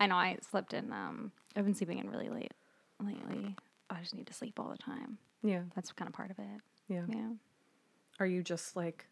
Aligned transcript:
I 0.00 0.06
know 0.06 0.16
I 0.16 0.38
slept 0.50 0.72
in. 0.72 0.92
Um, 0.92 1.30
I've 1.54 1.64
been 1.64 1.74
sleeping 1.74 1.98
in 1.98 2.10
really 2.10 2.30
late 2.30 2.52
lately. 3.04 3.54
I 3.90 4.00
just 4.00 4.14
need 4.14 4.26
to 4.26 4.34
sleep 4.34 4.58
all 4.58 4.70
the 4.70 4.78
time. 4.78 5.18
Yeah. 5.42 5.62
That's 5.74 5.92
kind 5.92 6.08
of 6.08 6.14
part 6.14 6.30
of 6.30 6.38
it. 6.38 6.60
Yeah. 6.88 7.02
Yeah. 7.08 7.30
Are 8.18 8.26
you 8.26 8.42
just 8.42 8.76
like 8.76 9.06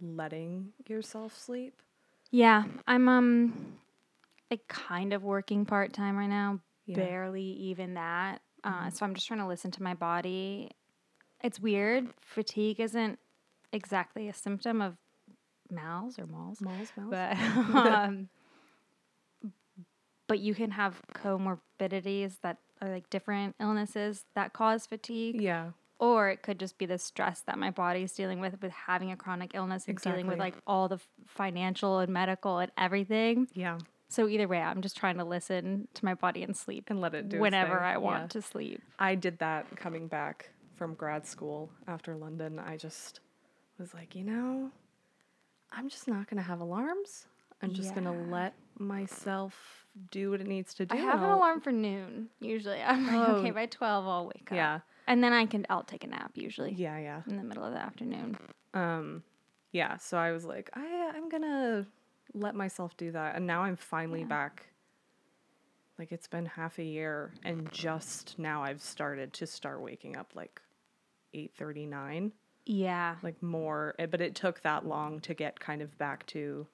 letting 0.00 0.72
yourself 0.86 1.36
sleep? 1.36 1.80
Yeah, 2.30 2.64
I'm 2.86 3.08
um, 3.08 3.78
like 4.50 4.66
kind 4.68 5.12
of 5.12 5.22
working 5.22 5.64
part 5.64 5.92
time 5.92 6.16
right 6.16 6.28
now. 6.28 6.60
Yeah. 6.86 6.96
Barely 6.96 7.42
even 7.42 7.94
that. 7.94 8.40
Uh, 8.62 8.90
so 8.90 9.04
I'm 9.04 9.14
just 9.14 9.26
trying 9.26 9.40
to 9.40 9.46
listen 9.46 9.70
to 9.72 9.82
my 9.82 9.94
body. 9.94 10.70
It's 11.42 11.60
weird. 11.60 12.08
Fatigue 12.20 12.80
isn't 12.80 13.18
exactly 13.72 14.28
a 14.28 14.34
symptom 14.34 14.80
of 14.80 14.96
mals 15.72 16.18
or 16.18 16.26
malls. 16.26 16.60
Malls, 16.60 16.92
malls. 16.96 17.10
but 17.10 17.36
um, 17.74 18.28
but 20.26 20.38
you 20.40 20.54
can 20.54 20.70
have 20.72 21.00
comorbidities 21.14 22.40
that 22.42 22.58
are 22.80 22.88
like 22.88 23.08
different 23.10 23.54
illnesses 23.60 24.24
that 24.34 24.52
cause 24.52 24.86
fatigue, 24.86 25.40
yeah. 25.40 25.70
or 25.98 26.28
it 26.30 26.42
could 26.42 26.58
just 26.58 26.78
be 26.78 26.86
the 26.86 26.98
stress 26.98 27.40
that 27.42 27.58
my 27.58 27.70
body's 27.70 28.12
dealing 28.12 28.40
with 28.40 28.60
with 28.62 28.72
having 28.72 29.10
a 29.12 29.16
chronic 29.16 29.52
illness 29.54 29.86
and 29.86 29.98
dealing 30.00 30.26
with 30.26 30.38
like 30.38 30.54
all 30.66 30.88
the 30.88 30.98
financial 31.26 31.98
and 31.98 32.12
medical 32.12 32.58
and 32.58 32.72
everything. 32.76 33.48
Yeah. 33.54 33.78
So 34.08 34.28
either 34.28 34.46
way, 34.46 34.60
I'm 34.60 34.80
just 34.80 34.96
trying 34.96 35.16
to 35.18 35.24
listen 35.24 35.88
to 35.94 36.04
my 36.04 36.14
body 36.14 36.42
and 36.42 36.56
sleep 36.56 36.84
And 36.88 37.00
let 37.00 37.14
it 37.14 37.28
do 37.30 37.38
whenever. 37.40 37.80
I 37.80 37.96
want 37.96 38.22
Yeah. 38.22 38.26
to 38.28 38.42
sleep. 38.42 38.82
I 38.98 39.14
did 39.16 39.38
that 39.38 39.76
coming 39.76 40.06
back 40.08 40.50
from 40.76 40.94
grad 40.94 41.26
school 41.26 41.70
after 41.88 42.14
London. 42.14 42.58
I 42.58 42.76
just 42.76 43.20
was 43.78 43.92
like, 43.94 44.14
you 44.14 44.22
know, 44.22 44.70
I'm 45.72 45.88
just 45.88 46.06
not 46.06 46.28
going 46.28 46.36
to 46.36 46.42
have 46.46 46.60
alarms. 46.60 47.26
I'm 47.62 47.72
just 47.72 47.94
going 47.94 48.04
to 48.04 48.12
let 48.30 48.54
myself 48.78 49.83
do 50.10 50.30
what 50.30 50.40
it 50.40 50.46
needs 50.46 50.74
to 50.74 50.86
do. 50.86 50.94
I 50.96 50.98
have 51.00 51.22
an 51.22 51.28
alarm 51.30 51.60
for 51.60 51.72
noon 51.72 52.28
usually. 52.40 52.80
I'm 52.86 53.06
like, 53.06 53.28
Oh. 53.28 53.36
okay, 53.36 53.50
by 53.50 53.66
twelve 53.66 54.06
I'll 54.06 54.26
wake 54.26 54.48
up. 54.50 54.56
Yeah. 54.56 54.80
and 55.06 55.22
then 55.22 55.32
I 55.32 55.46
can 55.46 55.66
I'll 55.70 55.82
take 55.84 56.04
a 56.04 56.08
nap 56.08 56.32
usually 56.34 56.72
Yeah, 56.72 56.98
yeah. 56.98 57.22
in 57.28 57.36
the 57.36 57.42
middle 57.44 57.64
of 57.64 57.72
the 57.72 57.80
afternoon. 57.80 58.36
Um 58.74 59.22
yeah, 59.72 59.96
so 59.98 60.16
I 60.18 60.32
was 60.32 60.44
like, 60.44 60.70
I 60.74 61.12
I'm 61.14 61.28
to 61.30 61.86
let 62.32 62.54
myself 62.54 62.96
do 62.96 63.12
that. 63.12 63.36
And 63.36 63.46
now 63.46 63.62
I'm 63.62 63.76
finally 63.76 64.20
Yeah. 64.20 64.26
back 64.26 64.66
like 65.98 66.10
it's 66.10 66.26
been 66.26 66.46
half 66.46 66.78
a 66.80 66.84
year 66.84 67.32
and 67.44 67.70
just 67.70 68.36
now 68.38 68.62
I've 68.64 68.80
started 68.82 69.32
to 69.34 69.46
start 69.46 69.80
waking 69.80 70.16
up 70.16 70.32
like 70.34 70.60
8:39. 71.34 72.32
Yeah, 72.66 73.16
like 73.22 73.42
more 73.42 73.94
eh, 73.98 74.06
but 74.06 74.20
it 74.20 74.34
took 74.34 74.60
that 74.62 74.86
long 74.86 75.20
to 75.20 75.34
get 75.34 75.60
kind 75.60 75.82
of 75.82 75.96
back 75.98 76.24
to 76.26 76.66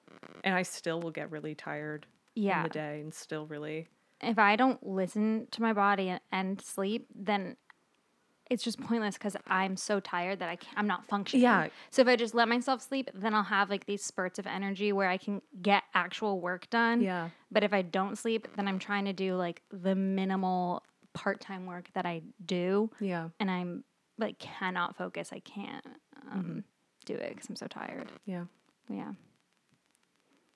and 0.43 0.55
i 0.55 0.61
still 0.63 1.01
will 1.01 1.11
get 1.11 1.29
really 1.31 1.53
tired 1.53 2.05
in 2.35 2.43
yeah. 2.43 2.63
the 2.63 2.69
day 2.69 2.99
and 3.01 3.13
still 3.13 3.45
really 3.45 3.87
if 4.21 4.37
I 4.37 4.55
don't 4.55 4.85
listen 4.85 5.47
to 5.51 5.61
my 5.63 5.73
body 5.73 6.09
and, 6.09 6.21
and 6.31 6.61
sleep, 6.61 7.07
then 7.15 7.57
it's 8.51 8.63
just 8.63 8.79
pointless 8.79 9.15
because 9.15 9.35
I'm 9.47 9.75
so 9.77 9.99
tired 9.99 10.39
that 10.39 10.49
I 10.49 10.57
can't, 10.57 10.77
I'm 10.77 10.85
not 10.85 11.07
functioning. 11.07 11.41
Yeah. 11.43 11.69
So 11.89 12.01
if 12.03 12.07
I 12.07 12.17
just 12.17 12.35
let 12.35 12.47
myself 12.47 12.81
sleep, 12.83 13.09
then 13.15 13.33
I'll 13.33 13.41
have 13.43 13.69
like 13.71 13.85
these 13.87 14.03
spurts 14.03 14.37
of 14.37 14.45
energy 14.45 14.91
where 14.93 15.09
I 15.09 15.17
can 15.17 15.41
get 15.61 15.83
actual 15.95 16.39
work 16.39 16.69
done. 16.69 17.01
yeah 17.01 17.29
But 17.49 17.63
if 17.63 17.73
I 17.73 17.81
don't 17.81 18.15
sleep, 18.17 18.47
then 18.55 18.67
I'm 18.67 18.77
trying 18.77 19.05
to 19.05 19.13
do 19.13 19.35
like 19.35 19.61
the 19.71 19.95
minimal 19.95 20.83
part 21.13 21.41
time 21.41 21.65
work 21.65 21.89
that 21.93 22.05
I 22.05 22.21
do, 22.45 22.91
yeah 22.99 23.29
and 23.39 23.49
I'm 23.49 23.83
like 24.19 24.37
cannot 24.37 24.95
focus. 24.97 25.31
I 25.33 25.39
can't 25.39 25.85
um, 26.31 26.39
Mm-hmm. 26.41 26.59
do 27.05 27.15
it 27.15 27.29
because 27.29 27.49
I'm 27.49 27.55
so 27.55 27.67
tired. 27.67 28.11
yeah 28.25 28.45
Yeah. 28.87 29.13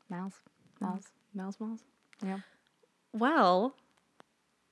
Mouse. 0.09 0.35
Mouse. 0.79 1.05
Mouse 1.35 1.59
Mouse. 1.59 1.79
Yeah. 2.23 2.39
well 3.13 3.75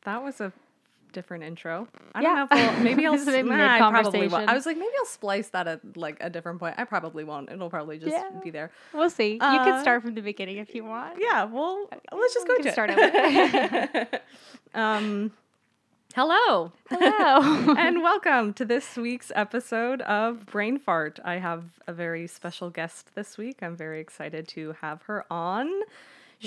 that 0.05 0.23
was 0.23 0.39
a 0.41 0.51
different 1.11 1.43
intro 1.43 1.87
i 2.15 2.21
Yeah. 2.21 2.35
don't 2.47 2.51
know 2.51 2.57
if 2.57 2.69
I'll, 2.77 2.83
maybe 2.83 3.05
i'll 3.05 3.11
This 3.13 3.21
is 3.23 3.27
a 3.27 3.37
s- 3.39 3.45
nah, 3.45 3.75
I 3.75 3.77
probably 3.77 4.27
will. 4.27 4.49
i 4.49 4.53
was 4.53 4.65
like 4.65 4.77
maybe 4.77 4.91
i'll 4.99 5.05
splice 5.05 5.49
that 5.49 5.67
at 5.67 5.81
like 5.97 6.17
a 6.21 6.29
different 6.29 6.59
point 6.59 6.75
i 6.77 6.85
probably 6.85 7.23
won't 7.23 7.51
it'll 7.51 7.69
probably 7.69 7.99
just 7.99 8.11
Yeah. 8.11 8.29
be 8.43 8.49
there 8.49 8.71
We'll 8.93 9.09
see. 9.11 9.33
you 9.33 9.39
Uh, 9.41 9.63
can 9.63 9.81
start 9.81 10.01
from 10.01 10.15
the 10.15 10.21
beginning 10.21 10.57
if 10.57 10.73
you 10.73 10.83
want. 10.85 11.19
yeah 11.19 11.43
well 11.43 11.87
let's 12.11 12.33
just 12.33 12.47
go 12.47 12.57
to 12.57 12.71
start 12.71 12.89
um 14.73 15.31
hello 16.15 16.71
Hello. 16.89 17.75
and 17.77 18.01
welcome 18.01 18.53
to 18.53 18.65
this 18.65 18.95
week's 18.97 19.31
episode 19.35 20.01
of 20.03 20.45
Brain 20.47 20.77
Fart. 20.79 21.19
I 21.25 21.35
have 21.37 21.63
a 21.87 21.93
very 21.93 22.27
special 22.27 22.69
guest 22.69 23.09
this 23.15 23.37
week. 23.37 23.61
I'm 23.63 23.75
very 23.75 23.99
excited 23.99 24.47
to 24.49 24.75
have 24.81 25.01
her 25.03 25.25
on. 25.31 25.69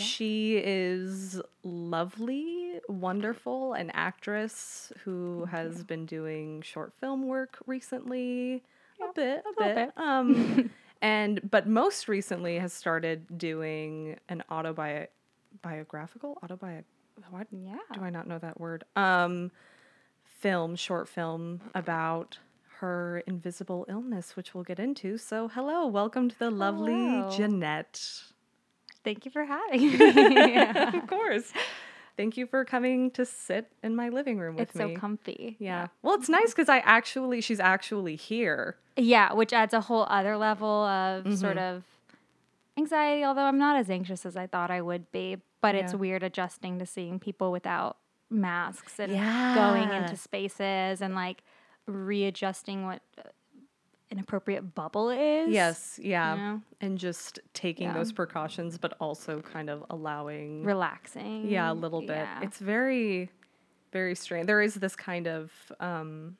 She 0.02 0.56
is 0.58 1.40
lovely, 1.62 2.80
wonderful, 2.88 3.72
an 3.74 3.90
actress 3.94 4.92
who 5.04 5.44
has 5.46 5.84
been 5.84 6.06
doing 6.06 6.62
short 6.62 6.92
film 7.00 7.26
work 7.26 7.58
recently. 7.66 8.62
a 9.02 9.12
bit, 9.14 9.44
a, 9.44 9.62
bit. 9.62 9.74
bit. 9.74 9.92
Um, 9.96 10.70
and 11.02 11.50
but 11.50 11.66
most 11.66 12.08
recently 12.08 12.58
has 12.58 12.72
started 12.72 13.38
doing 13.38 14.16
an 14.28 14.42
autobiographical 14.50 16.38
autobi 16.42 16.84
what 17.30 17.46
yeah. 17.50 17.76
do 17.92 18.00
I 18.02 18.10
not 18.10 18.26
know 18.26 18.38
that 18.38 18.60
word? 18.60 18.84
Um, 18.94 19.50
film, 20.24 20.76
short 20.76 21.08
film 21.08 21.60
about 21.74 22.38
her 22.78 23.22
invisible 23.26 23.86
illness, 23.88 24.36
which 24.36 24.54
we'll 24.54 24.64
get 24.64 24.78
into. 24.78 25.16
So, 25.16 25.48
hello, 25.48 25.86
welcome 25.86 26.28
to 26.28 26.38
the 26.38 26.50
lovely 26.50 26.92
Hello. 26.92 27.30
Jeanette. 27.34 28.00
Thank 29.06 29.24
you 29.24 29.30
for 29.30 29.44
having 29.44 29.80
me. 29.98 30.56
of 30.98 31.06
course. 31.06 31.52
Thank 32.16 32.36
you 32.36 32.46
for 32.46 32.64
coming 32.64 33.10
to 33.12 33.24
sit 33.24 33.70
in 33.82 33.94
my 33.94 34.08
living 34.08 34.38
room 34.38 34.56
with 34.56 34.74
me. 34.74 34.84
it's 34.84 34.94
so 34.94 35.00
comfy. 35.00 35.56
yeah. 35.60 35.86
Well, 36.02 36.14
it's 36.16 36.28
nice 36.28 36.50
because 36.52 36.68
I 36.68 36.78
actually, 36.78 37.40
she's 37.40 37.60
actually 37.60 38.16
here. 38.16 38.76
Yeah, 38.96 39.32
which 39.34 39.52
adds 39.52 39.72
a 39.74 39.82
whole 39.82 40.06
other 40.10 40.36
level 40.36 40.84
of 40.84 41.24
Mm-hmm. 41.24 41.34
sort 41.36 41.58
of 41.58 41.84
anxiety, 42.78 43.22
although 43.24 43.42
I'm 43.44 43.58
not 43.58 43.76
as 43.76 43.88
anxious 43.90 44.26
as 44.26 44.36
I 44.36 44.46
thought 44.46 44.70
I 44.70 44.80
would 44.82 45.10
be. 45.12 45.36
But 45.60 45.74
it's 45.74 45.94
weird 45.94 46.22
adjusting 46.22 46.78
to 46.78 46.86
seeing 46.86 47.18
people 47.18 47.50
without 47.52 47.96
masks 48.30 48.98
and 49.00 49.12
going 49.54 49.90
into 49.92 50.16
spaces 50.16 51.00
and 51.00 51.14
like 51.14 51.42
readjusting 51.86 52.84
what 52.84 53.02
an 54.10 54.18
appropriate 54.18 54.74
bubble 54.74 55.10
is. 55.10 55.50
Yes. 55.50 55.98
Yeah. 56.02 56.34
know? 56.34 56.62
And 56.80 56.98
just 56.98 57.40
taking 57.54 57.88
Yeah. 57.88 57.94
those 57.94 58.12
precautions, 58.12 58.78
but 58.78 58.96
also 59.00 59.40
kind 59.40 59.68
of 59.68 59.84
allowing. 59.90 60.64
Relaxing. 60.64 61.48
Yeah, 61.48 61.72
a 61.72 61.74
little 61.74 62.00
bit. 62.00 62.10
Yeah. 62.10 62.40
It's 62.42 62.58
very, 62.58 63.30
very 63.92 64.14
strange. 64.14 64.46
There 64.46 64.62
is 64.62 64.74
this 64.74 64.94
kind 64.94 65.26
of 65.26 65.50
um, 65.80 66.36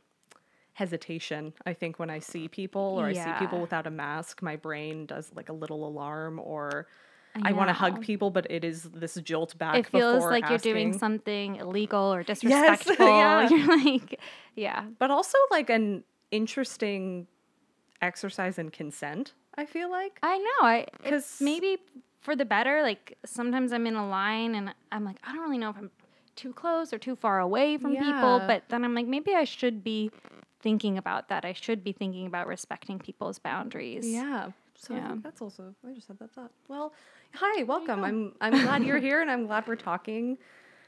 hesitation, 0.75 1.55
I 1.65 1.72
think, 1.72 1.99
when 1.99 2.10
I 2.10 2.21
see 2.21 2.49
people 2.49 2.97
or 3.00 3.06
I 3.06 3.12
see 3.15 3.32
people 3.38 3.60
without 3.60 3.87
a 3.87 3.91
mask. 3.91 4.43
My 4.43 4.56
brain 4.56 5.06
does 5.06 5.32
like 5.34 5.49
a 5.49 5.55
little 5.55 5.87
alarm, 5.88 6.38
or 6.38 6.87
I 7.34 7.50
I, 7.50 7.53
want 7.53 7.69
to 7.69 7.75
hug 7.75 8.00
people, 8.00 8.31
but 8.31 8.47
it 8.50 8.62
is 8.62 8.84
this 8.84 9.15
jolt 9.16 9.56
back. 9.59 9.76
it 9.76 9.87
feels 9.87 10.25
like 10.25 10.49
you're 10.49 10.59
doing 10.59 10.97
something 10.97 11.56
illegal 11.56 12.12
or 12.15 12.22
disrespectful. 12.22 12.94
Yes, 12.99 13.50
yeah. 13.50 13.56
You're 13.56 13.84
like, 13.84 14.21
yeah, 14.55 14.84
but 14.99 15.10
also 15.10 15.37
like 15.50 15.71
an 15.71 16.05
interesting 16.31 17.26
exercise 18.02 18.58
and 18.58 18.72
consent. 18.72 19.32
I 19.56 19.64
feel 19.66 19.90
like. 19.90 20.18
I 20.22 20.38
know. 20.38 20.66
I 20.68 20.86
because 21.02 21.38
maybe 21.40 21.78
for 22.20 22.36
the 22.36 22.44
better. 22.44 22.82
Like 22.82 23.16
sometimes 23.24 23.72
I'm 23.72 23.86
in 23.86 23.94
a 23.96 24.08
line 24.08 24.54
and 24.54 24.74
I'm 24.92 25.04
like, 25.04 25.16
I 25.24 25.32
don't 25.32 25.42
really 25.42 25.58
know 25.58 25.70
if 25.70 25.76
I'm 25.76 25.90
too 26.34 26.52
close 26.52 26.92
or 26.92 26.98
too 26.98 27.16
far 27.16 27.40
away 27.40 27.78
from 27.78 27.96
people. 27.96 28.42
But 28.46 28.64
then 28.68 28.84
I'm 28.84 28.94
like, 28.94 29.06
maybe 29.06 29.34
I 29.34 29.44
should 29.44 29.82
be 29.82 30.10
thinking 30.60 30.98
about 30.98 31.28
that. 31.28 31.44
I 31.44 31.52
should 31.54 31.82
be 31.82 31.92
thinking 31.92 32.26
about 32.26 32.46
respecting 32.46 32.98
people's 32.98 33.38
boundaries. 33.38 34.06
Yeah. 34.06 34.50
So 34.78 34.94
I 34.94 34.99
Yeah. 34.99 35.08
think 35.08 35.22
that's 35.22 35.40
also 35.40 35.75
I 35.88 35.92
just 35.94 36.08
had 36.08 36.19
that 36.19 36.32
thought. 36.32 36.50
Well, 36.69 36.92
hi, 37.34 37.62
welcome. 37.62 38.04
I'm 38.04 38.34
I'm 38.42 38.52
glad 38.62 38.84
you're 38.84 38.99
here 38.99 39.22
and 39.22 39.31
I'm 39.31 39.46
glad 39.46 39.66
we're 39.66 39.76
talking. 39.76 40.37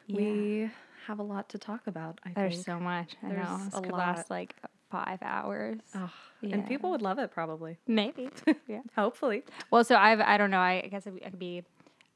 We 0.08 0.70
have 1.06 1.18
a 1.18 1.22
lot 1.22 1.50
to 1.50 1.58
talk 1.58 1.86
about, 1.86 2.18
I 2.22 2.28
think 2.28 2.36
There's 2.36 2.54
think. 2.54 2.64
so 2.66 2.80
much. 2.80 3.14
I 3.22 3.26
know. 3.28 3.34
There's 3.58 3.64
This 3.66 3.74
a 3.78 3.80
could 3.82 3.92
lot. 3.92 3.98
last 3.98 4.30
like 4.30 4.54
five 4.90 5.18
hours. 5.22 5.80
Ugh, 5.94 6.10
Yeah. 6.40 6.54
And 6.54 6.66
people 6.66 6.90
would 6.90 7.02
love 7.02 7.18
it 7.18 7.30
probably. 7.30 7.78
Maybe. 7.86 8.30
yeah. 8.66 8.80
Hopefully. 8.96 9.42
Well, 9.70 9.84
so 9.84 9.96
I've 9.96 10.20
I 10.20 10.36
don't 10.38 10.50
know. 10.50 10.60
I, 10.60 10.82
I 10.84 10.88
guess 10.88 11.06
it 11.06 11.22
could 11.22 11.38
be. 11.38 11.64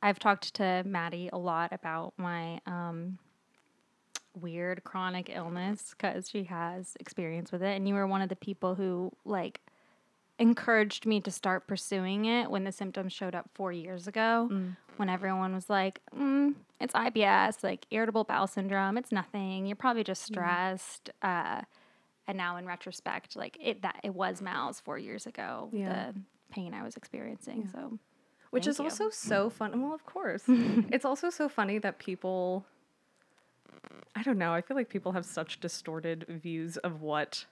I've 0.02 0.18
talked 0.18 0.54
to 0.54 0.82
Maddie 0.84 1.30
a 1.32 1.38
lot 1.38 1.72
about 1.72 2.12
my 2.16 2.60
um, 2.66 3.18
weird 4.40 4.82
chronic 4.84 5.30
illness 5.32 5.94
because 5.96 6.28
she 6.28 6.44
has 6.44 6.96
experience 6.98 7.52
with 7.52 7.62
it, 7.62 7.76
and 7.76 7.86
you 7.86 7.94
were 7.94 8.06
one 8.06 8.22
of 8.22 8.28
the 8.28 8.36
people 8.36 8.74
who 8.74 9.12
like 9.24 9.60
encouraged 10.38 11.06
me 11.06 11.20
to 11.20 11.30
start 11.30 11.66
pursuing 11.68 12.24
it 12.24 12.50
when 12.50 12.64
the 12.64 12.72
symptoms 12.72 13.12
showed 13.12 13.34
up 13.34 13.48
four 13.54 13.70
years 13.72 14.06
ago. 14.08 14.48
When 14.96 15.08
everyone 15.08 15.54
was 15.54 15.70
like, 15.70 16.00
mm, 16.16 16.54
"It's 16.80 16.94
IBS, 16.94 17.62
like 17.62 17.86
irritable 17.90 18.24
bowel 18.24 18.46
syndrome. 18.46 18.98
It's 18.98 19.12
nothing. 19.12 19.66
You're 19.66 19.76
probably 19.76 20.04
just 20.04 20.22
stressed." 20.24 21.10
Uh, 21.22 21.62
and 22.32 22.38
now, 22.38 22.56
in 22.56 22.64
retrospect, 22.64 23.36
like 23.36 23.58
it 23.60 23.82
that 23.82 24.00
it 24.02 24.14
was 24.14 24.40
MALS 24.40 24.80
four 24.80 24.96
years 24.96 25.26
ago. 25.26 25.68
Yeah. 25.70 26.12
The 26.12 26.20
pain 26.50 26.72
I 26.72 26.82
was 26.82 26.96
experiencing. 26.96 27.68
So 27.70 27.98
Which 28.50 28.64
Thank 28.64 28.70
is 28.72 28.78
you. 28.78 28.84
also 28.84 29.10
so 29.10 29.50
fun. 29.50 29.82
Well, 29.82 29.92
of 29.92 30.06
course. 30.06 30.42
it's 30.48 31.04
also 31.04 31.28
so 31.28 31.48
funny 31.50 31.78
that 31.78 31.98
people 31.98 32.64
I 34.16 34.22
don't 34.22 34.38
know, 34.38 34.52
I 34.54 34.62
feel 34.62 34.76
like 34.76 34.88
people 34.88 35.12
have 35.12 35.26
such 35.26 35.60
distorted 35.60 36.24
views 36.28 36.78
of 36.78 37.02
what 37.02 37.44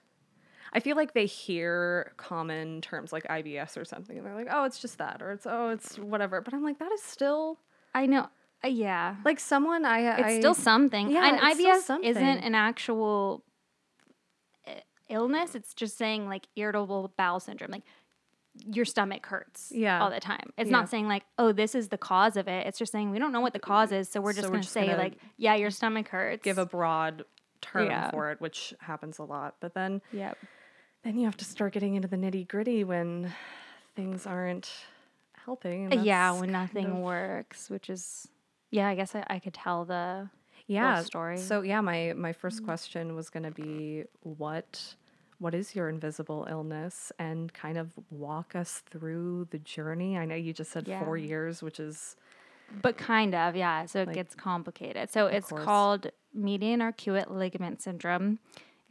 I 0.73 0.79
feel 0.79 0.95
like 0.95 1.13
they 1.13 1.27
hear 1.27 2.13
common 2.17 2.81
terms 2.81 3.13
like 3.13 3.27
IBS 3.27 3.77
or 3.77 3.85
something 3.85 4.17
and 4.17 4.25
they're 4.25 4.35
like, 4.35 4.47
"Oh, 4.49 4.63
it's 4.63 4.79
just 4.79 4.97
that," 4.97 5.21
or 5.21 5.31
"It's 5.31 5.45
oh, 5.47 5.69
it's 5.69 5.99
whatever." 5.99 6.41
But 6.41 6.55
I'm 6.55 6.63
like, 6.63 6.79
that 6.79 6.91
is 6.91 7.03
still 7.03 7.59
I 7.93 8.07
know. 8.07 8.29
Uh, 8.63 8.67
yeah. 8.69 9.17
like 9.25 9.39
someone 9.39 9.85
I 9.85 9.99
It's 10.19 10.27
I, 10.27 10.39
still 10.39 10.53
something. 10.55 11.11
Yeah, 11.11 11.27
and 11.27 11.39
IBS 11.39 12.03
isn't 12.03 12.39
an 12.39 12.55
actual 12.55 13.43
illness. 15.11 15.53
It's 15.55 15.73
just 15.73 15.97
saying 15.97 16.27
like 16.27 16.47
irritable 16.55 17.13
bowel 17.17 17.39
syndrome. 17.39 17.71
Like 17.71 17.83
your 18.65 18.85
stomach 18.85 19.25
hurts 19.25 19.71
Yeah. 19.73 20.01
all 20.01 20.09
the 20.09 20.19
time. 20.19 20.51
It's 20.57 20.69
Yeah. 20.69 20.77
not 20.77 20.89
saying 20.89 21.07
like, 21.07 21.23
oh, 21.37 21.51
this 21.51 21.73
is 21.75 21.89
the 21.89 21.97
cause 21.97 22.35
of 22.35 22.47
it. 22.47 22.67
It's 22.67 22.77
just 22.77 22.91
saying 22.91 23.11
we 23.11 23.19
don't 23.19 23.31
know 23.31 23.39
what 23.41 23.53
the 23.53 23.59
mm, 23.59 23.63
cause 23.63 23.91
is, 23.91 24.09
so 24.09 24.19
we're 24.21 24.33
just 24.33 24.45
So 24.45 24.49
going 24.51 24.61
to 24.61 24.67
say 24.67 24.95
like, 24.97 25.17
yeah, 25.37 25.55
your 25.55 25.71
stomach 25.71 26.09
hurts. 26.09 26.43
give 26.43 26.57
a 26.57 26.65
broad 26.65 27.23
term 27.61 27.85
Yeah. 27.87 28.09
for 28.11 28.31
it, 28.31 28.41
which 28.41 28.73
happens 28.79 29.19
a 29.19 29.23
lot. 29.23 29.55
But 29.59 29.73
then 29.73 30.01
Yep. 30.11 30.37
then 31.03 31.17
you 31.17 31.25
have 31.25 31.37
to 31.37 31.45
start 31.45 31.73
getting 31.73 31.95
into 31.95 32.07
the 32.07 32.17
nitty 32.17 32.47
gritty 32.47 32.83
when 32.83 33.33
things 33.95 34.25
aren't 34.27 34.69
helping. 35.45 35.91
Yeah, 36.03 36.31
when 36.39 36.51
nothing 36.51 36.87
of- 36.87 36.97
works, 36.97 37.69
which 37.69 37.89
is 37.89 38.27
yeah, 38.69 38.87
I 38.87 38.95
guess 38.95 39.15
I, 39.15 39.25
I 39.29 39.39
could 39.39 39.53
tell 39.53 39.85
the 39.85 40.29
yeah 40.67 41.03
story. 41.03 41.37
So 41.37 41.61
yeah, 41.61 41.81
my 41.81 42.13
my 42.15 42.33
first 42.33 42.57
mm-hmm. 42.57 42.65
question 42.65 43.15
was 43.15 43.29
going 43.29 43.43
to 43.43 43.51
be 43.51 44.03
what 44.23 44.95
what 45.41 45.55
is 45.55 45.75
your 45.75 45.89
invisible 45.89 46.45
illness 46.49 47.11
and 47.17 47.51
kind 47.51 47.75
of 47.77 47.89
walk 48.11 48.55
us 48.55 48.83
through 48.91 49.47
the 49.49 49.57
journey. 49.57 50.15
I 50.15 50.23
know 50.25 50.35
you 50.35 50.53
just 50.53 50.71
said 50.71 50.85
4 50.85 51.17
years, 51.17 51.63
which 51.63 51.79
is 51.79 52.15
But 52.83 52.95
kind 52.97 53.33
of, 53.33 53.55
yeah. 53.55 53.85
So 53.87 54.01
it 54.01 54.07
Like- 54.07 54.15
gets 54.15 54.35
complicated. 54.35 55.09
So 55.09 55.25
it's 55.25 55.49
course. 55.49 55.63
called 55.65 56.11
median 56.31 56.79
arcuate 56.79 57.31
ligament 57.31 57.81
syndrome. 57.81 58.37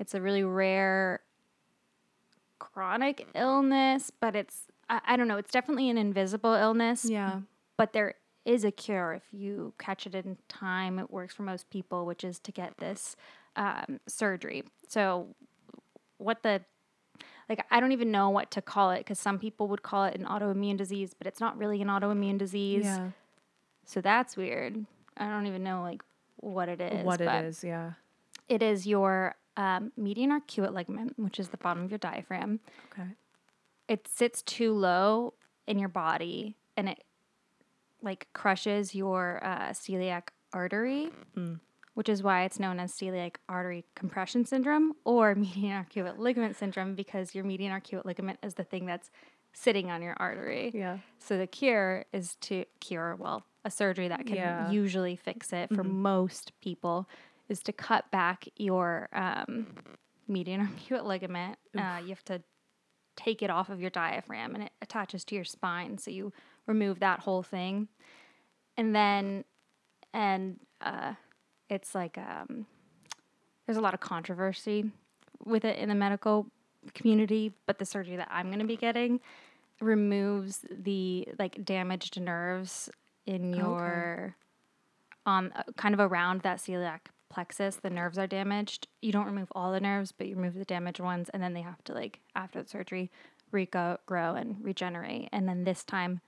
It's 0.01 0.13
a 0.13 0.21
really 0.21 0.43
rare 0.43 1.21
chronic 2.59 3.27
illness, 3.35 4.11
but 4.21 4.35
it's, 4.37 4.67
I, 4.89 5.01
I 5.07 5.17
don't 5.17 5.29
know, 5.29 5.37
it's 5.39 5.53
definitely 5.53 5.89
an 5.89 5.99
invisible 5.99 6.55
illness. 6.55 7.05
yeah. 7.05 7.41
But 7.77 7.93
there 7.95 8.15
is 8.45 8.65
a 8.65 8.71
cure 8.71 9.13
if 9.15 9.23
you 9.33 9.73
catch 9.79 10.07
it 10.07 10.15
in 10.15 10.37
time. 10.49 10.99
It 10.99 11.11
works 11.11 11.33
for 11.35 11.43
most 11.45 11.71
people, 11.71 12.05
which 12.07 12.25
is 12.25 12.39
to 12.41 12.53
get 12.53 12.77
this 12.79 13.17
um, 13.57 14.01
surgery. 14.07 14.65
So, 14.89 15.29
what 16.21 16.43
the 16.43 16.63
like 17.49 17.67
I 17.71 17.81
don't 17.81 17.93
even 17.93 18.11
know 18.11 18.31
what 18.31 18.51
to 18.53 18.63
call 18.63 18.91
it 18.93 18.99
because 18.99 19.19
some 19.19 19.39
people 19.39 19.69
would 19.69 19.83
call 19.83 20.05
it 20.05 20.15
an 20.15 20.25
autoimmune 20.25 20.77
disease, 20.77 21.15
but 21.17 21.27
it's 21.27 21.41
not 21.41 21.59
really 21.59 21.83
an 21.83 21.89
autoimmune 21.89 22.39
disease. 22.39 22.85
Yeah. 22.85 23.11
So 23.85 24.01
that's 24.01 24.37
weird. 24.37 24.87
I 25.17 25.29
don't 25.29 25.47
even 25.47 25.65
know 25.65 25.83
like 25.83 26.03
what 26.37 26.69
it 26.69 26.81
is. 26.81 27.05
What 27.05 27.21
it 27.21 27.45
is, 27.45 27.65
yeah. 27.65 27.93
It 28.49 28.63
is 28.63 28.87
your 28.87 29.35
um, 29.57 29.93
median 29.97 30.31
arcuate 30.31 30.73
ligament, 30.73 31.15
which 31.19 31.39
is 31.41 31.49
the 31.49 31.57
bottom 31.57 31.85
of 31.85 31.91
your 31.91 31.99
diaphragm. 31.99 32.61
Okay. 32.93 33.09
It 33.89 34.07
sits 34.07 34.43
too 34.43 34.73
low 34.73 35.35
in 35.67 35.79
your 35.79 35.89
body, 35.89 36.57
and 36.77 36.89
it 36.89 37.03
like 38.03 38.29
crushes 38.33 38.95
your 38.95 39.41
uh, 39.45 39.71
celiac 39.71 40.29
artery, 40.53 41.11
which 41.95 42.09
is 42.09 42.23
why 42.23 42.45
it's 42.45 42.59
known 42.61 42.79
as 42.81 42.93
celiac 42.93 43.37
artery 43.49 43.85
compression 43.95 44.45
syndrome 44.45 44.93
or 45.05 45.35
median 45.37 45.85
arcuate 45.85 46.19
ligament 46.19 46.57
syndrome 46.57 46.95
because 46.95 47.35
your 47.35 47.45
median 47.45 47.73
arcuate 47.73 48.05
ligament 48.05 48.39
is 48.43 48.55
the 48.55 48.65
thing 48.65 48.87
that's 48.87 49.11
sitting 49.53 49.91
on 49.91 50.01
your 50.01 50.15
artery. 50.19 50.71
Yeah. 50.73 50.99
So 51.19 51.37
the 51.37 51.47
cure 51.47 52.05
is 52.13 52.37
to 52.43 52.65
cure, 52.81 53.17
well, 53.17 53.45
a 53.65 53.71
surgery 53.71 54.09
that 54.09 54.27
can 54.27 54.37
Yeah. 54.37 54.63
Mm-hmm. 54.65 54.73
usually 54.73 55.17
fix 55.17 55.53
it 55.53 55.75
for 55.75 55.83
most 55.85 56.53
people 56.63 57.09
is 57.49 57.61
to 57.65 57.73
cut 57.73 58.11
back 58.11 58.47
your 58.57 59.09
um, 59.13 59.67
median 60.29 60.67
arcuate 60.89 61.05
ligament. 61.05 61.59
Uh, 61.77 61.99
you 62.03 62.09
have 62.11 62.25
to 62.27 62.41
take 63.17 63.43
it 63.43 63.51
off 63.51 63.69
of 63.69 63.81
your 63.81 63.91
diaphragm 63.91 64.55
and 64.55 64.65
it 64.65 64.71
attaches 64.81 65.25
to 65.25 65.35
your 65.35 65.45
spine. 65.45 65.99
So 65.99 66.11
you 66.11 66.33
remove 66.67 67.01
that 67.01 67.21
whole 67.21 67.43
thing. 67.43 67.89
And 68.77 68.95
then, 68.95 69.45
and 70.15 70.61
uh, 70.81 71.15
it's 71.71 71.95
like, 71.95 72.19
um, 72.19 72.67
there's 73.67 73.79
a 73.79 73.81
lot 73.81 73.95
of 73.95 74.01
controversy 74.01 74.91
with 75.45 75.65
it 75.65 75.79
in 75.79 75.89
the 75.89 75.95
medical 75.95 76.47
community, 76.95 77.53
but 77.67 77.79
the 77.79 77.85
surgery 77.85 78.17
that 78.17 78.29
I'm 78.31 78.47
going 78.47 78.59
to 78.59 78.65
be 78.65 78.77
getting 78.77 79.21
removes 79.81 80.67
the 80.71 81.27
like 81.39 81.65
damaged 81.65 82.21
nerves 82.21 82.91
in 83.27 83.53
your 83.55 84.37
on 85.25 85.53
uh, 85.55 85.63
kind 85.77 85.95
of 85.95 86.01
around 86.01 86.43
that 86.43 86.59
celiac 86.59 87.01
plexus 87.31 87.77
the 87.77 87.89
nerves 87.89 88.19
are 88.19 88.27
damaged. 88.27 88.89
You 89.01 89.13
don't 89.13 89.27
remove 89.27 89.49
all 89.53 89.73
the 89.73 89.81
nerves 89.81 90.13
but 90.13 90.27
you 90.27 90.37
remove 90.37 90.55
the 90.55 90.65
damaged 90.65 91.01
ones 91.01 91.31
and 91.31 91.43
then 91.43 91.55
they 91.55 91.63
have 91.63 91.83
to 91.85 91.95
like 91.95 92.21
after 92.35 92.63
the 92.63 92.69
surgery 92.69 93.11
regrow 93.53 94.41
and 94.41 94.57
regenerate. 94.63 95.29
And 95.33 95.49
then 95.49 95.65
this 95.65 95.83
time 95.83 96.21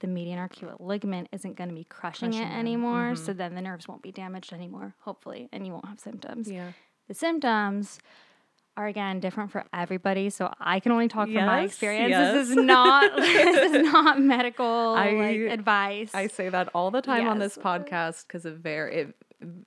the 0.00 0.06
median 0.06 0.38
arcuate 0.38 0.76
ligament 0.80 1.28
isn't 1.32 1.56
going 1.56 1.68
to 1.68 1.74
be 1.74 1.84
crushing, 1.84 2.30
Crushing 2.30 2.46
it 2.46 2.50
them. 2.50 2.58
anymore 2.58 3.12
mm-hmm. 3.14 3.24
so 3.24 3.32
then 3.32 3.54
the 3.54 3.60
nerves 3.62 3.88
won't 3.88 4.02
be 4.02 4.12
damaged 4.12 4.52
anymore 4.52 4.94
hopefully 5.00 5.48
and 5.52 5.66
you 5.66 5.72
won't 5.72 5.86
have 5.86 5.98
symptoms 6.00 6.50
Yeah. 6.50 6.72
the 7.08 7.14
symptoms 7.14 7.98
are 8.78 8.86
again 8.88 9.20
different 9.20 9.50
for 9.50 9.64
everybody, 9.72 10.28
so 10.28 10.52
I 10.60 10.80
can 10.80 10.92
only 10.92 11.08
talk 11.08 11.28
from 11.28 11.46
my 11.46 11.62
Yes, 11.62 11.70
experience. 11.70 12.12
This 12.34 12.50
is 12.50 12.56
not 12.56 13.16
this 13.16 13.72
is 13.72 13.82
not 13.90 14.20
medical 14.20 14.66
I- 14.94 15.12
like, 15.12 15.40
advice. 15.50 16.10
I 16.14 16.26
say 16.26 16.50
that 16.50 16.68
all 16.74 16.90
the 16.90 17.00
time 17.00 17.26
on 17.26 17.38
this 17.38 17.56
podcast 17.56 18.26
because 18.26 18.44
it 18.44 18.56
very 18.56 18.94
it 18.96 19.14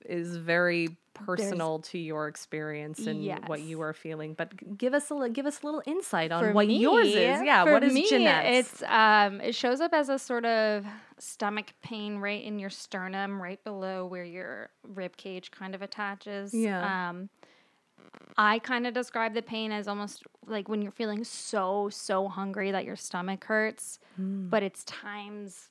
is 0.06 0.36
very 0.38 0.96
personal 1.26 1.80
to 1.80 1.98
your 1.98 2.28
experience 2.28 3.06
and 3.06 3.24
what 3.48 3.62
you 3.62 3.82
are 3.82 3.94
feeling. 3.94 4.34
But 4.34 4.78
give 4.78 4.94
us 4.94 5.12
a 5.12 5.30
give 5.30 5.46
us 5.46 5.62
a 5.62 5.66
little 5.66 5.84
insight 5.86 6.32
on 6.32 6.44
For 6.44 6.52
what 6.52 6.70
yours 6.70 7.08
is. 7.08 7.16
Yeah, 7.16 7.64
what 7.64 7.84
is 7.84 7.94
me, 7.94 8.08
Jeanette's? 8.10 8.74
It's 8.74 8.84
um, 8.84 9.42
it 9.42 9.56
shows 9.56 9.82
up 9.82 9.94
as 9.94 10.10
a 10.10 10.20
sort 10.20 10.46
of 10.46 10.86
stomach 11.18 11.74
pain 11.82 12.18
right 12.18 12.44
in 12.44 12.60
your 12.60 12.70
sternum, 12.70 13.42
right 13.42 13.64
below 13.64 14.06
where 14.06 14.24
your 14.24 14.70
rib 14.84 15.18
cage 15.18 15.52
kind 15.52 15.76
of 15.76 15.82
attaches. 15.82 16.54
Yeah. 16.54 17.10
Um, 17.10 17.30
I 18.38 18.60
kind 18.60 18.88
of 18.88 18.94
describe 18.94 19.34
the 19.34 19.42
pain 19.42 19.72
as 19.72 19.88
almost 19.88 20.24
like 20.48 20.68
when 20.70 20.82
you're 20.82 20.92
feeling 20.92 21.24
so 21.24 21.90
so 21.92 22.28
hungry 22.28 22.72
that 22.72 22.86
your 22.86 22.96
stomach 22.96 23.44
hurts, 23.44 24.00
but 24.18 24.64
it's 24.64 24.84
times 24.86 25.70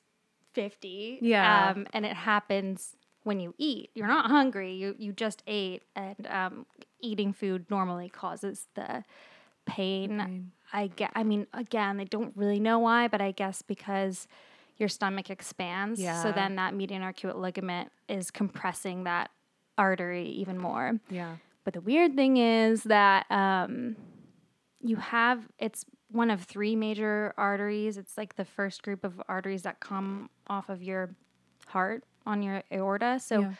fifty. 0.53 1.19
Yeah. 1.21 1.71
Um, 1.71 1.87
and 1.93 2.05
it 2.05 2.13
happens 2.13 2.95
when 3.29 3.39
you 3.39 3.53
eat. 3.57 3.91
You're 3.93 4.07
not 4.07 4.25
hungry. 4.25 4.73
You 4.73 4.95
you 4.97 5.11
just 5.13 5.43
ate, 5.47 5.83
and 5.95 6.27
um, 6.27 6.65
eating 6.99 7.31
food 7.33 7.61
normally 7.69 8.09
causes 8.09 8.67
the 8.75 9.03
pain. 9.65 10.51
I 10.73 10.87
get. 10.87 11.11
I 11.15 11.23
mean, 11.23 11.47
again, 11.53 11.97
they 11.97 12.05
don't 12.05 12.35
really 12.35 12.59
know 12.59 12.79
why, 12.79 13.07
but 13.07 13.21
I 13.21 13.31
guess 13.31 13.61
because 13.61 14.27
your 14.77 14.89
stomach 14.89 15.29
expands, 15.29 15.99
Yeah. 15.99 16.21
so 16.23 16.31
then 16.31 16.55
that 16.55 16.73
median 16.73 17.01
arcuate 17.01 17.35
ligament 17.35 17.91
is 18.07 18.31
compressing 18.31 19.03
that 19.03 19.29
artery 19.77 20.27
even 20.29 20.57
more. 20.57 20.99
yeah. 21.09 21.35
But 21.65 21.73
the 21.73 21.81
weird 21.81 22.15
thing 22.15 22.37
is 22.37 22.83
that 22.85 23.25
um, 23.29 23.95
you 24.81 24.95
have 24.95 25.47
it's 25.59 25.85
one 26.11 26.31
of 26.31 26.41
three 26.43 26.75
major 26.75 27.33
arteries. 27.37 27.97
It's 27.97 28.17
like 28.17 28.35
the 28.37 28.45
first 28.45 28.81
group 28.81 29.03
of 29.03 29.21
arteries 29.27 29.61
that 29.63 29.79
come 29.79 30.29
off 30.47 30.69
of 30.69 30.81
your 30.81 31.13
heart 31.67 32.03
on 32.29 32.41
your 32.43 32.63
aorta. 32.71 33.19
So 33.19 33.35
Yeah. 33.41 33.53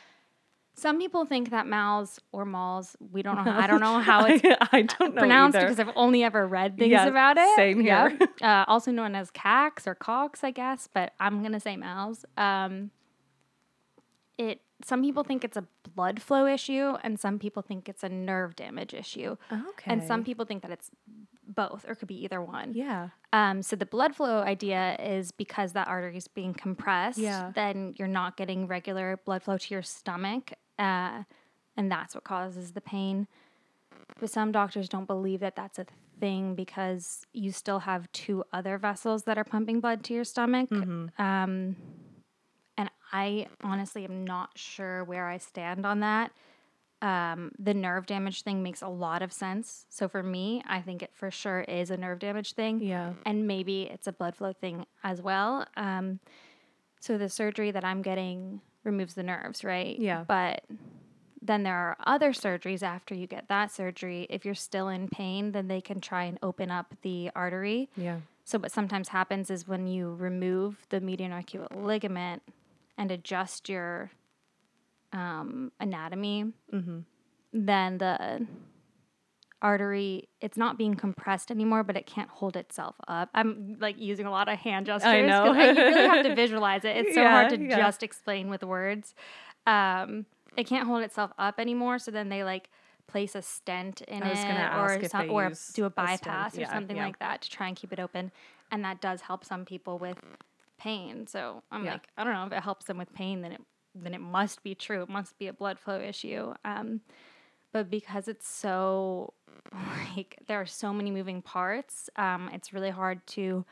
some 0.76 0.98
people 1.00 1.26
think 1.26 1.50
that 1.50 1.66
mouths 1.68 2.20
or 2.32 2.46
malls. 2.46 2.96
We 3.12 3.22
don't 3.24 3.36
know. 3.46 3.52
I 3.64 3.68
don't 3.68 3.82
know 3.82 4.00
how 4.00 4.26
it's 4.26 4.44
I, 4.46 4.58
I 4.78 4.82
don't 4.84 5.14
know 5.16 5.22
pronounced 5.22 5.58
either. 5.58 5.66
because 5.68 5.80
I've 5.80 5.96
only 5.96 6.24
ever 6.24 6.48
read 6.48 6.78
things 6.78 6.92
Yeah, 6.92 7.08
about 7.08 7.38
it. 7.38 7.56
same 7.56 7.80
here. 7.82 8.16
Yep. 8.20 8.30
Uh, 8.50 8.64
also 8.68 8.90
known 8.92 9.16
as 9.16 9.32
cax 9.32 9.86
or 9.86 9.96
cox, 9.96 10.44
I 10.44 10.52
guess, 10.52 10.88
but 10.94 11.14
I'm 11.20 11.42
gonna 11.44 11.60
say 11.60 11.76
mouths. 11.76 12.24
Um, 12.38 12.92
it. 14.38 14.62
Some 14.86 15.02
people 15.02 15.24
think 15.26 15.44
it's 15.44 15.58
a 15.58 15.66
blood 15.94 16.22
flow 16.22 16.46
issue, 16.48 16.96
and 17.04 17.20
some 17.20 17.38
people 17.38 17.62
think 17.62 17.90
it's 17.90 18.02
a 18.02 18.08
nerve 18.08 18.56
damage 18.56 18.94
issue, 18.94 19.36
okay. 19.52 19.92
and 19.92 20.02
some 20.02 20.24
people 20.24 20.46
think 20.46 20.62
that 20.62 20.72
it's 20.72 20.90
both 21.50 21.86
or 21.88 21.96
could 21.96 22.08
be 22.08 22.24
either 22.24 22.41
one. 22.41 22.74
Yeah. 22.74 23.10
Um, 23.34 23.62
so 23.62 23.75
the 23.75 23.86
blood 23.86 24.15
flow 24.15 24.41
idea 24.41 24.96
is 25.00 25.32
because 25.32 25.74
that 25.74 25.88
artery 25.88 26.18
is 26.18 26.27
being 26.27 26.53
compressed, 26.53 27.18
Yeah. 27.18 27.51
then 27.53 27.96
you're 27.98 28.08
not 28.08 28.38
getting 28.38 28.68
regular 28.68 29.18
blood 29.25 29.44
flow 29.44 29.58
to 29.58 29.74
your 29.74 29.82
stomach, 29.82 30.53
uh, 30.77 31.24
and 31.75 31.91
that's 31.91 32.15
what 32.15 32.24
causes 32.24 32.72
the 32.74 32.82
pain. 32.82 33.27
But 34.20 34.29
some 34.29 34.51
doctors 34.51 34.89
don't 34.89 35.06
believe 35.06 35.39
that 35.41 35.56
that's 35.56 35.79
a 35.79 35.86
thing 36.20 36.56
because 36.56 37.25
you 37.34 37.51
still 37.51 37.79
have 37.79 38.12
two 38.12 38.44
other 38.51 38.77
vessels 38.77 39.24
that 39.24 39.38
are 39.38 39.44
pumping 39.44 39.79
blood 39.79 40.03
to 40.06 40.13
your 40.13 40.24
stomach. 40.24 40.70
Mm-hmm. 40.70 41.22
Um, 41.22 41.75
and 42.77 42.89
I 43.12 43.48
honestly 43.63 44.03
am 44.06 44.25
not 44.25 44.51
sure 44.56 45.03
where 45.03 45.27
I 45.27 45.38
stand 45.38 45.86
on 45.86 46.00
that. 46.01 46.32
Um, 47.01 47.51
the 47.58 47.74
nerve 47.74 48.06
damage 48.06 48.41
thing 48.41 48.62
makes 48.62 48.82
a 48.82 48.88
lot 48.88 49.22
of 49.22 49.32
sense. 49.32 49.86
So 49.89 50.08
for 50.08 50.22
me, 50.22 50.62
I 50.68 50.82
think 50.82 51.01
it 51.01 51.12
for 51.13 51.32
sure 51.32 51.62
is 51.62 51.91
a 51.91 51.98
nerve 51.98 52.20
damage 52.20 52.53
thing. 52.53 52.82
Yeah. 52.82 53.13
And 53.25 53.48
maybe 53.48 53.84
it's 53.84 54.08
a 54.08 54.12
blood 54.12 54.36
flow 54.36 54.53
thing 54.53 54.86
as 55.03 55.22
well. 55.22 55.65
Um, 55.77 56.20
so 57.00 57.18
the 57.18 57.29
surgery 57.29 57.72
that 57.72 57.86
I'm 57.86 58.01
getting 58.01 58.62
removes 58.84 59.13
the 59.13 59.24
nerves, 59.24 59.63
right? 59.63 59.98
Yeah. 59.98 60.25
But 60.27 60.63
then 61.41 61.63
there 61.63 61.75
are 61.75 61.98
other 62.06 62.32
surgeries 62.32 62.84
after 62.84 63.15
you 63.15 63.27
get 63.27 63.48
that 63.48 63.72
surgery. 63.72 64.27
If 64.29 64.44
you're 64.44 64.56
still 64.56 64.89
in 64.89 65.08
pain, 65.08 65.53
then 65.53 65.68
they 65.68 65.82
can 65.82 66.01
try 66.01 66.25
and 66.25 66.38
open 66.44 66.70
up 66.70 66.96
the 67.01 67.32
artery. 67.36 67.89
Yeah. 67.96 68.20
So 68.44 68.60
what 68.60 68.72
sometimes 68.72 69.10
happens 69.10 69.50
is 69.50 69.68
when 69.68 69.88
you 69.88 70.13
remove 70.15 70.86
the 70.89 71.00
median 71.00 71.32
arcuate 71.32 71.74
ligament 71.74 72.41
and 72.98 73.12
adjust 73.12 73.70
your 73.70 74.12
um, 75.13 75.72
anatomy, 75.80 76.54
then 77.51 77.98
the 77.98 78.46
artery 79.62 80.30
it's 80.39 80.56
not 80.58 80.78
being 80.78 80.96
compressed 80.96 81.51
anymore, 81.51 81.84
but 81.84 81.98
it 81.98 82.06
can't 82.06 82.30
hold 82.30 82.56
itself 82.56 82.96
up. 83.08 83.30
I'm 83.34 83.75
like 83.80 84.00
using 84.00 84.25
a 84.25 84.32
lot 84.32 84.48
of 84.48 84.58
hand 84.58 84.86
gestures. 84.86 85.04
'cause 85.04 85.28
know. 85.28 85.54
I, 85.54 85.72
you 85.72 85.75
really 85.75 86.08
have 86.08 86.25
to 86.25 86.36
visualize 86.44 86.86
it. 86.86 86.96
It's 86.96 87.13
so 87.16 87.28
hard 87.28 87.50
to 87.50 87.58
yeah. 87.62 87.78
just 87.78 88.01
explain 88.04 88.50
with 88.50 88.63
words. 88.63 89.13
Um, 89.68 90.25
it 90.56 90.66
can't 90.66 90.88
hold 90.88 91.04
itself 91.04 91.32
up 91.38 91.60
anymore, 91.60 92.00
so 92.00 92.10
then 92.12 92.30
they 92.30 92.44
like 92.44 92.70
place 93.08 93.36
a 93.36 93.42
stent 93.42 94.01
in 94.01 94.24
it 94.24 94.32
or 94.75 95.04
some, 95.08 95.30
or 95.32 95.50
do 95.74 95.84
a 95.84 95.88
a 95.88 95.89
stent. 95.89 95.96
bypass 95.96 96.58
or 96.58 96.66
something 96.66 96.96
yeah. 96.96 97.06
like 97.06 97.20
that 97.20 97.42
to 97.42 97.50
try 97.50 97.68
and 97.68 97.75
keep 97.75 97.92
it 97.92 98.00
open, 98.00 98.32
and 98.72 98.86
that 98.86 99.01
does 99.01 99.22
help 99.22 99.44
some 99.44 99.66
people 99.66 99.98
with 100.00 100.18
pain. 100.78 101.28
So 101.28 101.63
I'm 101.72 101.84
Yeah. 101.84 101.94
like, 101.94 102.08
I 102.18 102.24
don't 102.24 102.34
know 102.34 102.46
if 102.46 102.54
it 102.54 102.63
helps 102.63 102.86
them 102.86 102.98
with 102.98 103.13
pain, 103.13 103.42
then 103.42 103.51
it 103.51 103.62
then 103.96 104.13
it 104.13 104.22
must 104.22 104.63
be 104.63 104.75
true. 104.75 105.01
It 105.03 105.10
must 105.10 105.38
be 105.38 105.48
a 105.48 105.53
blood 105.53 105.79
flow 105.79 106.00
issue. 106.00 106.53
Um, 106.65 107.01
but 107.72 107.89
because 107.89 108.27
it's 108.27 108.48
so 108.48 109.34
like 110.15 110.38
there 110.48 110.60
are 110.60 110.65
so 110.65 110.93
many 110.93 111.12
moving 111.12 111.41
parts, 111.41 112.10
um, 112.15 112.50
it's 112.53 112.74
really 112.74 112.89
hard 112.91 113.25
to 113.27 113.65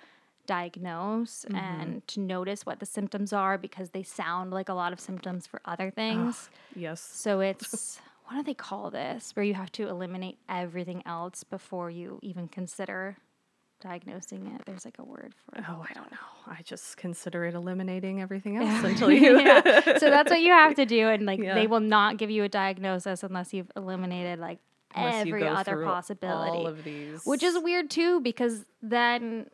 diagnose 0.46 1.46
Mm-hmm. 1.46 1.56
and 1.58 2.08
to 2.08 2.20
notice 2.20 2.66
what 2.66 2.80
the 2.80 2.86
symptoms 2.86 3.34
are 3.34 3.58
because 3.58 3.90
they 3.92 4.04
sound 4.04 4.52
like 4.52 4.70
a 4.70 4.74
lot 4.74 4.94
of 4.94 5.00
symptoms 5.00 5.46
for 5.46 5.62
other 5.66 5.92
things. 5.92 6.50
Yes. 6.76 7.02
So 7.02 7.42
it's 7.42 8.00
what 8.26 8.38
do 8.38 8.44
they 8.44 8.54
call 8.54 8.90
this? 8.90 9.32
Where 9.36 9.44
you 9.46 9.54
have 9.56 9.72
to 9.74 9.88
eliminate 9.88 10.38
everything 10.50 11.04
else 11.06 11.44
before 11.44 11.90
you 11.90 12.20
even 12.22 12.48
consider 12.48 13.18
diagnosing 13.80 14.48
it. 14.56 14.62
There's 14.66 14.86
like 14.86 14.98
a 15.00 15.04
word 15.04 15.34
for 15.46 15.58
it. 15.60 15.64
Oh, 15.70 15.86
I 15.90 15.94
don't 15.94 16.12
know. 16.12 16.18
I 16.48 16.62
just 16.64 16.98
consider 16.98 17.46
it 17.46 17.54
eliminating 17.54 18.22
everything 18.22 18.58
else 18.64 18.84
until 18.84 19.12
you. 19.12 19.40
yeah. 19.46 19.98
So 19.98 20.10
that's 20.10 20.30
what 20.32 20.42
you 20.42 20.52
have 20.52 20.76
to 20.76 20.86
do, 20.86 21.08
and 21.10 21.26
like 21.26 21.40
Yeah. 21.40 21.54
they 21.56 21.68
will 21.68 21.80
not 21.80 22.18
give 22.18 22.30
you 22.30 22.44
a 22.44 22.50
diagnosis 22.50 23.24
unless 23.24 23.54
you've 23.54 23.72
eliminated 23.76 24.40
like 24.40 24.60
Unless 24.96 25.26
you 25.28 25.36
every 25.36 25.42
go 25.42 25.48
other 25.54 25.84
possibility, 25.84 26.58
All 26.58 26.68
of 26.68 26.84
these. 26.84 27.22
which 27.26 27.44
is 27.44 27.58
weird 27.60 27.90
too 27.90 28.20
because 28.22 28.66
then 28.82 29.48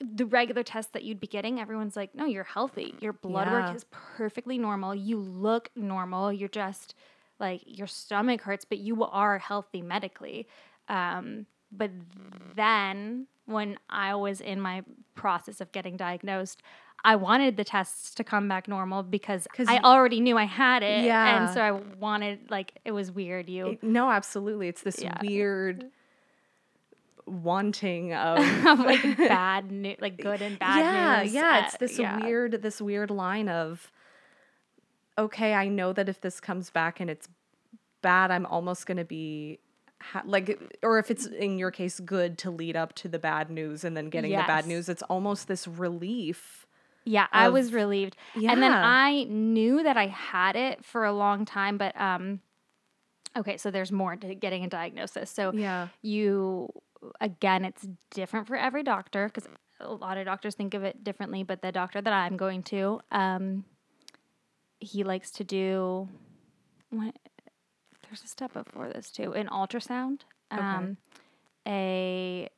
the 0.00 0.26
regular 0.26 0.62
tests 0.62 0.90
that 0.92 1.04
you'd 1.04 1.20
be 1.20 1.26
getting, 1.26 1.58
everyone's 1.60 1.96
like, 1.96 2.14
"No, 2.14 2.24
you're 2.26 2.44
healthy. 2.44 2.94
Your 3.00 3.12
blood 3.14 3.46
Yeah. 3.46 3.66
work 3.68 3.76
is 3.76 3.84
perfectly 3.90 4.58
normal. 4.58 4.94
You 4.94 5.18
look 5.18 5.70
normal. 5.74 6.32
You're 6.32 6.48
just 6.48 6.94
like 7.38 7.62
your 7.66 7.86
stomach 7.86 8.42
hurts, 8.42 8.64
but 8.64 8.78
you 8.78 9.04
are 9.04 9.38
healthy 9.38 9.80
medically." 9.82 10.48
Um, 10.88 11.46
but 11.76 11.90
then 12.54 13.26
when 13.46 13.78
I 13.90 14.14
was 14.14 14.40
in 14.40 14.60
my 14.60 14.82
process 15.14 15.60
of 15.60 15.70
getting 15.72 15.96
diagnosed, 15.96 16.62
I 17.04 17.14
wanted 17.16 17.56
the 17.56 17.64
tests 17.64 18.14
to 18.16 18.24
come 18.24 18.48
back 18.48 18.66
normal 18.66 19.02
because 19.02 19.46
I 19.68 19.78
already 19.78 20.20
knew 20.20 20.36
I 20.36 20.44
had 20.44 20.82
it, 20.82 21.04
Yeah. 21.04 21.44
and 21.44 21.54
so 21.54 21.60
I 21.60 21.70
wanted 21.72 22.50
like 22.50 22.72
it 22.84 22.92
was 22.92 23.12
weird. 23.12 23.48
You 23.48 23.66
It- 23.72 23.82
no, 23.82 24.10
absolutely. 24.10 24.68
It's 24.68 24.82
this 24.82 25.00
Yeah. 25.02 25.16
weird 25.22 25.86
wanting 27.26 28.14
of 28.28 28.38
of 28.66 28.78
like 28.80 29.02
bad 29.18 29.70
news, 29.70 29.96
like 30.00 30.16
good 30.16 30.42
and 30.42 30.58
bad 30.58 30.78
yeah, 30.78 31.22
news. 31.22 31.32
yeah. 31.34 31.60
uh, 31.62 31.66
It's 31.66 31.76
this 31.76 31.98
yeah. 31.98 32.24
weird, 32.24 32.62
this 32.62 32.80
weird 32.80 33.10
line 33.10 33.48
of, 33.48 33.90
okay, 35.18 35.54
I 35.54 35.68
know 35.68 35.92
that 35.92 36.08
if 36.08 36.20
this 36.20 36.40
comes 36.40 36.70
back 36.70 37.00
and 37.00 37.10
it's 37.10 37.28
bad, 38.02 38.30
I'm 38.30 38.46
almost 38.46 38.86
gonna 38.86 39.04
be 39.04 39.58
ha- 40.12 40.22
like, 40.24 40.60
or 40.82 40.98
if 40.98 41.10
it's 41.10 41.26
in 41.26 41.58
your 41.58 41.70
case 41.70 42.00
good 42.00 42.38
to 42.38 42.50
lead 42.50 42.76
up 42.76 42.94
to 42.96 43.08
the 43.08 43.18
bad 43.18 43.50
news 43.50 43.84
and 43.84 43.96
then 43.96 44.08
getting 44.10 44.30
the 44.32 44.36
bad 44.46 44.66
news, 44.66 44.88
it's 44.88 45.02
almost 45.02 45.48
this 45.48 45.66
relief. 45.68 46.66
Yeah, 47.04 47.26
I 47.32 47.48
was 47.50 47.68
of- 47.68 47.74
relieved. 47.74 48.16
And 48.34 48.62
then 48.62 48.72
I 48.72 49.24
knew 49.28 49.82
that 49.82 49.96
I 49.96 50.06
had 50.08 50.56
it 50.56 50.84
for 50.84 51.04
a 51.04 51.12
long 51.12 51.44
time, 51.44 51.78
but 51.78 51.98
um 52.00 52.40
okay, 53.36 53.56
so 53.58 53.70
there's 53.70 53.92
more 53.92 54.16
to 54.16 54.34
getting 54.34 54.64
a 54.64 54.68
diagnosis. 54.68 55.30
So 55.30 55.52
Yeah. 55.52 55.88
you 56.02 56.68
again, 57.20 57.64
it's 57.64 57.86
different 58.10 58.46
for 58.46 58.56
every 58.56 58.82
doctor 58.82 59.26
because 59.28 59.46
a 59.78 59.92
lot 59.92 60.16
of 60.18 60.24
doctors 60.24 60.54
think 60.54 60.72
of 60.74 60.82
it 60.84 61.04
differently, 61.04 61.42
but 61.42 61.60
the 61.62 61.70
doctor 61.70 62.00
that 62.00 62.12
I'm 62.12 62.36
going 62.36 62.62
to, 62.64 63.00
um 63.10 63.64
he 64.80 65.04
likes 65.04 65.30
to 65.32 65.44
do 65.44 66.08
what 66.90 67.14
there's 68.08 68.22
a 68.24 68.28
step 68.28 68.52
before 68.52 68.88
this 68.88 69.10
too, 69.10 69.32
an 69.34 69.48
ultrasound. 69.48 70.20
Um 70.50 70.96
a 71.66 72.48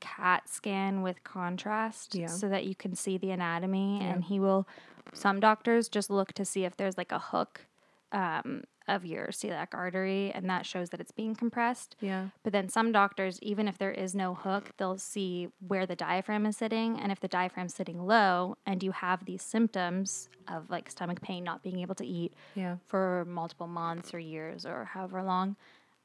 CAT 0.00 0.48
scan 0.48 1.02
with 1.02 1.24
contrast 1.24 2.14
Yeah. 2.14 2.26
so 2.26 2.48
that 2.48 2.66
you 2.66 2.74
can 2.74 2.94
see 2.94 3.18
the 3.18 3.30
anatomy. 3.30 4.00
And 4.02 4.22
he 4.24 4.38
will, 4.38 4.68
some 5.12 5.40
doctors 5.40 5.88
just 5.88 6.10
look 6.10 6.32
to 6.34 6.44
see 6.44 6.64
if 6.64 6.76
there's 6.76 6.96
like 6.98 7.10
a 7.10 7.18
hook 7.18 7.62
um, 8.12 8.64
of 8.88 9.04
your 9.04 9.28
celiac 9.28 9.68
artery, 9.72 10.32
and 10.34 10.48
that 10.50 10.66
shows 10.66 10.90
that 10.90 11.00
it's 11.00 11.12
being 11.12 11.34
compressed. 11.34 11.94
Yeah. 12.00 12.28
But 12.42 12.52
then 12.52 12.68
some 12.68 12.90
doctors, 12.90 13.38
even 13.42 13.68
if 13.68 13.78
there 13.78 13.90
is 13.92 14.14
no 14.14 14.34
hook, 14.34 14.72
they'll 14.78 14.98
see 14.98 15.48
where 15.66 15.86
the 15.86 15.94
diaphragm 15.96 16.46
is 16.46 16.56
sitting. 16.56 16.98
And 16.98 17.12
if 17.12 17.20
the 17.20 17.28
diaphragm's 17.28 17.74
sitting 17.74 18.04
low 18.06 18.56
and 18.66 18.82
you 18.82 18.92
have 18.92 19.24
these 19.24 19.42
symptoms 19.42 20.28
of 20.48 20.70
like 20.70 20.90
stomach 20.90 21.20
pain, 21.20 21.44
not 21.44 21.62
being 21.62 21.80
able 21.80 21.94
to 21.96 22.06
eat 22.06 22.32
Yeah. 22.54 22.76
for 22.86 23.24
multiple 23.28 23.66
months 23.68 24.12
or 24.14 24.18
years 24.18 24.64
or 24.66 24.86
however 24.86 25.22
long, 25.22 25.56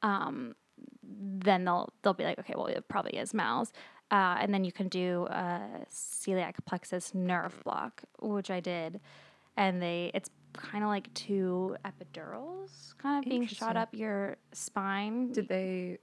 um, 0.02 0.54
then 1.02 1.64
they'll 1.64 1.92
they'll 2.02 2.12
be 2.14 2.24
like, 2.24 2.38
okay, 2.38 2.54
well, 2.56 2.66
it 2.66 2.86
probably 2.88 3.16
is 3.18 3.32
MALS. 3.32 3.72
Uh, 4.10 4.36
and 4.40 4.52
then 4.52 4.64
you 4.64 4.72
can 4.72 4.88
do 4.88 5.26
a 5.30 5.60
celiac 5.90 6.54
plexus 6.66 7.14
nerve 7.14 7.62
block, 7.64 8.02
which 8.20 8.50
I 8.50 8.60
did, 8.60 9.00
and 9.56 9.80
they 9.80 10.10
it's 10.14 10.30
kind 10.56 10.82
of 10.84 10.88
like 10.88 11.12
two 11.14 11.76
epidurals, 11.84 12.96
kind 12.98 13.24
of 13.24 13.28
being 13.28 13.46
shot 13.46 13.76
up 13.76 13.90
your 13.92 14.36
spine. 14.52 15.32
Did 15.32 15.48
they? 15.48 15.98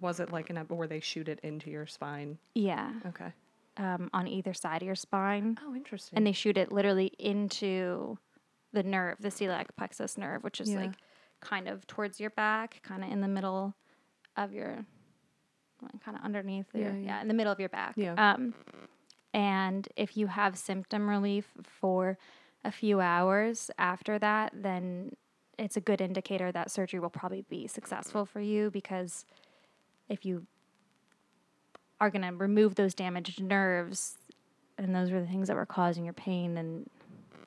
Was 0.00 0.20
it 0.20 0.32
like 0.32 0.50
an 0.50 0.58
ep- 0.58 0.70
where 0.70 0.88
they 0.88 1.00
shoot 1.00 1.28
it 1.28 1.40
into 1.42 1.70
your 1.70 1.86
spine? 1.86 2.38
yeah, 2.54 2.92
Okay. 3.06 3.32
um, 3.76 4.10
on 4.12 4.26
either 4.26 4.52
side 4.52 4.82
of 4.82 4.86
your 4.86 4.96
spine, 4.96 5.56
Oh, 5.64 5.74
interesting. 5.76 6.16
and 6.16 6.26
they 6.26 6.32
shoot 6.32 6.56
it 6.58 6.72
literally 6.72 7.12
into 7.20 8.18
the 8.72 8.82
nerve, 8.82 9.16
the 9.20 9.28
celiac 9.28 9.66
plexus 9.76 10.18
nerve, 10.18 10.42
which 10.42 10.60
is 10.60 10.70
Yeah. 10.72 10.80
like 10.80 10.94
kind 11.40 11.68
of 11.68 11.86
towards 11.86 12.18
your 12.18 12.30
back, 12.30 12.80
kind 12.82 13.04
of 13.04 13.10
in 13.12 13.20
the 13.20 13.28
middle 13.28 13.74
of 14.36 14.52
your, 14.52 14.84
kind 16.04 16.16
of 16.16 16.24
underneath 16.24 16.66
your, 16.74 16.88
Yeah, 16.88 16.96
yeah, 16.96 17.06
yeah. 17.06 17.22
in 17.22 17.28
the 17.28 17.34
middle 17.34 17.52
of 17.52 17.60
your 17.60 17.68
back. 17.68 17.94
Yeah. 17.96 18.14
Um, 18.32 18.54
and 19.32 19.88
if 19.96 20.16
you 20.16 20.26
have 20.26 20.56
symptom 20.58 21.08
relief 21.08 21.52
for 21.62 22.18
a 22.66 22.72
few 22.72 23.00
hours 23.00 23.70
after 23.78 24.18
that, 24.18 24.52
then 24.54 25.12
it's 25.58 25.76
a 25.76 25.80
good 25.80 26.00
indicator 26.00 26.52
that 26.52 26.70
surgery 26.70 27.00
will 27.00 27.10
probably 27.10 27.42
be 27.48 27.66
successful 27.66 28.26
for 28.26 28.40
you 28.40 28.70
because 28.70 29.24
if 30.08 30.24
you 30.26 30.46
are 32.00 32.10
going 32.10 32.22
to 32.22 32.32
remove 32.36 32.74
those 32.74 32.94
damaged 32.94 33.42
nerves 33.42 34.18
and 34.76 34.94
those 34.94 35.10
were 35.10 35.20
the 35.20 35.26
things 35.26 35.48
that 35.48 35.56
were 35.56 35.64
causing 35.66 36.04
your 36.04 36.12
pain 36.12 36.58
and 36.58 36.88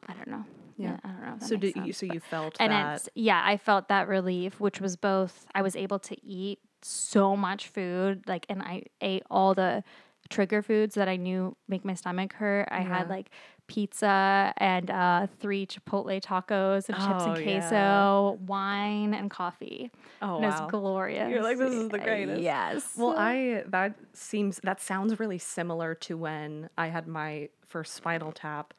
I 0.08 0.14
don't 0.14 0.28
know. 0.28 0.44
Yeah. 0.78 0.98
I 1.04 1.08
don't 1.10 1.22
know. 1.40 1.46
so 1.46 1.56
did 1.58 1.76
you? 1.76 1.94
So 1.94 2.06
you 2.08 2.20
felt 2.20 2.56
and 2.60 2.72
that? 2.72 2.96
it's 2.96 3.10
yeah 3.14 3.42
i 3.46 3.58
felt 3.58 3.90
that 3.90 4.08
relief 4.08 4.60
which 4.62 4.80
was 4.80 4.96
both 4.96 5.46
i 5.54 5.62
was 5.62 5.76
able 5.76 6.00
to 6.00 6.16
eat 6.26 6.60
so 6.82 7.36
much 7.36 7.68
food 7.68 8.24
like 8.28 8.46
and 8.48 8.62
i 8.64 8.84
ate 9.02 9.24
all 9.30 9.54
the 9.54 9.84
trigger 10.30 10.62
foods 10.62 10.96
that 10.96 11.10
i 11.10 11.18
knew 11.18 11.54
make 11.68 11.84
my 11.84 11.94
stomach 11.94 12.32
hurt 12.34 12.70
i 12.72 12.80
Yeah. 12.80 12.98
had 13.00 13.10
like 13.10 13.30
pizza 13.70 14.54
and 14.58 14.92
uh, 14.92 15.28
three 15.40 15.66
chipotle 15.66 16.20
tacos 16.22 16.90
and 16.90 16.98
chips 16.98 17.26
Oh, 17.26 17.28
and 17.36 17.38
yeah. 17.46 17.60
queso 17.62 18.38
wine 18.46 19.14
and 19.14 19.30
coffee 19.32 19.92
Oh 20.22 20.36
and 20.36 20.44
it 20.44 20.48
was 20.48 20.72
glorious 20.72 21.32
You're 21.32 21.44
like, 21.44 21.58
"This 21.58 21.72
is 21.74 21.90
the 21.90 22.00
Uh, 22.00 22.04
greatest." 22.04 22.44
yes 22.44 22.94
Well, 22.98 23.16
I 23.18 23.64
that 23.68 23.96
seems 24.14 24.60
that 24.64 24.82
sounds 24.82 25.20
really 25.20 25.38
similar 25.38 25.96
to 25.96 26.18
when 26.18 26.70
I 26.78 26.88
had 26.88 27.08
my 27.08 27.50
first 27.66 27.94
spinal 27.94 28.32
tap, 28.34 28.74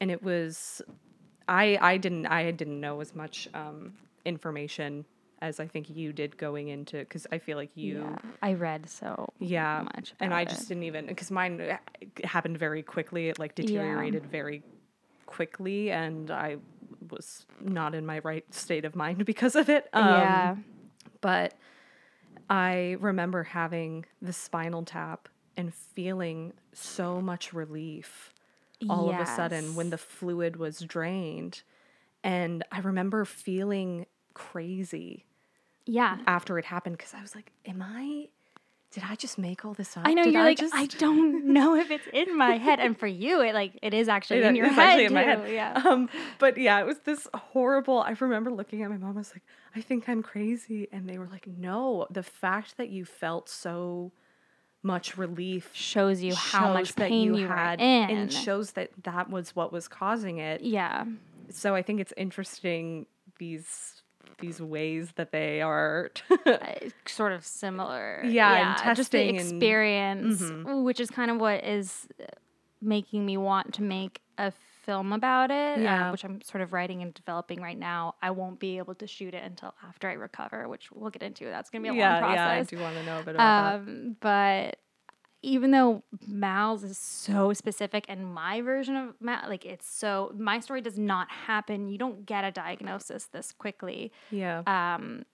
and 0.00 0.10
it 0.10 0.22
was, 0.22 0.80
I 1.48 1.78
I 1.80 1.96
didn't 1.96 2.26
I 2.26 2.50
didn't 2.50 2.80
know 2.80 3.00
as 3.00 3.14
much 3.14 3.48
um, 3.54 3.94
information 4.24 5.04
as 5.40 5.60
I 5.60 5.66
think 5.66 5.88
you 5.90 6.12
did 6.12 6.36
going 6.36 6.68
into 6.68 6.98
because 6.98 7.26
I 7.30 7.38
feel 7.38 7.56
like 7.56 7.70
you 7.76 8.00
yeah 8.00 8.30
i 8.42 8.54
read 8.54 8.88
so 8.88 9.32
yeah, 9.38 9.82
much 9.94 10.14
and 10.20 10.34
I 10.34 10.44
just 10.44 10.62
it. 10.62 10.68
didn't 10.68 10.84
even 10.84 11.06
because 11.06 11.30
mine 11.30 11.60
uh, 11.60 11.76
happened 12.24 12.58
very 12.58 12.82
quickly. 12.82 13.28
It 13.28 13.38
like 13.38 13.54
deteriorated 13.54 14.26
very 14.26 14.62
quickly, 15.26 15.90
and 15.90 16.30
I 16.30 16.56
was 17.10 17.46
not 17.60 17.94
in 17.94 18.04
my 18.04 18.18
right 18.20 18.44
state 18.52 18.84
of 18.84 18.96
mind 18.96 19.24
because 19.26 19.54
of 19.54 19.68
it. 19.68 19.88
Um, 19.92 20.04
yeah. 20.06 20.56
But 21.20 21.54
I 22.48 22.96
remember 23.00 23.42
having 23.44 24.06
the 24.22 24.32
spinal 24.32 24.84
tap 24.84 25.28
and 25.56 25.74
feeling 25.74 26.52
so 26.72 27.20
much 27.20 27.52
relief 27.52 28.32
all 28.88 29.10
of 29.10 29.18
a 29.18 29.26
sudden 29.26 29.74
when 29.74 29.90
the 29.90 29.98
fluid 29.98 30.56
was 30.56 30.78
drained. 30.78 31.62
And 32.22 32.64
I 32.70 32.78
remember 32.78 33.24
feeling 33.24 34.06
crazy 34.34 35.24
Yeah. 35.88 36.18
after 36.26 36.58
it 36.58 36.64
happened 36.66 36.96
because 36.98 37.14
I 37.14 37.22
was 37.22 37.34
like, 37.34 37.50
Am 37.66 37.82
I, 37.82 38.28
did 38.90 39.02
I 39.06 39.14
just 39.16 39.38
make 39.38 39.64
all 39.64 39.74
this 39.74 39.96
up? 39.96 40.04
I 40.06 40.14
know 40.14 40.24
Did 40.24 40.32
you're 40.34 40.42
like 40.42 40.58
just- 40.58 40.74
I 40.74 40.86
don't 40.86 41.46
know 41.52 41.74
if 41.74 41.90
it's 41.90 42.06
in 42.12 42.36
my 42.36 42.56
head, 42.58 42.78
and 42.80 42.98
for 42.98 43.06
you, 43.06 43.40
it 43.42 43.54
like 43.54 43.72
it 43.82 43.92
is 43.94 44.08
actually 44.08 44.38
It 44.40 44.44
in 44.46 44.54
your 44.56 44.66
is 44.66 44.72
head 44.74 44.88
actually 44.88 45.04
in 45.06 45.14
my 45.14 45.22
too, 45.24 45.28
head. 45.42 45.52
Yeah. 45.52 45.82
Um, 45.84 46.08
but 46.38 46.56
yeah, 46.58 46.80
it 46.80 46.86
was 46.86 46.98
this 47.00 47.26
horrible. 47.34 48.00
I 48.00 48.14
remember 48.20 48.50
looking 48.50 48.82
at 48.82 48.90
my 48.90 48.96
mom. 48.96 49.16
I 49.16 49.20
was 49.20 49.32
like, 49.34 49.42
I 49.76 49.80
think 49.80 50.08
I'm 50.08 50.22
crazy, 50.22 50.88
and 50.92 51.08
they 51.08 51.18
were 51.18 51.28
like, 51.30 51.46
No, 51.46 52.06
the 52.10 52.22
fact 52.22 52.76
that 52.76 52.88
you 52.90 53.04
felt 53.04 53.48
so 53.48 54.12
much 54.82 55.18
relief 55.18 55.70
Shows 55.74 56.22
you 56.22 56.34
how 56.34 56.72
much 56.72 56.94
that 56.94 57.08
pain 57.08 57.34
you, 57.34 57.46
had, 57.48 57.80
were 57.80 57.84
in. 57.84 58.10
and 58.10 58.32
shows 58.32 58.72
that 58.72 58.90
that 59.02 59.28
was 59.28 59.54
what 59.56 59.72
was 59.72 59.88
causing 59.88 60.38
it. 60.38 60.60
yeah. 60.62 61.04
So 61.50 61.74
I 61.74 61.80
think 61.82 61.98
it's 62.00 62.12
interesting 62.16 63.06
these 63.38 63.97
these 64.38 64.60
ways 64.60 65.12
that 65.16 65.32
they 65.32 65.60
are. 65.62 66.10
uh, 66.46 66.56
sort 67.06 67.32
of 67.32 67.44
similar. 67.44 68.22
Yeah, 68.24 68.76
and 68.76 68.96
just 68.96 69.10
the 69.12 69.18
testing 69.18 69.38
and- 69.38 69.38
experience, 69.40 70.42
Mhm. 70.42 70.82
which 70.84 71.00
is 71.00 71.10
kind 71.10 71.30
of 71.30 71.38
what 71.40 71.64
is 71.64 72.08
uh, 72.20 72.24
making 72.80 73.26
me 73.26 73.36
want 73.36 73.74
to 73.74 73.82
make 73.82 74.20
a 74.38 74.52
film 74.84 75.12
about 75.12 75.50
it, 75.50 75.78
uh, 75.78 75.82
Yeah. 75.82 76.10
which 76.12 76.24
I'm 76.24 76.40
sort 76.42 76.62
of 76.62 76.72
writing 76.72 77.02
and 77.02 77.12
developing 77.12 77.60
right 77.60 77.76
now. 77.78 78.14
I 78.22 78.30
won't 78.30 78.58
be 78.60 78.78
able 78.78 78.94
to 78.94 79.06
shoot 79.06 79.34
it 79.34 79.42
until 79.44 79.74
after 79.86 80.08
I 80.08 80.12
recover, 80.14 80.68
which 80.68 80.90
we'll 80.92 81.10
get 81.10 81.22
into. 81.22 81.44
That's 81.46 81.68
gonna 81.70 81.82
be 81.82 81.88
a 81.88 81.92
yeah, 81.94 82.12
long 82.12 82.20
process. 82.22 82.36
yeah, 82.38 82.54
I 82.54 82.62
do 82.62 82.78
want 82.78 82.96
to 82.96 83.02
know 83.04 83.18
a 83.18 83.22
bit 83.22 83.34
about 83.34 83.74
um, 83.74 84.16
but 84.20 84.78
even 85.42 85.70
though 85.70 86.02
MALS 86.26 86.82
is 86.82 86.98
so 86.98 87.52
specific 87.52 88.04
and 88.08 88.32
my 88.32 88.60
version 88.60 88.96
of 88.96 89.14
Mal, 89.20 89.48
like 89.48 89.64
it's 89.64 89.88
so 89.88 90.32
my 90.36 90.60
story 90.60 90.80
does 90.80 90.98
not 90.98 91.30
happen. 91.30 91.88
You 91.88 91.98
don't 91.98 92.26
get 92.26 92.44
a 92.44 92.50
diagnosis 92.50 93.26
this 93.26 93.52
quickly. 93.52 94.12
Yeah, 94.30 94.62
um, 94.66 95.24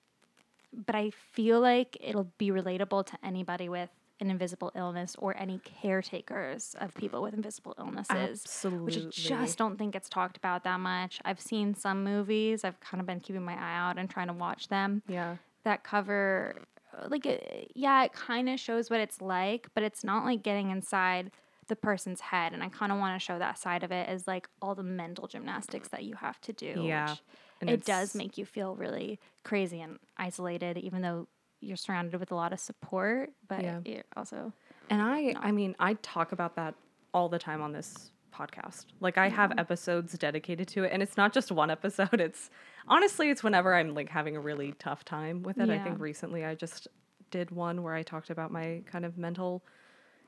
but 0.87 0.94
I 0.94 1.11
feel 1.11 1.61
like 1.61 1.96
it'll 2.00 2.32
be 2.38 2.50
relatable 2.50 3.06
to 3.06 3.18
anybody 3.23 3.68
with 3.68 3.90
an 4.20 4.30
invisible 4.30 4.70
illness 4.76 5.16
or 5.18 5.37
any 5.37 5.61
caretakers 5.64 6.76
of 6.80 6.94
people 6.94 7.20
with 7.23 7.34
invisible 7.34 7.75
illnesses. 7.78 8.42
absolutely. 8.44 9.06
Which 9.06 9.30
I 9.30 9.44
just 9.44 9.58
don't 9.58 9.76
think 9.76 9.94
it's 9.94 10.08
talked 10.08 10.37
about 10.37 10.64
that 10.64 10.80
much. 10.80 11.20
I've 11.25 11.40
seen 11.40 11.75
some 11.75 12.04
movies. 12.04 12.64
I've 12.64 12.78
kind 12.80 13.00
of 13.00 13.06
been 13.06 13.20
keeping 13.20 13.44
my 13.44 13.54
eye 13.54 13.76
out 13.76 13.99
and 13.99 14.08
trying 14.08 14.28
to 14.28 14.32
watch 14.32 14.68
them 14.68 15.02
yeah. 15.08 15.37
that 15.64 15.82
cover, 15.82 16.62
Uh, 16.97 17.09
like, 17.11 17.27
it, 17.27 17.73
yeah, 17.75 18.05
it 18.05 18.13
kind 18.13 18.49
of 18.49 18.61
shows 18.61 18.91
what 18.91 19.01
it's 19.01 19.21
like, 19.21 19.69
but 19.75 19.83
it's 19.83 20.05
not 20.05 20.25
like 20.25 20.43
getting 20.43 20.71
inside 20.71 21.31
the 21.69 21.77
person's 21.77 22.21
head. 22.21 22.53
And 22.53 22.63
I 22.63 22.69
kind 22.69 22.93
of 22.93 22.99
want 22.99 23.19
to 23.21 23.25
show 23.25 23.39
that 23.39 23.59
side 23.59 23.83
of 23.83 23.91
it 23.91 24.09
as 24.09 24.27
like 24.27 24.49
all 24.61 24.75
the 24.75 24.83
mental 24.83 25.27
gymnastics 25.27 25.89
that 25.89 26.05
you 26.05 26.15
have 26.17 26.41
to 26.43 26.53
do. 26.53 26.75
Yeah, 26.85 27.17
it 27.63 27.85
does 27.85 28.15
make 28.15 28.37
you 28.37 28.45
feel 28.45 28.77
really 28.77 29.19
crazy 29.45 29.81
and 29.81 29.99
isolated, 30.19 30.77
even 30.79 31.03
though 31.03 31.29
you're 31.61 31.77
surrounded 31.77 32.21
with 32.21 32.31
a 32.31 32.35
lot 32.35 32.53
of 32.53 32.61
support. 32.61 33.31
But 33.49 33.63
Yeah. 33.63 33.81
it 33.85 34.07
also, 34.17 34.53
And 34.91 35.01
I, 35.01 35.35
I 35.41 35.51
mean, 35.51 35.75
I 35.79 35.95
talk 35.95 36.33
about 36.33 36.57
that 36.57 36.75
all 37.15 37.29
the 37.29 37.39
time 37.39 37.63
on 37.63 37.73
this 37.73 38.11
podcast. 38.35 38.87
Like 39.01 39.17
I 39.17 39.29
have 39.29 39.53
episodes 39.57 40.13
dedicated 40.19 40.69
to 40.69 40.85
it, 40.85 40.93
and 40.93 41.03
it's 41.03 41.17
not 41.17 41.33
just 41.33 41.51
one 41.51 41.71
episode. 41.71 42.09
It's 42.21 42.51
honestly, 42.88 43.31
it's 43.31 43.43
whenever 43.43 43.75
I'm 43.75 43.95
like 43.95 44.09
having 44.09 44.37
a 44.37 44.41
really 44.41 44.75
tough 44.79 45.05
time 45.05 45.43
with 45.43 45.59
it. 45.59 45.71
I 45.71 45.79
think 45.79 46.00
recently 46.00 46.45
I 46.45 46.55
just 46.55 46.88
did 47.31 47.50
one 47.50 47.83
where 47.83 47.95
I 47.95 48.03
talked 48.03 48.31
about 48.31 48.53
my 48.53 48.83
kind 48.87 49.05
of 49.05 49.19
mental 49.19 49.64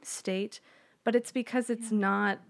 state, 0.03 0.61
but 1.05 1.15
it's 1.15 1.33
because 1.33 1.71
it's 1.71 1.91
not. 1.93 2.41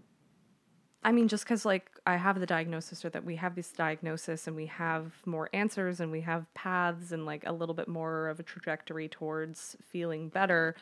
I 1.05 1.13
mean, 1.13 1.29
just 1.29 1.45
because 1.45 1.65
like 1.65 1.91
I 2.05 2.17
have 2.17 2.41
the 2.41 2.47
diagnosis, 2.47 3.05
or 3.05 3.11
that 3.11 3.25
we 3.25 3.37
have 3.37 3.55
this 3.55 3.71
diagnosis, 3.71 4.47
and 4.47 4.57
we 4.57 4.67
have 4.67 5.13
more 5.25 5.49
answers, 5.53 6.01
and 6.01 6.11
we 6.11 6.23
have 6.23 6.53
paths, 6.55 7.13
and 7.13 7.27
like 7.27 7.45
a 7.47 7.53
little 7.53 7.75
bit 7.75 7.87
more 7.87 8.29
of 8.29 8.41
a 8.41 8.43
trajectory 8.43 9.09
towards 9.09 9.77
feeling 9.83 10.29
better. 10.29 10.75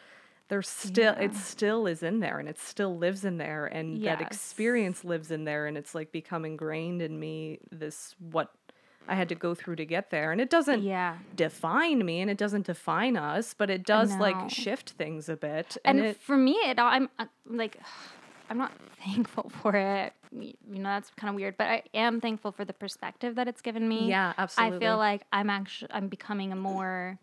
There's 0.48 0.68
still 0.68 1.14
it 1.14 1.34
still 1.34 1.86
is 1.86 2.02
in 2.02 2.20
there, 2.20 2.38
and 2.38 2.48
it 2.48 2.58
still 2.58 2.96
lives 2.96 3.24
in 3.24 3.38
there, 3.38 3.66
and 3.66 4.02
that 4.04 4.20
experience 4.20 5.04
lives 5.04 5.30
in 5.30 5.44
there, 5.44 5.66
and 5.66 5.76
it's 5.76 5.94
like 5.94 6.12
become 6.12 6.44
ingrained 6.44 7.02
in 7.02 7.18
me. 7.18 7.58
This 7.70 8.14
what 8.18 8.50
I 9.08 9.14
had 9.14 9.28
to 9.28 9.34
go 9.34 9.54
through 9.54 9.76
to 9.76 9.84
get 9.84 10.10
there, 10.10 10.32
and 10.32 10.40
it 10.40 10.50
doesn't 10.50 10.82
yeah. 10.82 11.18
define 11.36 12.04
me, 12.04 12.20
and 12.20 12.30
it 12.30 12.38
doesn't 12.38 12.66
define 12.66 13.16
us, 13.16 13.54
but 13.54 13.70
it 13.70 13.84
does 13.84 14.14
like 14.16 14.50
shift 14.50 14.90
things 14.90 15.28
a 15.28 15.36
bit, 15.36 15.76
And, 15.84 15.98
and, 15.98 16.08
it 16.08 16.20
for 16.20 16.36
me, 16.36 16.52
it 16.52 16.78
all, 16.78 16.88
I'm 16.88 17.08
uh, 17.18 17.26
like, 17.46 17.78
I'm 18.50 18.58
not 18.58 18.72
thankful 19.04 19.50
for 19.62 19.74
it. 19.74 20.12
You 20.30 20.54
know, 20.68 20.88
that's 20.88 21.10
kind 21.16 21.28
of 21.28 21.34
weird, 21.36 21.56
but 21.56 21.66
I 21.68 21.82
am 21.94 22.20
thankful 22.20 22.52
for 22.52 22.64
the 22.64 22.72
perspective 22.72 23.36
that 23.36 23.46
it's 23.48 23.60
given 23.60 23.88
me. 23.88 24.08
yeah, 24.08 24.32
absolutely. 24.36 24.76
I 24.76 24.80
feel 24.80 24.96
like 24.96 25.22
I'm 25.32 25.48
actually 25.50 25.90
I'm 25.92 26.08
becoming 26.08 26.52
a 26.52 26.56
more 26.56 27.18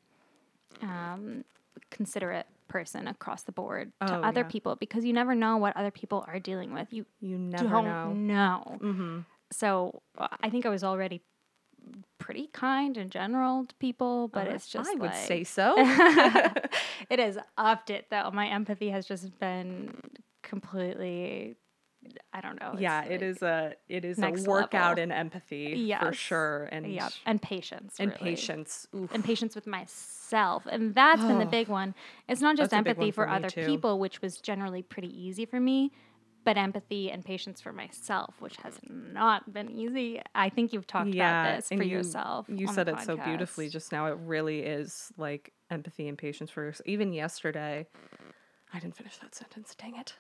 um, 0.82 1.44
considerate 1.90 2.48
person 2.68 3.08
across 3.08 3.44
the 3.44 3.52
board 3.52 3.92
to 4.08 4.18
Oh, 4.18 4.22
other 4.22 4.42
yeah. 4.42 4.48
people 4.48 4.76
because 4.78 5.04
you 5.04 5.12
never 5.14 5.36
know 5.36 5.58
what 5.58 5.76
other 5.76 5.92
people 5.92 6.24
are 6.28 6.40
dealing 6.40 6.74
with. 6.74 6.88
You 6.92 7.06
you 7.20 7.38
never 7.38 7.68
know. 7.68 8.14
know. 8.14 8.78
Mm-hmm. 8.82 9.20
So 9.52 10.02
uh, 10.18 10.30
I 10.42 10.50
think 10.50 10.66
I 10.66 10.70
was 10.70 10.84
already 10.84 11.22
pretty 12.18 12.48
kind 12.54 12.98
in 12.98 13.10
general 13.10 13.66
to 13.66 13.76
people, 13.76 14.28
but 14.30 14.48
Uh, 14.48 14.52
it's 14.52 14.68
just 14.70 14.90
I 14.90 14.94
would 14.96 15.16
say 15.16 15.44
so. 15.44 15.76
it 17.10 17.20
has 17.20 17.38
upped 17.58 17.90
it 17.90 18.08
though. 18.10 18.30
My 18.32 18.48
empathy 18.48 18.90
has 18.90 19.06
just 19.08 19.38
been 19.40 19.96
completely. 20.44 21.56
I 22.34 22.42
don't 22.42 22.60
know. 22.60 22.74
yeah, 22.80 23.02
like- 23.08 23.22
is 23.22 23.44
a 23.44 23.76
it 23.88 24.04
is 24.06 24.18
a 24.18 24.32
workout 24.48 24.98
level. 24.98 25.04
in 25.04 25.12
empathy 25.12 25.96
for 26.00 26.12
sure, 26.14 26.68
and 26.72 26.92
Yep, 26.92 27.12
and 27.28 27.40
patience. 27.42 27.98
and 28.00 28.10
really. 28.12 28.32
patience. 28.32 28.88
Oof. 28.96 29.14
and 29.14 29.24
patience 29.24 29.54
with 29.54 29.68
myself. 29.68 30.66
And 30.66 30.96
that's 30.96 31.22
been 31.22 31.38
the 31.38 31.46
Oh. 31.46 31.50
big 31.50 31.68
one. 31.68 31.94
It's 32.28 32.42
not 32.42 32.58
just 32.58 32.72
That's 32.72 32.80
empathy 32.88 33.12
for, 33.12 33.26
for 33.26 33.30
other 33.30 33.50
too. 33.52 33.66
people, 33.68 34.00
which 34.00 34.20
was 34.22 34.38
generally 34.42 34.82
pretty 34.82 35.10
easy 35.16 35.46
for 35.46 35.60
me, 35.60 35.92
but 36.44 36.58
empathy 36.58 37.12
and 37.12 37.24
patience 37.24 37.62
for 37.62 37.72
myself, 37.72 38.34
which 38.40 38.58
has 38.58 38.80
not 38.90 39.54
been 39.54 39.70
easy. 39.70 40.22
I 40.34 40.50
think 40.50 40.74
you've 40.74 40.88
talked 40.88 41.14
about 41.14 41.56
this 41.58 41.68
for 41.70 41.76
you- 41.84 41.98
yourself. 41.98 42.48
You 42.50 42.68
said 42.68 42.88
it 42.88 43.00
so 43.02 43.16
beautifully 43.18 43.70
just 43.70 43.92
now. 43.92 44.08
It 44.08 44.18
really 44.26 44.62
is 44.62 45.12
like 45.18 45.54
empathy 45.70 46.08
and 46.08 46.18
patience 46.18 46.50
for 46.50 46.64
yourself. 46.64 46.88
Even 46.88 47.14
yesterday, 47.14 47.88
I 48.74 48.80
didn't 48.80 48.96
finish 48.96 49.18
that 49.18 49.36
sentence. 49.36 49.76
Dang 49.76 49.96
it. 49.98 50.16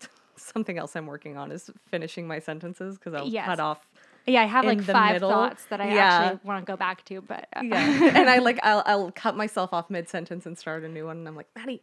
Something 0.36 0.78
else 0.78 0.94
I'm 0.94 1.06
working 1.06 1.36
on 1.36 1.50
is 1.50 1.70
finishing 1.90 2.26
my 2.28 2.38
sentences 2.38 2.96
because 2.98 3.14
I'll 3.14 3.26
Yes. 3.28 3.46
cut 3.46 3.60
off. 3.60 3.86
Yeah, 4.26 4.42
I 4.42 4.44
have 4.44 4.64
like 4.66 4.82
five 4.82 5.14
middle. 5.14 5.30
thoughts 5.30 5.64
that 5.70 5.80
I 5.80 5.94
Yeah. 5.94 6.04
actually 6.20 6.40
want 6.46 6.64
to 6.64 6.70
go 6.70 6.76
back 6.76 7.04
to, 7.06 7.20
but 7.22 7.48
uh, 7.56 7.62
Yeah, 7.64 7.78
and 8.18 8.28
I 8.30 8.38
like 8.38 8.60
I'll 8.62 8.82
I'll 8.86 9.10
cut 9.10 9.36
myself 9.36 9.72
off 9.72 9.88
mid 9.90 10.08
sentence 10.08 10.44
and 10.46 10.56
start 10.56 10.84
a 10.84 10.88
new 10.88 11.06
one, 11.06 11.16
and 11.16 11.26
I'm 11.28 11.34
like, 11.34 11.48
Maddie, 11.56 11.80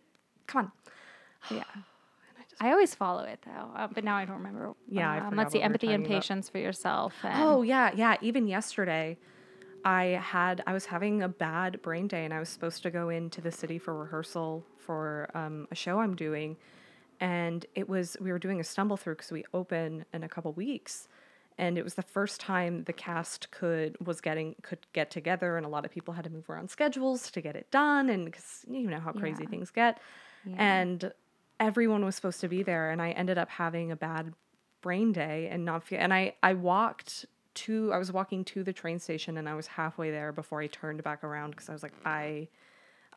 come 0.48 0.72
on. 1.52 1.58
yeah. 1.58 1.64
I 2.60 2.72
always 2.72 2.96
follow 2.96 3.24
it 3.24 3.40
though, 3.46 3.70
uh, 3.76 3.88
but 3.94 4.04
now 4.04 4.16
I 4.16 4.26
don't 4.26 4.38
remember. 4.38 4.74
Yeah, 4.88 5.28
um, 5.28 5.36
let's 5.36 5.52
see, 5.52 5.60
we 5.60 5.64
empathy 5.64 5.92
and 5.92 6.04
talking 6.04 6.14
about. 6.16 6.22
patience 6.22 6.50
for 6.50 6.58
yourself. 6.58 7.14
And, 7.24 7.44
Oh 7.44 7.62
yeah, 7.62 7.92
yeah. 7.96 8.16
Even 8.22 8.48
yesterday, 8.48 9.18
I 9.84 10.04
had 10.22 10.64
I 10.66 10.74
was 10.74 10.86
having 10.86 11.22
a 11.22 11.28
bad 11.30 11.82
brain 11.82 12.08
day, 12.08 12.24
and 12.26 12.34
I 12.34 12.40
was 12.40 12.50
supposed 12.50 12.82
to 12.84 12.92
go 12.92 13.10
into 13.10 13.42
the 13.42 13.52
city 13.52 13.78
for 13.78 13.94
rehearsal 13.94 14.66
for 14.78 15.30
um, 15.34 15.68
a 15.72 15.76
show 15.76 16.00
I'm 16.00 16.16
doing, 16.16 16.58
and 17.20 17.66
it 17.76 17.90
was 17.90 18.16
we 18.22 18.32
were 18.32 18.40
doing 18.40 18.60
a 18.60 18.64
stumble 18.64 18.98
through 18.98 19.16
because 19.16 19.32
we 19.32 19.44
open 19.54 20.06
in 20.14 20.24
a 20.24 20.30
couple 20.30 20.54
weeks, 20.54 21.08
and 21.58 21.78
it 21.78 21.84
was 21.84 21.96
the 21.96 22.04
first 22.04 22.40
time 22.40 22.84
the 22.86 22.94
cast 22.94 23.52
could 23.52 23.98
was 24.06 24.22
getting 24.22 24.56
could 24.64 24.88
get 24.94 25.12
together, 25.12 25.58
and 25.58 25.66
a 25.66 25.70
lot 25.70 25.84
of 25.86 25.92
people 25.92 26.14
had 26.14 26.24
to 26.24 26.30
move 26.30 26.50
around 26.50 26.70
schedules 26.70 27.30
to 27.32 27.42
get 27.42 27.56
it 27.56 27.70
done, 27.70 28.10
and 28.10 28.26
because 28.26 28.64
you 28.70 28.90
know 28.90 29.00
how 29.02 29.12
crazy 29.12 29.44
Yeah. 29.44 29.50
things 29.50 29.72
get, 29.72 30.00
Yeah. 30.46 30.56
and 30.58 31.12
everyone 31.60 32.06
was 32.06 32.16
supposed 32.16 32.42
to 32.42 32.48
be 32.48 32.64
there, 32.64 32.92
and 32.92 33.02
I 33.02 33.12
ended 33.12 33.38
up 33.38 33.50
having 33.50 33.92
a 33.92 33.96
bad 33.96 34.34
brain 34.82 35.12
day 35.12 35.48
and 35.52 35.66
not 35.66 35.84
feel 35.84 36.00
and 36.00 36.14
I 36.14 36.36
I 36.44 36.54
walked 36.54 37.26
to 37.56 37.92
I 37.92 37.98
was 37.98 38.12
walking 38.12 38.46
to 38.46 38.64
the 38.64 38.72
train 38.72 39.00
station 39.00 39.36
and 39.36 39.50
I 39.50 39.56
was 39.56 39.66
halfway 39.66 40.12
there 40.12 40.32
before 40.32 40.62
I 40.62 40.68
turned 40.68 41.02
back 41.02 41.24
around 41.24 41.52
because 41.52 41.70
I 41.70 41.74
was 41.74 41.82
like 41.82 41.94
I 42.06 42.48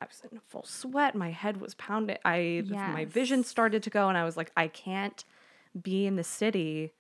I 0.01 0.07
was 0.07 0.23
in 0.33 0.41
full 0.49 0.65
sweat 0.65 1.15
my 1.15 1.31
head 1.31 1.61
was 1.61 1.75
pounding 1.75 2.17
I 2.25 2.63
my 2.93 3.05
vision 3.05 3.45
started 3.45 3.83
to 3.83 3.91
go 3.91 4.09
and 4.09 4.17
I 4.17 4.25
was 4.25 4.35
like 4.35 4.51
I 4.57 4.69
can't 4.69 5.23
be 5.79 6.07
in 6.07 6.17
the 6.17 6.25
city 6.25 6.95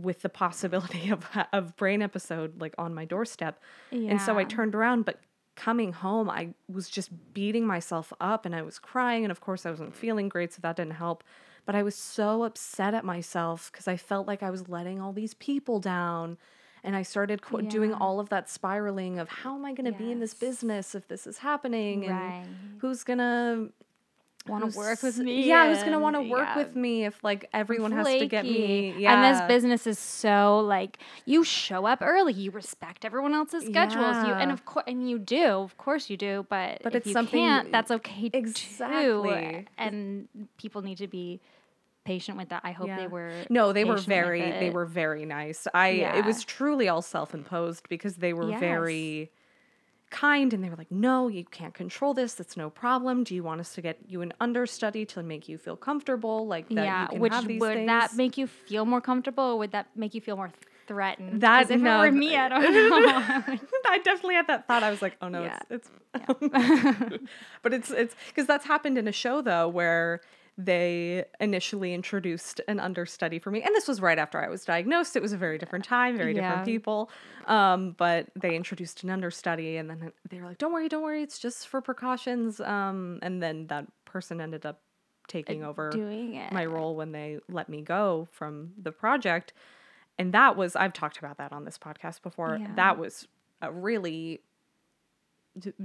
with 0.00 0.22
the 0.22 0.30
possibility 0.30 1.10
of 1.16 1.28
of 1.52 1.76
brain 1.76 2.00
episode 2.00 2.58
like 2.58 2.74
on 2.78 2.94
my 2.94 3.04
doorstep. 3.04 3.60
And 4.10 4.18
so 4.18 4.38
I 4.38 4.44
turned 4.44 4.74
around 4.74 5.04
but 5.04 5.20
coming 5.56 5.92
home 5.92 6.28
I 6.28 6.54
was 6.68 6.88
just 6.88 7.10
beating 7.32 7.66
myself 7.66 8.12
up 8.20 8.44
and 8.44 8.54
I 8.54 8.62
was 8.62 8.78
crying 8.78 9.24
and 9.24 9.30
of 9.30 9.40
course 9.40 9.64
I 9.64 9.70
wasn't 9.70 9.94
feeling 9.94 10.28
great 10.28 10.52
so 10.52 10.60
that 10.62 10.76
didn't 10.76 10.94
help. 10.94 11.22
But 11.66 11.74
I 11.74 11.82
was 11.82 11.94
so 11.94 12.42
upset 12.44 12.92
at 12.94 13.04
myself 13.04 13.70
cuz 13.72 13.86
I 13.88 13.96
felt 13.96 14.26
like 14.26 14.42
I 14.42 14.50
was 14.50 14.68
letting 14.68 15.00
all 15.00 15.12
these 15.12 15.34
people 15.34 15.80
down 15.80 16.36
and 16.82 16.94
I 16.94 17.02
started 17.02 17.40
qu- 17.40 17.62
doing 17.62 17.94
all 17.94 18.20
of 18.20 18.28
that 18.28 18.50
spiraling 18.50 19.18
of 19.18 19.28
how 19.28 19.54
am 19.54 19.64
I 19.64 19.72
going 19.72 19.86
to 19.90 19.98
be 19.98 20.10
in 20.10 20.20
this 20.20 20.34
business 20.34 20.94
if 20.94 21.08
this 21.08 21.26
is 21.26 21.38
happening? 21.38 22.04
And 22.04 22.14
Right. 22.14 22.44
who's 22.78 23.04
going 23.04 23.18
to 23.20 23.72
Want 24.46 24.70
to 24.70 24.76
work 24.76 25.02
with 25.02 25.16
me? 25.16 25.44
Yeah, 25.46 25.68
who's 25.68 25.78
going 25.78 25.92
to 25.92 25.98
want 25.98 26.16
to 26.16 26.22
work 26.22 26.48
yeah. 26.48 26.58
with 26.58 26.76
me 26.76 27.06
if 27.06 27.24
like 27.24 27.48
everyone 27.54 27.92
has 27.92 28.06
to 28.06 28.26
get 28.26 28.44
me? 28.44 28.94
Yeah. 28.98 29.14
And 29.14 29.34
this 29.34 29.48
business 29.48 29.86
is 29.86 29.98
so 29.98 30.60
like 30.60 30.98
you 31.24 31.44
show 31.44 31.86
up 31.86 32.00
early, 32.02 32.34
you 32.34 32.50
respect 32.50 33.06
everyone 33.06 33.32
else's 33.32 33.64
schedules, 33.64 34.16
you 34.26 34.34
and 34.34 34.50
of 34.52 34.66
course 34.66 34.84
and 34.86 35.08
you 35.08 35.18
do, 35.18 35.46
of 35.46 35.78
course 35.78 36.10
you 36.10 36.18
do, 36.18 36.44
but 36.50 36.80
But 36.82 36.92
if 36.94 36.98
it's 36.98 37.06
you 37.06 37.12
something 37.14 37.40
can't, 37.40 37.72
that's 37.72 37.90
okay 37.90 38.28
too. 38.28 38.36
Exactly. 38.36 39.66
And 39.78 40.28
people 40.58 40.82
need 40.82 40.98
to 40.98 41.08
be 41.08 41.40
patient 42.04 42.36
with 42.36 42.50
that. 42.50 42.60
I 42.64 42.72
hope 42.72 42.88
Yeah. 42.88 42.98
they 42.98 43.06
were 43.06 43.32
No, 43.48 43.72
they 43.72 43.84
were 43.84 43.96
very 43.96 44.42
they 44.42 44.68
were 44.68 44.84
very 44.84 45.24
nice. 45.24 45.66
I 45.72 45.88
it 45.88 46.26
was 46.26 46.44
truly 46.44 46.86
all 46.86 47.00
self-imposed 47.00 47.88
because 47.88 48.16
they 48.16 48.34
were 48.34 48.50
Yes. 48.50 48.60
very 48.60 49.30
kind 50.14 50.52
and 50.54 50.62
they 50.62 50.70
were 50.70 50.76
like, 50.84 50.90
"No, 51.08 51.28
you 51.36 51.44
can't 51.58 51.74
control 51.74 52.12
this. 52.14 52.34
That's 52.34 52.56
no 52.56 52.68
problem. 52.70 53.24
Do 53.24 53.34
you 53.34 53.42
want 53.42 53.60
us 53.60 53.74
to 53.74 53.80
get 53.82 53.96
you 54.12 54.22
an 54.22 54.32
understudy 54.40 55.04
to 55.06 55.22
make 55.22 55.48
you 55.50 55.58
feel 55.58 55.76
comfortable 55.76 56.46
like 56.54 56.68
that 56.70 56.84
yeah, 56.84 57.02
you 57.02 57.08
can 57.08 57.20
which 57.20 57.32
have 57.32 57.46
these 57.48 57.60
would 57.60 57.74
things?" 57.74 57.86
that 57.88 58.14
make 58.22 58.38
you 58.38 58.46
feel 58.46 58.84
more 58.86 59.00
comfortable 59.00 59.44
or 59.52 59.56
would 59.58 59.72
that 59.72 59.86
make 59.96 60.14
you 60.14 60.20
feel 60.20 60.36
more 60.36 60.52
threatened? 60.86 61.40
That- 61.40 61.62
'Cause 61.62 61.70
if 61.76 61.80
no, 61.80 62.02
it 62.02 62.10
were 62.10 62.16
me, 62.24 62.36
I 62.36 62.48
don't 62.48 62.62
know. 63.06 63.58
I 63.94 63.98
definitely 64.04 64.34
had 64.40 64.46
that 64.48 64.66
thought. 64.68 64.82
I 64.82 64.90
was 64.90 65.02
like, 65.02 65.16
"Oh 65.22 65.28
no, 65.28 65.42
Yeah. 65.42 65.58
it's 65.70 65.90
it's 66.14 66.38
But 67.62 67.72
it's 67.74 67.90
it's 67.90 68.14
cuz 68.36 68.46
that's 68.46 68.66
happened 68.66 68.98
in 68.98 69.08
a 69.08 69.12
show 69.24 69.40
though 69.42 69.68
where 69.68 70.20
they 70.56 71.24
initially 71.40 71.94
introduced 71.94 72.60
an 72.68 72.78
understudy 72.78 73.38
for 73.38 73.50
me. 73.50 73.62
And 73.62 73.74
this 73.74 73.88
was 73.88 74.00
right 74.00 74.18
after 74.18 74.42
i 74.42 74.48
was 74.48 74.64
diagnosed. 74.64 75.16
It 75.16 75.22
was 75.22 75.32
a 75.32 75.36
very 75.36 75.58
different 75.58 75.84
time 75.84 76.16
very 76.16 76.34
different 76.34 76.64
people. 76.64 77.10
Um, 77.46 77.94
but 77.98 78.28
they 78.36 78.54
introduced 78.54 79.02
an 79.02 79.10
understudy 79.10 79.76
and 79.76 79.90
then 79.90 80.12
they 80.28 80.40
were 80.40 80.46
like 80.46 80.58
don't 80.58 80.72
worry 80.72 80.88
don't 80.88 81.02
worry. 81.02 81.22
It's 81.22 81.38
just 81.38 81.68
for 81.68 81.80
precautions. 81.80 82.60
Um, 82.60 83.18
and 83.22 83.42
then 83.42 83.66
that 83.66 83.86
person 84.04 84.40
ended 84.40 84.64
up 84.64 84.80
taking 85.26 85.64
over 85.64 85.90
my 86.52 86.66
role 86.66 86.94
when 86.94 87.12
they 87.12 87.38
let 87.48 87.68
me 87.68 87.82
go 87.82 88.28
from 88.30 88.72
the 88.80 88.92
project. 88.92 89.52
And 90.18 90.32
that 90.34 90.56
was 90.56 90.76
i've 90.76 90.92
talked 90.92 91.18
about 91.18 91.38
that 91.38 91.52
on 91.52 91.64
this 91.64 91.78
podcast 91.78 92.22
before. 92.22 92.58
Yeah. 92.60 92.68
that 92.76 92.98
was 92.98 93.26
a 93.60 93.72
really 93.72 94.40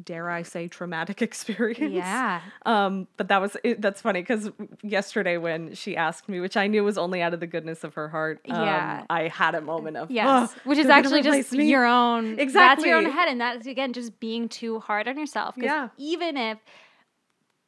dare 0.03 0.29
i 0.29 0.41
say 0.41 0.67
traumatic 0.67 1.21
experience 1.29 1.93
Yeah. 1.93 2.41
um 2.65 3.07
but 3.17 3.27
that 3.27 3.39
was 3.39 3.55
it, 3.63 3.81
that's 3.81 4.01
funny 4.01 4.21
because 4.21 4.49
yesterday 4.81 5.37
when 5.37 5.75
she 5.75 5.95
asked 5.95 6.27
me 6.27 6.39
which 6.39 6.57
i 6.57 6.65
knew 6.67 6.83
was 6.83 6.97
only 6.97 7.21
out 7.21 7.33
of 7.35 7.39
the 7.39 7.47
goodness 7.47 7.83
of 7.83 7.93
her 7.93 8.09
heart 8.09 8.41
um, 8.49 8.63
Yeah. 8.63 9.03
i 9.09 9.27
had 9.27 9.53
a 9.55 9.61
moment 9.61 9.97
of 9.97 10.09
Yes, 10.09 10.27
"Ugh, 10.27 10.59
which 10.63 10.79
is 10.79 10.87
actually 10.87 11.21
just 11.21 11.51
me." 11.51 11.69
your 11.69 11.85
own. 11.85 12.35
That's 12.35 12.83
your 12.83 12.97
own 12.97 13.05
head, 13.05 13.27
and 13.29 13.39
that's 13.39 13.67
again 13.67 13.93
just 13.93 14.19
being 14.19 14.49
too 14.49 14.79
hard 14.79 15.07
on 15.07 15.17
yourself. 15.19 15.53
'cause 15.55 15.63
Yeah. 15.65 15.89
Even 15.97 16.35
if 16.35 16.57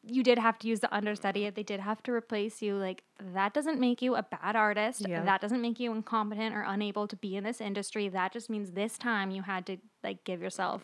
you 0.03 0.23
did 0.23 0.39
have 0.39 0.57
to 0.57 0.67
use 0.67 0.79
the 0.79 0.91
understudy, 0.91 1.45
if 1.45 1.53
they 1.53 1.61
did 1.61 1.79
have 1.79 2.01
to 2.03 2.11
replace 2.11 2.61
you, 2.63 2.75
like 2.75 3.03
that 3.35 3.53
doesn't 3.53 3.79
make 3.79 4.01
you 4.01 4.15
a 4.15 4.23
bad 4.23 4.55
artist. 4.55 5.07
Yeah. 5.07 5.23
That 5.23 5.41
doesn't 5.41 5.61
make 5.61 5.79
you 5.79 5.91
incompetent 5.93 6.55
or 6.55 6.63
unable 6.67 7.07
to 7.07 7.15
be 7.15 7.35
in 7.35 7.43
this 7.43 7.61
industry. 7.61 8.09
That 8.09 8.33
just 8.33 8.49
means 8.49 8.71
this 8.71 8.97
time 8.97 9.29
you 9.29 9.43
had 9.43 9.67
to 9.67 9.77
like 10.03 10.23
give 10.23 10.41
yourself 10.41 10.81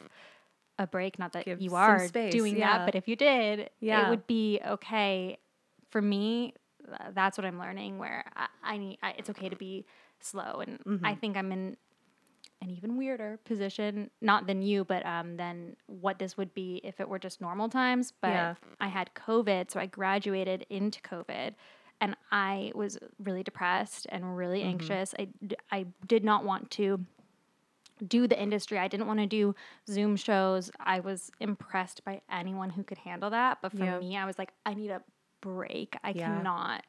a 0.80 0.88
break. 0.88 1.18
Not 1.20 1.34
that 1.34 1.46
Give 1.46 1.62
you 1.62 1.76
are 1.76 2.08
space, 2.08 2.32
doing 2.34 2.58
yeah. 2.58 2.80
that, 2.80 2.86
but 2.86 2.96
if 2.96 3.08
you 3.08 3.16
did, 3.16 3.70
it 4.06 4.10
would 4.10 4.28
be 4.28 4.60
okay. 4.66 5.38
For 5.90 6.02
me, 6.02 6.54
that's 7.14 7.38
what 7.38 7.46
I'm 7.46 7.60
learning. 7.60 7.98
Where 7.98 8.24
I, 8.36 8.48
I 8.64 8.78
need, 8.78 8.98
I, 9.02 9.14
it's 9.18 9.30
okay 9.30 9.50
to 9.50 9.56
be 9.56 9.86
slow, 10.20 10.62
and 10.66 10.80
Mm-hmm. 10.86 11.06
I 11.06 11.16
think 11.16 11.38
I'm 11.38 11.52
in 11.52 11.78
an 12.62 12.72
even 12.72 12.98
weirder 12.98 13.40
position, 13.46 14.10
not 14.20 14.48
than 14.48 14.62
you, 14.64 14.84
but 14.84 15.06
um, 15.06 15.38
than 15.38 15.76
what 15.86 16.18
this 16.18 16.38
would 16.38 16.54
be 16.56 16.82
if 16.84 17.00
it 17.00 17.08
were 17.08 17.20
just 17.20 17.40
normal 17.40 17.70
times. 17.70 18.14
But 18.20 18.30
Yeah. 18.30 18.56
I 18.80 18.88
had 18.88 19.12
COVID, 19.14 19.70
so 19.70 19.80
I 19.80 19.86
graduated 19.86 20.66
into 20.70 21.00
COVID, 21.02 21.54
and 22.02 22.16
I 22.32 22.72
was 22.74 22.98
really 23.24 23.44
depressed 23.44 24.08
and 24.10 24.36
really 24.36 24.60
Mm-hmm. 24.62 24.70
anxious. 24.70 25.14
I, 25.20 25.28
d- 25.46 25.56
I 25.72 25.86
did 26.08 26.24
not 26.24 26.46
want 26.46 26.72
to 26.72 27.06
do 28.08 28.28
the 28.28 28.40
industry. 28.40 28.78
I 28.78 28.88
didn't 28.88 29.08
want 29.08 29.20
to 29.20 29.26
do 29.28 29.56
Zoom 29.88 30.16
shows. 30.16 30.70
I 30.80 31.00
was 31.00 31.32
impressed 31.40 32.04
by 32.04 32.22
anyone 32.32 32.70
who 32.70 32.84
could 32.84 32.98
handle 33.00 33.30
that. 33.32 33.60
But 33.62 33.72
for 33.72 33.84
Yeah. 33.84 34.00
me, 34.00 34.18
I 34.18 34.26
was 34.26 34.38
like, 34.38 34.52
I 34.66 34.74
need 34.74 34.90
a 34.92 35.02
break. 35.42 35.96
I 36.04 36.12
Yeah. 36.12 36.26
cannot 36.26 36.84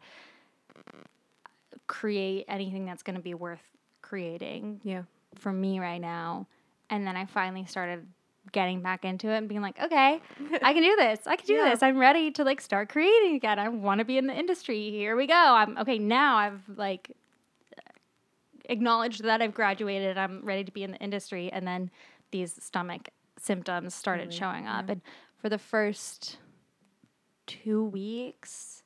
create 1.87 2.45
anything 2.49 2.85
that's 2.85 3.03
going 3.03 3.17
to 3.17 3.23
be 3.23 3.35
worth 3.35 3.63
creating 4.03 4.81
yeah 4.85 5.03
for 5.37 5.53
me 5.53 5.79
right 5.81 6.01
now. 6.01 6.47
And 6.91 7.07
then 7.07 7.17
I 7.17 7.27
finally 7.27 7.65
started 7.67 8.07
getting 8.53 8.81
back 8.81 9.05
into 9.05 9.29
it 9.29 9.37
and 9.37 9.49
being 9.49 9.61
like, 9.61 9.79
okay, 9.83 10.21
I 10.63 10.73
can 10.73 10.83
do 10.83 10.97
this. 10.99 11.21
I 11.27 11.37
can 11.37 11.47
do 11.47 11.55
Yeah. 11.57 11.71
this. 11.71 11.83
I'm 11.83 11.99
ready 11.99 12.31
to 12.33 12.45
like 12.45 12.61
start 12.63 12.89
creating 12.89 13.35
again. 13.37 13.59
I 13.59 13.69
want 13.69 13.99
to 13.99 14.05
be 14.07 14.17
in 14.17 14.27
the 14.27 14.35
industry. 14.35 14.91
Here 14.91 15.17
we 15.17 15.27
go. 15.27 15.35
I'm 15.35 15.77
okay. 15.79 15.99
Now 15.99 16.37
I've 16.37 16.63
like 16.77 17.11
acknowledged 18.69 19.23
that 19.25 19.41
I've 19.43 19.55
graduated. 19.55 20.17
I'm 20.19 20.45
ready 20.45 20.65
to 20.65 20.73
be 20.73 20.83
in 20.83 20.91
the 20.93 20.99
industry. 20.99 21.51
And 21.53 21.67
then 21.67 21.91
these 22.31 22.55
stomach 22.63 23.09
symptoms 23.39 23.95
started 23.95 24.27
Really? 24.29 24.37
showing 24.39 24.67
up. 24.67 24.89
And 24.89 25.01
for 25.41 25.49
the 25.49 25.59
first 25.59 26.39
two 27.47 27.85
weeks, 27.85 28.83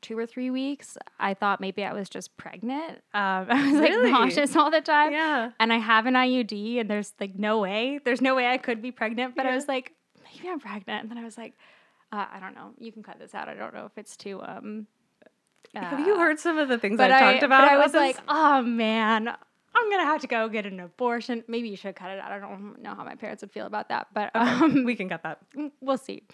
two 0.00 0.18
or 0.18 0.26
three 0.26 0.50
weeks, 0.50 0.98
I 1.18 1.34
thought 1.34 1.60
maybe 1.60 1.84
I 1.84 1.92
was 1.92 2.08
just 2.08 2.36
pregnant. 2.36 2.98
Um, 3.14 3.46
I 3.50 3.70
was 3.70 3.80
like 3.80 3.90
Really? 3.90 4.10
nauseous 4.12 4.54
all 4.56 4.70
the 4.70 4.80
time. 4.80 5.12
yeah 5.12 5.50
And 5.58 5.72
I 5.72 5.78
have 5.78 6.06
an 6.06 6.14
IUD, 6.14 6.80
and 6.80 6.90
there's 6.90 7.14
like 7.20 7.38
no 7.38 7.60
way, 7.60 8.00
there's 8.04 8.20
no 8.20 8.34
way 8.34 8.46
I 8.48 8.58
could 8.58 8.82
be 8.82 8.92
pregnant. 8.92 9.36
But 9.36 9.46
I 9.46 9.54
was 9.54 9.68
like, 9.68 9.92
maybe 10.24 10.48
I'm 10.48 10.60
pregnant. 10.60 11.02
And 11.02 11.10
then 11.10 11.18
I 11.18 11.24
was 11.24 11.38
like, 11.38 11.54
uh, 12.12 12.26
I 12.32 12.40
don't 12.40 12.54
know. 12.54 12.72
You 12.78 12.90
can 12.92 13.02
cut 13.02 13.18
this 13.18 13.34
out. 13.34 13.48
I 13.48 13.54
don't 13.54 13.72
know 13.72 13.86
if 13.86 13.96
it's 13.96 14.16
too. 14.16 14.42
Um, 14.42 14.86
have 15.74 16.00
you 16.06 16.14
uh, 16.14 16.18
heard 16.18 16.38
some 16.38 16.58
of 16.58 16.68
the 16.68 16.78
things 16.78 16.96
But 16.96 17.10
i've 17.10 17.22
I, 17.22 17.32
talked 17.32 17.42
about 17.44 17.62
but 17.62 17.70
I 17.72 17.76
was 17.78 17.92
this? 17.92 18.00
like, 18.00 18.18
oh 18.28 18.62
man, 18.62 19.28
I'm 19.28 19.90
gonna 19.90 20.04
have 20.04 20.20
to 20.22 20.26
go 20.26 20.48
get 20.48 20.66
an 20.66 20.80
abortion. 20.80 21.44
Maybe 21.46 21.68
you 21.68 21.76
should 21.76 21.94
cut 21.94 22.10
it 22.10 22.18
out. 22.18 22.32
I 22.32 22.38
don't 22.40 22.82
know 22.82 22.94
how 22.94 23.04
my 23.04 23.14
parents 23.14 23.42
would 23.42 23.52
feel 23.52 23.66
about 23.66 23.88
that, 23.90 24.08
but 24.12 24.30
um, 24.34 24.84
we 24.84 24.96
can 24.96 25.08
cut 25.08 25.22
that 25.22 25.38
we'll 25.80 25.96
see. 25.98 26.24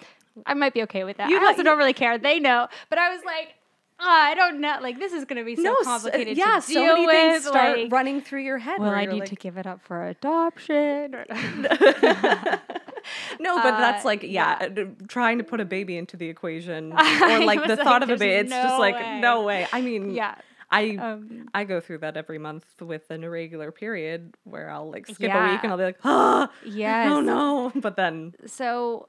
I 0.47 0.55
might 0.55 0.73
be 0.75 0.83
okay 0.85 1.05
with 1.05 1.19
that. 1.19 1.29
You 1.31 1.37
I 1.39 1.41
like- 1.41 1.49
also 1.51 1.62
don't 1.62 1.79
really 1.79 1.93
care. 1.93 2.17
They 2.19 2.41
know, 2.41 2.69
but 2.89 2.99
I 2.99 3.15
was 3.15 3.23
like, 3.25 3.55
oh, 4.01 4.05
I 4.09 4.35
don't 4.35 4.61
know. 4.61 4.79
Like 4.81 4.99
this 4.99 5.12
is 5.12 5.25
gonna 5.27 5.45
be 5.45 5.55
so 5.57 5.62
no 5.62 5.75
s- 5.81 5.85
complicated. 5.85 6.37
yeah 6.39 6.57
to 6.57 6.62
so 6.62 6.81
many 6.87 7.07
with. 7.07 7.15
things 7.15 7.45
start 7.47 7.79
like, 7.79 7.93
running 7.93 8.21
through 8.23 8.43
your 8.43 8.59
head 8.59 8.79
Will 8.81 8.87
where 8.87 8.97
I 8.97 9.05
need 9.07 9.21
like, 9.21 9.29
to 9.29 9.37
give 9.37 9.59
it 9.59 9.67
up 9.67 9.83
for 9.83 10.07
adoption? 10.07 11.15
Or- 11.15 11.27
no, 13.40 13.57
but 13.57 13.79
that's 13.79 14.05
Uh, 14.05 14.09
like 14.09 14.23
yeah, 14.23 14.59
yeah. 14.61 14.83
uh, 14.83 14.87
trying 15.09 15.38
to 15.38 15.45
put 15.45 15.61
a 15.61 15.64
baby 15.64 15.97
into 15.97 16.16
the 16.16 16.29
equation 16.29 16.92
or 17.23 17.40
like 17.45 17.66
the 17.66 17.77
thought 17.77 18.01
like, 18.01 18.03
of 18.03 18.11
a 18.11 18.16
baby. 18.16 18.31
"There's 18.33 18.45
It's 18.47 18.53
just 18.55 18.79
like 18.79 18.95
way." 18.97 19.21
no 19.21 19.42
way. 19.42 19.66
I 19.73 19.81
mean, 19.81 20.11
yeah. 20.11 20.35
I 20.69 20.97
Um, 20.97 21.49
I 21.55 21.62
go 21.62 21.81
through 21.81 21.99
that 21.99 22.16
every 22.16 22.38
month 22.38 22.64
with 22.81 23.09
an 23.11 23.23
irregular 23.23 23.71
period 23.71 24.35
where 24.45 24.69
I'll 24.69 24.90
like 24.90 25.07
skip 25.07 25.33
a 25.33 25.51
week 25.53 25.61
and 25.62 25.71
I'll 25.71 25.79
be 25.79 25.85
like, 25.85 25.99
ah, 26.05 26.51
yes. 26.64 27.09
oh 27.11 27.21
no. 27.21 27.71
But 27.77 27.95
then 27.97 28.35
So 28.47 29.09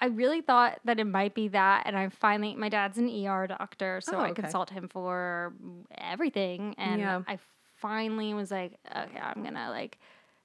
I 0.00 0.06
really 0.06 0.40
thought 0.40 0.80
that 0.86 0.98
it 0.98 1.04
might 1.06 1.34
be 1.34 1.46
that. 1.48 1.84
And 1.86 1.96
I 1.96 2.08
finally, 2.08 2.56
my 2.56 2.68
dad's 2.70 2.98
an 2.98 3.06
ER 3.08 3.46
doctor. 3.46 4.00
So 4.00 4.16
Oh, 4.16 4.20
I 4.20 4.32
consult 4.32 4.70
him 4.70 4.88
for 4.88 5.52
everything. 5.96 6.74
And 6.76 7.00
Yeah. 7.00 7.22
I 7.28 7.38
finally 7.76 8.34
was 8.34 8.50
like, 8.50 8.72
okay, 8.90 9.18
I'm 9.22 9.42
going 9.42 9.54
to 9.54 9.70
like 9.70 9.98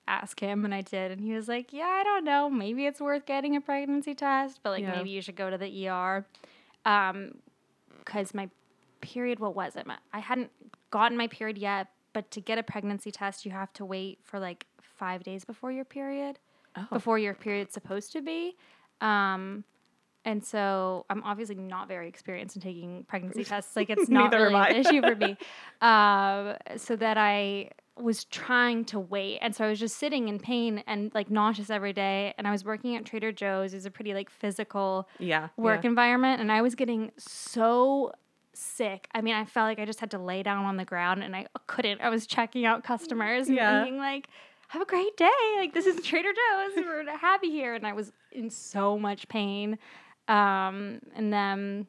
ask 0.08 0.40
him. 0.40 0.66
And 0.66 0.74
I 0.74 0.82
did. 0.82 1.12
And 1.12 1.22
he 1.22 1.34
was 1.34 1.48
like, 1.48 1.74
yeah, 1.74 1.86
I 1.86 2.04
don't 2.04 2.24
know. 2.24 2.50
Maybe 2.50 2.86
it's 2.86 3.02
worth 3.02 3.26
getting 3.26 3.56
a 3.56 3.62
pregnancy 3.62 4.16
test, 4.16 4.60
but 4.64 4.72
like 4.72 4.84
Yeah. 4.84 4.96
maybe 4.96 5.10
you 5.10 5.22
should 5.22 5.36
go 5.36 5.50
to 5.50 5.58
the 5.58 5.88
ER. 5.88 6.26
Um, 6.86 7.40
because 8.00 8.34
my 8.34 8.50
period, 9.02 9.40
what 9.40 9.56
was 9.56 9.76
it? 9.76 9.88
I 10.14 10.20
hadn't 10.20 10.52
gotten 10.92 11.18
my 11.18 11.28
period 11.28 11.58
yet, 11.58 11.88
but 12.14 12.30
to 12.32 12.42
get 12.42 12.58
a 12.58 12.64
pregnancy 12.64 13.12
test, 13.12 13.46
you 13.46 13.52
have 13.52 13.74
to 13.74 13.86
wait 13.86 14.20
for 14.24 14.40
like 14.40 14.66
five 14.80 15.24
days 15.24 15.44
before 15.44 15.72
your 15.72 15.86
period 15.86 16.40
oh, 16.76 16.88
before 16.92 17.18
your 17.20 17.34
period's 17.34 17.74
supposed 17.74 18.12
to 18.14 18.22
be. 18.22 18.56
Um, 19.02 19.64
and 20.24 20.44
so 20.44 21.06
I'm 21.10 21.24
obviously 21.24 21.56
not 21.56 21.88
very 21.88 22.08
experienced 22.08 22.56
in 22.56 22.62
taking 22.62 23.04
pregnancy 23.04 23.44
tests. 23.52 23.76
Like 23.76 23.90
it's 23.90 24.10
not 24.10 24.32
really 24.32 24.56
an 24.56 24.76
issue 24.76 25.02
for 25.02 25.16
me. 25.16 25.38
Um, 25.82 26.56
so 26.78 26.96
that 26.96 27.18
I 27.18 27.70
was 27.98 28.26
trying 28.26 28.84
to 28.86 29.00
wait. 29.00 29.40
And 29.42 29.56
so 29.56 29.66
I 29.66 29.70
was 29.70 29.80
just 29.80 29.98
sitting 29.98 30.28
in 30.28 30.40
pain 30.40 30.84
and 30.86 31.12
like 31.14 31.30
nauseous 31.30 31.70
every 31.70 31.94
day. 31.94 32.34
And 32.38 32.48
I 32.48 32.52
was 32.52 32.66
working 32.66 32.96
at 32.96 33.06
Trader 33.06 33.32
Joe's. 33.32 33.74
It 33.74 33.78
was 33.78 33.86
a 33.86 33.92
pretty 33.92 34.14
like 34.14 34.30
physical 34.30 35.08
yeah, 35.18 35.50
work 35.58 35.84
yeah. 35.84 35.90
environment. 35.90 36.42
And 36.42 36.52
I 36.52 36.62
was 36.62 36.76
getting 36.76 37.12
so 37.18 38.12
sick. 38.54 39.08
I 39.14 39.22
mean, 39.22 39.36
I 39.36 39.46
felt 39.46 39.66
like 39.66 39.80
I 39.80 39.86
just 39.86 40.00
had 40.00 40.12
to 40.12 40.18
lay 40.18 40.44
down 40.44 40.66
on 40.66 40.78
the 40.78 40.86
ground 40.86 41.24
and 41.24 41.36
I 41.36 41.48
couldn't. 41.68 42.02
I 42.02 42.10
was 42.10 42.28
checking 42.28 42.66
out 42.66 42.84
customers 42.84 43.48
and 43.48 43.56
Yeah. 43.56 43.84
being 43.84 43.98
like, 43.98 44.28
have 44.70 44.82
a 44.82 44.86
great 44.86 45.16
day. 45.16 45.30
Like, 45.58 45.74
this 45.74 45.86
is 45.86 46.04
Trader 46.04 46.32
Joe's. 46.34 46.84
We're 46.86 47.18
happy 47.18 47.50
here. 47.52 47.76
And 47.76 47.86
I 47.86 47.94
was 47.94 48.12
in 48.32 48.50
so 48.50 48.98
much 48.98 49.28
pain. 49.28 49.78
Um, 50.28 51.00
and 51.16 51.32
then 51.32 51.88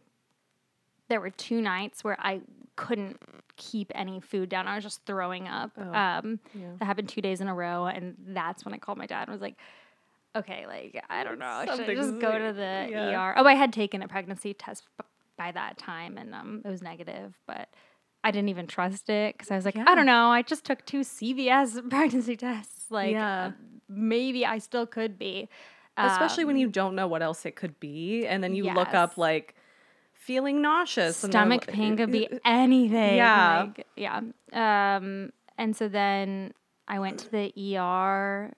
there 1.08 1.20
were 1.20 1.30
two 1.30 1.60
nights 1.60 2.04
where 2.04 2.16
I 2.20 2.42
couldn't 2.76 3.18
keep 3.56 3.90
any 3.94 4.20
food 4.20 4.48
down. 4.48 4.66
I 4.66 4.74
was 4.74 4.84
just 4.84 5.04
throwing 5.06 5.48
up. 5.48 5.72
Oh, 5.78 5.82
um, 5.92 6.40
yeah. 6.54 6.66
that 6.78 6.84
happened 6.84 7.08
two 7.08 7.20
days 7.20 7.40
in 7.40 7.48
a 7.48 7.54
row, 7.54 7.86
and 7.86 8.14
that's 8.28 8.64
when 8.64 8.74
I 8.74 8.78
called 8.78 8.98
my 8.98 9.06
dad 9.06 9.22
and 9.22 9.32
was 9.32 9.40
like, 9.40 9.56
"Okay, 10.34 10.66
like 10.66 11.02
I 11.08 11.24
don't 11.24 11.38
know, 11.38 11.64
should 11.66 11.88
I 11.88 11.94
just 11.94 12.18
go 12.18 12.38
to 12.38 12.52
the 12.52 12.88
yeah. 12.90 13.30
ER?" 13.30 13.34
Oh, 13.36 13.44
I 13.44 13.54
had 13.54 13.72
taken 13.72 14.02
a 14.02 14.08
pregnancy 14.08 14.54
test 14.54 14.84
by 15.36 15.52
that 15.52 15.78
time, 15.78 16.16
and 16.18 16.34
um, 16.34 16.62
it 16.64 16.68
was 16.68 16.82
negative, 16.82 17.34
but. 17.46 17.68
I 18.24 18.32
didn't 18.32 18.48
even 18.48 18.66
trust 18.66 19.08
it 19.08 19.34
because 19.36 19.52
I 19.52 19.54
was 19.56 19.64
like, 19.64 19.76
Yeah. 19.76 19.84
I 19.86 19.94
don't 19.94 20.06
know. 20.06 20.30
I 20.30 20.42
just 20.42 20.64
took 20.64 20.84
two 20.84 21.02
CVS 21.02 21.88
pregnancy 21.90 22.34
tests. 22.34 22.90
Like, 22.90 23.12
Yeah. 23.12 23.46
uh, 23.46 23.50
maybe 23.88 24.44
I 24.44 24.58
still 24.58 24.84
could 24.84 25.16
be. 25.16 25.48
Especially 25.96 26.44
when 26.44 26.56
Um, 26.56 26.60
you 26.60 26.68
don't 26.68 26.96
know 26.96 27.06
what 27.06 27.22
else 27.22 27.46
it 27.46 27.54
could 27.54 27.78
be, 27.78 28.26
and 28.26 28.42
then 28.42 28.54
you 28.54 28.64
look 28.64 28.94
up 28.94 29.16
like 29.16 29.54
feeling 30.26 30.60
nauseous. 30.60 31.16
stomach 31.16 31.68
pain 31.68 31.96
could 31.96 32.10
be 32.10 32.28
anything. 32.44 33.16
Yeah. 33.16 33.66
like, 33.76 33.86
yeah. 33.96 34.20
Um, 34.96 35.30
and 35.56 35.76
so 35.76 35.88
then 35.88 36.52
I 36.88 36.98
went 36.98 37.20
to 37.20 37.30
the 37.30 37.78
ER 37.78 38.52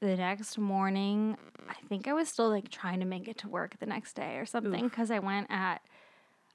the 0.00 0.16
next 0.16 0.58
morning. 0.58 1.36
I 1.68 1.74
think 1.88 2.08
I 2.08 2.14
was 2.14 2.28
still 2.28 2.48
like 2.48 2.70
trying 2.70 3.00
to 3.00 3.06
make 3.06 3.28
it 3.28 3.38
to 3.38 3.48
work 3.48 3.78
the 3.78 3.86
next 3.86 4.14
day 4.14 4.36
or 4.36 4.46
something 4.46 4.88
because 4.88 5.10
I 5.10 5.18
went 5.18 5.46
at 5.50 5.82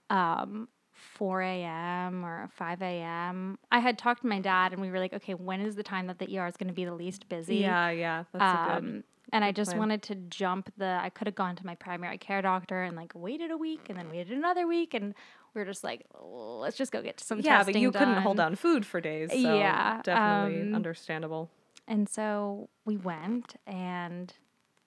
um 0.09 0.67
4 0.93 1.41
a.m. 1.43 2.25
or 2.25 2.49
5 2.55 2.81
a.m. 2.81 3.59
I 3.71 3.79
had 3.79 3.99
talked 3.99 4.21
to 4.21 4.27
my 4.27 4.39
dad 4.39 4.73
and 4.73 4.81
we 4.81 4.89
were 4.89 4.97
like, 4.99 5.13
okay, 5.13 5.35
when 5.35 5.61
is 5.61 5.75
the 5.75 5.83
time 5.83 6.07
that 6.07 6.17
the 6.17 6.37
ER 6.37 6.47
is 6.47 6.57
going 6.57 6.69
to 6.69 6.73
be 6.73 6.85
the 6.85 6.93
least 6.93 7.29
busy? 7.29 7.57
Yeah, 7.57 7.91
yeah, 7.91 8.23
that's 8.33 8.43
a 8.43 8.81
good. 8.81 9.03
And 9.33 9.43
I 9.43 9.51
just 9.51 9.69
plan. 9.71 9.79
wanted 9.79 10.03
to 10.03 10.15
jump 10.15 10.71
the. 10.77 10.99
I 11.01 11.09
could 11.09 11.27
have 11.27 11.35
gone 11.35 11.55
to 11.57 11.65
my 11.65 11.75
primary 11.75 12.17
care 12.17 12.41
doctor 12.41 12.81
and 12.83 12.95
like 12.95 13.11
waited 13.13 13.51
a 13.51 13.57
week 13.57 13.81
and 13.89 13.97
then 13.97 14.09
waited 14.09 14.37
another 14.37 14.65
week, 14.67 14.93
and 14.93 15.13
we 15.53 15.61
are 15.61 15.65
just 15.65 15.83
like, 15.83 16.05
"Oh, 16.15 16.59
let's 16.59 16.77
just 16.77 16.91
go 16.91 17.01
get 17.01 17.19
some 17.19 17.39
Yeah, 17.41 17.57
testing 17.57 17.73
but 17.73 17.81
you 17.81 17.91
couldn't 17.91 18.21
hold 18.21 18.37
done." 18.37 18.45
on 18.47 18.55
food 18.55 18.85
for 18.85 19.01
days. 19.01 19.29
So 19.31 19.37
Yeah, 19.37 20.01
definitely 20.03 20.61
um, 20.61 20.75
understandable. 20.75 21.49
And 21.87 22.07
so 22.07 22.69
we 22.85 22.95
went, 22.97 23.55
and 23.65 24.33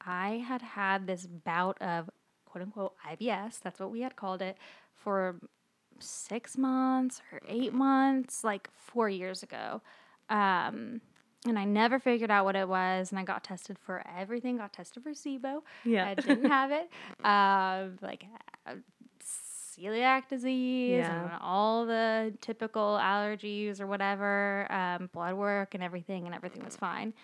I 0.01 0.43
had 0.47 0.63
had 0.63 1.07
this 1.07 1.27
bout 1.27 1.81
of 1.83 2.09
quote 2.47 2.63
unquote 2.63 2.95
IBS. 3.07 3.61
That's 3.61 3.79
what 3.79 3.91
we 3.91 4.01
had 4.01 4.17
called 4.17 4.41
it 4.43 4.57
for 4.95 5.37
six 5.99 6.57
months 6.57 7.21
or 7.33 7.41
eight 7.47 7.75
months, 7.75 8.43
like 8.43 8.69
four 8.75 9.09
years 9.11 9.43
ago. 9.43 9.83
Um, 10.31 11.01
and 11.47 11.59
I 11.59 11.65
never 11.65 11.99
figured 11.99 12.31
out 12.31 12.45
what 12.45 12.57
it 12.57 12.69
was. 12.69 13.11
And 13.11 13.19
I 13.19 13.25
got 13.25 13.43
tested 13.45 13.79
for 13.79 14.03
everything. 14.19 14.59
Got 14.59 14.73
tested 14.73 15.03
for 15.03 15.11
SIBO. 15.13 15.63
Yeah. 15.85 16.07
I 16.09 16.15
didn't 16.15 16.45
have 16.51 16.71
it. 16.71 16.91
Um, 17.25 17.97
like 18.03 18.25
uh, 18.67 18.75
celiac 19.25 20.29
disease 20.29 20.99
Yeah. 20.99 21.23
and 21.25 21.33
all 21.41 21.87
the 21.87 22.35
typical 22.41 22.99
allergies 23.01 23.81
or 23.81 23.87
whatever, 23.87 24.67
um, 24.71 25.09
blood 25.13 25.35
work 25.35 25.75
and 25.75 25.83
everything, 25.83 26.27
and 26.27 26.35
everything 26.35 26.65
was 26.65 26.77
fine. 26.77 27.15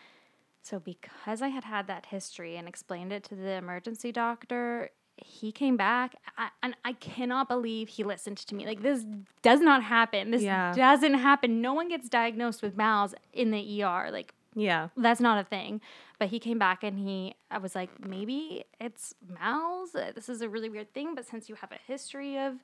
So 0.62 0.80
because 0.80 1.42
I 1.42 1.48
had 1.48 1.64
had 1.64 1.86
that 1.88 2.06
history 2.06 2.56
and 2.56 2.66
explained 2.66 3.12
it 3.12 3.22
to 3.24 3.34
the 3.36 3.50
emergency 3.52 4.10
doctor, 4.12 4.90
he 5.16 5.50
came 5.52 5.76
back 5.76 6.14
I, 6.36 6.48
and 6.62 6.74
I 6.84 6.92
cannot 6.92 7.48
believe 7.48 7.88
he 7.88 8.04
listened 8.04 8.36
to 8.38 8.54
me. 8.54 8.66
Like 8.66 8.82
this 8.82 9.04
does 9.42 9.60
not 9.60 9.82
happen. 9.82 10.30
This 10.30 10.42
Yeah. 10.42 10.72
doesn't 10.74 11.14
happen. 11.14 11.60
No 11.60 11.72
one 11.74 11.88
gets 11.88 12.08
diagnosed 12.08 12.62
with 12.62 12.76
MALS 12.76 13.14
in 13.32 13.50
the 13.50 13.82
ER. 13.82 14.10
Like 14.10 14.34
yeah. 14.54 14.88
that's 14.96 15.20
not 15.20 15.38
a 15.38 15.44
thing. 15.44 15.80
But 16.18 16.28
he 16.28 16.38
came 16.38 16.58
back 16.58 16.82
and 16.82 16.98
he, 16.98 17.34
I 17.50 17.58
was 17.58 17.74
like, 17.74 17.90
maybe 18.06 18.64
it's 18.80 19.14
MALS. 19.38 19.94
Uh, 19.94 20.12
This 20.14 20.28
is 20.30 20.40
a 20.40 20.48
really 20.48 20.70
weird 20.70 20.92
thing, 20.94 21.14
but 21.14 21.26
since 21.26 21.48
you 21.48 21.54
have 21.56 21.72
a 21.72 21.78
history 21.86 22.38
of 22.38 22.54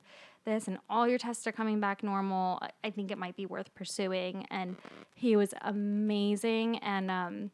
this 0.45 0.67
and 0.67 0.79
all 0.89 1.07
your 1.07 1.19
tests 1.19 1.45
are 1.47 1.51
coming 1.51 1.79
back 1.79 2.01
normal, 2.03 2.57
I- 2.61 2.71
I 2.85 2.89
think 2.89 3.11
it 3.11 3.17
might 3.19 3.35
be 3.35 3.45
worth 3.45 3.73
pursuing. 3.75 4.45
And 4.49 4.75
he 5.15 5.35
was 5.35 5.53
amazing 5.61 6.77
and 6.79 7.11
um, 7.11 7.51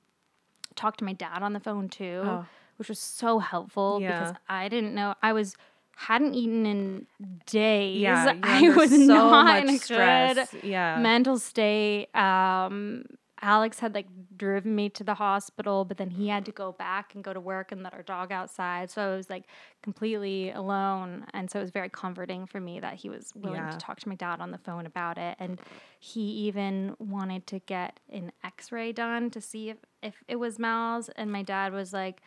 talked 0.76 1.00
to 1.00 1.06
my 1.06 1.14
dad 1.14 1.42
on 1.44 1.54
the 1.54 1.60
phone 1.60 1.90
too, 1.90 2.22
Oh. 2.24 2.46
Which 2.80 2.90
was 2.90 3.00
so 3.00 3.40
helpful 3.40 4.00
Yeah. 4.02 4.20
because 4.20 4.36
I 4.48 4.70
didn't 4.70 4.96
know 4.96 5.14
I 5.22 5.34
was 5.34 5.56
hadn't 5.98 6.34
eaten 6.34 6.66
in 6.66 7.06
days. 7.46 8.00
Yeah. 8.00 8.34
I 8.44 8.70
was 8.70 8.90
so 8.90 8.98
not 8.98 9.44
much 9.46 9.64
in 9.64 9.70
a 9.70 9.78
stress. 9.80 10.52
good 10.52 10.64
Yeah. 10.64 10.98
mental 11.00 11.38
state. 11.38 12.08
Um, 12.16 13.04
Alex 13.42 13.80
had 13.80 13.94
like 13.94 14.08
driven 14.38 14.76
me 14.76 14.90
to 14.90 15.04
the 15.04 15.14
hospital, 15.14 15.86
but 15.86 15.98
then 15.98 16.10
he 16.10 16.28
had 16.30 16.46
to 16.46 16.52
go 16.52 16.74
back 16.74 17.16
and 17.16 17.24
go 17.24 17.32
to 17.34 17.40
work 17.40 17.72
and 17.72 17.84
let 17.84 17.94
our 17.94 18.02
dog 18.04 18.32
outside. 18.34 18.90
So 18.90 19.02
I 19.02 19.16
was 19.16 19.30
like 19.30 19.44
completely 19.82 20.52
alone. 20.52 21.26
And 21.34 21.50
so 21.50 21.60
it 21.60 21.64
was 21.64 21.72
very 21.72 21.90
comforting 21.90 22.46
for 22.46 22.60
me 22.60 22.80
that 22.82 22.96
he 22.96 23.10
was 23.10 23.32
willing 23.36 23.62
Yeah. 23.62 23.72
to 23.72 23.78
talk 23.78 24.00
to 24.02 24.10
my 24.10 24.16
dad 24.16 24.42
on 24.42 24.52
the 24.52 24.58
phone 24.58 24.86
about 24.86 25.18
it. 25.18 25.36
And 25.40 25.60
he 26.00 26.22
even 26.48 26.96
wanted 27.00 27.48
to 27.48 27.60
get 27.60 28.00
an 28.10 28.32
x 28.44 28.72
ray 28.72 28.92
done 28.92 29.30
to 29.32 29.40
see 29.42 29.70
if, 29.70 29.78
if 30.02 30.24
it 30.28 30.36
was 30.38 30.60
MALS. 30.60 31.10
And 31.16 31.32
my 31.32 31.42
dad 31.44 31.72
was 31.74 31.94
like, 31.94 32.22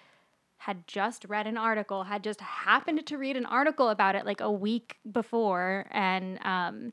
had 0.66 0.86
just 0.86 1.24
read 1.28 1.48
an 1.48 1.56
article, 1.58 2.04
had 2.04 2.22
just 2.22 2.40
happened 2.40 3.04
to 3.04 3.18
read 3.18 3.36
an 3.36 3.44
article 3.46 3.88
about 3.88 4.14
it 4.14 4.24
like 4.24 4.40
a 4.40 4.50
week 4.50 4.96
before. 5.10 5.86
And 5.90 6.38
um, 6.44 6.92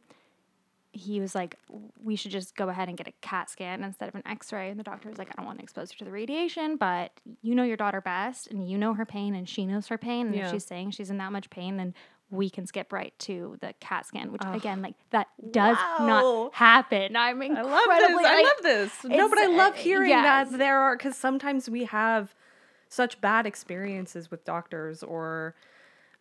he 0.92 1.20
was 1.20 1.36
like, 1.36 1.56
we 2.04 2.16
should 2.16 2.32
just 2.32 2.56
go 2.56 2.70
ahead 2.70 2.88
and 2.90 2.98
get 2.98 3.08
a 3.08 3.14
CAT 3.22 3.48
scan 3.48 3.84
instead 3.84 4.10
of 4.10 4.16
an 4.16 4.24
x 4.26 4.52
ray. 4.52 4.72
And 4.72 4.80
the 4.80 4.84
doctor 4.84 5.08
was 5.08 5.20
like, 5.20 5.30
I 5.30 5.34
don't 5.38 5.46
want 5.46 5.60
to 5.60 5.64
expose 5.64 5.92
her 5.92 5.98
to 6.00 6.06
the 6.06 6.10
radiation, 6.12 6.78
but 6.78 7.12
you 7.44 7.54
know 7.54 7.62
your 7.64 7.78
daughter 7.78 8.02
best 8.02 8.48
and 8.48 8.68
you 8.68 8.76
know 8.76 8.96
her 8.96 9.06
pain 9.06 9.36
and 9.36 9.48
she 9.48 9.68
knows 9.68 9.86
her 9.88 10.00
pain. 10.00 10.28
And 10.28 10.36
Yeah. 10.36 10.46
if 10.46 10.52
she's 10.52 10.66
saying 10.66 10.92
she's 10.92 11.12
in 11.12 11.20
that 11.20 11.32
much 11.32 11.52
pain, 11.52 11.78
then 11.78 11.94
we 12.32 12.50
can 12.50 12.66
skip 12.66 12.92
right 12.92 13.14
to 13.20 13.58
the 13.62 13.76
CAT 13.80 14.08
scan, 14.08 14.32
which 14.32 14.42
again, 14.46 14.82
like 14.82 14.96
that 15.12 15.28
does 15.52 15.78
Wow. 15.78 16.06
not 16.08 16.56
happen. 16.56 17.16
I'm 17.16 17.40
I 17.40 17.62
love 17.62 17.82
this. 17.88 18.10
I 18.10 18.14
like, 18.16 18.46
love 18.46 18.64
this. 18.64 18.92
No, 19.04 19.30
but 19.30 19.38
I 19.38 19.46
love 19.46 19.74
uh, 19.74 19.78
hearing 19.78 20.10
yes. 20.10 20.50
that 20.50 20.58
there 20.58 20.80
are 20.80 20.98
because 20.98 21.16
sometimes 21.16 21.70
we 21.70 21.84
have 21.84 22.34
such 22.89 23.21
bad 23.21 23.45
experiences 23.45 24.30
with 24.30 24.43
doctors 24.43 25.04
or 25.04 25.56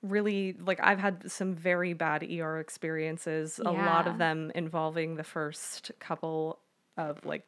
really 0.03 0.55
like 0.65 0.79
I've 0.83 1.01
had 1.01 1.31
some 1.31 1.55
very 1.55 1.93
bad 1.93 2.23
ER 2.23 2.59
experiences. 2.59 3.59
A 3.59 3.71
lot 3.71 4.07
of 4.07 4.19
them 4.19 4.53
involving 4.55 5.17
the 5.17 5.25
first 5.25 5.91
couple 5.99 6.61
of 6.97 7.25
like 7.25 7.45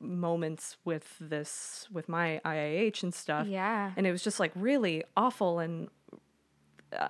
moments 0.00 0.76
with 0.84 1.16
this 1.20 1.88
with 1.92 2.08
my 2.08 2.40
IIH 2.44 3.02
and 3.02 3.14
stuff. 3.14 3.46
Yeah. 3.46 3.92
And 3.96 4.06
it 4.06 4.12
was 4.12 4.22
just 4.22 4.40
like 4.40 4.52
really 4.54 5.04
awful 5.16 5.58
and 5.58 5.88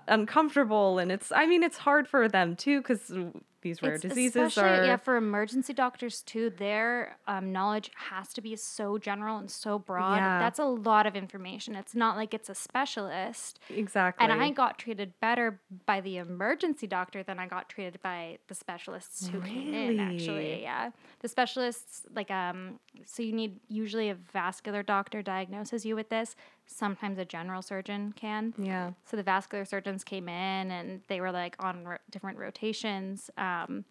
uncomfortable 0.09 0.99
and 0.99 1.12
it's 1.12 1.31
I 1.33 1.47
mean 1.47 1.62
it's 1.62 1.79
hard 1.79 2.09
for 2.09 2.29
them 2.29 2.57
too 2.57 2.83
cuz 2.83 3.12
these 3.62 3.83
rare 3.83 3.95
It's 3.95 4.03
diseases 4.03 4.57
are 4.59 4.85
yeah 4.85 4.97
for 4.97 5.17
emergency 5.17 5.73
doctors 5.73 6.23
too 6.23 6.51
their 6.51 7.17
um, 7.27 7.53
knowledge 7.53 7.91
has 7.97 8.33
to 8.35 8.41
be 8.41 8.55
so 8.57 8.97
general 8.97 9.39
and 9.39 9.51
so 9.51 9.79
broad. 9.79 10.17
Yeah. 10.17 10.39
that's 10.39 10.59
a 10.59 10.65
lot 10.65 11.07
of 11.07 11.17
information. 11.17 11.75
It's 11.75 11.95
not 11.95 12.17
like 12.17 12.33
it's 12.33 12.49
a 12.49 12.55
specialist. 12.55 13.59
Exactly 13.69 14.25
and 14.25 14.33
i 14.33 14.51
got 14.51 14.79
treated 14.79 15.12
better 15.21 15.61
by 15.85 16.01
the 16.01 16.17
emergency 16.17 16.87
doctor 16.87 17.23
than 17.23 17.39
i 17.39 17.47
got 17.47 17.69
treated 17.69 18.01
by 18.03 18.39
the 18.49 18.55
specialists 18.55 19.27
who 19.29 19.41
came 19.41 19.75
in 19.75 20.01
actually 20.01 20.62
yeah. 20.62 20.91
The 21.21 21.29
specialists 21.29 22.07
like 22.15 22.31
um 22.31 22.79
so 23.05 23.23
you 23.23 23.33
need 23.33 23.61
usually 23.69 24.11
a 24.11 24.15
vascular 24.15 24.83
doctor 24.83 25.23
diagnoses 25.23 25.85
you 25.85 25.97
with 25.97 26.09
this 26.09 26.37
sometimes 26.66 27.18
a 27.18 27.24
general 27.24 27.62
surgeon 27.62 28.12
can 28.16 28.52
yeah 28.59 28.90
so 29.05 29.16
the 29.16 29.22
vascular 29.22 29.64
surgeons 29.64 30.02
came 30.05 30.29
in 30.29 30.70
and 30.70 31.00
they 31.09 31.20
were 31.20 31.31
like 31.33 31.57
on 31.61 31.85
ro- 31.85 31.96
different 32.11 32.38
rotations. 32.38 33.31
Um, 33.38 33.85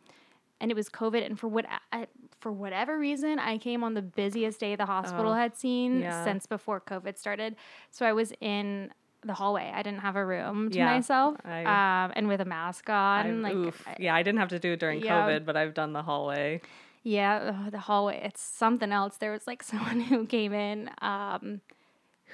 and 0.62 0.72
it 0.72 0.74
was 0.76 0.88
COVID. 0.90 1.26
And 1.26 1.38
for 1.38 1.48
what 1.50 1.66
I, 1.92 2.08
for 2.40 2.50
whatever 2.52 2.98
reason, 2.98 3.40
I 3.40 3.58
came 3.58 3.84
on 3.84 3.94
the 3.94 4.02
busiest 4.02 4.60
day 4.60 4.76
the 4.78 4.86
hospital 4.86 5.32
Oh, 5.32 5.36
had 5.36 5.54
seen 5.56 6.00
yeah. 6.00 6.24
since 6.24 6.46
before 6.46 6.80
COVID 6.80 7.18
started. 7.18 7.58
So 7.92 8.06
I 8.06 8.14
was 8.14 8.32
in 8.40 8.92
the 9.22 9.34
hallway. 9.34 9.70
I 9.74 9.84
didn't 9.84 10.00
have 10.00 10.16
a 10.16 10.26
room 10.26 10.70
to 10.72 10.78
Yeah, 10.78 10.86
myself, 10.94 11.36
I- 11.44 11.64
um, 12.06 12.14
and 12.16 12.28
with 12.30 12.40
a 12.40 12.46
mask 12.46 12.90
I, 12.90 13.22
on. 13.30 13.42
like, 13.42 13.54
oof. 13.54 13.86
I- 13.86 13.98
yeah, 14.00 14.16
I 14.16 14.24
didn't 14.24 14.40
have 14.40 14.50
to 14.50 14.60
do 14.60 14.72
it 14.74 14.80
during 14.80 15.02
Yeah. 15.02 15.28
COVID, 15.28 15.46
but 15.46 15.58
I've 15.58 15.74
done 15.74 15.92
the 15.94 16.04
hallway. 16.04 16.62
Yeah, 17.04 17.54
ugh, 17.66 17.72
the 17.72 17.80
hallway. 17.80 18.22
It's 18.24 18.42
something 18.42 18.92
else. 18.94 19.18
There 19.18 19.32
was 19.34 19.46
like 19.48 19.62
someone 19.72 20.00
who 20.00 20.26
came 20.26 20.54
in 20.54 20.90
um 21.02 21.62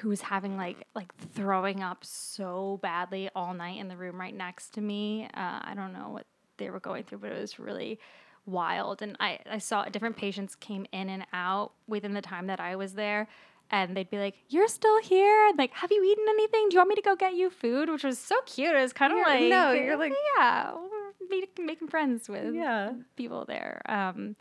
who 0.02 0.10
was 0.10 0.22
having 0.22 0.58
like 0.58 0.88
like 0.96 1.14
throwing 1.34 1.82
up 1.84 2.04
so 2.04 2.80
badly 2.82 3.30
all 3.36 3.54
night 3.54 3.80
in 3.80 3.88
the 3.88 3.96
room 3.98 4.20
right 4.20 4.36
next 4.36 4.74
to 4.76 4.82
me. 4.82 5.26
Uh, 5.34 5.60
I 5.64 5.74
don't 5.76 5.94
know 5.94 6.10
what 6.10 6.26
they 6.58 6.70
were 6.70 6.80
going 6.80 7.04
through, 7.04 7.20
but 7.20 7.32
it 7.32 7.40
was 7.40 7.60
really 7.60 8.00
wild. 8.46 9.02
And 9.02 9.16
I, 9.20 9.40
I 9.50 9.58
saw 9.60 9.86
different 9.86 10.18
patients 10.18 10.56
came 10.56 10.86
in 10.92 11.10
and 11.10 11.26
out 11.34 11.74
within 11.88 12.14
the 12.14 12.22
time 12.22 12.48
that 12.48 12.60
I 12.60 12.76
was 12.76 12.94
there. 12.94 13.28
And 13.74 13.96
they'd 13.96 14.10
be 14.10 14.18
like, 14.18 14.36
"You're 14.50 14.68
still 14.68 15.00
here? 15.02 15.48
And 15.48 15.58
like, 15.58 15.72
have 15.76 15.92
you 15.92 16.04
eaten 16.04 16.26
anything? 16.30 16.68
Do 16.70 16.74
you 16.76 16.80
want 16.80 16.90
me 16.90 16.96
to 16.96 17.02
go 17.02 17.16
get 17.16 17.36
you 17.36 17.50
food?" 17.50 17.90
Which 17.90 18.04
was 18.04 18.20
so 18.20 18.36
cute. 18.46 18.76
It 18.76 18.82
was 18.82 18.92
kind 18.94 19.14
of 19.14 19.20
like, 19.20 19.44
no, 19.44 19.72
you're 19.72 19.96
like- 19.98 20.14
yeah, 20.38 20.74
we're 20.74 21.30
making, 21.30 21.66
making 21.66 21.88
friends 21.88 22.28
with 22.28 22.54
Yeah. 22.54 22.94
people 23.16 23.46
there. 23.46 23.82
Um, 23.88 24.36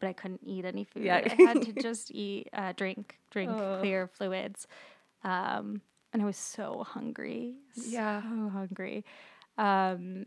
but 0.00 0.08
I 0.08 0.12
couldn't 0.12 0.40
eat 0.44 0.64
any 0.64 0.84
food. 0.84 1.04
Yeah. 1.04 1.16
I 1.38 1.42
had 1.42 1.62
to 1.62 1.72
just 1.82 2.10
eat, 2.10 2.48
uh, 2.52 2.72
drink, 2.76 3.18
drink 3.30 3.50
Oh. 3.52 3.78
clear 3.80 4.06
fluids. 4.06 4.66
Um, 5.24 5.82
and 6.12 6.22
I 6.22 6.24
was 6.24 6.36
so 6.36 6.84
hungry. 6.88 7.54
Yeah. 7.74 8.22
So 8.22 8.48
hungry. 8.50 9.04
Um, 9.58 10.24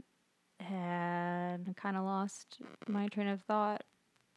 and 0.59 1.75
kind 1.75 1.97
of 1.97 2.03
lost 2.03 2.59
my 2.87 3.07
train 3.07 3.27
of 3.27 3.41
thought. 3.41 3.83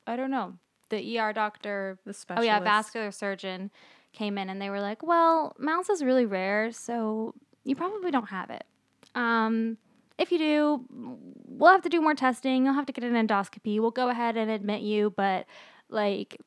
I 0.07 0.17
don't 0.17 0.31
know. 0.31 0.55
The 0.91 1.19
ER 1.19 1.33
doctor, 1.33 1.99
The 2.05 2.13
specialist. 2.15 2.43
oh 2.43 2.53
yeah, 2.53 2.61
vascular 2.61 3.11
surgeon 3.11 3.71
came 4.13 4.39
in 4.39 4.49
and 4.49 4.61
they 4.61 4.71
were 4.71 4.81
like, 4.81 5.03
"Well, 5.03 5.55
mouse 5.59 5.89
is 5.89 6.03
really 6.05 6.27
rare, 6.27 6.71
so 6.73 7.35
you 7.65 7.75
probably 7.75 8.11
don't 8.11 8.29
have 8.29 8.51
it. 8.51 8.65
Um, 9.15 9.79
if 10.19 10.31
you 10.33 10.39
do, 10.39 10.85
we'll 11.47 11.73
have 11.73 11.83
to 11.83 11.89
do 11.89 12.01
more 12.01 12.15
testing. 12.15 12.65
You'll 12.65 12.75
have 12.75 12.87
to 12.87 12.93
get 12.93 13.05
an 13.05 13.15
endoscopy. 13.15 13.81
We'll 13.81 13.91
go 13.91 14.09
ahead 14.09 14.37
and 14.37 14.51
admit 14.51 14.83
you, 14.83 15.13
but 15.17 15.47
like, 15.89 16.41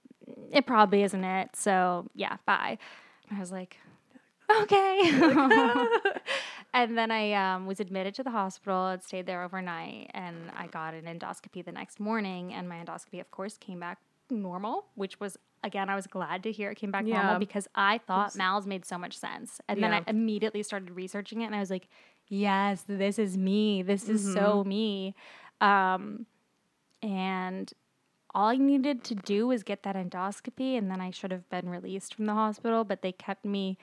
it 0.52 0.66
probably 0.66 1.04
isn't 1.04 1.24
it. 1.24 1.56
So 1.56 2.08
yeah, 2.16 2.38
bye." 2.46 2.78
I 3.30 3.40
was 3.40 3.52
like, 3.52 3.78
"Okay." 4.62 5.00
and 6.74 6.98
then 6.98 7.12
I 7.12 7.34
um, 7.34 7.66
was 7.66 7.80
admitted 7.80 8.16
to 8.16 8.24
the 8.24 8.32
hospital 8.32 8.88
and 8.88 9.04
stayed 9.04 9.26
there 9.26 9.44
overnight. 9.44 10.12
And 10.14 10.36
I 10.56 10.68
got 10.68 10.94
an 10.94 11.06
endoscopy 11.06 11.64
the 11.64 11.72
next 11.72 12.00
morning. 12.00 12.54
And 12.54 12.70
my 12.70 12.76
endoscopy, 12.84 13.20
of 13.20 13.32
course, 13.32 13.58
came 13.58 13.80
back 13.80 14.00
normal, 14.30 14.86
which 14.96 15.20
was, 15.20 15.38
again, 15.64 15.90
I 15.90 15.96
was 15.96 16.08
glad 16.08 16.44
to 16.44 16.52
hear 16.52 16.72
it 16.72 16.76
came 16.76 16.92
back 16.92 17.06
Yeah. 17.06 17.22
normal 17.22 17.40
because 17.40 17.68
I 17.76 18.00
thought 18.00 18.36
MALS 18.36 18.68
made 18.68 18.86
so 18.86 18.98
much 18.98 19.18
sense. 19.18 19.60
And 19.68 19.82
then 19.82 19.94
I 19.94 20.04
immediately 20.08 20.64
started 20.64 20.92
researching 20.92 21.42
it. 21.42 21.46
And 21.46 21.56
I 21.56 21.60
was 21.60 21.70
like, 21.70 21.88
yes, 22.28 22.84
this 22.88 23.18
is 23.20 23.38
me. 23.38 23.82
This 23.82 24.10
is 24.10 24.34
so 24.34 24.60
Mm-hmm. 24.60 24.70
me. 24.70 25.16
Um, 25.62 26.26
and 27.02 27.72
all 28.36 28.48
I 28.50 28.58
needed 28.58 29.04
to 29.06 29.16
do 29.16 29.48
was 29.48 29.64
get 29.64 29.84
that 29.84 29.96
endoscopy, 29.96 30.78
and 30.78 30.90
then 30.92 31.02
I 31.02 31.12
should 31.12 31.32
have 31.32 31.50
been 31.50 31.70
released 31.70 32.14
from 32.16 32.26
the 32.26 32.34
hospital. 32.34 32.84
But 32.84 33.02
they 33.02 33.12
kept 33.12 33.46
me 33.46 33.78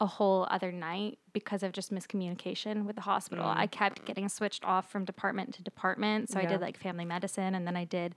a 0.00 0.06
whole 0.06 0.46
other 0.50 0.70
night 0.70 1.18
because 1.32 1.62
of 1.62 1.72
just 1.72 1.92
miscommunication 1.92 2.84
with 2.84 2.96
the 2.96 3.02
hospital. 3.02 3.46
I 3.46 3.66
kept 3.66 4.04
getting 4.04 4.28
switched 4.28 4.64
off 4.64 4.90
from 4.90 5.04
department 5.04 5.54
to 5.54 5.62
department. 5.62 6.28
So 6.30 6.38
I 6.38 6.44
did 6.44 6.60
like 6.60 6.76
family 6.76 7.04
medicine, 7.04 7.54
and 7.54 7.66
then 7.66 7.76
I 7.76 7.84
did 7.84 8.14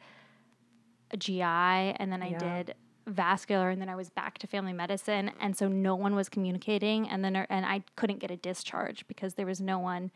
a 1.12 1.17
GI, 1.17 1.41
and 1.43 2.12
then 2.12 2.21
I 2.21 2.30
Yeah. 2.32 2.38
did 2.38 2.76
vascular, 3.08 3.70
and 3.70 3.82
then 3.82 3.90
I 3.90 3.96
was 3.96 4.10
back 4.10 4.38
to 4.40 4.48
family 4.48 4.74
medicine. 4.74 5.32
And 5.40 5.56
so 5.56 5.68
no 5.68 5.96
one 5.96 6.16
was 6.16 6.30
communicating, 6.30 7.08
and 7.10 7.24
then 7.24 7.36
and 7.36 7.66
I 7.66 7.84
couldn't 7.96 8.20
get 8.20 8.32
a 8.32 8.38
discharge 8.38 9.08
because 9.08 9.36
there 9.36 9.46
was 9.46 9.62
no 9.62 9.80
one. 9.80 10.12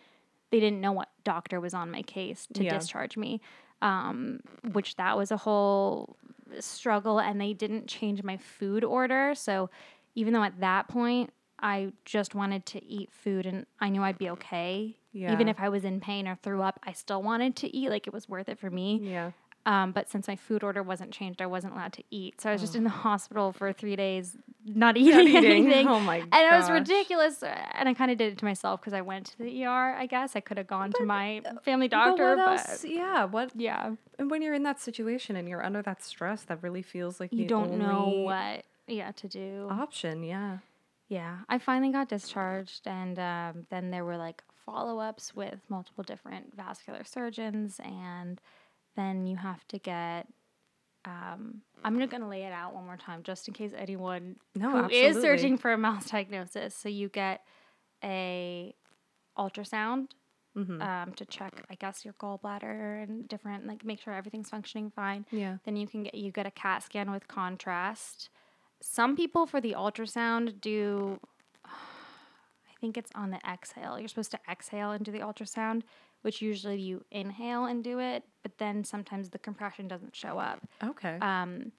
They 0.51 0.59
didn't 0.59 0.79
know 0.81 0.91
what 0.91 1.09
doctor 1.23 1.59
was 1.59 1.73
on 1.73 1.89
my 1.91 2.01
case 2.03 2.47
to 2.53 2.63
Yeah. 2.63 2.77
discharge 2.77 3.17
me, 3.17 3.41
um, 3.81 4.39
which 4.73 4.95
that 4.95 5.17
was 5.17 5.31
a 5.31 5.37
whole 5.37 6.15
struggle. 6.59 7.19
And 7.19 7.41
they 7.41 7.53
didn't 7.53 7.87
change 7.87 8.23
my 8.23 8.37
food 8.37 8.83
order, 8.83 9.33
so 9.35 9.69
even 10.13 10.33
though 10.33 10.43
at 10.43 10.59
that 10.61 10.87
point 10.87 11.31
I 11.59 11.93
just 12.05 12.35
wanted 12.35 12.65
to 12.67 12.83
eat 12.85 13.11
food 13.11 13.45
and 13.45 13.65
I 13.79 13.89
knew 13.89 14.01
I'd 14.03 14.17
be 14.17 14.29
okay. 14.31 14.97
Even 15.33 15.47
if 15.47 15.59
I 15.59 15.69
was 15.69 15.85
in 15.85 15.99
pain 16.01 16.27
or 16.27 16.35
threw 16.35 16.61
up, 16.61 16.79
I 16.83 16.91
still 16.91 17.23
wanted 17.23 17.55
to 17.57 17.75
eat. 17.75 17.89
Like 17.89 18.07
it 18.07 18.13
was 18.13 18.27
worth 18.29 18.49
it 18.49 18.59
for 18.59 18.69
me. 18.69 18.99
Yeah. 19.01 19.31
Um, 19.65 19.91
but 19.93 20.09
since 20.09 20.27
my 20.27 20.35
food 20.35 20.63
order 20.63 20.83
wasn't 20.83 21.11
changed, 21.11 21.41
I 21.41 21.47
wasn't 21.47 21.73
allowed 21.73 21.93
to 21.93 22.03
eat. 22.11 22.39
So 22.39 22.49
I 22.49 22.53
was 22.53 22.61
just 22.61 22.75
in 22.75 22.83
the 22.83 22.89
hospital 22.91 23.51
for 23.51 23.73
three 23.73 23.95
days, 23.95 24.37
not 24.63 24.95
eating, 24.95 25.27
eating. 25.27 25.45
anything. 25.65 25.87
Oh 25.87 25.99
my 25.99 26.19
god. 26.19 26.29
And 26.31 26.53
it 26.53 26.57
was 26.57 26.69
ridiculous. 26.69 27.41
And 27.41 27.89
I 27.89 27.93
kind 27.95 28.11
of 28.11 28.17
did 28.19 28.33
it 28.33 28.37
to 28.37 28.45
myself 28.45 28.79
because 28.81 28.93
I 28.93 29.01
went 29.01 29.25
to 29.27 29.37
the 29.39 29.65
ER. 29.65 29.95
I 29.97 30.05
guess 30.05 30.35
I 30.35 30.39
could 30.39 30.57
have 30.57 30.67
gone 30.67 30.91
to 30.93 31.03
my 31.03 31.41
family 31.63 31.87
doctor, 31.87 32.35
but 32.35 32.63
but. 32.65 32.89
Yeah. 32.89 33.25
What? 33.25 33.51
yeah, 33.55 33.95
And 34.19 34.29
when 34.29 34.41
you're 34.43 34.53
in 34.53 34.63
that 34.63 34.79
situation 34.79 35.35
and 35.35 35.49
you're 35.49 35.65
under 35.65 35.81
that 35.81 36.03
stress, 36.03 36.43
that 36.43 36.61
really 36.61 36.83
feels 36.83 37.19
like 37.19 37.33
you 37.33 37.47
don't 37.47 37.79
know 37.79 38.09
what 38.23 38.65
yeah 38.87 39.11
to 39.13 39.27
do. 39.27 39.67
option. 39.71 40.23
Yeah. 40.23 40.59
Yeah, 41.07 41.37
I 41.47 41.59
finally 41.59 41.91
got 41.91 42.09
discharged, 42.09 42.87
and 42.87 43.19
um, 43.19 43.67
then 43.69 43.91
there 43.91 44.03
were 44.03 44.17
like 44.17 44.43
follow 44.65 44.97
ups 44.99 45.35
with 45.35 45.59
multiple 45.69 46.03
different 46.03 46.55
vascular 46.55 47.03
surgeons, 47.03 47.79
and 47.83 48.41
then 48.95 49.25
you 49.27 49.35
have 49.37 49.65
to 49.69 49.79
get. 49.79 50.27
Um, 51.05 51.61
I'm 51.83 51.99
not 51.99 52.09
going 52.09 52.21
to 52.23 52.27
lay 52.27 52.43
it 52.43 52.51
out 52.51 52.73
one 52.73 52.85
more 52.85 52.97
time 52.97 53.21
just 53.21 53.47
in 53.47 53.53
case 53.53 53.71
anyone 53.77 54.37
No, 54.55 54.71
who 54.71 54.89
is 54.89 55.15
absolutely. 55.15 55.21
searching 55.21 55.57
for 55.59 55.71
a 55.71 55.77
MALS 55.77 56.05
diagnosis. 56.11 56.75
So 56.75 56.89
you 56.89 57.09
get 57.09 57.41
a 58.03 58.73
ultrasound 59.37 60.07
Mm-hmm. 60.57 60.81
um, 60.81 61.11
to 61.15 61.25
check, 61.25 61.65
I 61.69 61.75
guess, 61.75 62.05
your 62.05 62.13
gallbladder 62.13 63.03
and 63.03 63.27
different, 63.27 63.67
like 63.67 63.83
make 63.83 63.99
sure 63.99 64.13
everything's 64.13 64.49
functioning 64.49 64.89
fine. 64.89 65.25
Yeah. 65.29 65.57
Then 65.65 65.75
you 65.75 65.85
can 65.85 66.03
get 66.03 66.15
you 66.15 66.31
get 66.31 66.45
a 66.47 66.51
CAT 66.51 66.81
scan 66.81 67.11
with 67.11 67.27
contrast. 67.27 68.29
Some 68.81 69.17
people 69.17 69.45
for 69.47 69.59
the 69.59 69.73
ultrasound 69.77 70.61
do. 70.61 71.19
I 71.65 72.73
think 72.79 72.97
it's 72.97 73.11
on 73.15 73.31
the 73.31 73.39
exhale. 73.45 73.99
You're 73.99 74.07
supposed 74.07 74.31
to 74.31 74.39
exhale 74.49 74.91
and 74.91 75.03
do 75.03 75.11
the 75.11 75.19
ultrasound, 75.19 75.81
which 76.25 76.41
usually 76.41 76.79
you 76.81 77.05
inhale 77.11 77.65
and 77.65 77.83
do 77.83 77.99
it, 77.99 78.23
but 78.41 78.57
then 78.57 78.83
sometimes 78.83 79.29
the 79.29 79.37
compression 79.37 79.87
doesn't 79.87 80.15
show 80.15 80.39
up. 80.39 80.59
Okay. 80.83 81.19
Um, 81.21 81.71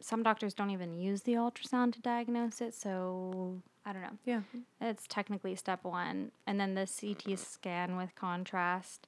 some 0.00 0.24
doctors 0.24 0.54
don't 0.54 0.70
even 0.70 0.92
use 0.92 1.22
the 1.22 1.34
ultrasound 1.34 1.92
to 1.92 2.00
diagnose 2.00 2.60
it, 2.60 2.74
so 2.74 3.62
I 3.86 3.92
don't 3.92 4.02
know. 4.02 4.18
yeah. 4.24 4.40
It's 4.80 5.06
technically 5.06 5.54
step 5.54 5.84
one. 5.84 6.32
And 6.48 6.58
then 6.58 6.74
the 6.74 6.84
CT 6.88 7.38
scan 7.38 7.96
with 7.96 8.16
contrast. 8.16 9.06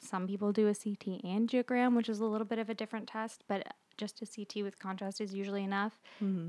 Some 0.00 0.26
people 0.26 0.50
do 0.52 0.66
a 0.66 0.74
CT 0.74 1.22
angiogram, 1.24 1.94
which 1.94 2.08
is 2.08 2.18
a 2.18 2.24
little 2.24 2.46
bit 2.46 2.58
of 2.58 2.68
a 2.68 2.74
different 2.74 3.06
test, 3.06 3.44
but 3.46 3.64
just 3.96 4.22
a 4.22 4.26
CT 4.26 4.64
with 4.64 4.80
contrast 4.80 5.20
is 5.20 5.32
usually 5.32 5.62
enough. 5.62 6.00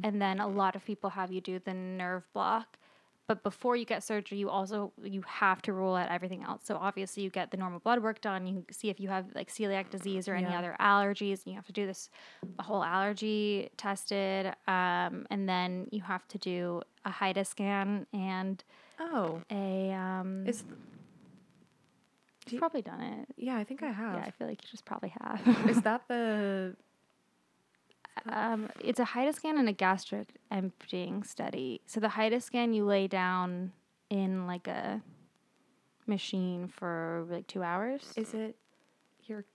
And 0.04 0.20
then 0.20 0.40
a 0.40 0.48
lot 0.48 0.76
of 0.76 0.84
people 0.84 1.12
have 1.12 1.32
you 1.32 1.42
do 1.42 1.60
the 1.60 1.76
nerve 1.76 2.24
block. 2.34 2.78
But 3.32 3.44
before 3.44 3.78
you 3.78 3.86
get 3.86 4.04
surgery, 4.04 4.38
you 4.40 4.50
also 4.50 4.92
you 5.02 5.22
have 5.26 5.62
to 5.62 5.72
rule 5.72 5.96
out 5.96 6.10
everything 6.12 6.44
else. 6.44 6.64
So 6.66 6.76
obviously 6.76 7.24
you 7.24 7.30
get 7.30 7.50
the 7.52 7.56
normal 7.56 7.80
blood 7.80 8.04
work 8.04 8.20
done. 8.20 8.46
You 8.46 8.66
see 8.72 8.90
if 8.90 9.00
you 9.00 9.08
have 9.08 9.26
like 9.34 9.50
celiac 9.50 9.90
disease 9.90 10.28
or 10.28 10.36
any 10.36 10.50
Yeah. 10.50 10.60
other 10.60 10.76
allergies. 10.82 11.38
And 11.46 11.48
you 11.48 11.56
have 11.56 11.66
to 11.68 11.72
do 11.72 11.86
this 11.86 12.10
whole 12.60 12.84
allergy 12.84 13.70
tested, 13.78 14.48
um, 14.68 15.26
and 15.30 15.48
then 15.48 15.88
you 15.92 16.02
have 16.02 16.28
to 16.28 16.38
do 16.38 16.82
a 17.06 17.10
HIDA 17.10 17.46
scan 17.46 18.06
and 18.12 18.62
Oh. 19.00 19.42
a. 19.50 19.94
Um, 19.94 20.46
Is 20.46 20.66
you've 22.50 22.60
probably 22.60 22.82
done 22.82 23.00
it. 23.02 23.30
yeah, 23.38 23.56
I 23.56 23.64
think 23.64 23.82
I 23.82 23.92
have. 23.92 24.16
Yeah, 24.16 24.24
I 24.26 24.32
feel 24.32 24.48
like 24.48 24.62
you 24.62 24.68
just 24.70 24.84
probably 24.84 25.14
have. 25.22 25.70
Is 25.70 25.82
that 25.84 26.02
the 26.10 26.76
um, 28.30 28.70
it's 28.80 29.00
a 29.00 29.06
HIDA 29.06 29.34
scan 29.34 29.58
and 29.58 29.68
a 29.70 29.74
gastric 29.74 30.28
emptying 30.52 31.24
study. 31.24 31.82
So 31.86 32.00
the 32.00 32.10
HIDA 32.10 32.42
scan, 32.42 32.74
you 32.74 32.86
lay 32.86 33.08
down 33.08 33.72
in 34.10 34.46
like 34.48 34.68
a 34.68 35.02
machine 36.08 36.68
for 36.68 37.26
like 37.30 37.48
two 37.48 37.64
hours. 37.64 38.12
is 38.16 38.34
it 38.34 38.56
your? 39.26 39.46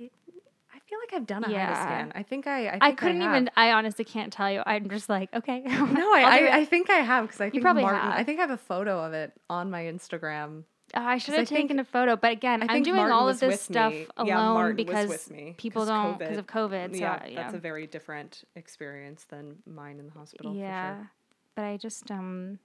I 0.00 0.80
feel 0.86 0.98
like 0.98 1.14
I've 1.14 1.26
done 1.26 1.44
a 1.44 1.50
Yeah. 1.50 1.66
HIDA 1.68 1.76
scan. 1.82 2.12
I 2.14 2.22
think 2.24 2.46
I 2.46 2.66
I, 2.66 2.70
think 2.72 2.82
I 2.84 2.92
couldn't 2.92 3.20
have. 3.20 3.34
even. 3.36 3.50
I 3.56 3.70
honestly 3.72 4.04
can't 4.04 4.32
tell 4.32 4.50
you. 4.50 4.62
I'm 4.66 4.90
just 4.90 5.08
like, 5.08 5.32
okay. 5.32 5.60
No, 5.60 6.12
I. 6.14 6.22
I, 6.52 6.56
I 6.58 6.64
think 6.64 6.90
I 6.90 6.96
have 6.96 7.26
because 7.26 7.40
I 7.40 7.48
think 7.50 7.62
probably 7.62 7.82
Martin. 7.84 8.00
I 8.10 8.24
think 8.24 8.38
I 8.38 8.42
have 8.42 8.50
a 8.50 8.56
photo 8.56 9.02
of 9.04 9.12
it 9.12 9.32
on 9.48 9.70
my 9.70 9.82
Instagram. 9.84 10.64
Oh, 10.96 11.02
I 11.02 11.18
should 11.18 11.34
I 11.34 11.38
have 11.38 11.48
taken 11.48 11.78
a 11.78 11.84
photo, 11.84 12.16
but 12.16 12.32
again, 12.32 12.62
I 12.62 12.74
I'm 12.74 12.82
doing 12.82 12.96
Martin 12.96 13.16
all 13.16 13.28
of 13.28 13.40
this 13.40 13.60
stuff 13.60 13.92
me. 13.92 14.06
alone 14.16 14.68
Yeah, 14.68 14.72
because 14.72 15.30
people 15.56 15.86
don't 15.86 16.18
because 16.18 16.38
of 16.38 16.46
COVID. 16.46 16.92
So 16.92 16.98
yeah, 16.98 17.26
yeah, 17.26 17.42
that's 17.42 17.54
a 17.54 17.58
very 17.58 17.86
different 17.86 18.44
experience 18.54 19.24
than 19.24 19.56
mine 19.66 19.98
in 19.98 20.06
the 20.06 20.12
hospital. 20.12 20.54
yeah. 20.54 20.94
for 20.94 20.98
sure. 20.98 21.10
But 21.56 21.64
I 21.64 21.76
just 21.76 22.10
um, 22.10 22.58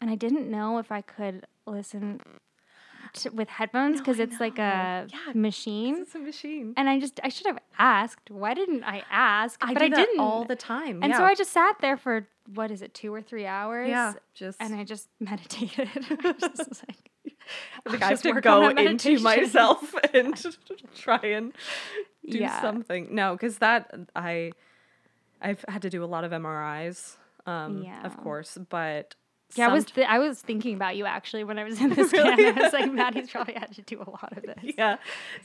and 0.00 0.10
I 0.10 0.14
didn't 0.14 0.50
know 0.50 0.78
if 0.78 0.92
I 0.92 1.00
could 1.00 1.46
listen 1.66 2.20
with 3.32 3.48
headphones 3.48 4.00
because 4.00 4.20
I 4.20 4.24
it's 4.24 4.40
like 4.40 4.58
a 4.58 5.06
Yeah, 5.10 5.32
machine. 5.34 5.96
It's 6.02 6.14
a 6.14 6.18
machine. 6.18 6.74
And 6.76 6.88
I 6.88 6.98
just 7.00 7.20
I 7.22 7.28
should 7.28 7.46
have 7.46 7.58
asked. 7.78 8.30
Why 8.30 8.54
didn't 8.54 8.84
I 8.84 9.02
ask? 9.10 9.58
I 9.62 9.74
but 9.74 9.80
do 9.80 9.84
I 9.86 9.88
that 9.90 9.96
didn't 9.96 10.20
all 10.20 10.44
the 10.44 10.56
time. 10.56 11.02
And 11.02 11.10
yeah. 11.10 11.18
so 11.18 11.24
I 11.24 11.34
just 11.34 11.52
sat 11.52 11.76
there 11.80 11.96
for 11.96 12.26
what 12.54 12.70
is 12.70 12.82
it, 12.82 12.94
two 12.94 13.12
or 13.12 13.20
three 13.22 13.46
hours? 13.46 13.88
yeah, 13.88 14.12
just 14.34 14.60
And 14.60 14.74
I 14.74 14.84
just 14.84 15.08
meditated. 15.20 15.88
I 16.24 16.32
just 16.32 16.68
was 16.68 16.82
like, 16.88 17.10
I 17.86 17.90
think 17.90 18.02
I'll 18.02 18.08
have 18.10 18.22
to 18.22 18.40
go 18.40 18.68
into 18.70 19.18
myself 19.20 19.94
and 20.14 20.56
try 20.96 21.18
and 21.24 21.52
do 22.28 22.38
Yeah. 22.38 22.60
something. 22.60 23.08
No, 23.14 23.32
because 23.34 23.58
that 23.58 23.92
I 24.14 24.52
I've 25.40 25.64
had 25.68 25.82
to 25.82 25.90
do 25.90 26.02
a 26.02 26.06
lot 26.06 26.24
of 26.24 26.32
MRIs, 26.32 27.16
um, 27.46 27.86
of 28.04 28.16
course, 28.16 28.56
but 28.70 29.14
Yeah, 29.54 29.68
I 29.68 29.72
was 29.72 29.84
th- 29.86 30.06
I 30.08 30.18
was 30.18 30.40
thinking 30.40 30.74
about 30.74 30.96
you 30.96 31.06
actually 31.06 31.44
when 31.44 31.58
I 31.58 31.64
was 31.64 31.80
in 31.80 31.90
this 31.94 32.12
Really? 32.12 32.32
scan. 32.34 32.58
I 32.58 32.62
was 32.62 32.72
like, 32.72 32.92
Maddie's 32.92 33.30
probably 33.30 33.54
had 33.54 33.72
to 33.76 33.82
do 33.82 34.02
a 34.02 34.10
lot 34.10 34.36
of 34.36 34.42
this. 34.42 34.74
yeah. 34.76 34.96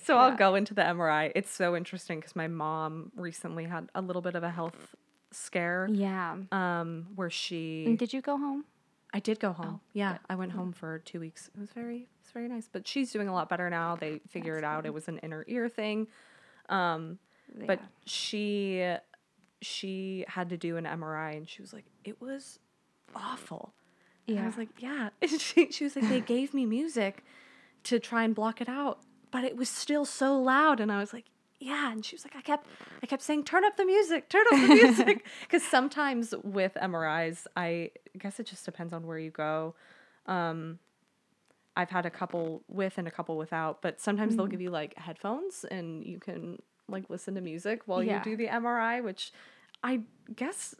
So 0.03 0.17
I'll 0.17 0.35
go 0.35 0.55
into 0.55 0.73
the 0.73 0.81
MRI. 0.81 1.31
It's 1.35 1.51
so 1.51 1.75
interesting 1.75 2.19
because 2.19 2.35
my 2.35 2.47
mom 2.47 3.11
recently 3.15 3.65
had 3.65 3.89
a 3.93 4.01
little 4.01 4.21
bit 4.23 4.35
of 4.35 4.43
a 4.43 4.49
health 4.49 4.95
scare, 5.31 5.87
Yeah. 5.91 6.35
um, 6.51 7.07
where 7.15 7.29
she 7.29 7.85
And 7.87 7.97
did 7.99 8.11
you 8.11 8.21
go 8.21 8.37
home? 8.37 8.65
I 9.13 9.19
did 9.19 9.39
go 9.39 9.51
home. 9.53 9.79
Oh, 9.79 9.87
yeah, 9.93 10.17
I 10.29 10.35
went 10.35 10.53
home 10.53 10.71
for 10.73 10.99
two 10.99 11.19
weeks. 11.19 11.49
It 11.53 11.59
was 11.59 11.69
very, 11.71 11.97
it 11.97 12.07
was 12.23 12.31
very 12.33 12.47
nice. 12.47 12.69
But 12.71 12.87
she's 12.87 13.11
doing 13.11 13.27
a 13.27 13.33
lot 13.33 13.49
better 13.49 13.69
now. 13.69 13.95
They 13.97 14.19
figured 14.29 14.57
it 14.59 14.63
out. 14.63 14.85
It 14.85 14.93
was 14.93 15.07
an 15.09 15.17
inner 15.19 15.43
ear 15.47 15.69
thing. 15.69 16.07
Um, 16.69 17.19
but 17.67 17.79
she, 18.05 18.85
she 19.61 20.23
had 20.27 20.49
to 20.49 20.57
do 20.57 20.77
an 20.77 20.85
MRI, 20.85 21.35
and 21.37 21.47
she 21.47 21.61
was 21.61 21.71
like, 21.73 21.85
it 22.05 22.21
was 22.21 22.57
awful. 23.15 23.73
And 24.37 24.43
I 24.45 24.47
was 24.47 24.57
like, 24.57 24.69
yeah. 24.79 25.09
And 25.21 25.39
she, 25.41 25.71
she 25.71 25.83
was 25.83 25.95
like, 25.95 26.07
they 26.09 26.21
gave 26.21 26.53
me 26.53 26.65
music 26.65 27.23
to 27.83 27.99
try 27.99 28.23
and 28.23 28.33
block 28.35 28.61
it 28.61 28.69
out, 28.69 28.99
but 29.31 29.43
it 29.43 29.55
was 29.57 29.69
still 29.69 30.05
so 30.05 30.39
loud, 30.39 30.79
and 30.79 30.91
I 30.91 30.99
was 30.99 31.13
like, 31.13 31.25
yeah. 31.59 31.91
And 31.91 32.03
she 32.05 32.15
was 32.15 32.23
like, 32.25 32.35
I 32.35 32.41
kept, 32.41 32.67
I 33.03 33.05
kept 33.05 33.21
saying, 33.23 33.43
turn 33.45 33.63
up 33.65 33.77
the 33.77 33.85
music, 33.85 34.29
turn 34.29 34.43
up 34.51 34.59
the 34.67 34.67
music, 34.75 35.25
because 35.41 35.63
sometimes 35.63 36.33
with 36.43 36.73
MRIs, 36.81 37.45
I 37.55 37.91
guess 38.17 38.39
it 38.39 38.45
just 38.47 38.65
depends 38.65 38.93
on 38.93 39.05
where 39.07 39.17
you 39.19 39.31
go. 39.31 39.75
Um, 40.25 40.79
I've 41.77 41.89
had 41.89 42.05
a 42.05 42.09
couple 42.09 42.63
with 42.67 42.97
and 42.97 43.07
a 43.07 43.11
couple 43.11 43.37
without, 43.37 43.81
but 43.81 44.01
sometimes 44.01 44.35
they'll 44.35 44.47
Mm. 44.47 44.51
give 44.51 44.61
you 44.61 44.69
like 44.71 44.97
headphones 44.97 45.63
and 45.71 46.03
you 46.05 46.19
can 46.19 46.61
like 46.89 47.09
listen 47.09 47.33
to 47.35 47.41
music 47.41 47.83
while 47.85 48.03
Yeah. 48.03 48.17
you 48.17 48.23
do 48.23 48.35
the 48.35 48.47
MRI, 48.47 49.01
which 49.01 49.31
I 49.81 50.01
guess 50.35 50.75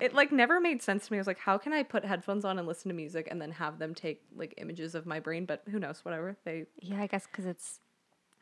it 0.00 0.14
like 0.14 0.32
never 0.32 0.60
made 0.60 0.82
sense 0.82 1.06
to 1.06 1.12
me. 1.12 1.18
I 1.18 1.20
was 1.20 1.26
like, 1.26 1.38
how 1.38 1.58
can 1.58 1.72
I 1.72 1.82
put 1.82 2.04
headphones 2.04 2.44
on 2.44 2.58
and 2.58 2.66
listen 2.66 2.88
to 2.88 2.94
music 2.94 3.28
and 3.30 3.40
then 3.40 3.52
have 3.52 3.78
them 3.78 3.94
take 3.94 4.22
like 4.36 4.54
images 4.56 4.94
of 4.94 5.06
my 5.06 5.20
brain? 5.20 5.44
But 5.46 5.62
who 5.70 5.78
knows, 5.78 6.04
whatever. 6.04 6.36
They 6.44 6.64
Yeah, 6.80 7.00
I 7.02 7.06
guess 7.06 7.26
because 7.26 7.46
it's 7.46 7.80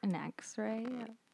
an 0.03 0.14
X-ray. 0.14 0.86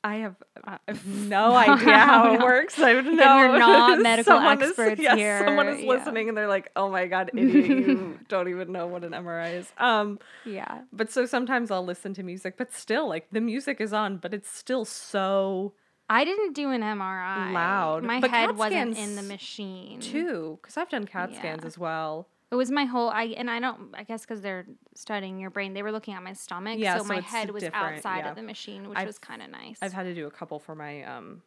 I 0.03 0.17
have, 0.17 0.37
I 0.65 0.79
have 0.87 1.05
no 1.07 1.55
idea 1.57 1.99
how 1.99 2.35
it 2.35 2.41
works. 2.41 2.79
I 2.79 2.91
Again, 2.91 3.17
know. 3.17 3.37
we're 3.39 3.59
not 3.59 4.01
medical 4.03 4.35
Someone 4.35 4.63
is- 4.63 4.69
experts 4.71 5.01
yes, 5.01 5.17
here, 5.17 5.43
Someone 5.45 5.69
is 5.69 5.81
yeah. 5.83 5.89
listening 5.89 6.29
and 6.29 6.39
they're 6.39 6.47
like, 6.49 6.71
"Oh 6.77 6.89
my 6.91 7.07
god, 7.07 7.31
idiot! 7.37 7.67
You 7.89 8.19
don't 8.29 8.49
even 8.49 8.71
know 8.71 8.87
what 8.87 9.03
an 9.03 9.11
MRI 9.13 9.55
is." 9.55 9.73
Um, 9.79 10.21
Yeah. 10.45 10.83
but 10.93 11.11
so 11.11 11.27
sometimes 11.27 11.73
I'll 11.73 11.85
listen 11.85 12.15
to 12.15 12.23
music, 12.23 12.57
but 12.57 12.73
still, 12.73 13.09
like 13.09 13.27
the 13.33 13.41
music 13.41 13.81
is 13.81 13.93
on, 13.93 14.19
but 14.19 14.33
it's 14.33 14.49
still 14.49 14.85
so 14.85 15.73
I 16.09 16.25
didn't 16.25 16.53
do 16.55 16.71
an 16.71 16.83
MRI. 16.83 17.53
Loud. 17.53 18.05
My 18.05 18.21
But 18.21 18.31
head 18.31 18.57
wasn't 18.57 18.97
in 18.97 19.17
the 19.17 19.23
scans 19.23 19.29
machine. 19.29 20.01
too. 20.01 20.59
Because 20.63 20.77
I've 20.77 20.89
done 20.89 21.05
CAT 21.07 21.35
scans 21.35 21.59
Mm-hmm. 21.59 21.67
As 21.67 21.79
well. 21.79 22.29
It 22.53 22.55
was 22.55 22.71
my 22.71 22.85
whole. 22.85 23.09
I 23.11 23.25
and 23.37 23.51
I 23.51 23.59
don't. 23.59 23.93
I 23.95 24.05
guess 24.05 24.23
because 24.25 24.41
they're 24.41 24.67
studying 24.95 25.41
your 25.41 25.51
brain, 25.51 25.75
they 25.75 25.83
were 25.83 25.91
looking 25.91 26.15
at 26.15 26.23
my 26.23 26.33
stomach. 26.33 26.79
Yeah, 26.79 26.97
so, 26.99 27.03
so 27.03 27.09
my 27.09 27.21
head 27.21 27.51
was 27.51 27.65
outside 27.65 28.19
yeah. 28.19 28.31
of 28.31 28.37
the 28.37 28.43
machine, 28.43 28.89
which 28.89 28.99
I've- 28.99 29.07
was 29.07 29.19
kind 29.19 29.43
of 29.43 29.51
nice. 29.51 29.79
I've 29.83 29.93
had 29.93 30.05
to 30.05 30.15
do 30.15 30.27
a 30.29 30.31
couple 30.31 30.61
for 30.61 30.77
my 30.77 31.03
um 31.03 31.43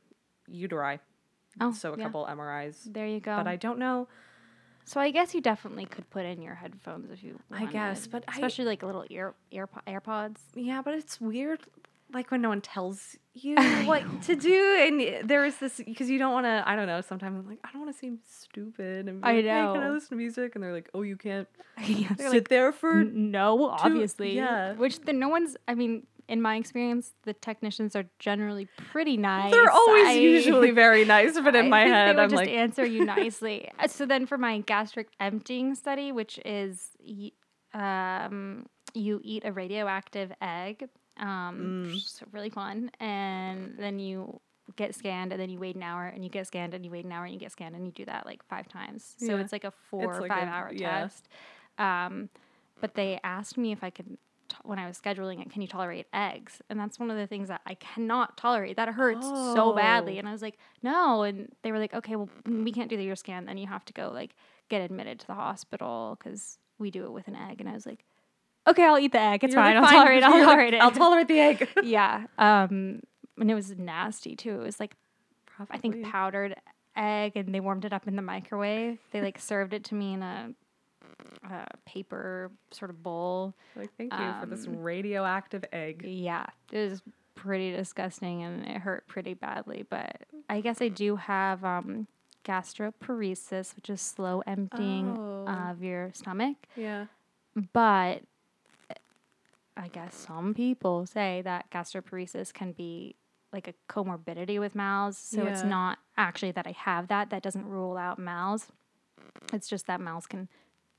uteri, 0.52 1.00
oh, 1.62 1.72
so 1.72 1.94
a 1.94 1.98
yeah. 1.98 2.04
couple 2.04 2.26
MRIs. 2.30 2.92
There 2.94 3.08
you 3.08 3.22
go. 3.22 3.38
But 3.38 3.48
I 3.48 3.56
don't 3.56 3.80
know. 3.80 4.10
so 4.84 5.00
I 5.00 5.10
guess 5.12 5.34
you 5.34 5.40
definitely 5.40 5.86
could 5.86 6.10
put 6.10 6.26
in 6.26 6.42
your 6.42 6.56
headphones 6.56 7.10
if 7.12 7.24
you. 7.24 7.40
I 7.50 7.66
guess, 7.66 8.00
wanted, 8.08 8.12
but 8.12 8.24
I- 8.28 8.34
especially 8.34 8.66
like 8.66 8.84
little 8.84 9.06
ear 9.10 9.36
ear 9.52 9.70
AirPods. 9.88 10.40
Yeah, 10.54 10.82
but 10.82 10.96
it's 10.96 11.22
weird, 11.22 11.62
like 12.14 12.32
when 12.32 12.42
no 12.42 12.50
one 12.50 12.62
tells 12.62 13.16
you 13.34 13.56
what 13.86 14.06
know. 14.06 14.20
to 14.22 14.36
do, 14.36 14.78
and 14.82 15.30
there 15.30 15.46
is 15.46 15.58
this 15.58 15.78
because 15.86 16.10
you 16.10 16.18
don't 16.20 16.34
want 16.34 16.46
to. 16.46 16.64
I 16.66 16.76
don't 16.76 16.88
know. 16.88 17.02
Sometimes 17.02 17.38
I'm 17.40 17.48
like, 17.48 17.60
I 17.64 17.72
don't 17.72 17.82
want 17.84 17.94
to 17.94 18.00
seem 18.00 18.20
stupid, 18.28 19.08
and 19.08 19.24
I 19.24 19.34
like, 19.34 19.36
Hey, 19.38 19.50
can 19.52 19.78
I 19.78 19.88
know. 19.88 19.94
listen 19.94 20.10
to 20.10 20.16
music? 20.16 20.56
And 20.56 20.64
they're 20.64 20.74
like, 20.74 20.90
Oh, 20.94 21.02
you 21.04 21.18
can't 21.18 21.48
yeah, 21.86 22.16
sit 22.16 22.50
there 22.50 22.72
for. 22.72 23.02
N- 23.02 23.32
no, 23.32 23.70
obviously. 23.70 24.36
yeah. 24.36 24.74
Which 24.74 25.00
the 25.02 25.14
no 25.14 25.30
one's. 25.30 25.56
I 25.68 25.76
mean, 25.76 26.08
in 26.28 26.42
my 26.42 26.58
experience, 26.58 27.14
the 27.24 27.34
technicians 27.34 27.96
are 27.96 28.06
generally 28.20 28.68
pretty 28.92 29.18
nice. 29.18 29.52
They're 29.52 29.72
always 29.72 30.08
I- 30.08 30.14
usually 30.14 30.72
very 30.86 31.06
nice, 31.06 31.34
but 31.40 31.56
in 31.56 31.66
I 31.66 31.70
my 31.70 31.82
head, 31.82 32.20
I'm 32.20 32.30
just 32.30 32.38
like, 32.38 32.50
answer 32.50 32.86
you 32.86 33.06
nicely. 33.06 33.70
Uh, 33.80 33.88
so 33.88 34.06
then, 34.06 34.26
for 34.26 34.38
my 34.38 34.60
gastric 34.60 35.10
emptying 35.20 35.76
study, 35.76 36.12
which 36.12 36.40
is 36.46 36.90
um, 37.74 38.66
you 38.94 39.22
eat 39.24 39.44
a 39.46 39.52
radioactive 39.52 40.32
egg, 40.42 40.88
um, 41.20 41.86
Mm. 41.94 42.24
really 42.32 42.50
fun, 42.50 42.92
and 43.00 43.76
then 43.78 44.00
you 44.00 44.40
get 44.76 44.94
scanned, 44.96 45.32
and 45.32 45.42
then 45.42 45.50
you 45.50 45.60
wait 45.60 45.76
an 45.76 45.84
hour, 45.84 46.06
and 46.06 46.24
you 46.24 46.30
get 46.30 46.46
scanned, 46.48 46.74
and 46.74 46.86
you 46.86 46.92
wait 46.92 47.04
an 47.06 47.12
hour, 47.12 47.26
and 47.26 47.34
you 47.34 47.40
get 47.40 47.52
scanned, 47.52 47.76
and 47.76 47.86
you 47.86 47.92
do 47.92 48.06
that 48.06 48.26
like 48.26 48.44
five 48.48 48.68
times. 48.68 49.16
So 49.18 49.36
Yeah. 49.36 49.42
it's 49.42 49.52
like 49.52 49.64
a 49.64 49.72
four 49.72 50.16
or 50.18 50.22
like 50.22 50.30
five 50.32 50.48
a- 50.48 50.52
hour 50.52 50.72
yeah. 50.72 51.02
test. 51.02 51.28
Um, 51.78 52.30
but 52.82 52.94
they 52.96 53.20
asked 53.24 53.58
me 53.58 53.72
if 53.72 53.84
I 53.84 53.90
could. 53.90 54.18
t- 54.48 54.56
When 54.64 54.80
I 54.80 54.88
was 54.88 55.00
scheduling 55.00 55.42
it, 55.42 55.52
can 55.52 55.62
you 55.62 55.68
tolerate 55.68 56.08
eggs? 56.12 56.60
And 56.72 56.80
that's 56.80 56.98
one 57.00 57.12
of 57.12 57.18
the 57.18 57.28
things 57.28 57.50
that 57.50 57.62
I 57.68 57.76
cannot 57.76 58.36
tolerate. 58.36 58.78
That 58.78 58.90
hurts 58.90 59.28
so 59.28 59.74
badly. 59.74 60.16
Oh. 60.16 60.20
And 60.20 60.28
I 60.28 60.32
was 60.32 60.42
like, 60.42 60.58
no. 60.82 61.22
And 61.22 61.52
they 61.62 61.72
were 61.72 61.78
like, 61.78 61.94
okay, 61.94 62.16
well, 62.16 62.30
mm, 62.46 62.64
we 62.64 62.72
can't 62.72 62.90
do 62.90 62.98
the 62.98 63.04
ear 63.04 63.16
scan. 63.16 63.46
Then 63.46 63.60
you 63.60 63.68
have 63.68 63.86
to 63.86 63.94
go 63.94 64.10
like 64.12 64.36
get 64.68 64.82
admitted 64.82 65.20
to 65.20 65.28
the 65.28 65.36
hospital 65.36 66.18
because 66.18 66.58
we 66.80 66.90
do 66.90 67.06
it 67.06 67.12
with 67.12 67.28
an 67.28 67.36
egg. 67.36 67.60
And 67.62 67.70
I 67.70 67.74
was 67.74 67.86
like, 67.86 68.06
okay, 68.70 68.84
I'll 68.86 69.00
eat 69.00 69.12
the 69.12 69.20
egg. 69.20 69.44
It's 69.44 69.54
You're 69.54 69.64
fine. 69.64 69.78
I'll 69.78 69.88
tolerate. 69.88 70.24
I'll 70.24 70.32
tolerate 70.46 70.74
it. 70.74 70.78
I'll 70.82 70.92
tolerate 70.92 71.28
the 71.28 71.40
egg. 71.40 71.68
yeah. 71.84 72.26
Um, 72.38 73.02
and 73.38 73.50
it 73.50 73.56
was 73.56 73.72
nasty 73.78 74.36
too. 74.36 74.56
It 74.62 74.64
was 74.64 74.80
like 74.80 74.96
I 75.70 75.78
think 75.78 76.04
powdered 76.04 76.56
egg, 76.96 77.34
and 77.36 77.54
they 77.54 77.60
warmed 77.60 77.86
it 77.86 77.94
up 77.94 78.08
in 78.08 78.16
the 78.16 78.22
microwave. 78.22 79.00
They 79.12 79.22
like 79.22 79.40
served 79.40 79.74
it 79.74 79.84
to 79.86 79.96
me 79.96 80.14
in 80.14 80.24
a, 80.24 80.52
a 81.50 81.66
paper 81.86 82.52
sort 82.72 82.92
of 82.92 83.02
bowl. 83.04 83.54
Like, 83.76 83.90
thank 83.98 84.14
you 84.14 84.34
for 84.40 84.46
this 84.46 84.68
um, 84.68 84.78
radioactive 84.78 85.66
egg. 85.72 86.04
Yeah, 86.06 86.46
it 86.72 86.90
was 86.90 87.02
pretty 87.36 87.72
disgusting 87.72 88.44
and 88.44 88.66
it 88.66 88.78
hurt 88.78 89.08
pretty 89.08 89.34
badly. 89.34 89.86
But 89.90 90.24
I 90.50 90.60
guess 90.62 90.82
I 90.82 90.90
do 90.90 91.16
have 91.16 91.64
um, 91.64 92.08
gastroparesis, 92.46 93.76
which 93.76 93.90
is 93.90 94.02
slow 94.02 94.42
emptying 94.46 95.16
Oh. 95.18 95.46
of 95.72 95.84
your 95.84 96.12
stomach. 96.14 96.58
Yeah. 96.76 97.06
But 97.74 98.24
I 99.80 99.88
guess 99.88 100.14
some 100.16 100.54
people 100.54 101.06
say 101.06 101.42
that 101.46 101.72
gastroparesis 101.72 102.54
can 102.54 102.74
be 102.74 103.16
like 103.54 103.68
a 103.68 103.74
comorbidity 103.92 104.60
with 104.60 104.76
MALS. 104.76 105.18
So 105.18 105.46
it's 105.46 105.64
not 105.64 105.98
actually 106.18 106.52
that 106.52 106.68
I 106.68 106.72
have 106.72 107.08
that. 107.08 107.30
That 107.30 107.42
doesn't 107.42 107.66
rule 107.66 107.98
out 107.98 108.20
MALS. 108.20 108.68
It's 109.54 109.68
just 109.68 109.88
that 109.88 110.02
MALS 110.02 110.28
can 110.28 110.50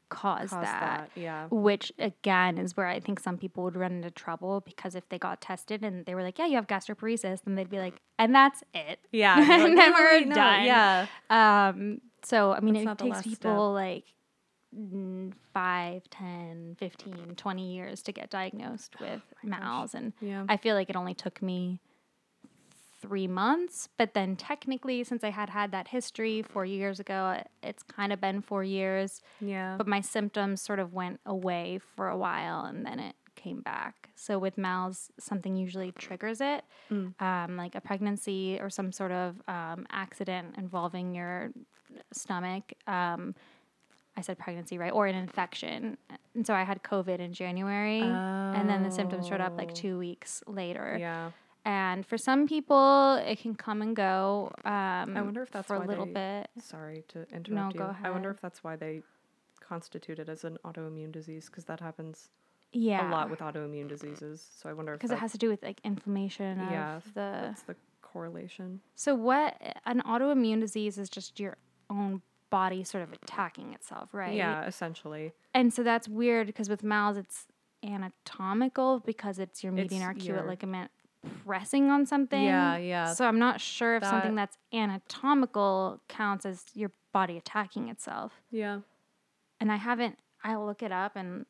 cause, 0.09 0.51
Cause 0.51 0.65
that. 0.65 0.81
that. 0.81 1.11
Yeah. 1.21 1.47
Which 1.51 1.93
again 1.99 2.59
is 2.59 2.77
where 2.77 2.87
I 2.87 2.99
think 3.01 3.21
some 3.21 3.39
people 3.39 3.63
would 3.65 3.77
run 3.77 3.93
into 3.93 4.11
trouble 4.11 4.61
because 4.61 4.95
if 4.95 5.09
they 5.09 5.19
got 5.19 5.41
tested 5.41 5.85
and 5.85 6.05
they 6.07 6.15
were 6.15 6.23
like, 6.23 6.39
"Yeah, 6.39 6.47
you 6.47 6.57
have 6.57 6.67
gastroparesis," 6.67 7.43
then 7.45 7.55
they'd 7.55 7.71
be 7.71 7.79
like, 7.79 8.01
"And 8.19 8.35
that's 8.35 8.65
it." 8.75 8.99
Yeah. 9.13 9.37
And 9.51 9.63
like, 9.63 9.77
then 9.77 9.93
"Oh, 9.95 10.01
we're 10.01 10.25
no." 10.27 10.35
done. 10.35 10.65
Yeah. 10.65 11.07
Um, 11.31 12.01
so, 12.25 12.53
I 12.53 12.61
mean, 12.61 12.85
That's 12.85 13.01
it 13.01 13.05
takes 13.05 13.23
people 13.23 13.73
like 13.73 14.05
mm, 14.05 14.13
5, 14.73 16.03
10, 16.11 16.77
15, 16.79 17.35
20 17.37 17.75
years 17.75 18.03
to 18.03 18.13
get 18.13 18.31
diagnosed 18.31 18.99
with 19.01 19.21
Oh 19.45 19.49
my 19.49 19.59
gosh. 19.59 19.95
And 19.95 20.13
Yeah. 20.21 20.45
I 20.49 20.57
feel 20.57 20.75
like 20.75 20.91
it 20.91 20.97
only 20.97 21.15
took 21.15 21.43
me 21.43 21.81
three 23.01 23.27
months. 23.27 23.89
But 23.97 24.13
then 24.15 24.37
technically, 24.37 25.03
since 25.05 25.25
I 25.25 25.31
had 25.31 25.49
had 25.51 25.73
that 25.73 25.89
history 25.89 26.43
four 26.43 26.65
years 26.67 27.01
ago, 27.01 27.31
it- 27.31 27.51
it's 27.63 27.83
kind 27.83 28.13
of 28.13 28.21
been 28.21 28.43
four 28.43 28.63
years. 28.63 29.23
yeah. 29.41 29.77
But 29.79 29.87
my 29.87 30.01
symptoms 30.03 30.61
sort 30.61 30.79
of 30.79 30.93
went 30.93 31.21
away 31.25 31.79
for 31.79 32.09
a 32.09 32.17
while 32.17 32.65
and 32.67 32.85
then 32.85 33.01
it 33.01 33.17
came 33.37 33.63
back. 33.63 34.11
So 34.17 34.39
with 34.39 34.59
MALS, 34.59 35.11
something 35.19 35.57
usually 35.57 35.93
triggers 35.93 36.43
it, 36.43 36.63
Mm. 36.91 37.15
um, 37.23 37.57
like 37.57 37.75
a 37.75 37.81
pregnancy 37.81 38.59
or 38.61 38.69
some 38.69 38.93
sort 38.93 39.13
of 39.13 39.41
um, 39.49 39.87
accident 39.91 40.57
involving 40.59 41.15
your 41.15 41.53
stomach. 42.13 42.75
Um, 42.87 43.35
I 44.21 44.23
said 44.23 44.39
pregnancy, 44.39 44.77
right? 44.77 44.93
Or 44.93 45.07
an 45.07 45.15
infection. 45.15 45.97
And 46.35 46.47
so 46.47 46.53
I 46.53 46.63
had 46.63 46.83
COVID 46.83 47.19
in 47.21 47.33
January, 47.33 48.01
and 48.03 48.69
then 48.69 48.83
the 48.83 48.91
symptoms 48.91 49.27
showed 49.27 49.41
up 49.41 49.57
like 49.57 49.71
Oh. 49.71 49.75
two 49.75 49.99
weeks 49.99 50.43
later. 50.47 50.97
Yeah. 51.01 51.31
And 51.65 52.05
for 52.07 52.19
some 52.19 52.47
people, 52.47 53.15
it 53.27 53.39
can 53.39 53.55
come 53.55 53.81
and 53.83 53.97
go. 53.97 54.51
Um, 54.65 55.17
I 55.17 55.23
wonder 55.23 55.43
if 55.43 55.51
that's 55.51 55.67
for 55.69 55.79
why 55.79 55.85
a 55.85 55.89
little 55.89 56.05
they- 56.07 56.45
bit. 56.55 56.63
Sorry 56.63 57.05
to 57.09 57.27
interrupt 57.35 57.75
you. 57.75 57.81
go 57.81 57.87
ahead. 57.87 58.07
I 58.07 58.11
wonder 58.11 58.31
if 58.31 58.41
that's 58.43 58.63
why 58.63 58.77
they 58.77 59.03
constitute 59.61 60.19
it 60.19 60.29
as 60.29 60.45
an 60.45 60.59
autoimmune 60.65 61.13
disease 61.13 61.47
because 61.47 61.65
that 61.65 61.81
happens 61.81 62.31
Yeah, 62.73 63.09
a 63.09 63.11
lot 63.11 63.31
with 63.31 63.41
autoimmune 63.41 63.89
diseases. 63.89 64.47
So 64.59 64.69
I 64.69 64.75
wonder 64.75 64.93
if 64.95 64.99
because 65.01 65.11
it 65.13 65.19
has 65.19 65.33
to 65.33 65.39
do 65.39 65.49
with 65.49 65.63
like 65.63 65.81
inflammation 65.85 66.61
of 66.61 66.71
yeah 66.71 67.01
the 67.15 67.31
that's 67.49 67.63
the 67.63 67.77
correlation. 68.03 68.81
So 68.97 69.15
what 69.15 69.57
an 69.87 70.03
autoimmune 70.03 70.61
disease 70.61 70.99
is 70.99 71.09
just 71.09 71.39
your 71.41 71.57
own 71.89 72.23
body 72.51 72.83
sort 72.85 73.03
of 73.05 73.13
attacking 73.13 73.73
itself, 73.75 74.09
right? 74.13 74.35
Yeah, 74.35 74.67
essentially. 74.67 75.33
And 75.55 75.73
so 75.73 75.83
that's 75.83 76.09
weird 76.09 76.47
because 76.47 76.69
with 76.69 76.83
MALS 76.83 77.17
it's 77.17 77.47
anatomical 77.85 79.01
because 79.01 79.39
it's 79.39 79.63
your 79.63 79.73
median 79.73 80.03
arcuate 80.03 80.27
your- 80.27 80.47
ligament 80.47 80.91
pressing 81.45 81.91
on 81.91 82.07
something. 82.07 82.43
Yeah, 82.43 82.77
yeah. 82.77 83.13
So 83.13 83.27
I'm 83.27 83.39
not 83.39 83.61
sure 83.61 83.97
if 83.97 84.05
something 84.05 84.35
that's 84.35 84.57
anatomical 84.73 86.01
counts 86.09 86.47
as 86.47 86.65
your 86.75 86.93
body 87.13 87.37
attacking 87.37 87.89
itself. 87.89 88.33
Yeah. 88.51 88.81
And 89.61 89.71
I 89.71 89.77
haven't 89.77 90.19
I'll 90.43 90.65
look 90.65 90.83
it 90.83 90.93
up 90.93 91.17
and 91.17 91.45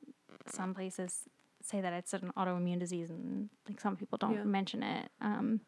some 0.47 0.75
places 0.75 1.21
say 1.63 1.81
that 1.81 1.93
it's 1.93 2.13
an 2.15 2.33
autoimmune 2.37 2.81
disease 2.81 3.11
and 3.11 3.49
like 3.69 3.81
some 3.81 3.95
people 3.97 4.19
don't 4.19 4.35
Yeah. 4.35 4.43
mention 4.45 4.83
it. 4.83 5.11
Um 5.21 5.61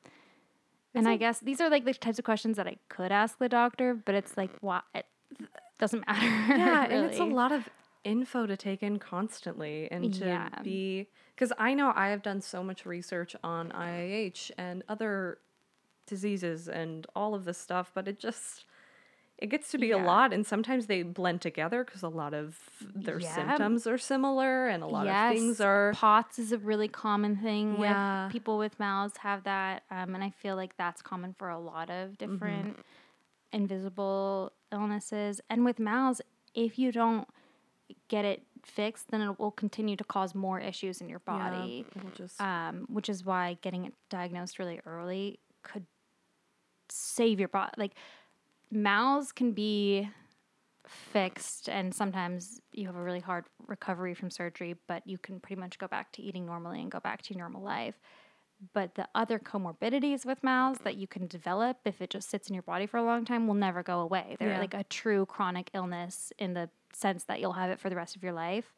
and 0.95 1.09
I 1.09 1.17
guess 1.17 1.39
these 1.41 1.61
are 1.61 1.71
like 1.71 1.85
the 1.85 1.95
types 1.95 2.19
of 2.19 2.25
questions 2.25 2.57
that 2.57 2.67
I 2.67 2.77
could 2.89 3.13
ask 3.13 3.39
the 3.39 3.49
doctor, 3.49 3.95
but 3.95 4.15
it's 4.15 4.37
like, 4.37 4.51
why? 4.61 4.83
Doesn't 5.79 6.07
matter. 6.07 6.27
Yeah, 6.59 6.87
and 6.89 7.07
it's 7.07 7.19
a 7.19 7.25
lot 7.25 7.53
of 7.53 7.69
info 8.05 8.47
to 8.47 8.57
take 8.57 8.83
in 8.83 8.99
constantly 8.99 9.89
and 9.91 10.13
to 10.15 10.27
Yeah. 10.27 10.49
be 10.63 11.09
because 11.35 11.53
I 11.59 11.75
know 11.75 11.93
I 11.95 12.09
have 12.09 12.23
done 12.23 12.41
so 12.41 12.63
much 12.65 12.85
research 12.85 13.35
on 13.45 13.71
IIH 13.71 14.51
and 14.59 14.83
other 14.89 15.39
diseases 16.07 16.69
and 16.69 17.07
all 17.15 17.35
of 17.35 17.45
this 17.45 17.59
stuff, 17.59 17.91
but 17.95 18.09
it 18.09 18.19
just 18.19 18.65
it 19.39 19.49
gets 19.49 19.71
to 19.73 19.79
be 19.79 19.89
Yeah. 19.89 19.97
a 19.97 20.05
lot 20.05 20.33
and 20.33 20.47
sometimes 20.47 20.87
they 20.87 21.03
blend 21.03 21.41
together 21.41 21.83
because 21.85 22.03
a 22.03 22.09
lot 22.09 22.33
of 22.33 22.61
their 22.95 23.19
Yeah. 23.19 23.35
symptoms 23.35 23.87
are 23.89 23.99
similar 23.99 24.69
and 24.69 24.85
a 24.85 24.87
lot 24.87 25.07
of 25.09 25.35
things 25.35 25.61
are 25.61 25.93
POTS 25.95 26.39
is 26.39 26.53
a 26.53 26.59
really 26.59 26.87
common 26.87 27.37
thing 27.37 27.81
Yeah. 27.81 28.27
with 28.27 28.33
people 28.33 28.57
with 28.59 28.79
MALS 28.79 29.17
have 29.19 29.43
that, 29.45 29.83
um, 29.91 30.15
and 30.15 30.23
I 30.23 30.31
feel 30.31 30.55
like 30.55 30.77
that's 30.77 31.03
common 31.03 31.35
for 31.35 31.49
a 31.49 31.59
lot 31.59 31.91
of 31.91 32.19
Mm-hmm. 32.19 32.71
Invisible 33.53 34.53
illnesses. 34.73 35.41
And 35.51 35.65
with 35.65 35.79
MALS, 35.79 36.21
if 36.55 36.79
you 36.79 36.93
don't 36.93 37.29
get 38.09 38.25
it 38.25 38.43
fixed, 38.65 39.11
then 39.11 39.21
it 39.21 39.39
will 39.39 39.51
continue 39.51 39.97
to 39.97 40.05
cause 40.05 40.35
more 40.35 40.59
issues 40.61 41.01
in 41.01 41.09
your 41.09 41.21
Yeah, 41.27 41.51
body. 41.51 41.85
it'll 41.97 42.11
just 42.11 42.41
Um, 42.41 42.87
which 42.89 43.09
is 43.09 43.25
why 43.25 43.59
getting 43.61 43.85
it 43.85 43.95
diagnosed 44.09 44.59
really 44.59 44.81
early 44.87 45.41
could 45.63 45.87
save 46.89 47.39
your 47.39 47.49
body. 47.49 47.73
Like 47.77 47.93
MALS 48.71 49.33
can 49.33 49.53
be 49.53 50.09
fixed 50.87 51.69
and 51.69 51.95
sometimes 51.95 52.61
you 52.73 52.87
have 52.87 52.97
a 52.97 53.03
really 53.03 53.21
hard 53.21 53.45
recovery 53.69 54.15
from 54.15 54.31
surgery 54.31 54.75
but 54.89 55.07
you 55.07 55.17
can 55.17 55.39
pretty 55.39 55.59
much 55.61 55.79
go 55.79 55.87
back 55.87 56.11
to 56.13 56.21
eating 56.21 56.45
normally 56.45 56.81
and 56.81 56.91
go 56.91 56.99
back 56.99 57.23
to 57.23 57.33
your 57.33 57.39
normal 57.39 57.63
life 57.63 58.01
but 58.73 58.95
the 58.95 59.09
other 59.15 59.39
comorbidities 59.39 60.25
with 60.25 60.43
MALS 60.45 60.79
that 60.85 60.97
you 60.97 61.07
can 61.07 61.27
develop 61.27 61.79
if 61.85 62.01
it 62.01 62.11
just 62.11 62.31
sits 62.31 62.49
in 62.49 62.55
your 62.55 62.63
body 62.63 62.87
for 62.87 62.97
a 62.97 63.03
long 63.03 63.25
time 63.25 63.47
will 63.47 63.55
never 63.55 63.83
go 63.83 64.01
away 64.01 64.37
they're 64.39 64.51
Yeah. 64.51 64.59
like 64.61 64.75
a 64.75 64.85
true 64.85 65.27
chronic 65.27 65.71
illness 65.75 66.33
in 66.39 66.55
the 66.55 66.71
sense 66.93 67.25
that 67.25 67.41
you'll 67.41 67.55
have 67.55 67.71
it 67.71 67.81
for 67.81 67.91
the 67.91 67.97
rest 67.97 68.15
of 68.17 68.23
your 68.23 68.33
life 68.33 68.75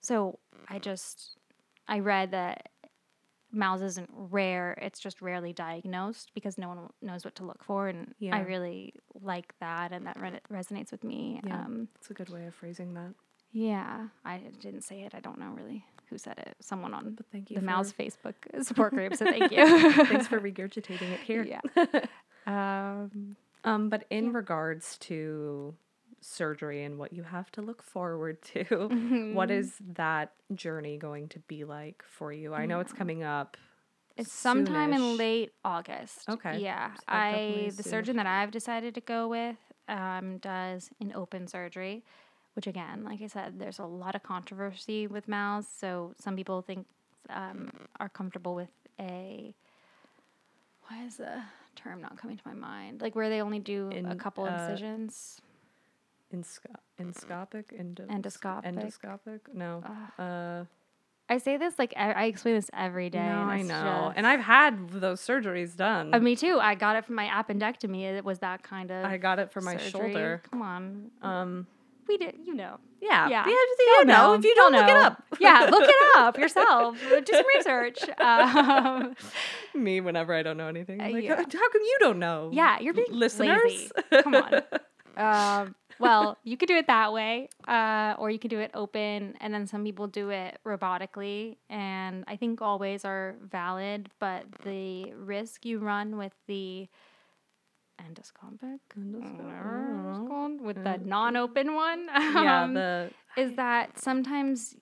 so 0.00 0.38
i 0.68 0.78
just 0.78 1.36
i 1.88 1.98
read 2.00 2.32
that 2.32 2.68
MALS 3.50 3.80
isn't 3.80 4.10
rare 4.12 4.72
it's 4.82 5.00
just 5.00 5.22
rarely 5.22 5.54
diagnosed 5.54 6.32
because 6.34 6.58
no 6.58 6.68
one 6.68 6.78
knows 7.00 7.24
what 7.24 7.34
to 7.36 7.44
look 7.44 7.64
for 7.64 7.88
and 7.88 8.14
i 8.30 8.40
really 8.40 8.92
like 9.22 9.54
that 9.60 9.90
and 9.92 10.06
that 10.06 10.20
re- 10.20 10.40
resonates 10.52 10.90
with 10.90 11.02
me 11.02 11.40
Yeah. 11.46 11.60
um, 11.64 11.88
it's 11.94 12.10
a 12.10 12.14
good 12.14 12.28
way 12.28 12.44
of 12.46 12.54
phrasing 12.54 12.92
that. 12.94 13.14
yeah 13.52 14.08
i 14.24 14.38
didn't 14.60 14.82
say 14.82 15.00
it 15.02 15.14
i 15.14 15.20
don't 15.20 15.38
know 15.38 15.50
really 15.56 15.84
who 16.10 16.18
said 16.18 16.38
it 16.38 16.56
someone 16.60 16.94
on 16.94 17.14
But 17.14 17.26
thank 17.32 17.50
you 17.50 17.56
the 17.56 17.62
MALS 17.62 17.92
facebook 17.92 18.34
support 18.62 18.92
group 18.94 19.14
so 19.16 19.24
thank 19.24 19.50
you 19.52 19.64
thanks 20.06 20.26
for 20.26 20.40
regurgitating 20.40 21.12
it 21.12 21.20
here. 21.20 21.44
yeah 21.44 21.60
um, 22.46 23.36
Um, 23.64 23.88
but 23.88 24.04
in 24.10 24.32
regards 24.32 24.96
to 24.98 25.74
surgery 26.20 26.82
and 26.84 26.98
what 26.98 27.12
you 27.12 27.22
have 27.22 27.50
to 27.52 27.62
look 27.62 27.82
forward 27.82 28.40
to, 28.52 28.62
what 29.34 29.48
Mm-hmm. 29.48 29.58
is 29.60 29.74
that 29.94 30.32
journey 30.54 30.96
going 30.96 31.28
to 31.28 31.38
be 31.40 31.64
like 31.64 32.02
for 32.08 32.32
you? 32.32 32.54
I 32.54 32.66
know 32.66 32.80
it's 32.80 32.92
coming 32.92 33.22
up. 33.22 33.56
It's 34.16 34.32
sometime 34.32 34.92
in 34.92 35.16
late 35.16 35.52
August. 35.64 36.28
Okay. 36.28 36.58
Yeah. 36.58 36.94
So 36.94 37.02
I 37.08 37.70
the 37.76 37.82
soonish. 37.82 37.86
surgeon 37.90 38.16
that 38.16 38.26
I've 38.26 38.50
decided 38.50 38.94
to 38.96 39.00
go 39.00 39.28
with 39.28 39.56
um, 39.88 40.38
does 40.38 40.90
an 41.00 41.12
open 41.14 41.46
surgery, 41.46 42.04
which 42.58 42.66
again, 42.66 43.04
like 43.04 43.22
I 43.22 43.28
said, 43.28 43.60
there's 43.60 43.78
a 43.78 43.84
lot 43.84 44.16
of 44.16 44.24
controversy 44.24 45.06
with 45.06 45.28
MALS. 45.28 45.68
So 45.68 46.16
some 46.18 46.34
people 46.34 46.60
think 46.60 46.88
um, 47.30 47.70
are 48.00 48.08
comfortable 48.08 48.56
with 48.56 48.70
a 48.98 49.54
why 50.88 51.04
is 51.04 51.18
the 51.18 51.40
term 51.76 52.00
not 52.00 52.18
coming 52.18 52.36
to 52.36 52.42
my 52.44 52.54
mind? 52.54 53.00
Like 53.00 53.14
where 53.14 53.28
they 53.28 53.40
only 53.40 53.60
do 53.60 53.92
a 54.08 54.16
couple 54.16 54.42
uh, 54.44 54.48
incisions. 54.48 55.40
Insco- 56.34 56.74
endoscopic? 57.00 57.66
Endo- 57.78 58.06
Endoscopic. 58.06 58.64
Endoscopic? 58.64 59.40
No. 59.54 59.84
Uh, 60.18 60.64
I 61.28 61.38
say 61.38 61.58
this 61.58 61.78
like 61.78 61.94
I, 61.96 62.10
I 62.10 62.24
explain 62.24 62.56
this 62.56 62.70
every 62.74 63.08
day. 63.08 63.20
no, 63.20 63.42
I 63.42 63.62
know. 63.62 64.12
And 64.16 64.26
I've 64.26 64.40
had 64.40 64.88
those 64.90 65.20
surgeries 65.20 65.76
done. 65.76 66.12
Uh, 66.12 66.18
me 66.18 66.34
too. 66.34 66.58
I 66.60 66.74
got 66.74 66.96
it 66.96 67.04
from 67.04 67.14
my 67.14 67.26
appendectomy. 67.28 68.02
It 68.02 68.24
was 68.24 68.40
that 68.40 68.64
kind 68.64 68.90
of. 68.90 69.04
I 69.04 69.16
got 69.16 69.38
it 69.38 69.52
for 69.52 69.60
my 69.60 69.76
surgery. 69.76 69.90
shoulder. 69.90 70.42
Come 70.50 70.62
on, 70.62 71.10
Um, 71.22 71.66
we 72.08 72.16
did. 72.16 72.34
You 72.44 72.54
know. 72.54 72.78
yeah. 73.00 73.28
Yeah. 73.28 73.46
You, 73.46 73.66
don't 73.96 74.06
know. 74.06 74.34
If 74.34 74.44
you 74.44 74.54
don't, 74.54 74.72
You'll 74.72 74.82
look 74.82 74.90
it 74.90 74.96
up. 74.96 75.22
yeah, 75.40 75.68
look 75.70 75.84
it 75.84 75.96
up 76.16 76.38
yourself. 76.38 76.98
Do 77.08 77.24
some 77.32 77.44
research. 77.56 77.98
Um, 78.18 79.14
Me, 79.74 80.00
whenever 80.00 80.34
I 80.34 80.42
don't 80.42 80.56
know 80.56 80.68
anything. 80.68 81.00
Uh, 81.00 81.10
like, 81.10 81.24
yeah. 81.24 81.36
how, 81.36 81.42
how 81.42 81.70
come 81.70 81.82
you 81.82 81.96
don't 82.00 82.18
know? 82.18 82.50
yeah, 82.52 82.78
you're 82.80 82.94
being 82.94 83.12
Listeners? 83.12 83.60
lazy. 83.64 83.90
Come 84.22 84.34
on. 84.34 84.62
Um, 85.16 85.74
well, 85.98 86.38
you 86.44 86.56
could 86.56 86.68
do 86.68 86.76
it 86.76 86.86
that 86.86 87.12
way, 87.12 87.48
uh, 87.66 88.14
or 88.18 88.30
you 88.30 88.38
could 88.38 88.50
do 88.50 88.60
it 88.60 88.70
open, 88.74 89.34
and 89.40 89.52
then 89.52 89.66
some 89.66 89.82
people 89.84 90.06
do 90.06 90.30
it 90.30 90.58
robotically. 90.64 91.56
And 91.68 92.24
I 92.28 92.36
think 92.36 92.62
all 92.62 92.78
ways 92.78 93.04
are 93.04 93.34
valid, 93.50 94.08
but 94.20 94.44
the 94.64 95.12
risk 95.14 95.66
you 95.66 95.78
run 95.80 96.16
with 96.16 96.32
the 96.46 96.88
endoscopic, 98.00 98.80
whatever 98.96 100.10
it's 100.10 100.28
called, 100.28 100.60
with 100.60 100.82
the 100.82 100.98
non-open 100.98 101.74
one, 101.74 102.06
yeah, 102.06 102.62
um, 102.64 102.74
the 102.74 103.10
is 103.36 103.52
that 103.56 103.98
sometimes 103.98 104.76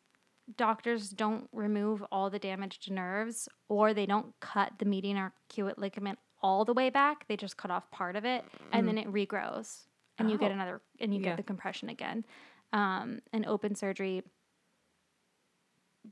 doctors 0.56 1.10
don't 1.10 1.48
remove 1.52 2.02
all 2.12 2.30
the 2.30 2.38
damaged 2.38 2.90
nerves 2.90 3.48
or 3.68 3.92
they 3.92 4.06
don't 4.06 4.32
cut 4.40 4.72
the 4.78 4.84
median 4.84 5.16
arcuate 5.16 5.76
ligament 5.76 6.18
all 6.42 6.64
the 6.64 6.72
way 6.72 6.88
back. 6.88 7.26
They 7.28 7.36
just 7.36 7.56
cut 7.56 7.70
off 7.70 7.90
part 7.90 8.14
of 8.16 8.24
it 8.24 8.44
and 8.72 8.86
then 8.86 8.96
it 8.96 9.12
regrows 9.12 9.86
and 10.18 10.30
you 10.30 10.38
get 10.38 10.50
Oh. 10.52 10.54
another 10.54 10.80
and 11.00 11.12
you 11.12 11.20
Yeah. 11.20 11.30
get 11.30 11.36
the 11.38 11.42
compression 11.42 11.88
again. 11.88 12.24
Um, 12.72 13.20
and 13.32 13.44
open 13.46 13.74
surgery 13.74 14.22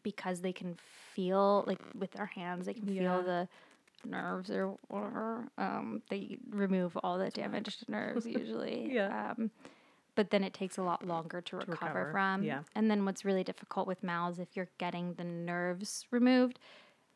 because 0.02 0.40
they 0.40 0.52
can 0.52 0.74
feel 1.14 1.62
like 1.66 1.78
with 1.94 2.10
their 2.12 2.26
hands 2.26 2.66
they 2.66 2.74
can 2.74 2.88
Yeah. 2.88 3.00
feel 3.00 3.22
the 3.22 3.48
nerves 4.06 4.50
or 4.50 4.76
whatever. 4.88 5.48
Um, 5.58 6.02
they 6.10 6.38
remove 6.50 6.96
all 7.02 7.18
the 7.18 7.30
damaged 7.30 7.88
nerves 7.88 8.26
usually. 8.26 8.88
Yeah. 8.92 9.32
Um, 9.38 9.50
but 10.16 10.30
then 10.30 10.44
it 10.44 10.54
takes 10.54 10.78
a 10.78 10.82
lot 10.82 11.04
longer 11.04 11.40
to 11.40 11.56
recover, 11.56 11.72
recover, 11.86 12.08
from. 12.12 12.44
yeah. 12.44 12.60
And 12.76 12.88
then 12.90 13.04
what's 13.04 13.24
really 13.24 13.42
difficult 13.42 13.88
with 13.88 14.02
MALS 14.04 14.38
if 14.38 14.48
you're 14.54 14.68
getting 14.78 15.14
the 15.14 15.24
nerves 15.24 16.06
removed 16.12 16.60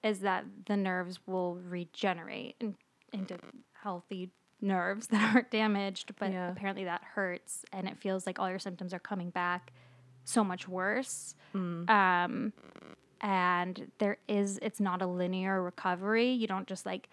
is 0.02 0.18
that 0.20 0.44
the 0.66 0.76
nerves 0.76 1.20
will 1.26 1.54
regenerate 1.56 2.56
in, 2.60 2.74
into 3.12 3.38
healthy 3.82 4.30
nerves 4.60 5.06
that 5.08 5.32
aren't 5.34 5.50
damaged, 5.52 6.12
but 6.18 6.32
Yeah. 6.32 6.50
apparently 6.50 6.84
that 6.84 7.02
hurts 7.04 7.64
and 7.72 7.86
it 7.86 7.96
feels 7.98 8.26
like 8.26 8.40
all 8.40 8.50
your 8.50 8.58
symptoms 8.58 8.92
are 8.92 8.98
coming 8.98 9.30
back 9.30 9.72
so 10.24 10.42
much 10.42 10.66
worse. 10.68 11.36
Mm. 11.54 11.88
Um, 11.88 12.52
and 13.20 13.90
there 13.98 14.18
is, 14.28 14.58
it's 14.62 14.80
not 14.80 15.02
a 15.02 15.06
linear 15.06 15.62
recovery. 15.62 16.30
You 16.30 16.46
don't 16.46 16.66
just 16.66 16.86
like 16.86 17.08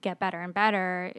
get 0.00 0.18
better 0.18 0.40
and 0.40 0.54
better. 0.54 1.12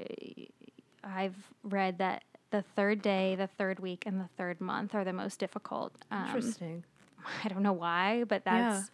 I've 1.03 1.35
read 1.63 1.97
that 1.99 2.23
the 2.51 2.63
third 2.75 3.01
day, 3.01 3.35
the 3.35 3.47
third 3.47 3.79
week, 3.79 4.03
and 4.05 4.19
the 4.19 4.29
third 4.37 4.59
month 4.59 4.95
are 4.95 5.03
the 5.03 5.13
most 5.13 5.39
difficult. 5.39 5.93
Um, 6.11 6.25
interesting. 6.25 6.83
I 7.43 7.47
don't 7.49 7.63
know 7.63 7.73
why, 7.73 8.23
but 8.23 8.41
Yeah. 8.45 8.71
that's 8.73 8.91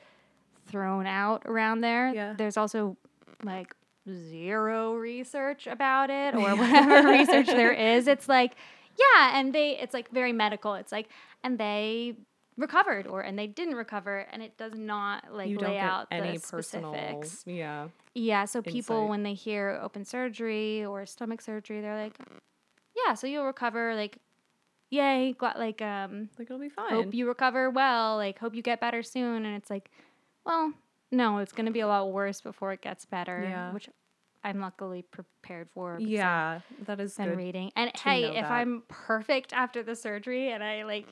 thrown 0.67 1.07
out 1.07 1.43
around 1.45 1.81
there. 1.81 2.13
Yeah. 2.13 2.33
There's 2.37 2.57
also 2.57 2.97
like 3.43 3.75
zero 4.09 4.95
research 4.95 5.67
about 5.67 6.09
it 6.09 6.35
or 6.35 6.55
whatever 6.55 7.07
research 7.09 7.47
there 7.47 7.71
is. 7.71 8.07
It's 8.07 8.27
like, 8.27 8.55
yeah, 8.97 9.37
and 9.39 9.53
they 9.53 9.77
it's 9.77 9.93
like 9.93 10.09
very 10.11 10.33
medical. 10.33 10.73
It's 10.75 10.91
like 10.91 11.09
and 11.43 11.57
they 11.57 12.15
recovered 12.57 13.05
or 13.07 13.21
and 13.21 13.37
they 13.37 13.47
didn't 13.47 13.75
recover 13.75 14.25
and 14.31 14.41
it 14.41 14.57
does 14.57 14.73
not 14.75 15.25
like 15.33 15.49
you 15.49 15.57
lay 15.59 15.77
out 15.77 16.07
any 16.11 16.37
the 16.37 16.39
personal. 16.39 16.93
specifics. 16.93 17.43
Yeah. 17.45 17.87
Yeah, 18.13 18.45
so 18.45 18.61
people 18.61 18.95
insight. 18.97 19.09
when 19.09 19.23
they 19.23 19.33
hear 19.33 19.77
open 19.83 20.05
surgery 20.05 20.85
or 20.85 21.05
stomach 21.05 21.41
surgery, 21.41 21.81
they're 21.81 22.01
like, 22.01 22.17
yeah, 23.05 23.13
so 23.13 23.27
you'll 23.27 23.45
recover 23.45 23.93
like 23.95 24.19
yay, 24.89 25.33
got 25.37 25.59
like 25.59 25.81
um 25.81 26.29
Like 26.39 26.47
it'll 26.47 26.59
be 26.59 26.69
fine. 26.69 26.91
hope 26.91 27.13
you 27.13 27.27
recover 27.27 27.69
well, 27.69 28.15
like 28.15 28.39
hope 28.39 28.55
you 28.55 28.61
get 28.61 28.79
better 28.79 29.03
soon 29.03 29.45
and 29.45 29.55
it's 29.57 29.69
like, 29.69 29.91
well, 30.45 30.71
no, 31.11 31.39
it's 31.39 31.51
going 31.51 31.65
to 31.65 31.71
be 31.71 31.81
a 31.81 31.87
lot 31.87 32.11
worse 32.11 32.39
before 32.41 32.71
it 32.71 32.81
gets 32.81 33.05
better, 33.05 33.41
Yeah. 33.43 33.73
which 33.73 33.89
I'm 34.43 34.59
luckily 34.61 35.01
prepared 35.01 35.69
for. 35.73 35.97
yeah, 35.99 36.59
that 36.85 36.99
is 36.99 37.15
been 37.17 37.35
reading. 37.35 37.71
And 37.75 37.91
hey, 37.97 38.25
if 38.25 38.33
that. 38.43 38.51
I'm 38.51 38.83
perfect 38.87 39.53
after 39.53 39.81
the 39.83 39.95
surgery 39.95 40.51
and 40.51 40.63
I 40.63 40.83
like 40.83 41.05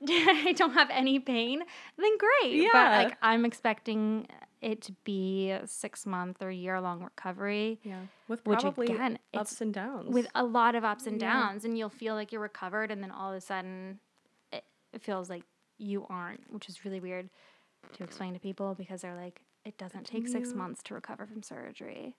I 0.08 0.52
don't 0.56 0.74
have 0.74 0.88
any 0.90 1.18
pain, 1.18 1.62
then 1.96 2.18
great. 2.18 2.54
Yeah. 2.56 2.68
But 2.72 3.06
like 3.06 3.16
I'm 3.22 3.44
expecting 3.44 4.26
it 4.60 4.82
to 4.82 4.92
be 5.04 5.50
a 5.50 5.66
6 5.66 6.06
month 6.06 6.42
or 6.42 6.50
year 6.50 6.80
long 6.80 7.02
recovery 7.04 7.78
Yeah, 7.82 8.00
with 8.28 8.44
which 8.46 8.60
probably 8.60 8.86
again, 8.88 9.18
ups 9.34 9.60
and 9.60 9.72
downs. 9.72 10.12
with 10.12 10.26
a 10.34 10.44
lot 10.44 10.74
of 10.74 10.82
ups 10.84 11.06
and 11.06 11.20
Yeah. 11.20 11.30
downs 11.30 11.64
and 11.64 11.76
you'll 11.78 11.88
feel 11.90 12.14
like 12.14 12.32
you're 12.32 12.40
recovered 12.40 12.90
and 12.90 13.02
then 13.02 13.10
all 13.10 13.30
of 13.30 13.36
a 13.36 13.40
sudden 13.40 14.00
it, 14.52 14.64
it 14.92 15.02
feels 15.02 15.28
like 15.30 15.42
you 15.78 16.06
aren't 16.08 16.50
which 16.52 16.68
is 16.70 16.84
really 16.86 17.00
weird 17.00 17.28
to 17.92 18.02
explain 18.02 18.32
to 18.32 18.40
people 18.40 18.74
because 18.74 19.02
they're 19.02 19.14
like 19.14 19.42
it 19.64 19.76
doesn't 19.76 20.04
take 20.04 20.26
six 20.26 20.50
Yeah. 20.50 20.56
months 20.56 20.82
to 20.84 20.94
recover 20.94 21.26
from 21.26 21.42
surgery 21.42 22.16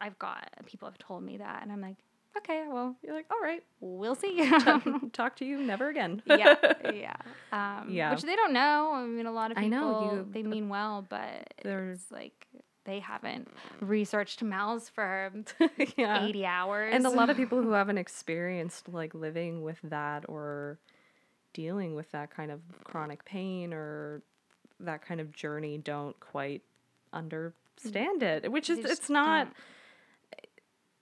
i've 0.00 0.18
got 0.18 0.48
people 0.66 0.88
have 0.88 0.98
told 0.98 1.22
me 1.22 1.36
that 1.36 1.62
and 1.62 1.70
i'm 1.70 1.80
like 1.82 1.98
okay 2.36 2.64
well 2.70 2.94
You're 3.02 3.14
like, 3.14 3.26
all 3.30 3.40
right, 3.42 3.62
we'll 3.80 4.14
see 4.14 4.48
talk 5.12 5.36
to 5.36 5.44
you 5.44 5.58
never 5.62 5.88
again. 5.88 6.22
yeah 6.26 6.54
yeah 6.92 7.16
um, 7.52 7.88
Yeah. 7.90 8.10
which 8.12 8.22
they 8.22 8.36
don't 8.36 8.52
know 8.52 8.92
i 8.94 9.04
mean 9.04 9.26
a 9.26 9.32
lot 9.32 9.50
of 9.50 9.56
people, 9.56 9.66
I 9.78 9.80
know, 9.80 10.12
you- 10.14 10.28
they 10.32 10.42
mean 10.42 10.68
well 10.68 11.04
but 11.08 11.54
They're- 11.62 11.96
like 12.10 12.46
they 12.84 13.00
haven't 13.00 13.48
researched 13.80 14.42
MALS 14.42 14.88
for 14.88 15.30
yeah. 15.98 16.24
80 16.24 16.46
hours. 16.46 16.94
And 16.94 17.04
a 17.04 17.10
lot 17.10 17.28
of 17.28 17.36
people 17.36 17.60
who 17.62 17.72
haven't 17.72 17.98
experienced 17.98 18.88
like 18.88 19.12
living 19.14 19.60
with 19.62 19.76
that 19.82 20.24
or 20.26 20.78
dealing 21.52 21.94
with 21.94 22.10
that 22.12 22.30
kind 22.30 22.50
of 22.50 22.60
chronic 22.84 23.26
pain 23.26 23.74
or 23.74 24.22
that 24.80 25.04
kind 25.04 25.20
of 25.20 25.32
journey 25.32 25.76
don't 25.76 26.18
quite 26.20 26.62
understand 27.12 28.22
it, 28.22 28.50
which 28.50 28.70
is 28.70 28.78
They 28.82 28.88
it's 28.90 29.10
not 29.10 29.44
don't. 29.48 29.56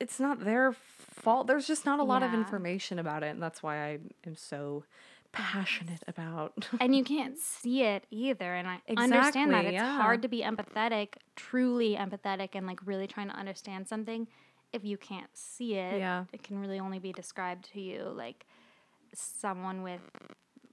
It's 0.00 0.20
not 0.20 0.44
their 0.44 0.72
fault. 0.72 1.46
There's 1.46 1.66
just 1.66 1.84
not 1.84 1.98
a 2.00 2.04
lot 2.04 2.22
of 2.22 2.34
information 2.34 2.98
about 2.98 3.22
it, 3.22 3.28
and 3.28 3.42
that's 3.42 3.62
why 3.62 3.84
I 3.84 3.98
am 4.26 4.36
so 4.36 4.84
passionate 5.32 6.02
about. 6.06 6.68
and 6.80 6.94
you 6.94 7.04
can't 7.04 7.38
see 7.38 7.82
it 7.82 8.04
either. 8.10 8.54
And 8.54 8.68
I 8.68 8.80
understand 8.96 9.52
that. 9.52 9.64
It's 9.64 9.74
yeah. 9.74 10.00
hard 10.00 10.22
to 10.22 10.28
be 10.28 10.42
empathetic, 10.42 11.14
truly 11.34 11.96
empathetic, 11.96 12.50
and 12.54 12.66
like 12.66 12.80
really 12.86 13.06
trying 13.06 13.28
to 13.28 13.36
understand 13.36 13.88
something 13.88 14.26
if 14.72 14.84
you 14.84 14.96
can't 14.96 15.30
see 15.34 15.74
it. 15.74 15.98
Yeah. 15.98 16.24
It 16.32 16.42
can 16.42 16.58
really 16.58 16.78
only 16.78 16.98
be 16.98 17.12
described 17.12 17.72
to 17.72 17.80
you 17.80 18.12
like 18.14 18.46
someone 19.14 19.82
with 19.82 20.00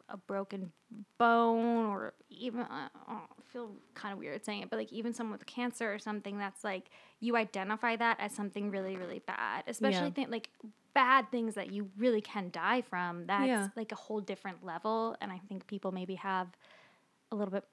a 0.10 0.18
broken 0.18 0.72
bone 1.18 1.86
or 1.88 2.14
even, 2.30 2.62
uh, 2.62 2.89
oh, 3.10 3.14
I 3.14 3.41
feel 3.51 3.72
kind 3.93 4.14
of 4.14 4.20
weird 4.20 4.43
saying 4.45 4.62
it, 4.64 4.70
but 4.70 4.78
like 4.78 4.91
even 4.91 5.14
someone 5.14 5.32
with 5.38 5.45
cancer 5.45 5.91
or 5.93 5.99
something 5.99 6.38
that's 6.38 6.64
like 6.64 6.89
you 7.20 7.36
identify 7.36 7.95
that 7.95 8.20
as 8.20 8.34
something 8.34 8.70
really, 8.70 8.97
really 8.97 9.20
bad, 9.20 9.64
especially 9.68 10.08
Yeah. 10.08 10.14
think 10.14 10.30
like 10.30 10.49
bad 10.93 11.32
things 11.32 11.56
that 11.56 11.72
you 11.72 11.89
really 11.97 12.22
can 12.22 12.49
die 12.51 12.82
from. 12.82 13.26
That's 13.28 13.47
Yeah. 13.47 13.70
like 13.76 13.91
a 13.91 13.95
whole 13.95 14.22
different 14.22 14.64
level. 14.64 15.16
And 15.22 15.32
I 15.32 15.39
think 15.47 15.66
people 15.68 15.91
maybe 15.91 16.16
have 16.16 16.47
a 17.32 17.36
little 17.36 17.51
bit 17.51 17.66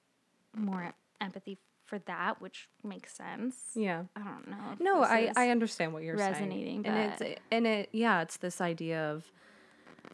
more 0.55 0.95
empathy 1.21 1.59
for 1.85 1.99
that, 2.01 2.41
which 2.41 2.69
makes 2.85 3.13
sense. 3.13 3.73
yeah. 3.75 4.05
I 4.15 4.21
don't 4.21 4.49
know. 4.49 4.77
No, 4.79 5.03
I, 5.03 5.33
I 5.37 5.49
understand 5.51 5.93
what 5.93 6.05
you're 6.05 6.17
resonating, 6.17 6.85
saying. 6.85 6.87
And 6.87 7.21
it's 7.21 7.41
and 7.51 7.67
it 7.67 7.89
yeah, 7.93 8.23
it's 8.23 8.37
this 8.37 8.61
idea 8.61 9.11
of 9.11 9.31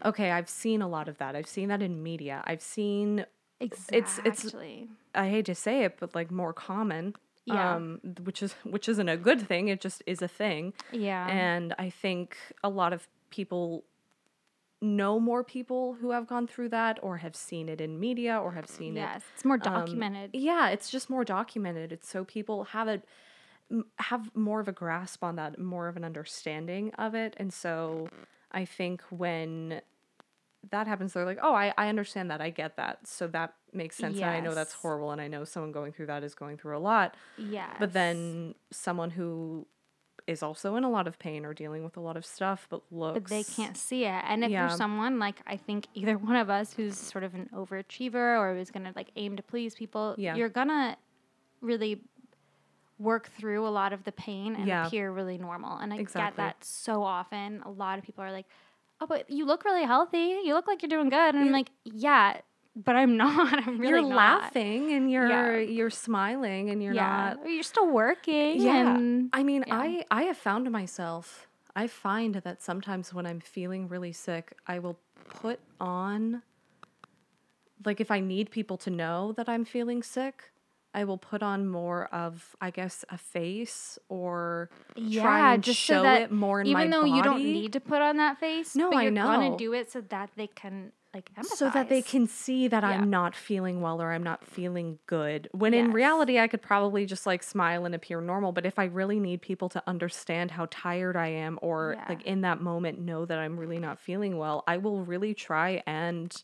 okay, 0.04 0.30
I've 0.30 0.48
seen 0.48 0.82
a 0.82 0.88
lot 0.88 1.08
of 1.08 1.18
that. 1.18 1.34
I've 1.36 1.48
seen 1.48 1.68
that 1.68 1.82
in 1.82 2.02
media. 2.02 2.42
I've 2.46 2.62
seen 2.62 3.24
exactly. 3.60 3.98
it's- 3.98 4.44
it's- 4.44 4.86
I 5.14 5.28
hate 5.30 5.46
to 5.46 5.54
say 5.54 5.84
it, 5.84 5.96
but 5.98 6.14
like 6.14 6.30
more 6.30 6.52
common. 6.52 7.14
Yeah. 7.46 7.76
Um, 7.76 8.00
which 8.24 8.42
is 8.42 8.52
which 8.64 8.88
isn't 8.88 9.08
a 9.08 9.16
good 9.16 9.40
thing. 9.46 9.68
It 9.68 9.80
just 9.80 10.02
is 10.06 10.20
a 10.20 10.28
thing. 10.28 10.72
yeah. 10.92 11.28
And 11.28 11.74
I 11.78 11.90
think 11.90 12.36
a 12.64 12.68
lot 12.68 12.92
of 12.92 13.06
people 13.30 13.84
know 14.82 15.18
more 15.18 15.42
people 15.42 15.94
who 15.94 16.10
have 16.10 16.26
gone 16.26 16.46
through 16.46 16.68
that 16.68 16.98
or 17.02 17.16
have 17.18 17.34
seen 17.34 17.68
it 17.68 17.80
in 17.80 17.98
media 17.98 18.38
or 18.38 18.52
have 18.52 18.66
seen 18.68 18.96
it 18.96 19.00
yes, 19.00 19.22
it's 19.34 19.44
more 19.44 19.54
um, 19.54 19.60
documented. 19.60 20.30
yeah, 20.34 20.68
it's 20.68 20.90
just 20.90 21.08
more 21.08 21.24
documented. 21.24 21.92
It's 21.92 22.08
so 22.08 22.24
people 22.24 22.64
have 22.64 22.88
it 22.88 23.04
have 23.98 24.34
more 24.36 24.60
of 24.60 24.68
a 24.68 24.72
grasp 24.72 25.24
on 25.24 25.36
that, 25.36 25.58
more 25.58 25.88
of 25.88 25.96
an 25.96 26.04
understanding 26.04 26.92
of 26.98 27.14
it. 27.14 27.34
And 27.38 27.52
so 27.54 28.08
I 28.56 28.64
think 28.64 29.02
when 29.10 29.80
that 30.70 30.88
happens, 30.88 31.12
they're 31.12 31.24
like, 31.24 31.38
oh, 31.42 31.54
I, 31.54 31.72
I 31.78 31.88
understand 31.88 32.30
that. 32.32 32.40
I 32.40 32.50
get 32.50 32.76
that. 32.76 33.06
So 33.06 33.28
that 33.28 33.54
makes 33.72 33.94
sense. 33.96 34.16
And 34.16 34.24
I 34.24 34.40
know 34.40 34.54
that's 34.54 34.72
horrible. 34.72 35.12
And 35.12 35.20
I 35.20 35.28
know 35.28 35.44
someone 35.44 35.70
going 35.70 35.92
through 35.92 36.06
that 36.06 36.24
is 36.24 36.34
going 36.34 36.56
through 36.56 36.76
a 36.76 36.80
lot. 36.80 37.16
yes. 37.38 37.76
But 37.78 37.92
then 37.92 38.54
someone 38.72 39.10
who 39.10 39.66
is 40.26 40.42
also 40.42 40.74
in 40.74 40.82
a 40.82 40.90
lot 40.90 41.06
of 41.06 41.20
pain 41.20 41.44
or 41.44 41.54
dealing 41.54 41.84
with 41.84 41.96
a 41.96 42.00
lot 42.00 42.16
of 42.16 42.26
stuff, 42.26 42.66
but 42.68 42.80
looks. 42.90 43.14
but 43.20 43.28
they 43.28 43.44
can't 43.44 43.76
see 43.76 44.06
it. 44.06 44.24
And 44.26 44.42
if 44.42 44.50
Yeah. 44.50 44.66
you're 44.66 44.76
someone 44.76 45.20
like 45.20 45.36
I 45.46 45.56
think 45.56 45.86
either 45.94 46.18
one 46.18 46.34
of 46.34 46.50
us 46.50 46.72
who's 46.72 46.96
sort 46.98 47.22
of 47.22 47.34
an 47.36 47.48
overachiever 47.54 48.36
or 48.40 48.56
who's 48.56 48.72
gonna 48.72 48.92
like 48.96 49.10
aim 49.14 49.36
to 49.36 49.42
please 49.44 49.76
people, 49.76 50.16
Yeah. 50.18 50.34
you're 50.34 50.48
gonna 50.48 50.96
really 51.60 52.00
work 52.98 53.30
through 53.38 53.66
a 53.66 53.70
lot 53.70 53.92
of 53.92 54.04
the 54.04 54.12
pain 54.12 54.56
and 54.56 54.66
Yeah. 54.66 54.86
appear 54.86 55.10
really 55.12 55.38
normal. 55.38 55.76
And 55.78 55.92
I 55.92 55.98
get 56.02 56.36
that 56.36 56.64
so 56.64 57.02
often. 57.02 57.62
A 57.64 57.70
lot 57.70 57.98
of 57.98 58.04
people 58.04 58.24
are 58.24 58.32
like, 58.32 58.46
"Oh, 59.00 59.06
but 59.06 59.28
you 59.30 59.44
look 59.44 59.64
really 59.64 59.84
healthy. 59.84 60.40
You 60.44 60.54
look 60.54 60.66
like 60.66 60.82
you're 60.82 60.88
doing 60.88 61.10
good." 61.10 61.34
And 61.34 61.44
I'm 61.44 61.52
like, 61.52 61.70
"Yeah, 61.84 62.40
but 62.74 62.96
I'm 62.96 63.16
not. 63.24 63.66
I'm 63.66 63.78
really 63.78 63.90
you're 63.90 64.02
not." 64.02 64.16
laughing 64.16 64.92
and 64.92 65.10
you're 65.10 65.28
Yeah. 65.28 65.56
you're 65.58 65.90
smiling 65.90 66.70
and 66.70 66.82
you're 66.82 66.94
yeah, 66.94 67.34
not 67.36 67.50
you're 67.50 67.62
still 67.62 67.88
working. 67.90 68.60
Yeah. 68.62 68.94
and- 68.96 69.28
I 69.32 69.42
mean, 69.42 69.64
yeah. 69.66 69.78
I 69.78 70.04
I 70.10 70.22
have 70.22 70.38
found 70.38 70.70
myself 70.70 71.46
I 71.74 71.86
find 71.88 72.36
that 72.36 72.62
sometimes 72.62 73.12
when 73.12 73.26
I'm 73.26 73.40
feeling 73.40 73.86
really 73.88 74.12
sick, 74.12 74.54
I 74.66 74.78
will 74.78 74.98
put 75.42 75.60
on 75.78 76.42
like 77.84 78.00
if 78.00 78.10
I 78.10 78.20
need 78.20 78.50
people 78.50 78.78
to 78.78 78.90
know 78.90 79.32
that 79.32 79.48
I'm 79.48 79.64
feeling 79.66 80.02
sick, 80.02 80.52
I 80.96 81.04
will 81.04 81.18
put 81.18 81.42
on 81.42 81.68
more 81.68 82.06
of 82.06 82.56
I 82.60 82.70
guess 82.70 83.04
a 83.10 83.18
face 83.18 83.98
or 84.08 84.70
try 84.94 85.02
yeah, 85.02 85.52
and 85.54 85.62
just 85.62 85.78
show 85.78 85.98
so 85.98 86.02
that 86.02 86.22
it 86.22 86.32
more 86.32 86.62
in 86.62 86.68
my 86.72 86.72
body 86.72 86.86
even 86.86 86.90
though 86.90 87.04
you 87.16 87.22
don't 87.22 87.44
need 87.44 87.72
to 87.74 87.80
put 87.80 88.00
on 88.02 88.16
that 88.16 88.40
face, 88.40 88.74
No, 88.74 88.90
but 88.90 88.96
I 88.96 89.02
you're 89.02 89.12
gonna 89.12 89.56
do 89.58 89.74
it 89.74 89.92
so 89.92 90.00
that 90.00 90.30
they 90.36 90.46
can 90.46 90.92
like 91.14 91.30
empathize. 91.34 91.44
so 91.56 91.70
that 91.70 91.88
they 91.88 92.02
can 92.02 92.26
see 92.26 92.68
that 92.68 92.82
Yeah. 92.82 92.90
I'm 92.90 93.08
not 93.10 93.34
feeling 93.34 93.80
well 93.80 94.02
or 94.02 94.10
I'm 94.12 94.22
not 94.22 94.44
feeling 94.44 94.98
good. 95.06 95.48
When 95.52 95.72
in 95.74 95.92
reality, 95.92 96.38
I 96.38 96.46
could 96.48 96.60
probably 96.62 97.06
just 97.06 97.26
like 97.26 97.42
smile 97.42 97.84
and 97.86 97.94
appear 97.94 98.20
normal. 98.20 98.52
But 98.52 98.66
if 98.66 98.78
I 98.78 98.84
really 98.84 99.18
need 99.20 99.40
people 99.40 99.68
to 99.70 99.82
understand 99.86 100.50
how 100.50 100.66
tired 100.70 101.16
I 101.16 101.28
am 101.28 101.58
or 101.62 101.94
Yeah. 101.96 102.04
like 102.08 102.22
in 102.24 102.40
that 102.42 102.60
moment 102.60 102.98
know 103.00 103.24
that 103.26 103.38
I'm 103.38 103.58
really 103.58 103.78
not 103.78 103.98
feeling 103.98 104.36
well, 104.38 104.62
I 104.66 104.76
will 104.78 105.04
really 105.04 105.32
try 105.34 105.82
and 105.86 106.34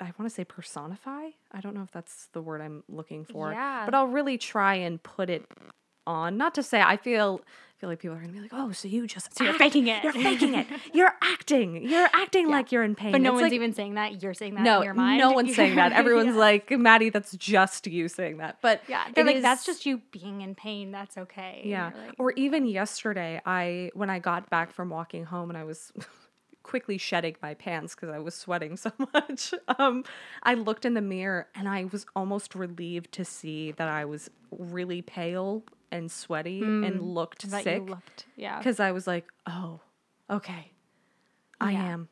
I 0.00 0.04
want 0.18 0.22
to 0.24 0.30
say 0.30 0.44
personify. 0.44 1.28
I 1.52 1.60
don't 1.60 1.74
know 1.74 1.82
if 1.82 1.92
that's 1.92 2.28
the 2.32 2.40
word 2.42 2.60
I'm 2.60 2.82
looking 2.88 3.24
for. 3.24 3.52
Yeah. 3.52 3.84
But 3.84 3.94
I'll 3.94 4.06
really 4.08 4.38
try 4.38 4.74
and 4.74 5.02
put 5.02 5.30
it 5.30 5.44
on. 6.06 6.36
Not 6.36 6.54
to 6.56 6.62
say 6.62 6.80
I 6.80 6.96
feel 6.96 7.40
I 7.44 7.80
feel 7.80 7.90
like 7.90 8.00
people 8.00 8.16
are 8.16 8.20
gonna 8.20 8.32
be 8.32 8.40
like, 8.40 8.50
oh, 8.52 8.72
so 8.72 8.88
you 8.88 9.06
just 9.06 9.36
So 9.38 9.44
you're 9.44 9.52
faking 9.54 9.86
it. 9.86 10.02
You're 10.02 10.12
faking 10.12 10.54
it. 10.54 10.66
You're 10.92 11.12
acting. 11.22 11.88
You're 11.88 12.08
acting 12.12 12.50
like 12.50 12.72
you're 12.72 12.82
in 12.82 12.96
pain. 12.96 13.12
But 13.12 13.20
no 13.20 13.30
It's 13.30 13.34
one's 13.34 13.42
like, 13.44 13.52
even 13.52 13.72
saying 13.72 13.94
that. 13.94 14.20
You're 14.20 14.34
saying 14.34 14.54
that 14.56 14.62
no, 14.64 14.78
in 14.78 14.84
your 14.86 14.94
mind. 14.94 15.18
no 15.20 15.30
one's 15.30 15.54
saying 15.54 15.76
that. 15.76 15.92
Everyone's 16.02 16.34
Yeah. 16.34 16.40
like, 16.40 16.70
Maddie, 16.72 17.10
that's 17.10 17.36
just 17.36 17.86
you 17.86 18.08
saying 18.08 18.38
that. 18.38 18.58
But 18.62 18.82
yeah, 18.88 19.04
they're 19.14 19.24
like, 19.24 19.42
that's 19.42 19.64
just 19.64 19.86
you 19.86 20.00
being 20.10 20.40
in 20.40 20.56
pain. 20.56 20.90
That's 20.90 21.16
okay. 21.16 21.62
Yeah. 21.64 21.92
like, 21.94 22.14
Or 22.18 22.32
even 22.32 22.66
yesterday, 22.66 23.40
I 23.46 23.90
when 23.94 24.10
I 24.10 24.18
got 24.18 24.50
back 24.50 24.72
from 24.72 24.88
walking 24.90 25.24
home 25.24 25.48
and 25.50 25.56
I 25.56 25.62
was 25.62 25.92
quickly 26.68 26.98
shedding 26.98 27.34
my 27.42 27.54
pants 27.54 27.94
because 27.94 28.10
I 28.10 28.18
was 28.18 28.34
sweating 28.34 28.76
so 28.76 28.92
much. 29.14 29.54
Um, 29.78 30.04
I 30.42 30.54
looked 30.54 30.84
in 30.84 30.94
the 30.94 31.00
mirror 31.00 31.48
and 31.54 31.68
I 31.68 31.86
was 31.90 32.04
almost 32.14 32.54
relieved 32.54 33.10
to 33.12 33.24
see 33.24 33.72
that 33.72 33.88
I 33.88 34.04
was 34.04 34.30
really 34.50 35.02
pale 35.02 35.64
and 35.90 36.10
sweaty 36.10 36.60
and 36.62 37.00
looked 37.02 37.50
that 37.50 37.64
sick 37.64 37.78
you 37.82 37.86
looked. 37.86 38.26
Yeah. 38.36 38.58
because 38.58 38.78
I 38.80 38.92
was 38.92 39.06
like, 39.06 39.26
oh, 39.46 39.80
okay, 40.30 40.72
I 41.60 41.72
Yeah. 41.72 41.84
am. 41.92 42.08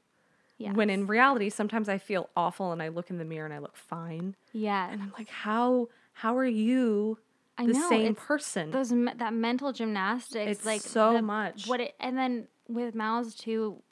Yeah. 0.58 0.72
When 0.72 0.88
in 0.88 1.06
reality, 1.06 1.50
sometimes 1.50 1.86
I 1.90 1.98
feel 1.98 2.30
awful 2.34 2.72
and 2.72 2.82
I 2.82 2.88
look 2.88 3.10
in 3.10 3.18
the 3.18 3.26
mirror 3.26 3.44
and 3.44 3.52
I 3.54 3.58
look 3.58 3.76
fine. 3.76 4.34
yeah. 4.52 4.90
And 4.90 5.02
I'm 5.02 5.12
like, 5.18 5.28
how 5.28 5.88
how 6.14 6.34
are 6.38 6.46
you 6.46 7.18
I 7.58 7.66
the 7.66 7.74
know, 7.74 7.88
same 7.90 8.14
person? 8.14 8.70
those 8.70 8.88
that 9.18 9.34
mental 9.34 9.72
gymnastics 9.74 10.50
It's 10.50 10.64
like 10.64 10.80
so 10.80 11.12
the- 11.12 11.20
much. 11.22 11.66
what 11.66 11.80
it 11.80 11.94
and 12.00 12.16
then 12.16 12.48
with 12.68 12.94
MALS 12.94 13.34
too 13.34 13.82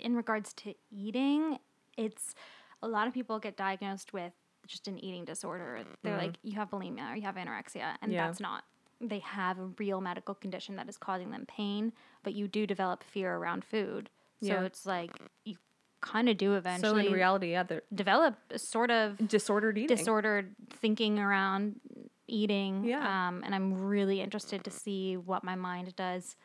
in 0.00 0.16
regards 0.16 0.52
to 0.52 0.74
eating 0.90 1.58
it's 1.96 2.34
a 2.82 2.88
lot 2.88 3.06
of 3.06 3.14
people 3.14 3.38
get 3.38 3.56
diagnosed 3.56 4.12
with 4.12 4.32
just 4.66 4.88
an 4.88 5.02
eating 5.02 5.24
disorder 5.24 5.80
they're 6.02 6.16
like 6.16 6.36
you 6.42 6.54
have 6.54 6.70
bulimia 6.70 7.12
or 7.12 7.16
you 7.16 7.22
have 7.22 7.36
anorexia 7.36 7.94
and. 8.02 8.12
Yeah. 8.12 8.26
that's 8.26 8.40
not 8.40 8.64
they 9.00 9.20
have 9.20 9.58
a 9.58 9.64
real 9.78 10.00
medical 10.00 10.34
condition 10.34 10.76
that 10.76 10.88
is 10.88 10.98
causing 10.98 11.30
them 11.30 11.46
pain 11.46 11.92
but 12.22 12.34
you 12.34 12.46
do 12.46 12.66
develop 12.66 13.02
fear 13.02 13.34
around 13.36 13.64
food 13.64 14.10
so 14.42 14.46
Yeah. 14.48 14.64
it's 14.64 14.86
like 14.86 15.10
you 15.44 15.56
kind 16.00 16.28
of 16.28 16.36
do 16.38 16.52
so 16.52 16.54
eventually 16.54 17.06
in 17.08 17.12
reality, 17.12 17.50
yeah, 17.50 17.64
develop 17.94 18.36
a 18.50 18.58
sort 18.58 18.90
of 18.90 19.18
disordered 19.28 19.76
eating. 19.76 19.94
disordered 19.94 20.54
thinking 20.70 21.18
around 21.18 21.78
eating. 22.26 22.84
Yeah. 22.84 23.28
Um, 23.28 23.42
and 23.44 23.54
I'm 23.54 23.74
really 23.74 24.20
interested 24.20 24.64
to 24.64 24.70
see 24.70 25.16
what 25.16 25.44
my 25.44 25.56
mind 25.56 25.94
does 25.96 26.36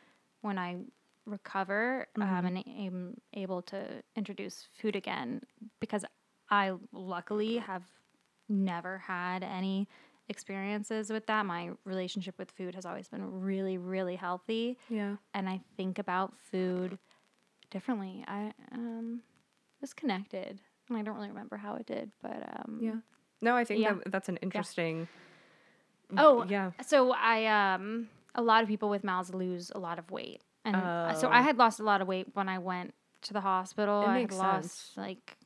when 0.42 0.58
I 0.58 0.76
recover 1.26 2.06
Mm-hmm. 2.18 2.36
um, 2.36 2.46
and 2.46 2.58
am 2.68 3.14
able 3.34 3.62
to 3.62 4.02
introduce 4.14 4.66
food 4.80 4.96
again 4.96 5.42
because 5.80 6.04
I 6.50 6.72
luckily 6.92 7.56
have 7.58 7.82
never 8.48 8.98
had 8.98 9.42
any 9.42 9.88
experiences 10.28 11.10
with 11.10 11.26
that. 11.26 11.44
My 11.46 11.70
relationship 11.84 12.36
with 12.38 12.50
food 12.52 12.74
has 12.74 12.86
always 12.86 13.08
been 13.08 13.40
really, 13.42 13.78
really 13.78 14.16
healthy. 14.16 14.78
yeah. 14.88 15.16
And 15.34 15.48
I 15.48 15.60
think 15.76 15.98
about 15.98 16.34
food 16.50 16.98
differently. 17.70 18.24
I 18.26 18.52
um, 18.72 19.20
was 19.80 19.92
connected. 19.92 20.60
And 20.88 20.96
I 20.96 21.02
don't 21.02 21.16
really 21.16 21.28
remember 21.28 21.56
how 21.56 21.74
it 21.74 21.86
did, 21.86 22.12
but 22.22 22.42
um, 22.60 22.78
Yeah. 22.80 22.96
No, 23.42 23.54
I 23.56 23.64
think 23.64 23.80
Yeah. 23.80 23.94
that 23.94 24.12
that's 24.12 24.28
an 24.28 24.36
interesting. 24.38 25.08
Oh, 26.16 26.44
yeah. 26.48 26.70
So 26.86 27.12
I 27.12 27.46
um 27.46 28.08
a 28.34 28.42
lot 28.42 28.62
of 28.62 28.68
people 28.68 28.88
with 28.88 29.02
MALS 29.02 29.34
lose 29.34 29.72
a 29.74 29.78
lot 29.78 29.98
of 29.98 30.10
weight. 30.10 30.42
And 30.66 30.76
uh, 30.76 31.14
so 31.14 31.28
Oh. 31.28 31.30
I 31.30 31.40
had 31.42 31.56
lost 31.56 31.80
a 31.80 31.84
lot 31.84 32.00
of 32.02 32.08
weight 32.08 32.28
when 32.34 32.48
I 32.48 32.58
went 32.58 32.92
to 33.22 33.32
the 33.32 33.40
hospital. 33.40 34.02
It 34.02 34.06
I 34.08 34.14
makes 34.20 34.34
had 34.36 34.42
lost 34.42 34.94
sense. 34.94 34.96
like 34.96 35.36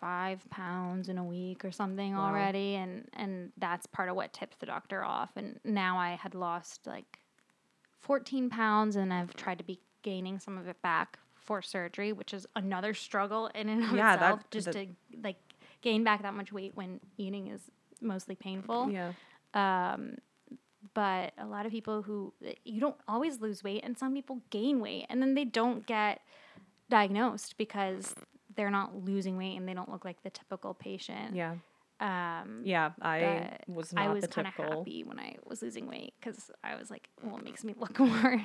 five 0.00 0.48
pounds 0.50 1.08
in 1.08 1.18
a 1.18 1.24
week 1.24 1.64
or 1.64 1.70
something 1.72 2.14
Wow. 2.14 2.28
already, 2.28 2.76
and 2.76 3.08
and 3.12 3.52
that's 3.58 3.86
part 3.86 4.08
of 4.08 4.16
what 4.16 4.32
tipped 4.32 4.60
the 4.60 4.66
doctor 4.66 5.04
off. 5.04 5.32
And 5.36 5.60
now 5.64 5.98
I 5.98 6.10
had 6.14 6.34
lost 6.34 6.86
like 6.86 7.18
fourteen 8.00 8.48
pounds, 8.48 8.96
and 8.96 9.12
I've 9.12 9.34
tried 9.34 9.58
to 9.58 9.64
be 9.64 9.80
gaining 10.02 10.38
some 10.38 10.56
of 10.56 10.66
it 10.68 10.80
back 10.82 11.18
for 11.34 11.60
surgery, 11.62 12.12
which 12.12 12.32
is 12.32 12.46
another 12.56 12.94
struggle 12.94 13.48
in 13.54 13.68
and 13.68 13.84
of 13.84 13.92
Yeah, 13.92 14.16
that- 14.16 14.50
just 14.50 14.66
that- 14.66 14.72
to 14.74 14.86
like 15.22 15.36
gain 15.82 16.04
back 16.04 16.22
that 16.22 16.34
much 16.34 16.52
weight 16.52 16.74
when 16.74 17.00
eating 17.16 17.48
is 17.48 17.70
mostly 18.00 18.34
painful. 18.36 18.90
Yeah. 18.90 19.12
Um, 19.54 20.16
but 20.94 21.32
a 21.38 21.46
lot 21.46 21.66
of 21.66 21.72
people 21.72 22.02
who 22.02 22.32
you 22.64 22.80
don't 22.80 22.96
always 23.08 23.40
lose 23.40 23.62
weight, 23.64 23.82
and 23.84 23.96
some 23.98 24.14
people 24.14 24.40
gain 24.50 24.80
weight, 24.80 25.06
and 25.08 25.20
then 25.22 25.34
they 25.34 25.44
don't 25.44 25.86
get 25.86 26.20
diagnosed 26.88 27.56
because 27.58 28.14
they're 28.56 28.70
not 28.70 29.04
losing 29.04 29.36
weight 29.36 29.56
and 29.56 29.68
they 29.68 29.74
don't 29.74 29.90
look 29.90 30.04
like 30.04 30.22
the 30.22 30.30
typical 30.30 30.74
patient. 30.74 31.34
Yeah. 31.36 31.54
Um, 32.00 32.62
Yeah. 32.64 32.90
I 33.00 33.58
was 33.68 33.92
not 33.92 34.04
I 34.06 34.12
was 34.12 34.26
kind 34.26 34.48
of 34.48 34.54
happy 34.54 35.04
when 35.04 35.18
I 35.20 35.36
was 35.46 35.62
losing 35.62 35.86
weight 35.86 36.14
because 36.18 36.50
I 36.64 36.74
was 36.74 36.90
like, 36.90 37.08
well, 37.22 37.36
it 37.36 37.44
makes 37.44 37.62
me 37.62 37.74
look 37.78 37.98
more 38.00 38.42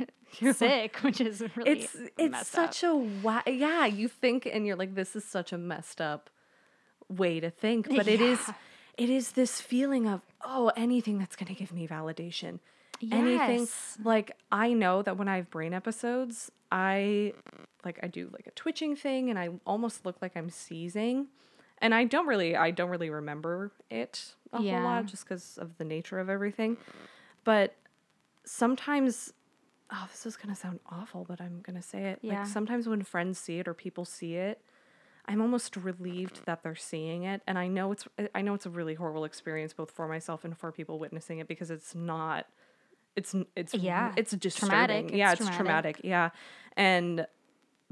sick, 0.54 0.98
which 0.98 1.22
is 1.22 1.42
really 1.56 1.72
It's 1.72 1.96
it's 2.18 2.48
such 2.48 2.84
up. 2.84 2.92
a 2.92 2.96
wa- 3.24 3.44
yeah. 3.48 3.86
You 3.86 4.08
think 4.08 4.46
and 4.46 4.68
you're 4.68 4.76
like, 4.76 4.94
this 4.94 5.16
is 5.16 5.24
such 5.26 5.52
a 5.54 5.58
messed 5.58 6.02
up 6.02 6.30
way 7.10 7.40
to 7.40 7.50
think, 7.50 7.88
but 7.90 8.08
it 8.08 8.22
is 8.22 8.40
Yeah. 8.48 8.54
It 8.98 9.10
is 9.10 9.32
this 9.32 9.62
feeling 9.62 10.08
of 10.08 10.22
oh, 10.44 10.72
anything 10.76 11.18
that's 11.18 11.36
gonna 11.36 11.54
give 11.54 11.72
me 11.72 11.88
validation. 11.88 12.60
Anything 13.12 13.68
like 14.04 14.32
I 14.52 14.74
know 14.74 15.02
that 15.02 15.18
when 15.18 15.28
I 15.28 15.38
have 15.38 15.50
brain 15.50 15.74
episodes, 15.74 16.52
I 16.72 17.34
like 17.84 18.00
I 18.02 18.08
do 18.08 18.30
like 18.32 18.48
a 18.48 18.52
twitching 18.52 18.96
thing 18.96 19.30
and 19.30 19.38
I 19.38 19.50
almost 19.66 20.06
look 20.06 20.22
like 20.22 20.36
I'm 20.36 20.50
seizing. 20.50 21.28
And 21.80 21.94
I 21.94 22.06
don't 22.06 22.26
really 22.26 22.56
I 22.56 22.72
don't 22.72 22.90
really 22.90 23.10
remember 23.10 23.72
it 23.90 24.34
a 24.54 24.62
whole 24.62 24.82
lot 24.82 25.06
just 25.08 25.26
because 25.26 25.58
of 25.58 25.78
the 25.78 25.84
nature 25.84 26.20
of 26.20 26.30
everything. 26.30 26.78
But 27.44 27.76
sometimes 28.46 29.34
oh, 29.92 30.08
this 30.10 30.26
is 30.26 30.38
gonna 30.38 30.56
sound 30.56 30.80
awful, 30.90 31.26
but 31.28 31.42
I'm 31.42 31.60
gonna 31.62 31.82
say 31.82 32.06
it. 32.06 32.20
Yeah. 32.22 32.40
Like 32.40 32.48
sometimes 32.48 32.88
when 32.88 33.04
friends 33.04 33.40
see 33.40 33.60
it 33.60 33.68
or 33.68 33.74
people 33.74 34.06
see 34.06 34.36
it, 34.36 34.62
I'm 35.28 35.42
almost 35.42 35.76
relieved 35.76 36.46
that 36.46 36.62
they're 36.64 36.76
seeing 36.76 37.24
it. 37.24 37.42
And 37.48 37.58
I 37.58 37.68
know 37.68 37.92
it's 37.92 38.08
I 38.34 38.42
know 38.42 38.54
it's 38.54 38.66
a 38.66 38.70
really 38.70 38.94
horrible 38.94 39.26
experience 39.26 39.74
both 39.74 39.92
for 39.92 40.08
myself 40.08 40.44
and 40.46 40.58
for 40.58 40.72
people 40.72 41.00
witnessing 41.00 41.40
it 41.40 41.48
because 41.48 41.72
it's 41.72 41.96
not 41.96 42.46
it's 43.16 43.34
it's 43.56 43.74
Yeah, 43.74 44.12
it's 44.18 44.32
disturbing. 44.32 44.70
traumatic, 44.70 45.10
Yeah, 45.14 45.32
it's 45.32 45.42
it's 45.42 45.56
traumatic. 45.56 46.02
Yeah. 46.04 46.30
And 46.78 47.26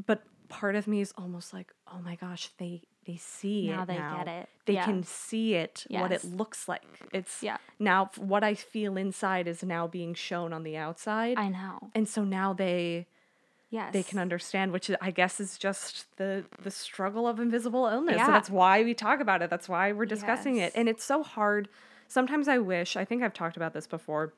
but 0.05 0.23
part 0.49 0.75
of 0.75 0.87
me 0.87 1.01
is 1.01 1.13
almost 1.17 1.53
like, 1.53 1.73
oh 1.91 1.99
my 2.03 2.15
gosh, 2.15 2.49
they 2.57 2.83
they 3.05 3.17
see 3.17 3.67
Now 3.67 3.81
it 3.83 3.87
they 3.87 3.97
now. 3.97 4.17
get 4.17 4.27
it. 4.27 4.49
They 4.65 4.73
Yeah. 4.73 4.85
can 4.85 5.03
see 5.03 5.55
it 5.55 5.85
what 5.89 6.11
it 6.11 6.23
looks 6.23 6.67
like. 6.67 6.83
It's 7.11 7.41
Yeah. 7.43 7.57
now 7.79 8.11
what 8.17 8.43
I 8.43 8.53
feel 8.53 8.95
inside 8.97 9.47
is 9.47 9.63
now 9.63 9.87
being 9.87 10.13
shown 10.13 10.53
on 10.53 10.63
the 10.63 10.77
outside. 10.77 11.37
I 11.37 11.49
know. 11.49 11.89
and 11.95 12.07
so 12.07 12.23
now 12.23 12.53
they 12.53 13.07
Yes. 13.73 13.91
they 13.91 14.03
can 14.03 14.19
understand 14.19 14.71
which 14.71 14.89
i 15.01 15.09
guess 15.09 15.39
is 15.39 15.57
just 15.57 16.05
the 16.17 16.45
the 16.61 16.69
struggle 16.71 17.27
of 17.27 17.39
invisible 17.39 17.87
illness 17.87 18.15
Yeah. 18.17 18.27
so 18.27 18.31
that's 18.31 18.49
why 18.49 18.83
we 18.83 18.93
talk 18.93 19.19
about 19.19 19.41
it 19.41 19.49
that's 19.49 19.67
why 19.67 19.91
we're 19.91 20.05
discussing 20.05 20.57
Yes. 20.57 20.71
it 20.73 20.79
and 20.79 20.87
it's 20.87 21.03
so 21.03 21.23
hard 21.23 21.67
sometimes 22.07 22.47
i 22.47 22.57
wish 22.59 22.95
i 22.95 23.03
think 23.03 23.23
i've 23.23 23.33
talked 23.33 23.57
about 23.57 23.73
this 23.73 23.87
before 23.87 24.33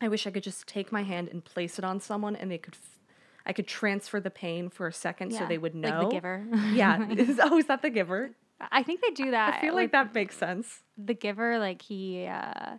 i 0.00 0.06
wish 0.08 0.26
i 0.26 0.30
could 0.30 0.44
just 0.44 0.66
take 0.68 0.92
my 0.92 1.02
hand 1.02 1.28
and 1.32 1.44
place 1.44 1.78
it 1.80 1.84
on 1.84 1.98
someone 2.00 2.36
and 2.36 2.48
they 2.50 2.58
could 2.58 2.74
f- 2.74 2.98
i 3.44 3.52
could 3.52 3.66
transfer 3.66 4.20
the 4.20 4.30
pain 4.30 4.68
for 4.70 4.86
a 4.86 4.92
second 4.92 5.32
so 5.32 5.44
they 5.46 5.58
would 5.58 5.74
know 5.74 5.88
Like 5.98 6.08
the 6.08 6.14
giver. 6.14 6.46
yeah 6.72 7.06
Is- 7.10 7.40
oh 7.42 7.58
is 7.58 7.66
that 7.66 7.82
the 7.82 7.90
giver 7.90 8.30
I 8.70 8.82
think 8.82 9.00
they 9.00 9.10
do 9.10 9.30
that. 9.32 9.54
i 9.54 9.60
feel 9.60 9.74
like 9.74 9.90
that 9.92 10.14
makes 10.14 10.36
sense 10.36 10.80
the 10.96 11.14
giver 11.14 11.58
like 11.58 11.82
he 11.82 12.26
uh 12.26 12.76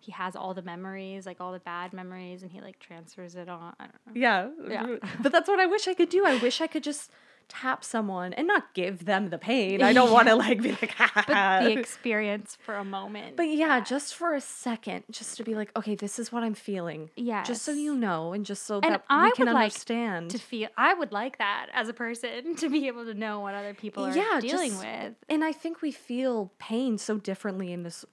he 0.00 0.12
has 0.12 0.34
all 0.34 0.54
the 0.54 0.62
memories 0.62 1.26
like 1.26 1.40
all 1.40 1.52
the 1.52 1.60
bad 1.60 1.92
memories 1.92 2.42
and 2.42 2.50
he 2.50 2.60
like 2.60 2.78
transfers 2.78 3.34
it 3.36 3.48
on 3.48 3.72
i 3.78 3.84
don't 3.84 4.06
know 4.06 4.12
Yeah. 4.14 4.48
Yeah. 4.68 4.96
But 5.22 5.32
that's 5.32 5.48
what 5.48 5.60
I 5.60 5.66
wish 5.66 5.86
I 5.88 5.94
could 5.94 6.08
do. 6.08 6.24
I 6.26 6.36
wish 6.38 6.60
I 6.60 6.66
could 6.66 6.82
just 6.82 7.10
tap 7.48 7.82
someone 7.84 8.32
and 8.34 8.46
not 8.46 8.74
give 8.74 9.04
them 9.06 9.30
the 9.30 9.36
pain. 9.38 9.82
I 9.82 9.92
don't 9.92 10.12
want 10.12 10.28
to 10.28 10.36
like 10.46 10.62
be 10.62 10.70
like, 10.70 10.94
but 11.26 11.60
the 11.64 11.72
experience 11.78 12.56
for 12.64 12.76
a 12.76 12.84
moment 12.84 13.36
But 13.36 13.48
yeah, 13.48 13.80
just 13.80 14.14
for 14.14 14.34
a 14.34 14.40
second, 14.40 15.02
just 15.10 15.36
to 15.38 15.42
be 15.44 15.54
like, 15.56 15.70
okay, 15.76 15.96
this 15.96 16.18
is 16.20 16.30
what 16.30 16.44
I'm 16.44 16.54
feeling. 16.54 17.10
Yeah. 17.16 17.42
Just 17.42 17.62
so 17.62 17.72
you 17.72 17.96
know, 17.96 18.32
and 18.32 18.46
just 18.46 18.62
so 18.66 18.76
And 18.82 18.94
that 18.94 19.04
I 19.10 19.24
we 19.24 19.32
can 19.32 19.46
would 19.46 19.54
like 19.54 19.72
understand. 19.72 20.30
to 20.30 20.38
feel 20.38 20.68
i 20.76 20.94
would 20.94 21.12
like 21.12 21.38
that 21.38 21.66
as 21.74 21.88
a 21.88 21.92
person 21.92 22.54
to 22.56 22.68
be 22.70 22.86
able 22.86 23.04
to 23.04 23.14
know 23.14 23.40
what 23.40 23.54
other 23.54 23.74
people 23.74 24.04
are 24.06 24.16
Yeah, 24.16 24.38
dealing 24.40 24.70
just- 24.70 24.84
with 24.84 25.14
and 25.28 25.44
I 25.44 25.52
think 25.52 25.82
we 25.82 25.90
feel 25.92 26.52
pain 26.58 26.98
so 26.98 27.18
differently 27.18 27.72
in 27.72 27.82
this 27.82 28.04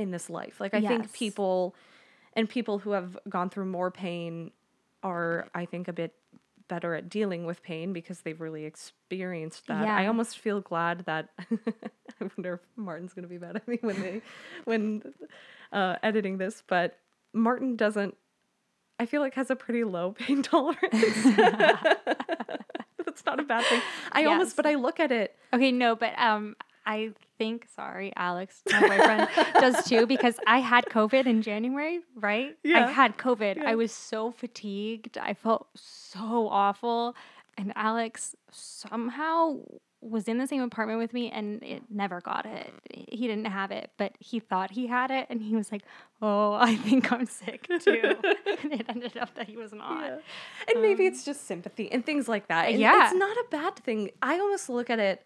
in 0.00 0.10
this 0.10 0.28
life. 0.30 0.60
Like 0.60 0.74
I 0.74 0.80
think 0.88 1.12
people 1.12 1.74
and 2.34 2.48
people 2.48 2.78
who 2.78 2.90
have 2.92 3.18
gone 3.28 3.50
through 3.50 3.66
more 3.66 3.90
pain 3.90 4.50
are 5.02 5.48
I 5.54 5.64
think 5.66 5.88
a 5.88 5.92
bit 5.92 6.14
better 6.68 6.94
at 6.94 7.08
dealing 7.08 7.46
with 7.46 7.62
pain 7.62 7.92
because 7.92 8.20
they've 8.20 8.40
really 8.40 8.64
experienced 8.64 9.66
that. 9.66 9.82
I 9.96 10.06
almost 10.06 10.38
feel 10.38 10.60
glad 10.60 11.00
that 11.06 11.28
I 11.40 12.24
wonder 12.36 12.54
if 12.54 12.60
Martin's 12.76 13.12
going 13.12 13.24
to 13.24 13.28
be 13.28 13.38
mad 13.38 13.56
at 13.56 13.66
me 13.66 13.78
when 13.80 14.00
they 14.00 14.22
when 14.64 15.02
uh, 15.72 15.96
editing 16.02 16.38
this, 16.38 16.62
but 16.66 16.96
Martin 17.32 17.76
doesn't 17.76 18.16
I 18.98 19.06
feel 19.06 19.20
like 19.22 19.34
has 19.34 19.50
a 19.50 19.56
pretty 19.56 19.84
low 19.84 20.12
pain 20.18 20.42
tolerance. 20.42 20.78
That's 23.04 23.24
not 23.26 23.40
a 23.40 23.42
bad 23.42 23.64
thing. 23.64 23.80
I 24.12 24.24
almost 24.26 24.56
but 24.56 24.66
I 24.66 24.74
look 24.76 25.00
at 25.00 25.10
it 25.10 25.36
okay 25.52 25.72
no 25.72 25.96
but 25.96 26.16
um 26.18 26.56
i 26.86 27.12
think 27.40 27.66
sorry 27.74 28.08
alex 28.28 28.60
my 28.70 28.80
boyfriend 28.90 29.28
does 29.64 29.76
too 29.90 30.02
because 30.14 30.36
i 30.46 30.58
had 30.72 30.84
covid 30.96 31.24
in 31.32 31.38
january 31.50 31.96
right 32.14 32.50
Yeah. 32.62 32.86
i 32.86 32.90
had 33.00 33.16
covid 33.26 33.54
Yeah. 33.56 33.70
i 33.72 33.74
was 33.82 33.92
so 33.92 34.30
fatigued 34.40 35.16
i 35.30 35.32
felt 35.44 35.68
so 35.74 36.26
awful 36.64 37.16
and 37.58 37.72
alex 37.76 38.34
somehow 38.84 39.60
was 40.02 40.28
in 40.28 40.38
the 40.38 40.46
same 40.46 40.62
apartment 40.62 40.98
with 40.98 41.12
me 41.12 41.30
and 41.30 41.62
it 41.62 41.82
never 41.90 42.18
got 42.22 42.44
it 42.46 42.72
he 43.18 43.26
didn't 43.30 43.44
have 43.60 43.70
it 43.70 43.90
but 43.98 44.12
he 44.18 44.40
thought 44.40 44.70
he 44.70 44.86
had 44.86 45.10
it 45.10 45.26
and 45.30 45.42
he 45.42 45.54
was 45.60 45.70
like 45.70 45.82
oh 46.22 46.54
i 46.54 46.74
think 46.74 47.12
i'm 47.12 47.26
sick 47.26 47.66
too 47.86 48.14
and 48.62 48.72
it 48.72 48.86
ended 48.88 49.16
up 49.18 49.34
that 49.34 49.46
he 49.46 49.56
was 49.56 49.72
not 49.72 50.00
Yeah. 50.02 50.18
And 50.68 50.82
maybe 50.82 51.06
um, 51.06 51.12
it's 51.12 51.22
just 51.30 51.46
sympathy 51.46 51.86
and 51.92 52.00
things 52.04 52.28
like 52.28 52.46
that. 52.48 52.68
And 52.70 52.78
yeah. 52.78 53.06
It's 53.10 53.14
not 53.26 53.36
a 53.36 53.46
bad 53.50 53.74
thing. 53.86 54.10
I 54.22 54.34
almost 54.38 54.68
look 54.68 54.88
at 54.90 54.98
it 55.10 55.18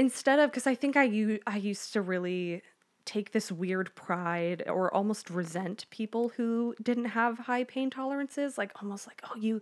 instead 0.00 0.38
of 0.38 0.50
because 0.50 0.66
I 0.66 0.74
think 0.74 0.96
I 0.96 1.04
u- 1.04 1.40
I 1.46 1.58
used 1.58 1.92
to 1.92 2.00
really 2.00 2.62
take 3.04 3.32
this 3.32 3.52
weird 3.52 3.94
pride 3.94 4.62
or 4.66 4.92
almost 4.94 5.30
resent 5.30 5.86
people 5.90 6.30
who 6.36 6.74
didn't 6.82 7.06
have 7.06 7.38
high 7.38 7.64
pain 7.64 7.90
tolerances 7.90 8.56
like 8.56 8.72
almost 8.80 9.06
like 9.06 9.20
oh 9.24 9.36
you 9.36 9.60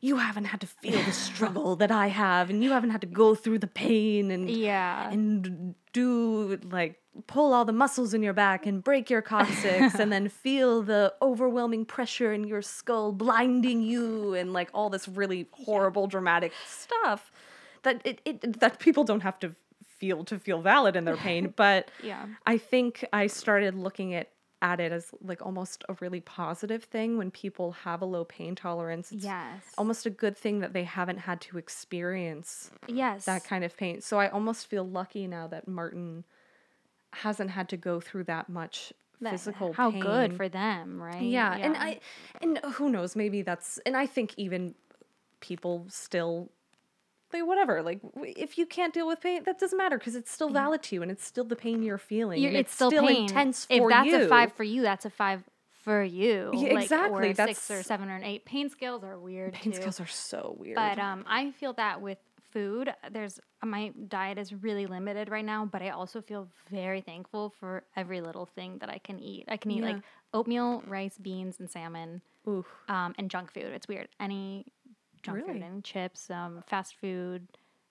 you 0.00 0.16
haven't 0.16 0.46
had 0.46 0.60
to 0.62 0.66
feel 0.66 1.00
the 1.02 1.12
struggle 1.12 1.76
that 1.76 1.92
I 1.92 2.08
have 2.08 2.50
and 2.50 2.64
you 2.64 2.70
haven't 2.70 2.90
had 2.90 3.02
to 3.02 3.06
go 3.06 3.34
through 3.34 3.58
the 3.58 3.66
pain 3.66 4.30
and 4.30 4.50
yeah. 4.50 5.10
and 5.10 5.74
do 5.92 6.58
like 6.70 6.98
pull 7.26 7.52
all 7.52 7.64
the 7.64 7.72
muscles 7.72 8.14
in 8.14 8.22
your 8.22 8.32
back 8.32 8.66
and 8.66 8.82
break 8.82 9.10
your 9.10 9.22
coccyx 9.22 9.94
and 9.96 10.10
then 10.10 10.28
feel 10.28 10.82
the 10.82 11.12
overwhelming 11.20 11.84
pressure 11.84 12.32
in 12.32 12.44
your 12.44 12.62
skull 12.62 13.12
blinding 13.12 13.82
you 13.82 14.34
and 14.34 14.52
like 14.52 14.70
all 14.74 14.90
this 14.90 15.06
really 15.06 15.46
horrible 15.52 16.06
dramatic 16.06 16.52
stuff 16.66 17.30
that 17.82 18.00
it, 18.04 18.20
it 18.24 18.60
that 18.60 18.78
people 18.78 19.04
don't 19.04 19.22
have 19.22 19.38
to 19.38 19.54
feel 19.86 20.24
to 20.24 20.38
feel 20.38 20.62
valid 20.62 20.96
in 20.96 21.04
their 21.04 21.16
pain 21.16 21.52
but 21.56 21.90
yeah. 22.02 22.26
I 22.46 22.56
think 22.56 23.04
i 23.12 23.26
started 23.26 23.74
looking 23.74 24.14
at 24.14 24.28
at 24.62 24.80
it 24.80 24.92
as 24.92 25.10
like 25.22 25.44
almost 25.44 25.84
a 25.88 25.96
really 26.00 26.20
positive 26.20 26.84
thing 26.84 27.16
when 27.16 27.30
people 27.30 27.72
have 27.72 28.02
a 28.02 28.04
low 28.04 28.24
pain 28.24 28.54
tolerance. 28.54 29.10
It's 29.10 29.24
yes. 29.24 29.62
almost 29.78 30.06
a 30.06 30.10
good 30.10 30.36
thing 30.36 30.60
that 30.60 30.72
they 30.72 30.84
haven't 30.84 31.18
had 31.18 31.40
to 31.42 31.58
experience 31.58 32.70
yes. 32.86 33.24
that 33.24 33.44
kind 33.44 33.64
of 33.64 33.76
pain. 33.76 34.00
So 34.00 34.18
I 34.18 34.28
almost 34.28 34.66
feel 34.66 34.86
lucky 34.86 35.26
now 35.26 35.46
that 35.48 35.66
Martin 35.66 36.24
hasn't 37.12 37.50
had 37.50 37.68
to 37.70 37.76
go 37.76 38.00
through 38.00 38.24
that 38.24 38.48
much 38.48 38.92
that- 39.20 39.32
physical 39.32 39.72
how 39.72 39.90
pain. 39.90 40.02
good 40.02 40.36
for 40.36 40.48
them 40.48 41.02
right? 41.02 41.22
Yeah, 41.22 41.56
and 41.56 41.76
I 41.76 42.00
and 42.40 42.58
who 42.74 42.88
knows, 42.90 43.16
maybe 43.16 43.42
that's 43.42 43.78
and 43.84 43.96
I 43.96 44.06
think 44.06 44.34
even 44.36 44.74
people 45.40 45.86
still 45.88 46.50
like 47.32 47.46
whatever, 47.46 47.82
like 47.82 48.00
if 48.16 48.58
you 48.58 48.66
can't 48.66 48.92
deal 48.94 49.06
with 49.06 49.20
pain, 49.20 49.42
that 49.44 49.58
doesn't 49.58 49.76
matter 49.78 49.98
because 49.98 50.14
it's 50.14 50.30
still 50.30 50.50
valid 50.50 50.82
to 50.84 50.94
you 50.94 51.02
and 51.02 51.10
it's 51.10 51.24
still 51.24 51.44
the 51.44 51.56
pain 51.56 51.82
you're 51.82 51.98
feeling. 51.98 52.40
You're, 52.40 52.50
and 52.50 52.58
it's, 52.58 52.74
still, 52.74 52.90
pain. 52.90 53.22
intense 53.22 53.66
if 53.70 53.82
that's 53.88 54.08
you. 54.08 54.24
a 54.24 54.28
five 54.28 54.52
for 54.52 54.64
you, 54.64 54.82
that's 54.82 55.04
a 55.04 55.10
five 55.10 55.42
for 55.84 56.02
you. 56.02 56.50
Yeah, 56.54 56.74
like, 56.74 56.82
exactly, 56.84 57.28
Or 57.28 57.30
a 57.30 57.34
six 57.34 57.70
or 57.70 57.82
seven 57.82 58.10
or 58.10 58.16
an 58.16 58.24
eight. 58.24 58.44
Pain 58.44 58.68
scales 58.68 59.02
are 59.02 59.18
weird 59.18 59.54
pain 59.54 59.72
too. 59.72 59.80
scales 59.80 60.00
are 60.00 60.06
so 60.06 60.56
weird. 60.58 60.76
But 60.76 60.98
um, 60.98 61.24
I 61.26 61.50
feel 61.52 61.72
that 61.74 62.00
with 62.00 62.18
food, 62.52 62.92
there's 63.10 63.38
my 63.62 63.92
diet 64.08 64.38
is 64.38 64.52
really 64.52 64.86
limited 64.86 65.28
right 65.30 65.44
now. 65.44 65.64
But 65.64 65.82
I 65.82 65.90
also 65.90 66.20
feel 66.20 66.48
very 66.70 67.00
thankful 67.00 67.54
for 67.60 67.84
every 67.96 68.20
little 68.20 68.46
thing 68.46 68.78
that 68.78 68.90
I 68.90 68.98
can 68.98 69.18
eat. 69.18 69.44
I 69.48 69.56
can 69.56 69.70
eat 69.70 69.78
Yeah. 69.82 69.92
like 69.92 70.02
oatmeal, 70.34 70.82
rice, 70.86 71.16
beans, 71.16 71.58
and 71.60 71.70
salmon, 71.70 72.22
Oof. 72.48 72.66
um, 72.88 73.14
and 73.18 73.30
junk 73.30 73.52
food. 73.52 73.66
It's 73.66 73.88
weird. 73.88 74.08
Any 74.18 74.66
junk 75.22 75.38
Really? 75.38 75.54
food 75.54 75.62
and 75.62 75.84
chips, 75.84 76.30
um, 76.30 76.62
fast 76.66 76.94
food. 76.96 77.46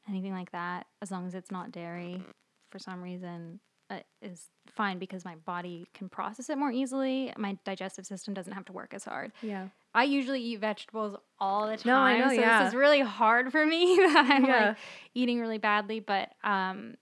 anything 0.08 0.34
like 0.34 0.52
that, 0.52 0.88
as 1.04 1.12
long 1.12 1.28
as 1.28 1.36
it's 1.36 1.52
not 1.52 1.72
dairy, 1.72 2.24
for 2.72 2.80
some 2.80 3.02
reason, 3.02 3.60
uh, 3.92 4.00
is 4.24 4.48
fine 4.68 4.98
because 4.98 5.24
my 5.26 5.36
body 5.36 5.86
can 5.94 6.10
process 6.10 6.50
it 6.50 6.58
more 6.58 6.72
easily. 6.72 7.32
My 7.38 7.58
digestive 7.64 8.06
system 8.08 8.34
doesn't 8.34 8.54
have 8.54 8.66
to 8.66 8.74
work 8.74 8.94
as 8.94 9.04
hard. 9.04 9.32
Yeah. 9.44 9.68
I 9.94 10.04
usually 10.06 10.42
eat 10.42 10.60
vegetables 10.62 11.16
all 11.40 11.68
the 11.68 11.78
time. 11.78 11.84
No, 11.94 12.00
I 12.00 12.18
know, 12.20 12.28
so 12.30 12.34
yeah. 12.34 12.64
this 12.64 12.70
is 12.70 12.76
really 12.76 13.02
hard 13.02 13.52
for 13.52 13.64
me 13.66 13.98
that 14.00 14.26
I'm 14.30 14.46
Yeah. 14.46 14.68
like 14.70 14.78
eating 15.14 15.40
really 15.40 15.58
badly. 15.60 16.00
But 16.00 16.32
um, 16.44 16.96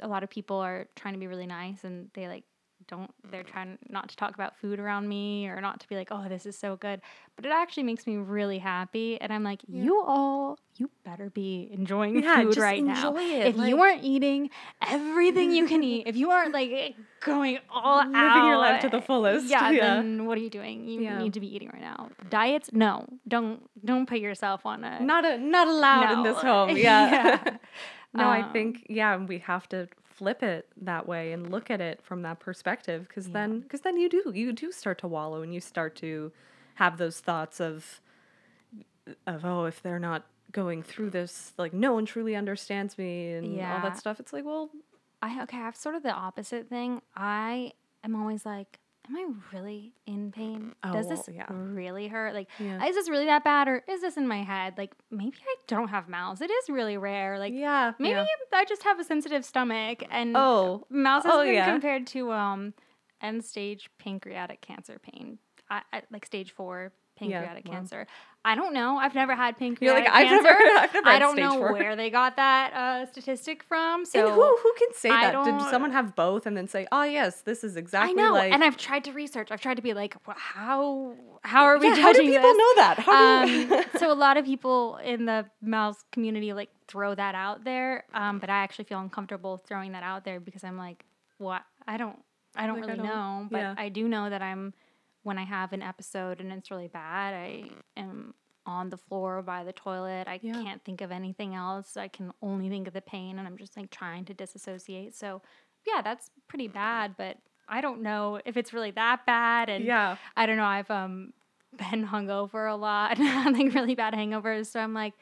a 0.00 0.08
lot 0.08 0.22
of 0.22 0.30
people 0.30 0.56
are 0.58 0.86
trying 0.96 1.14
to 1.14 1.20
be 1.20 1.26
really 1.26 1.46
nice 1.46 1.84
and 1.84 2.10
they 2.14 2.26
like 2.28 2.44
don't 2.90 3.10
they're 3.30 3.42
trying 3.44 3.78
not 3.88 4.08
to 4.10 4.16
talk 4.16 4.34
about 4.34 4.56
food 4.58 4.78
around 4.78 5.08
me 5.08 5.46
or 5.48 5.60
not 5.60 5.80
to 5.80 5.88
be 5.88 5.94
like, 5.96 6.08
oh, 6.10 6.28
this 6.28 6.44
is 6.44 6.58
so 6.58 6.76
good. 6.76 7.00
But 7.36 7.46
it 7.46 7.52
actually 7.52 7.84
makes 7.84 8.06
me 8.06 8.16
really 8.16 8.58
happy. 8.58 9.18
And 9.20 9.32
I'm 9.32 9.42
like, 9.44 9.62
you 9.68 10.02
all 10.06 10.58
you 10.76 10.90
better 11.04 11.30
be 11.30 11.68
enjoying 11.72 12.22
Yeah, 12.22 12.42
food 12.42 12.56
right 12.56 12.82
now. 12.84 13.14
it, 13.16 13.46
If 13.54 13.56
you 13.58 13.80
aren't 13.80 14.02
eating 14.04 14.50
everything 14.82 15.52
you 15.52 15.66
can 15.66 15.82
eat, 15.92 16.06
if 16.06 16.16
you 16.16 16.30
aren't 16.30 16.52
like 16.54 16.96
going 17.20 17.58
all 17.70 18.00
out 18.00 18.08
Living 18.08 18.42
out, 18.42 18.46
your 18.48 18.56
life 18.58 18.80
to 18.82 18.88
the 18.88 19.00
fullest, 19.00 19.46
yeah, 19.46 19.70
yeah. 19.70 19.96
then 19.96 20.26
what 20.26 20.38
are 20.38 20.40
you 20.40 20.50
doing? 20.50 20.88
You 20.88 21.02
Yeah. 21.02 21.18
need 21.18 21.34
to 21.34 21.40
be 21.40 21.54
eating 21.54 21.68
right 21.72 21.82
now. 21.82 22.10
Diets, 22.28 22.70
no, 22.72 23.06
don't 23.28 23.68
don't 23.84 24.06
put 24.06 24.18
yourself 24.18 24.64
on 24.66 24.84
a 24.84 25.00
Not 25.02 25.24
a, 25.24 25.38
not 25.38 25.68
allowed 25.68 26.10
in 26.12 26.22
this 26.22 26.42
No. 26.42 26.48
home. 26.48 26.70
Yeah. 26.76 27.10
Yeah. 27.10 27.56
no, 28.14 28.28
I 28.28 28.42
Um, 28.42 28.52
think 28.52 28.86
yeah, 28.88 29.16
we 29.16 29.38
have 29.40 29.68
to 29.70 29.88
flip 30.20 30.42
it 30.42 30.68
that 30.76 31.08
way 31.08 31.32
and 31.32 31.50
look 31.50 31.70
at 31.70 31.80
it 31.80 32.02
from 32.02 32.20
that 32.20 32.38
perspective 32.40 33.08
because 33.08 33.26
Yeah. 33.28 33.32
then 33.32 33.60
because 33.60 33.80
then 33.80 33.96
you 33.96 34.10
do 34.10 34.30
you 34.34 34.52
do 34.52 34.70
start 34.70 34.98
to 34.98 35.08
wallow 35.08 35.40
and 35.40 35.54
you 35.54 35.60
start 35.60 35.96
to 35.96 36.30
have 36.74 36.98
those 36.98 37.20
thoughts 37.20 37.58
of 37.58 38.02
of 39.26 39.46
oh 39.46 39.64
if 39.64 39.82
they're 39.82 39.98
not 39.98 40.26
going 40.52 40.82
through 40.82 41.08
this 41.08 41.54
like 41.56 41.72
no 41.72 41.94
one 41.94 42.04
truly 42.04 42.36
understands 42.36 42.98
me 42.98 43.32
and 43.32 43.46
all 43.64 43.80
that 43.80 43.96
stuff. 43.96 44.20
It's 44.20 44.32
like 44.34 44.44
well 44.44 44.68
I 45.22 45.42
okay, 45.44 45.56
I 45.56 45.60
have 45.60 45.76
sort 45.76 45.94
of 45.94 46.02
the 46.02 46.12
opposite 46.12 46.68
thing. 46.68 47.00
I 47.16 47.72
am 48.04 48.14
always 48.14 48.44
like, 48.44 48.79
am 49.08 49.16
I 49.16 49.26
really 49.52 49.92
in 50.06 50.32
pain? 50.32 50.74
Oh, 50.84 50.92
Does 50.92 51.06
well, 51.06 51.16
this 51.16 51.28
yeah. 51.34 51.46
really 51.50 52.08
hurt? 52.08 52.34
Like, 52.34 52.48
Yeah. 52.58 52.84
is 52.86 52.94
this 52.94 53.08
really 53.08 53.26
that 53.26 53.44
bad, 53.44 53.68
or 53.68 53.82
is 53.88 54.00
this 54.00 54.16
in 54.16 54.28
my 54.28 54.42
head? 54.42 54.74
Like, 54.78 54.92
maybe 55.10 55.36
I 55.42 55.54
don't 55.66 55.88
have 55.88 56.08
MALS. 56.08 56.40
It 56.40 56.50
is 56.50 56.68
really 56.68 56.96
rare. 56.96 57.38
Like, 57.38 57.52
yeah 57.54 57.92
maybe 57.98 58.16
yeah. 58.18 58.24
I 58.52 58.64
just 58.64 58.82
have 58.84 58.98
a 59.00 59.04
sensitive 59.04 59.44
stomach, 59.44 60.02
and 60.10 60.36
oh 60.36 60.86
MALS 60.90 61.24
has 61.24 61.32
Oh, 61.34 61.44
been 61.44 61.64
compared 61.64 62.06
to 62.08 62.32
um 62.32 62.74
end 63.20 63.44
stage 63.44 63.90
pancreatic 63.98 64.60
cancer 64.60 64.98
pain, 64.98 65.38
I, 65.68 65.82
I, 65.92 66.02
like 66.10 66.24
stage 66.26 66.52
four 66.52 66.92
pancreatic 67.16 67.66
wow. 67.66 67.72
I 68.42 68.54
don't 68.54 68.72
know. 68.72 68.96
I've 68.96 69.14
never 69.14 69.34
had 69.34 69.58
pink. 69.58 69.80
you're 69.82 69.92
pancreatic 69.92 70.14
like 70.14 70.24
I've 70.24 70.28
cancer. 70.28 70.64
never 70.64 70.78
I've 70.80 70.94
never 70.94 71.08
I 71.08 71.18
don't 71.18 71.36
know 71.36 71.58
four. 71.58 71.72
where 71.74 71.94
they 71.94 72.08
got 72.08 72.36
that 72.36 72.72
uh, 72.72 73.06
statistic 73.06 73.62
from. 73.62 74.06
So 74.06 74.18
and 74.26 74.34
who 74.34 74.40
who 74.62 74.72
can 74.78 74.88
say 74.94 75.10
I 75.10 75.30
that? 75.32 75.44
Did 75.44 75.60
someone 75.70 75.92
have 75.92 76.16
both 76.16 76.46
and 76.46 76.56
then 76.56 76.66
say, 76.66 76.86
"Oh 76.90 77.02
yes, 77.02 77.42
this 77.42 77.62
is 77.62 77.76
exactly 77.76 78.10
I 78.10 78.12
know, 78.26 78.32
like." 78.32 78.52
and 78.52 78.64
I've 78.64 78.78
tried 78.78 79.04
to 79.04 79.12
research. 79.12 79.48
I've 79.50 79.60
tried 79.60 79.74
to 79.76 79.82
be 79.82 79.92
like, 79.92 80.16
"Wha- 80.26 80.34
how 80.38 81.14
how 81.42 81.64
are 81.64 81.78
we 81.78 81.88
yeah, 81.88 81.96
how 81.96 82.12
do 82.14 82.20
people 82.20 82.40
this? 82.42 82.56
know 82.58 82.72
that? 82.76 82.98
How 82.98 83.44
do 83.44 83.74
um, 83.74 83.84
so 83.98 84.10
a 84.10 84.14
lot 84.14 84.38
of 84.38 84.46
people 84.46 84.96
in 85.04 85.26
the 85.26 85.44
MALS 85.60 86.02
community 86.10 86.54
like 86.54 86.70
throw 86.88 87.14
that 87.14 87.34
out 87.34 87.64
there, 87.64 88.04
um, 88.14 88.38
but 88.38 88.48
I 88.48 88.62
actually 88.62 88.86
feel 88.86 89.00
uncomfortable 89.00 89.58
throwing 89.58 89.92
that 89.92 90.02
out 90.02 90.24
there 90.24 90.40
because 90.40 90.64
I'm 90.64 90.78
like, 90.78 91.04
what? 91.36 91.62
I 91.86 91.98
don't, 91.98 92.18
I 92.56 92.66
don't 92.66 92.76
Like, 92.80 92.84
I 92.84 92.92
really 92.94 93.06
don't- 93.08 93.14
know, 93.42 93.48
but 93.50 93.58
yeah. 93.58 93.74
I 93.76 93.90
do 93.90 94.08
know 94.08 94.30
that 94.30 94.40
I'm 94.42 94.72
when 95.22 95.38
I 95.38 95.44
have 95.44 95.72
an 95.72 95.82
episode 95.82 96.40
and 96.40 96.52
it's 96.52 96.70
really 96.70 96.88
bad, 96.88 97.34
I 97.34 97.64
am 97.96 98.34
on 98.66 98.90
the 98.90 98.96
floor 98.96 99.42
by 99.42 99.64
the 99.64 99.72
toilet. 99.72 100.28
I 100.28 100.38
Yeah. 100.42 100.52
can't 100.52 100.84
think 100.84 101.00
of 101.00 101.10
anything 101.10 101.54
else. 101.54 101.96
I 101.96 102.08
can 102.08 102.32
only 102.42 102.68
think 102.68 102.86
of 102.88 102.94
the 102.94 103.00
pain, 103.00 103.38
and 103.38 103.46
I'm 103.48 103.56
just 103.56 103.76
like 103.76 103.90
trying 103.90 104.24
to 104.26 104.34
disassociate. 104.34 105.14
So 105.14 105.42
yeah, 105.86 106.02
that's 106.02 106.30
pretty 106.48 106.68
bad, 106.68 107.14
but. 107.16 107.38
I 107.72 107.80
don't 107.82 108.02
know 108.02 108.40
if 108.44 108.56
it's 108.56 108.72
really 108.72 108.90
that 108.92 109.24
bad, 109.26 109.68
and 109.68 109.84
yeah. 109.84 110.16
I 110.36 110.46
don't 110.46 110.56
know. 110.56 110.64
I've 110.64 110.90
um 110.90 111.32
been 111.78 112.04
hungover 112.04 112.68
a 112.68 112.74
lot, 112.74 113.16
like 113.20 113.72
really 113.74 113.94
bad 113.94 114.12
hangovers. 114.12 114.66
So 114.66 114.80
I'm 114.80 114.92
like, 114.92 115.14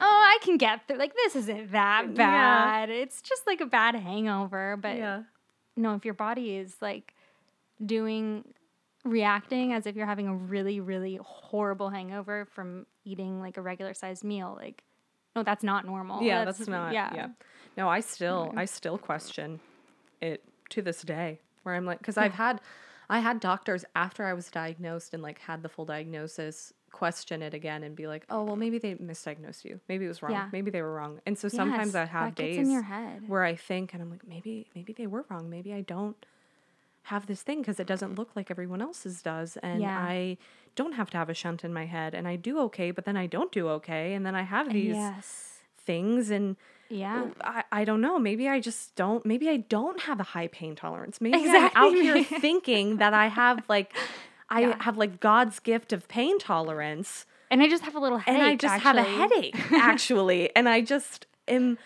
oh, 0.00 0.04
I 0.06 0.38
can 0.44 0.58
get 0.58 0.86
through. 0.86 0.98
Like 0.98 1.14
this 1.16 1.34
isn't 1.34 1.72
that 1.72 2.04
Yeah. 2.10 2.14
bad. 2.14 2.90
It's 2.90 3.20
just 3.20 3.48
like 3.48 3.60
a 3.60 3.66
bad 3.66 3.96
hangover. 3.96 4.76
But 4.80 4.96
yeah. 4.96 5.22
no, 5.76 5.94
if 5.96 6.04
your 6.04 6.14
body 6.14 6.56
is 6.56 6.76
like 6.80 7.14
doing 7.84 8.44
reacting 9.06 9.72
as 9.72 9.86
if 9.86 9.96
you're 9.96 10.06
having 10.06 10.28
a 10.28 10.34
really 10.34 10.80
really 10.80 11.18
horrible 11.22 11.90
hangover 11.90 12.44
from 12.46 12.86
eating 13.04 13.40
like 13.40 13.56
a 13.56 13.62
regular 13.62 13.94
sized 13.94 14.24
meal, 14.24 14.56
like 14.60 14.82
no, 15.36 15.42
that's 15.42 15.62
not 15.62 15.84
normal. 15.84 16.22
Yeah, 16.22 16.46
that's, 16.46 16.66
not. 16.66 16.94
Yeah. 16.94 17.14
Yeah. 17.14 17.28
No, 17.76 17.90
I 17.90 18.00
still, 18.00 18.54
I 18.56 18.64
still 18.64 18.96
question 18.96 19.60
it 20.22 20.42
to 20.70 20.80
this 20.80 21.02
day. 21.02 21.40
Where 21.62 21.74
I'm 21.74 21.84
like, 21.84 21.98
because 21.98 22.16
I've 22.16 22.32
had, 22.32 22.62
I 23.10 23.18
had 23.18 23.38
doctors 23.40 23.84
after 23.94 24.24
I 24.24 24.32
was 24.32 24.50
diagnosed 24.50 25.12
and 25.12 25.22
like 25.22 25.40
had 25.40 25.62
the 25.62 25.68
full 25.68 25.84
diagnosis 25.84 26.72
question 26.90 27.42
it 27.42 27.52
again 27.52 27.82
and 27.82 27.94
be 27.94 28.06
like, 28.06 28.24
oh 28.30 28.44
well, 28.44 28.56
maybe 28.56 28.78
they 28.78 28.94
misdiagnosed 28.94 29.64
you. 29.66 29.78
Maybe 29.90 30.06
it 30.06 30.08
was 30.08 30.22
wrong. 30.22 30.32
Yeah. 30.32 30.48
Maybe 30.52 30.70
they 30.70 30.80
were 30.80 30.94
wrong. 30.94 31.20
And 31.26 31.36
so 31.36 31.48
sometimes 31.48 31.92
Yes, 31.92 31.96
I 31.96 32.04
have 32.06 32.34
days 32.34 32.56
in 32.56 32.70
your 32.70 32.82
head. 32.82 33.28
where 33.28 33.44
I 33.44 33.56
think 33.56 33.92
and 33.92 34.02
I'm 34.02 34.10
like, 34.10 34.26
maybe, 34.26 34.68
maybe 34.74 34.94
they 34.94 35.06
were 35.06 35.26
wrong. 35.28 35.50
Maybe 35.50 35.74
I 35.74 35.82
don't 35.82 36.16
have 37.06 37.26
this 37.26 37.42
thing 37.42 37.60
because 37.60 37.78
it 37.80 37.86
doesn't 37.86 38.16
look 38.18 38.30
like 38.36 38.50
everyone 38.50 38.82
else's 38.82 39.22
does 39.22 39.56
and 39.62 39.82
Yeah. 39.82 39.96
I 39.98 40.38
don't 40.74 40.92
have 40.92 41.08
to 41.10 41.16
have 41.18 41.28
a 41.30 41.34
shunt 41.34 41.64
in 41.64 41.72
my 41.72 41.86
head 41.86 42.14
and 42.14 42.26
I 42.28 42.36
do 42.36 42.58
okay, 42.66 42.90
but 42.90 43.04
then 43.04 43.16
I 43.16 43.26
don't 43.26 43.52
do 43.52 43.68
okay 43.78 44.14
and 44.14 44.26
then 44.26 44.34
I 44.34 44.42
have 44.42 44.72
these 44.72 44.96
Yes. 44.96 45.60
things 45.78 46.30
and 46.30 46.56
Yeah. 46.88 47.30
I, 47.42 47.62
I 47.72 47.84
don't 47.84 48.00
know. 48.00 48.18
Maybe 48.18 48.48
I 48.48 48.58
just 48.60 48.94
don't. 48.96 49.24
Maybe 49.24 49.48
I 49.48 49.58
don't 49.58 50.00
have 50.02 50.18
a 50.20 50.24
high 50.34 50.48
pain 50.48 50.74
tolerance. 50.74 51.20
Maybe 51.20 51.36
Exactly. 51.38 51.80
I'm 51.80 51.94
out 51.94 51.94
here 51.94 52.22
thinking 52.40 52.96
that 52.98 53.14
I 53.14 53.28
have 53.28 53.64
like, 53.68 53.94
I 54.50 54.60
Yeah. 54.62 54.82
have 54.82 54.96
like 54.96 55.20
God's 55.20 55.60
gift 55.60 55.92
of 55.92 56.08
pain 56.08 56.38
tolerance, 56.38 57.26
And 57.50 57.62
I 57.62 57.68
just 57.68 57.84
have 57.84 57.94
a 57.94 58.00
little 58.00 58.18
headache. 58.18 58.40
and 58.40 58.48
I 58.50 58.56
just 58.56 58.80
have 58.82 58.96
a 58.96 59.02
headache 59.02 59.56
actually, 59.72 60.54
and 60.56 60.68
I 60.68 60.80
just 60.80 61.26
am 61.48 61.78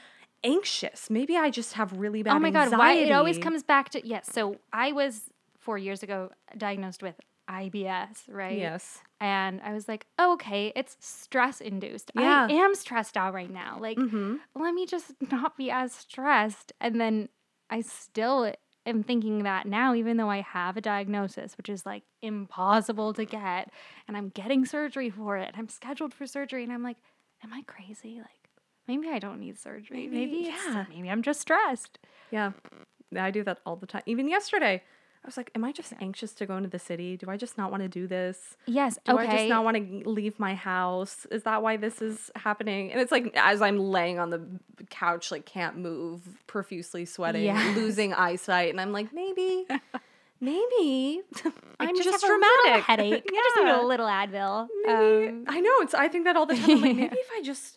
anxious. 0.45 1.11
Maybe 1.11 1.36
I 1.36 1.51
just 1.51 1.74
have 1.74 1.93
really 1.99 2.22
bad. 2.22 2.34
Oh 2.36 2.38
my 2.38 2.51
god, 2.51 2.70
why 2.76 2.95
it 2.95 3.11
always 3.12 3.38
comes 3.38 3.62
back 3.62 3.91
to 3.91 4.07
yes. 4.07 4.28
So 4.32 4.57
I 4.72 4.93
was 4.93 5.22
four 5.59 5.78
years 5.78 6.03
ago 6.03 6.30
diagnosed 6.57 7.03
with 7.03 7.14
IBS, 7.49 8.28
right? 8.28 8.57
Yes. 8.59 9.01
And 9.20 9.61
I 9.62 9.74
was 9.74 9.88
like, 9.88 10.07
oh, 10.18 10.34
okay, 10.34 10.72
it's 10.76 10.97
stress 11.01 11.61
induced. 11.61 12.11
Yeah. 12.14 12.47
I 12.49 12.53
am 12.53 12.74
stressed 12.74 13.16
out 13.16 13.34
right 13.34 13.51
now. 13.51 13.76
Like, 13.80 13.99
Mm-hmm. 13.99 14.36
let 14.55 14.72
me 14.72 14.86
just 14.86 15.12
not 15.32 15.57
be 15.57 15.70
as 15.70 15.93
stressed. 15.93 16.72
And 16.80 17.01
then 17.01 17.28
I 17.68 17.80
still 17.82 18.53
am 18.86 19.03
thinking 19.03 19.43
that 19.43 19.66
now, 19.66 19.95
even 19.95 20.16
though 20.16 20.30
I 20.30 20.41
have 20.41 20.76
a 20.76 20.80
diagnosis, 20.80 21.57
which 21.59 21.68
is 21.68 21.84
like 21.84 22.05
impossible 22.22 23.12
to 23.14 23.24
get, 23.24 23.70
and 24.09 24.16
I'm 24.16 24.30
getting 24.30 24.64
surgery 24.64 25.11
for 25.11 25.36
it, 25.36 25.55
I'm 25.57 25.68
scheduled 25.68 26.14
for 26.14 26.26
surgery, 26.26 26.62
and 26.64 26.72
I'm 26.72 26.82
like, 26.82 26.97
am 27.45 27.53
I 27.53 27.62
crazy? 27.66 28.18
Like, 28.18 28.39
maybe 28.91 29.09
I 29.16 29.18
don't 29.24 29.41
need 29.45 29.57
surgery. 29.59 30.03
Maybe- 30.09 30.18
Maybe, 30.20 30.41
yeah. 30.53 30.84
maybe 30.93 31.09
I'm 31.12 31.22
just 31.30 31.41
stressed. 31.47 31.99
Yeah, 32.36 32.53
I 33.28 33.30
do 33.30 33.43
that 33.49 33.59
all 33.66 33.76
the 33.76 33.86
time. 33.93 34.03
Even 34.07 34.28
yesterday, 34.28 34.76
I 35.22 35.26
was 35.28 35.36
like, 35.36 35.51
"Am 35.55 35.62
I 35.68 35.72
just 35.80 35.93
anxious 36.01 36.32
to 36.38 36.47
go 36.51 36.55
into 36.61 36.70
the 36.76 36.78
city? 36.91 37.11
Do 37.22 37.26
I 37.34 37.36
just 37.45 37.55
not 37.61 37.68
want 37.72 37.82
to 37.86 37.88
do 38.01 38.05
this?" 38.07 38.57
Yes. 38.66 38.93
Do 39.05 39.12
okay. 39.12 39.26
I 39.26 39.36
just 39.36 39.49
not 39.55 39.62
want 39.66 39.76
to 39.76 40.09
leave 40.18 40.36
my 40.49 40.55
house? 40.55 41.26
Is 41.36 41.43
that 41.49 41.59
why 41.64 41.76
this 41.84 41.97
is 42.09 42.30
happening? 42.47 42.91
And 42.93 42.99
it's 43.03 43.12
like 43.16 43.26
as 43.36 43.61
I'm 43.66 43.78
laying 43.97 44.18
on 44.18 44.28
the 44.30 44.41
couch, 45.03 45.30
like 45.34 45.45
can't 45.57 45.76
move, 45.76 46.20
profusely 46.47 47.05
sweating, 47.05 47.45
Yes. 47.45 47.76
losing 47.76 48.11
eyesight, 48.14 48.70
and 48.72 48.80
I'm 48.80 48.93
like, 48.99 49.12
maybe, 49.12 49.66
maybe 50.41 51.20
I'm 51.78 51.95
just, 51.97 52.09
just, 52.09 52.22
have 52.22 52.30
a 52.30 52.34
little 52.34 52.49
dramatic. 52.64 52.84
headache. 52.84 53.26
I 53.30 53.43
just 53.45 53.57
need 53.57 53.66
Yeah. 53.66 53.82
a 53.82 53.86
little 53.86 54.07
Advil. 54.07 54.68
Maybe 54.84 55.28
Um, 55.28 55.45
I 55.49 55.61
know 55.61 55.74
it's. 55.84 55.95
I 55.95 56.09
think 56.09 56.24
that 56.24 56.36
all 56.36 56.47
the 56.47 56.55
time. 56.57 56.70
I'm 56.70 56.80
like, 56.80 56.97
maybe 56.97 57.16
if 57.26 57.28
I 57.36 57.43
just 57.43 57.76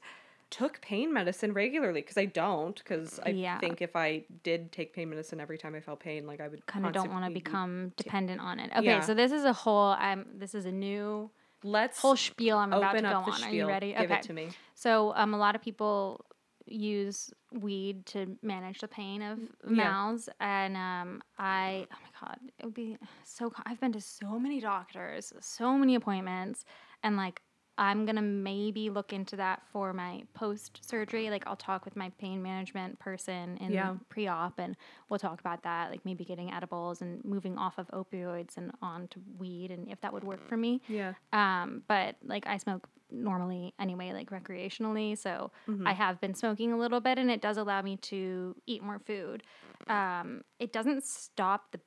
took 0.54 0.80
pain 0.82 1.12
medicine 1.12 1.52
regularly, 1.52 2.02
because 2.02 2.18
I 2.18 2.26
don't. 2.26 2.78
Because 2.78 3.20
I 3.26 3.30
Yeah. 3.30 3.58
think 3.58 3.82
if 3.82 3.96
I 3.96 4.26
did 4.44 4.72
take 4.72 4.94
pain 4.94 5.10
medicine 5.10 5.40
every 5.40 5.58
time 5.58 5.74
I 5.74 5.80
felt 5.80 6.00
pain, 6.00 6.28
like 6.28 6.40
I 6.40 6.48
would 6.48 6.64
kind 6.68 6.86
of 6.86 6.94
don't 6.94 7.12
want 7.12 7.26
to 7.26 7.32
become 7.32 7.92
dependent 7.98 8.40
on 8.40 8.60
it. 8.60 8.72
Okay, 8.78 8.86
Yeah. 8.86 9.02
so 9.02 9.16
this 9.16 9.32
is 9.32 9.46
a 9.46 9.54
whole. 9.54 9.96
I'm. 10.08 10.28
This 10.36 10.54
is 10.54 10.66
a 10.66 10.72
new 10.72 11.32
Let's 11.64 12.00
whole 12.00 12.16
spiel 12.16 12.58
I'm 12.58 12.72
about 12.72 12.94
to 12.94 13.02
go 13.02 13.08
on. 13.08 13.34
spiel. 13.34 13.46
Are 13.46 13.54
you 13.54 13.68
ready? 13.68 13.94
Give 13.94 14.02
okay. 14.12 14.16
it 14.16 14.22
to 14.24 14.34
me. 14.34 14.50
So 14.76 15.14
um, 15.16 15.34
a 15.34 15.38
lot 15.38 15.56
of 15.56 15.62
people 15.62 16.26
use 16.66 17.32
weed 17.52 18.06
to 18.06 18.38
manage 18.42 18.80
the 18.80 18.88
pain 18.88 19.22
of 19.22 19.40
MALS, 19.66 20.30
and 20.40 20.78
um, 20.78 21.24
I. 21.40 21.88
Oh 21.92 21.98
my 22.04 22.28
god, 22.28 22.40
it 22.60 22.66
would 22.66 22.74
be 22.76 22.98
so. 23.24 23.52
I've 23.66 23.80
been 23.80 23.94
to 23.94 24.02
so 24.02 24.38
many 24.38 24.60
doctors, 24.60 25.34
so 25.42 25.78
many 25.78 25.96
appointments, 25.96 26.64
and 27.02 27.18
like 27.18 27.42
I'm 27.78 28.06
gonna 28.06 28.22
maybe 28.22 28.90
look 28.92 29.14
into 29.14 29.36
that 29.38 29.64
for 29.72 29.94
my 29.94 30.24
post 30.34 30.80
surgery. 30.88 31.30
Like 31.32 31.44
I'll 31.48 31.56
talk 31.56 31.86
with 31.86 31.96
my 31.96 32.12
pain 32.20 32.42
management 32.44 33.00
person 33.00 33.58
in 33.58 33.72
Yeah. 33.72 33.96
pre 34.10 34.28
op 34.28 34.60
and 34.60 34.76
we'll 35.10 35.20
talk 35.20 35.40
about 35.40 35.64
that, 35.64 35.90
like 35.90 36.06
maybe 36.06 36.24
getting 36.24 36.52
edibles 36.54 37.02
and 37.02 37.24
moving 37.26 37.58
off 37.58 37.80
of 37.80 37.88
opioids 37.88 38.58
and 38.58 38.72
on 38.82 39.08
to 39.10 39.20
weed 39.40 39.72
and 39.72 39.90
if 39.90 40.00
that 40.02 40.14
would 40.14 40.24
work 40.24 40.48
for 40.48 40.56
me. 40.58 40.82
Yeah. 40.88 41.14
Um, 41.34 41.82
but 41.88 42.16
like 42.24 42.46
I 42.46 42.58
smoke 42.58 42.88
normally 43.10 43.74
anyway, 43.80 44.12
like 44.14 44.30
recreationally. 44.30 45.18
So 45.18 45.52
Mm-hmm. 45.68 45.88
I 45.88 45.94
have 45.94 46.22
been 46.22 46.36
smoking 46.36 46.74
a 46.74 46.78
little 46.78 47.00
bit 47.00 47.18
and 47.18 47.32
it 47.32 47.42
does 47.42 47.58
allow 47.58 47.82
me 47.82 47.98
to 47.98 48.56
eat 48.68 48.84
more 48.84 49.00
food. 49.00 49.42
Um, 49.88 50.44
it 50.60 50.72
doesn't 50.74 51.04
stop 51.04 51.72
the 51.72 51.80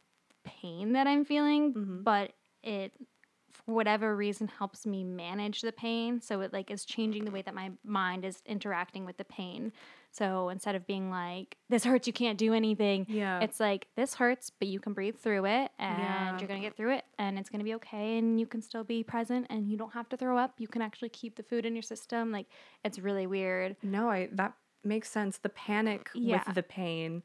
pain 0.45 0.93
that 0.95 1.07
I'm 1.07 1.24
feeling, 1.24 1.74
Mm-hmm. 1.74 2.03
but 2.03 2.32
it 2.62 2.93
for 3.66 3.72
whatever 3.74 4.16
reason 4.16 4.48
helps 4.48 4.86
me 4.86 5.04
manage 5.04 5.60
the 5.60 5.72
pain. 5.72 6.20
So 6.20 6.40
it 6.40 6.52
like 6.52 6.70
is 6.70 6.84
changing 6.84 7.24
the 7.24 7.30
way 7.30 7.42
that 7.42 7.54
my 7.54 7.72
mind 7.84 8.24
is 8.24 8.40
interacting 8.46 9.04
with 9.04 9.16
the 9.18 9.24
pain. 9.24 9.72
So 10.12 10.48
instead 10.48 10.74
of 10.74 10.86
being 10.86 11.10
like, 11.10 11.56
this 11.68 11.84
hurts, 11.84 12.06
you 12.06 12.12
can't 12.12 12.38
do 12.38 12.54
anything. 12.54 13.04
Yeah. 13.08 13.40
It's 13.40 13.60
like 13.60 13.86
this 13.96 14.14
hurts, 14.14 14.50
but 14.50 14.68
you 14.68 14.80
can 14.80 14.94
breathe 14.94 15.16
through 15.16 15.44
it 15.46 15.72
and 15.78 15.98
Yeah. 15.98 16.38
you're 16.38 16.48
gonna 16.48 16.60
get 16.60 16.76
through 16.76 16.94
it 16.94 17.04
and 17.18 17.38
it's 17.38 17.50
gonna 17.50 17.64
be 17.64 17.74
okay 17.74 18.16
and 18.18 18.40
you 18.40 18.46
can 18.46 18.62
still 18.62 18.84
be 18.84 19.02
present 19.02 19.46
and 19.50 19.68
you 19.68 19.76
don't 19.76 19.92
have 19.92 20.08
to 20.10 20.16
throw 20.16 20.38
up. 20.38 20.54
You 20.58 20.68
can 20.68 20.80
actually 20.80 21.10
keep 21.10 21.36
the 21.36 21.42
food 21.42 21.66
in 21.66 21.74
your 21.74 21.82
system. 21.82 22.30
Like 22.32 22.46
it's 22.84 22.98
really 22.98 23.26
weird. 23.26 23.76
No, 23.82 24.08
I 24.08 24.28
that 24.32 24.54
makes 24.84 25.10
sense. 25.10 25.38
The 25.38 25.48
panic 25.50 26.08
Yeah. 26.14 26.42
with 26.46 26.54
the 26.54 26.62
pain 26.62 27.22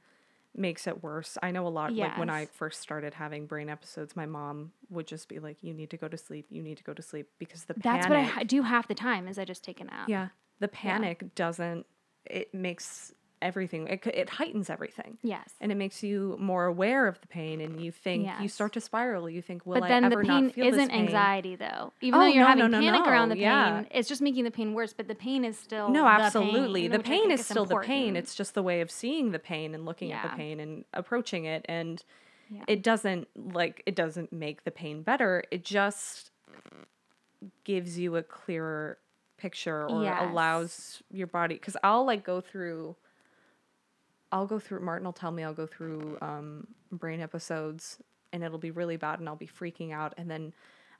makes 0.55 0.87
it 0.87 1.03
worse. 1.03 1.37
I 1.41 1.51
know 1.51 1.67
a 1.67 1.69
lot 1.69 1.93
like 1.93 2.17
when 2.17 2.29
I 2.29 2.45
first 2.45 2.81
started 2.81 3.13
having 3.13 3.45
brain 3.45 3.69
episodes, 3.69 4.15
my 4.15 4.25
mom 4.25 4.71
would 4.89 5.07
just 5.07 5.29
be 5.29 5.39
like, 5.39 5.57
You 5.61 5.73
need 5.73 5.89
to 5.91 5.97
go 5.97 6.07
to 6.07 6.17
sleep, 6.17 6.47
you 6.49 6.61
need 6.61 6.77
to 6.77 6.83
go 6.83 6.93
to 6.93 7.01
sleep 7.01 7.27
because 7.39 7.65
the 7.65 7.73
That's 7.73 8.07
panic 8.07 8.27
what 8.27 8.37
I 8.37 8.43
do 8.43 8.63
half 8.63 8.87
the 8.87 8.95
time 8.95 9.27
is 9.27 9.39
I 9.39 9.45
just 9.45 9.63
take 9.63 9.79
a 9.79 9.85
nap. 9.85 10.09
Yeah. 10.09 10.29
The 10.59 10.67
panic 10.67 11.35
doesn't 11.35 11.85
it 12.25 12.53
makes 12.53 13.13
everything 13.41 13.87
it, 13.87 14.05
it 14.07 14.29
heightens 14.29 14.69
everything. 14.69 15.17
Yes. 15.23 15.49
And 15.59 15.71
it 15.71 15.75
makes 15.75 16.03
you 16.03 16.37
more 16.39 16.65
aware 16.65 17.07
of 17.07 17.19
the 17.21 17.27
pain 17.27 17.59
and 17.61 17.81
you 17.83 17.91
think 17.91 18.27
you 18.39 18.47
start 18.47 18.73
to 18.73 18.81
spiral. 18.81 19.29
You 19.29 19.41
think, 19.41 19.65
will 19.65 19.75
But 19.75 19.83
I 19.83 19.87
then 19.89 20.03
the 20.03 20.07
ever 20.13 20.23
pain 20.23 20.45
not 20.45 20.53
feel 20.53 20.65
this 20.65 20.75
isn't 20.75 20.89
pain? 20.89 21.05
anxiety 21.05 21.55
though. 21.55 21.93
Even 22.01 22.19
Oh, 22.19 22.23
though 22.23 22.29
you're 22.29 22.43
no, 22.43 22.47
having 22.47 22.71
no, 22.71 22.79
no, 22.79 22.79
panic 22.79 23.07
around 23.07 23.29
the 23.29 23.35
pain, 23.35 23.41
Yeah. 23.43 23.83
it's 23.91 24.07
just 24.07 24.21
making 24.21 24.43
the 24.43 24.51
pain 24.51 24.73
worse. 24.73 24.93
But 24.93 25.07
the 25.07 25.15
pain 25.15 25.43
is 25.43 25.57
still 25.57 25.89
No, 25.89 26.03
the 26.03 26.09
absolutely. 26.09 26.81
pain, 26.83 26.91
The 26.91 26.99
pain 26.99 27.31
is 27.31 27.45
still 27.45 27.65
the 27.65 27.77
pain. 27.79 28.15
It's 28.15 28.35
just 28.35 28.53
the 28.53 28.63
way 28.63 28.81
of 28.81 28.91
seeing 28.91 29.31
the 29.31 29.39
pain 29.39 29.73
and 29.73 29.85
looking 29.85 30.11
at 30.11 30.23
the 30.23 30.35
pain 30.35 30.59
and 30.59 30.85
approaching 30.93 31.45
it. 31.45 31.65
And 31.67 32.03
Yeah. 32.49 32.63
it 32.67 32.83
doesn't 32.83 33.27
like 33.53 33.81
it 33.85 33.95
doesn't 33.95 34.33
make 34.33 34.63
the 34.65 34.71
pain 34.71 35.03
better. 35.03 35.43
It 35.51 35.63
just 35.63 36.31
gives 37.63 37.97
you 37.97 38.15
a 38.15 38.23
clearer 38.23 38.97
picture 39.37 39.87
or 39.87 40.03
Yes. 40.03 40.21
allows 40.29 41.03
your 41.09 41.27
body 41.27 41.55
because 41.55 41.75
I'll 41.83 42.05
like 42.05 42.23
go 42.23 42.41
through 42.41 42.95
I'll 44.31 44.47
go 44.47 44.59
through 44.59 44.79
Martin 44.81 45.05
will 45.05 45.13
tell 45.13 45.31
me 45.31 45.43
I'll 45.43 45.53
go 45.53 45.67
through 45.67 46.17
um 46.21 46.67
brain 46.91 47.19
episodes 47.21 47.97
and 48.33 48.43
it'll 48.43 48.57
be 48.57 48.71
really 48.71 48.97
bad 48.97 49.19
and 49.19 49.27
I'll 49.27 49.35
be 49.35 49.47
freaking 49.47 49.91
out 49.91 50.13
and 50.17 50.29
then 50.29 50.53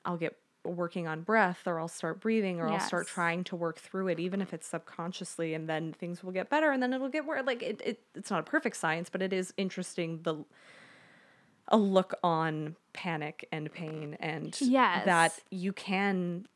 I'll 0.04 0.16
get 0.16 0.36
working 0.64 1.08
on 1.08 1.22
breath 1.22 1.66
or 1.66 1.80
I'll 1.80 1.88
start 1.88 2.20
breathing 2.20 2.60
or 2.60 2.68
I'll 2.68 2.78
start 2.86 3.08
trying 3.08 3.42
to 3.44 3.56
work 3.56 3.78
through 3.78 4.08
it 4.08 4.20
even 4.20 4.40
if 4.40 4.54
it's 4.54 4.66
subconsciously 4.66 5.54
and 5.54 5.68
then 5.68 5.92
things 5.92 6.22
will 6.22 6.30
get 6.30 6.48
better 6.50 6.70
and 6.70 6.80
then 6.82 6.92
it'll 6.92 7.08
get 7.08 7.26
worse 7.26 7.42
like 7.46 7.62
it, 7.62 7.80
it 7.84 8.00
it's 8.14 8.30
not 8.30 8.40
a 8.40 8.44
perfect 8.44 8.76
science 8.76 9.08
but 9.10 9.22
it 9.22 9.32
is 9.32 9.52
interesting 9.56 10.20
the 10.22 10.44
a 11.68 11.76
look 11.76 12.14
on 12.22 12.76
panic 12.92 13.48
and 13.50 13.72
pain 13.72 14.16
and 14.20 14.56
that 15.04 15.32
you 15.50 15.72
can 15.72 16.46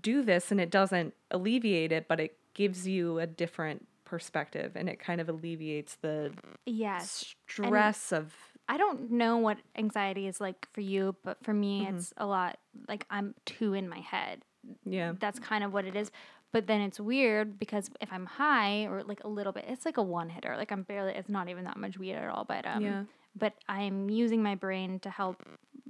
do 0.00 0.22
this 0.22 0.50
and 0.50 0.60
it 0.60 0.70
doesn't 0.70 1.14
alleviate 1.30 1.92
it 1.92 2.08
but 2.08 2.18
it 2.18 2.36
gives 2.54 2.88
you 2.88 3.18
a 3.18 3.26
different 3.26 3.86
perspective 4.12 4.72
and 4.76 4.88
it 4.90 4.98
kind 5.00 5.20
of 5.22 5.28
alleviates 5.30 5.96
the 6.02 6.32
yes. 6.66 7.34
stress 7.48 8.12
of 8.12 8.34
I 8.68 8.76
don't 8.76 9.10
know 9.10 9.38
what 9.38 9.56
anxiety 9.74 10.26
is 10.26 10.38
like 10.40 10.68
for 10.74 10.82
you, 10.82 11.16
but 11.24 11.38
for 11.42 11.54
me, 11.54 11.74
Mm-hmm. 11.82 11.96
it's 11.96 12.12
a 12.18 12.26
lot 12.26 12.58
like 12.88 13.06
I'm 13.10 13.34
too 13.46 13.72
in 13.72 13.88
my 13.88 14.00
head. 14.00 14.42
yeah 14.84 15.12
That's 15.18 15.38
kind 15.38 15.64
of 15.64 15.72
what 15.72 15.84
it 15.86 15.96
is. 15.96 16.10
But 16.52 16.66
then 16.66 16.80
it's 16.82 17.00
weird 17.00 17.58
because 17.58 17.88
if 18.02 18.10
I'm 18.12 18.26
high 18.26 18.84
or 18.90 19.02
like 19.02 19.24
a 19.24 19.28
little 19.28 19.52
bit, 19.52 19.64
it's 19.66 19.86
like 19.86 19.96
a 19.96 20.02
one 20.02 20.28
hitter. 20.28 20.54
Like 20.58 20.70
I'm 20.70 20.82
barely, 20.82 21.12
it's 21.14 21.30
not 21.30 21.48
even 21.48 21.64
that 21.64 21.78
much 21.78 21.96
weed 21.98 22.12
at 22.14 22.28
all. 22.28 22.44
But 22.44 22.66
um, 22.66 22.82
Yeah. 22.82 23.04
but 23.34 23.54
I'm 23.68 24.10
using 24.10 24.42
my 24.42 24.54
brain 24.54 24.98
to 25.00 25.10
help 25.10 25.36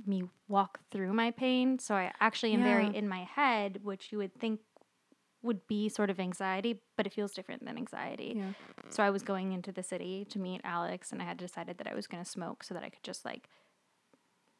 me 0.06 0.22
walk 0.48 0.78
through 0.92 1.12
my 1.12 1.30
pain. 1.32 1.78
So 1.80 1.94
I 1.96 2.12
actually 2.20 2.52
am 2.54 2.62
very 2.62 2.88
in 3.00 3.08
my 3.08 3.24
head, 3.24 3.80
which 3.82 4.12
you 4.12 4.18
would 4.18 4.34
think 4.38 4.60
would 5.42 5.66
be 5.66 5.88
sort 5.88 6.10
of 6.10 6.20
anxiety, 6.20 6.80
but 6.96 7.06
it 7.06 7.12
feels 7.12 7.32
different 7.32 7.64
than 7.64 7.76
anxiety. 7.76 8.34
yeah 8.36 8.52
So 8.90 9.02
I 9.02 9.10
was 9.10 9.22
going 9.22 9.52
into 9.52 9.72
the 9.72 9.82
city 9.82 10.24
to 10.30 10.38
meet 10.38 10.60
Alex, 10.64 11.12
and 11.12 11.20
I 11.20 11.24
had 11.24 11.36
decided 11.36 11.78
that 11.78 11.86
I 11.86 11.94
was 11.94 12.06
going 12.06 12.22
to 12.22 12.28
smoke 12.28 12.62
so 12.62 12.74
that 12.74 12.82
I 12.82 12.88
could 12.88 13.02
just 13.02 13.24
like 13.24 13.48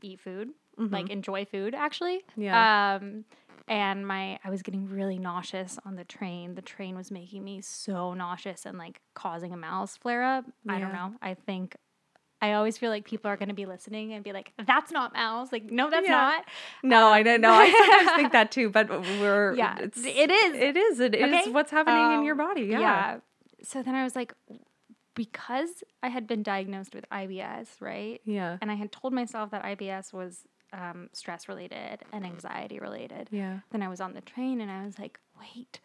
eat 0.03 0.21
food, 0.21 0.49
like 0.77 1.11
enjoy 1.11 1.45
food 1.45 1.75
actually. 1.75 2.19
Mm-hmm. 2.33 2.43
Yeah. 2.43 2.99
Um, 3.01 3.25
and 3.69 4.07
my 4.07 4.39
I 4.45 4.51
was 4.51 4.63
getting 4.63 4.89
really 4.89 5.19
nauseous 5.19 5.79
on 5.85 5.95
the 5.95 6.05
train. 6.05 6.57
The 6.57 6.63
train 6.63 6.97
was 6.97 7.11
making 7.11 7.45
me 7.45 7.61
so 7.61 8.13
nauseous 8.15 8.67
and 8.67 8.77
like 8.77 9.01
causing 9.15 9.53
a 9.53 9.57
MALS 9.57 9.97
flare 9.97 10.25
up. 10.25 10.45
I 10.69 10.79
don't 10.81 10.93
know. 10.93 11.15
I 11.23 11.35
think. 11.35 11.77
I 12.43 12.53
always 12.55 12.77
feel 12.77 12.91
like 12.91 13.05
people 13.05 13.31
are 13.31 13.37
going 13.39 13.49
to 13.49 13.55
be 13.55 13.67
listening 13.67 14.13
and 14.13 14.23
be 14.23 14.33
like, 14.33 14.53
"That's 14.67 14.91
not 14.91 15.13
MALS." 15.15 15.53
Like, 15.53 15.71
no, 15.71 15.89
that's 15.89 16.07
Yeah. 16.07 16.21
not. 16.21 16.45
no 16.83 17.09
i 17.09 17.23
don't 17.23 17.41
know 17.41 17.53
i 17.55 17.71
sometimes 17.71 18.11
think 18.19 18.33
that 18.39 18.51
too 18.51 18.69
but 18.69 18.91
we're 18.91 19.55
Yeah, 19.55 19.79
it's, 19.79 19.99
it 19.99 20.31
is. 20.31 20.55
it 20.69 20.77
is 20.77 21.01
it 21.01 21.15
is 21.15 21.25
Okay? 21.25 21.51
what's 21.51 21.71
happening 21.71 22.13
in 22.17 22.23
your 22.25 22.35
Um, 22.41 22.47
body 22.47 22.63
yeah 22.65 23.19
So 23.63 23.83
then 23.83 23.95
I 23.95 24.03
was 24.03 24.17
like, 24.17 24.35
because 25.15 25.85
I 26.03 26.09
had 26.09 26.27
been 26.27 26.43
diagnosed 26.43 26.95
with 26.95 27.05
IBS, 27.11 27.69
right? 27.81 28.21
yeah 28.25 28.57
And 28.61 28.71
I 28.71 28.75
had 28.75 28.91
told 28.93 29.13
myself 29.13 29.51
that 29.51 29.63
IBS 29.63 30.13
was 30.13 30.47
um, 30.73 31.11
stress 31.13 31.49
related 31.49 31.97
and 32.13 32.25
anxiety 32.25 32.79
related. 32.79 33.29
yeah 33.31 33.61
Then 33.71 33.83
I 33.83 33.89
was 33.89 34.01
on 34.01 34.15
the 34.15 34.23
train 34.23 34.61
and 34.61 34.71
I 34.71 34.85
was 34.87 34.99
like, 34.99 35.21
wait, 35.39 35.81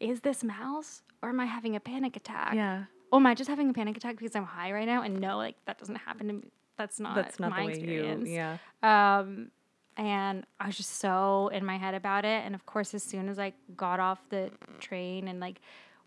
is 0.00 0.20
this 0.20 0.42
MALS 0.42 1.02
or 1.22 1.28
am 1.28 1.40
I 1.40 1.46
having 1.46 1.76
a 1.76 1.80
panic 1.80 2.16
attack? 2.16 2.54
yeah 2.54 2.84
Oh, 3.14 3.18
am 3.18 3.26
I 3.26 3.34
just 3.34 3.48
having 3.48 3.70
a 3.70 3.72
panic 3.72 3.96
attack 3.96 4.16
because 4.16 4.34
I'm 4.34 4.44
high 4.44 4.72
right 4.72 4.86
now? 4.86 5.02
And 5.02 5.20
no, 5.20 5.36
like 5.36 5.54
that 5.66 5.78
doesn't 5.78 5.94
happen 5.94 6.26
to 6.26 6.32
me. 6.34 6.50
That's 6.76 6.98
not 6.98 7.14
that's 7.14 7.38
not 7.38 7.50
my 7.50 7.60
the 7.60 7.66
way 7.66 7.72
experience. 7.74 8.28
you 8.28 8.34
yeah 8.34 8.56
Um, 8.82 9.52
and 9.96 10.44
I 10.58 10.66
was 10.66 10.76
just 10.76 10.96
so 10.98 11.46
in 11.52 11.64
my 11.64 11.76
head 11.78 11.94
about 11.94 12.24
it. 12.24 12.42
And 12.44 12.56
of 12.56 12.66
course, 12.66 12.92
as 12.92 13.04
soon 13.04 13.28
as 13.28 13.38
I 13.38 13.52
got 13.76 14.00
off 14.00 14.18
the 14.30 14.50
train 14.80 15.28
and 15.28 15.38
like 15.38 15.60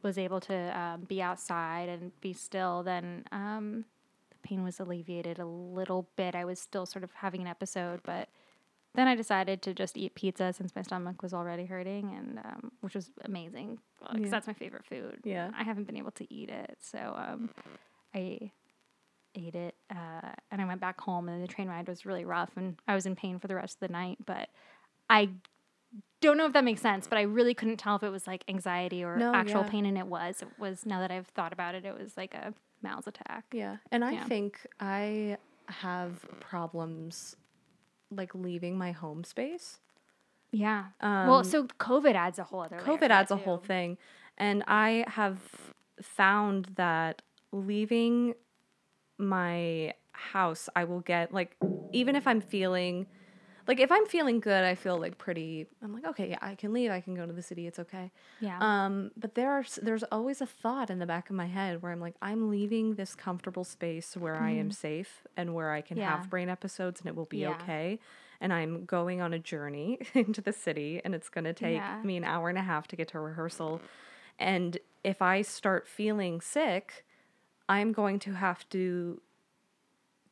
was 0.03 0.17
able 0.17 0.41
to 0.41 0.77
um, 0.77 1.01
be 1.07 1.21
outside 1.21 1.87
and 1.87 2.11
be 2.19 2.33
still, 2.33 2.83
then 2.83 3.23
um, 3.31 3.85
the 4.29 4.35
pain 4.43 4.61
was 4.63 4.81
alleviated 4.81 5.39
a 5.39 5.45
little 5.45 6.09
bit. 6.17 6.35
I 6.35 6.43
was 6.43 6.59
still 6.59 6.85
sort 6.85 7.03
of 7.05 7.13
having 7.13 7.39
an 7.39 7.47
episode, 7.47 8.01
but 8.03 8.27
then 8.97 9.07
I 9.07 9.15
decided 9.15 9.61
to 9.61 9.73
just 9.73 9.95
eat 9.97 10.15
pizza 10.15 10.51
since 10.51 10.75
my 10.75 10.81
stomach 10.81 11.21
was 11.23 11.33
already 11.33 11.65
hurting, 11.65 12.13
and 12.13 12.39
um, 12.39 12.71
which 12.81 12.95
was 12.95 13.11
amazing 13.23 13.77
because 13.99 14.19
Yeah. 14.25 14.29
that's 14.31 14.47
my 14.47 14.53
favorite 14.53 14.85
food. 14.85 15.19
Yeah. 15.23 15.51
I 15.57 15.63
haven't 15.63 15.85
been 15.85 15.95
able 15.97 16.11
to 16.11 16.33
eat 16.33 16.49
it, 16.49 16.77
so 16.81 16.97
um, 17.15 17.49
I 18.13 18.51
ate 19.35 19.53
it 19.55 19.75
uh, 19.91 20.31
and 20.49 20.59
I 20.61 20.65
went 20.65 20.81
back 20.81 20.99
home 20.99 21.29
and 21.29 21.43
the 21.43 21.47
train 21.47 21.67
ride 21.67 21.87
was 21.87 22.07
really 22.07 22.25
rough 22.25 22.49
and 22.55 22.75
I 22.87 22.95
was 22.95 23.05
in 23.05 23.15
pain 23.15 23.37
for 23.37 23.47
the 23.47 23.53
rest 23.53 23.75
of 23.75 23.87
the 23.87 23.93
night 23.93 24.17
but 24.25 24.49
I 25.11 25.29
don't 26.21 26.37
know 26.37 26.47
if 26.47 26.53
that 26.53 26.63
makes 26.63 26.81
sense 26.81 27.05
but 27.07 27.19
I 27.19 27.21
really 27.21 27.53
couldn't 27.53 27.77
tell 27.77 27.95
if 27.95 28.01
it 28.01 28.09
was 28.09 28.25
like 28.25 28.43
anxiety 28.47 29.03
or 29.03 29.15
No, 29.17 29.35
actual 29.35 29.61
yeah. 29.61 29.69
pain 29.69 29.85
and 29.85 29.95
it 29.95 30.07
was 30.07 30.41
it 30.41 30.47
was 30.57 30.87
now 30.87 30.99
that 31.01 31.11
I've 31.11 31.27
thought 31.27 31.53
about 31.53 31.75
it 31.75 31.85
it 31.85 31.95
was 31.95 32.17
like 32.17 32.33
a 32.33 32.51
MALS 32.81 33.05
attack 33.05 33.45
Yeah. 33.53 33.77
And 33.91 34.03
I 34.03 34.13
Yeah. 34.13 34.23
think 34.23 34.65
I 34.79 35.37
have 35.67 36.25
problems 36.39 37.35
like 38.11 38.33
leaving 38.33 38.77
my 38.77 38.91
home 38.91 39.23
space. 39.23 39.79
yeah 40.51 40.85
Um, 41.01 41.27
well 41.27 41.43
so 41.43 41.65
COVID 41.65 42.15
adds 42.15 42.39
a 42.39 42.43
whole 42.43 42.61
other 42.61 42.79
COVID 42.79 43.09
adds 43.09 43.31
a 43.31 43.37
whole 43.37 43.57
thing. 43.57 43.97
And 44.37 44.63
I 44.67 45.03
have 45.07 45.39
found 46.01 46.69
that 46.75 47.21
leaving 47.51 48.35
my 49.17 49.93
house, 50.11 50.69
I 50.75 50.83
will 50.83 50.99
get 50.99 51.33
like, 51.33 51.55
even 51.91 52.15
if 52.15 52.27
I'm 52.27 52.41
feeling 52.41 53.07
like, 53.67 53.79
if 53.79 53.91
I'm 53.91 54.05
feeling 54.05 54.39
good, 54.39 54.63
I 54.63 54.75
feel 54.75 54.97
like 54.99 55.17
pretty, 55.17 55.67
I'm 55.83 55.93
like, 55.93 56.05
okay, 56.05 56.29
yeah, 56.29 56.37
I 56.41 56.55
can 56.55 56.73
leave. 56.73 56.91
I 56.91 57.01
can 57.01 57.15
go 57.15 57.25
to 57.25 57.33
the 57.33 57.41
city. 57.41 57.67
It's 57.67 57.79
okay. 57.79 58.11
yeah 58.39 58.57
Um, 58.61 59.11
but 59.17 59.35
there 59.35 59.51
are 59.51 59.65
there's 59.81 60.03
always 60.11 60.41
a 60.41 60.45
thought 60.45 60.89
in 60.89 60.99
the 60.99 61.05
back 61.05 61.29
of 61.29 61.35
my 61.35 61.47
head 61.47 61.81
where 61.81 61.91
I'm 61.91 61.99
like, 61.99 62.15
I'm 62.21 62.49
leaving 62.49 62.95
this 62.95 63.15
comfortable 63.15 63.63
space 63.63 64.15
where 64.17 64.37
I 64.37 64.51
am 64.51 64.71
safe 64.71 65.25
and 65.35 65.53
where 65.53 65.71
I 65.71 65.81
can 65.81 65.97
Mm-hmm. 65.97 66.01
Yeah. 66.09 66.19
have 66.19 66.29
brain 66.29 66.49
episodes 66.49 67.01
and 67.01 67.07
it 67.09 67.15
will 67.15 67.25
be 67.25 67.39
Yeah. 67.41 67.51
okay. 67.55 67.99
And 68.39 68.53
I'm 68.53 68.85
going 68.85 69.19
on 69.21 69.33
a 69.33 69.39
journey 69.39 69.99
into 70.13 70.41
the 70.41 70.53
city 70.53 71.01
and 71.03 71.13
it's 71.15 71.29
gonna 71.29 71.53
take 71.53 71.81
Yeah. 71.81 72.01
me 72.03 72.17
an 72.17 72.23
hour 72.23 72.49
and 72.49 72.57
a 72.57 72.61
half 72.61 72.87
to 72.89 72.95
get 72.95 73.09
to 73.09 73.19
rehearsal. 73.19 73.81
And 74.39 74.77
if 75.03 75.21
I 75.21 75.41
start 75.41 75.87
feeling 75.87 76.41
sick, 76.41 77.05
I'm 77.69 77.91
going 77.91 78.19
to 78.19 78.33
have 78.33 78.67
to 78.69 79.21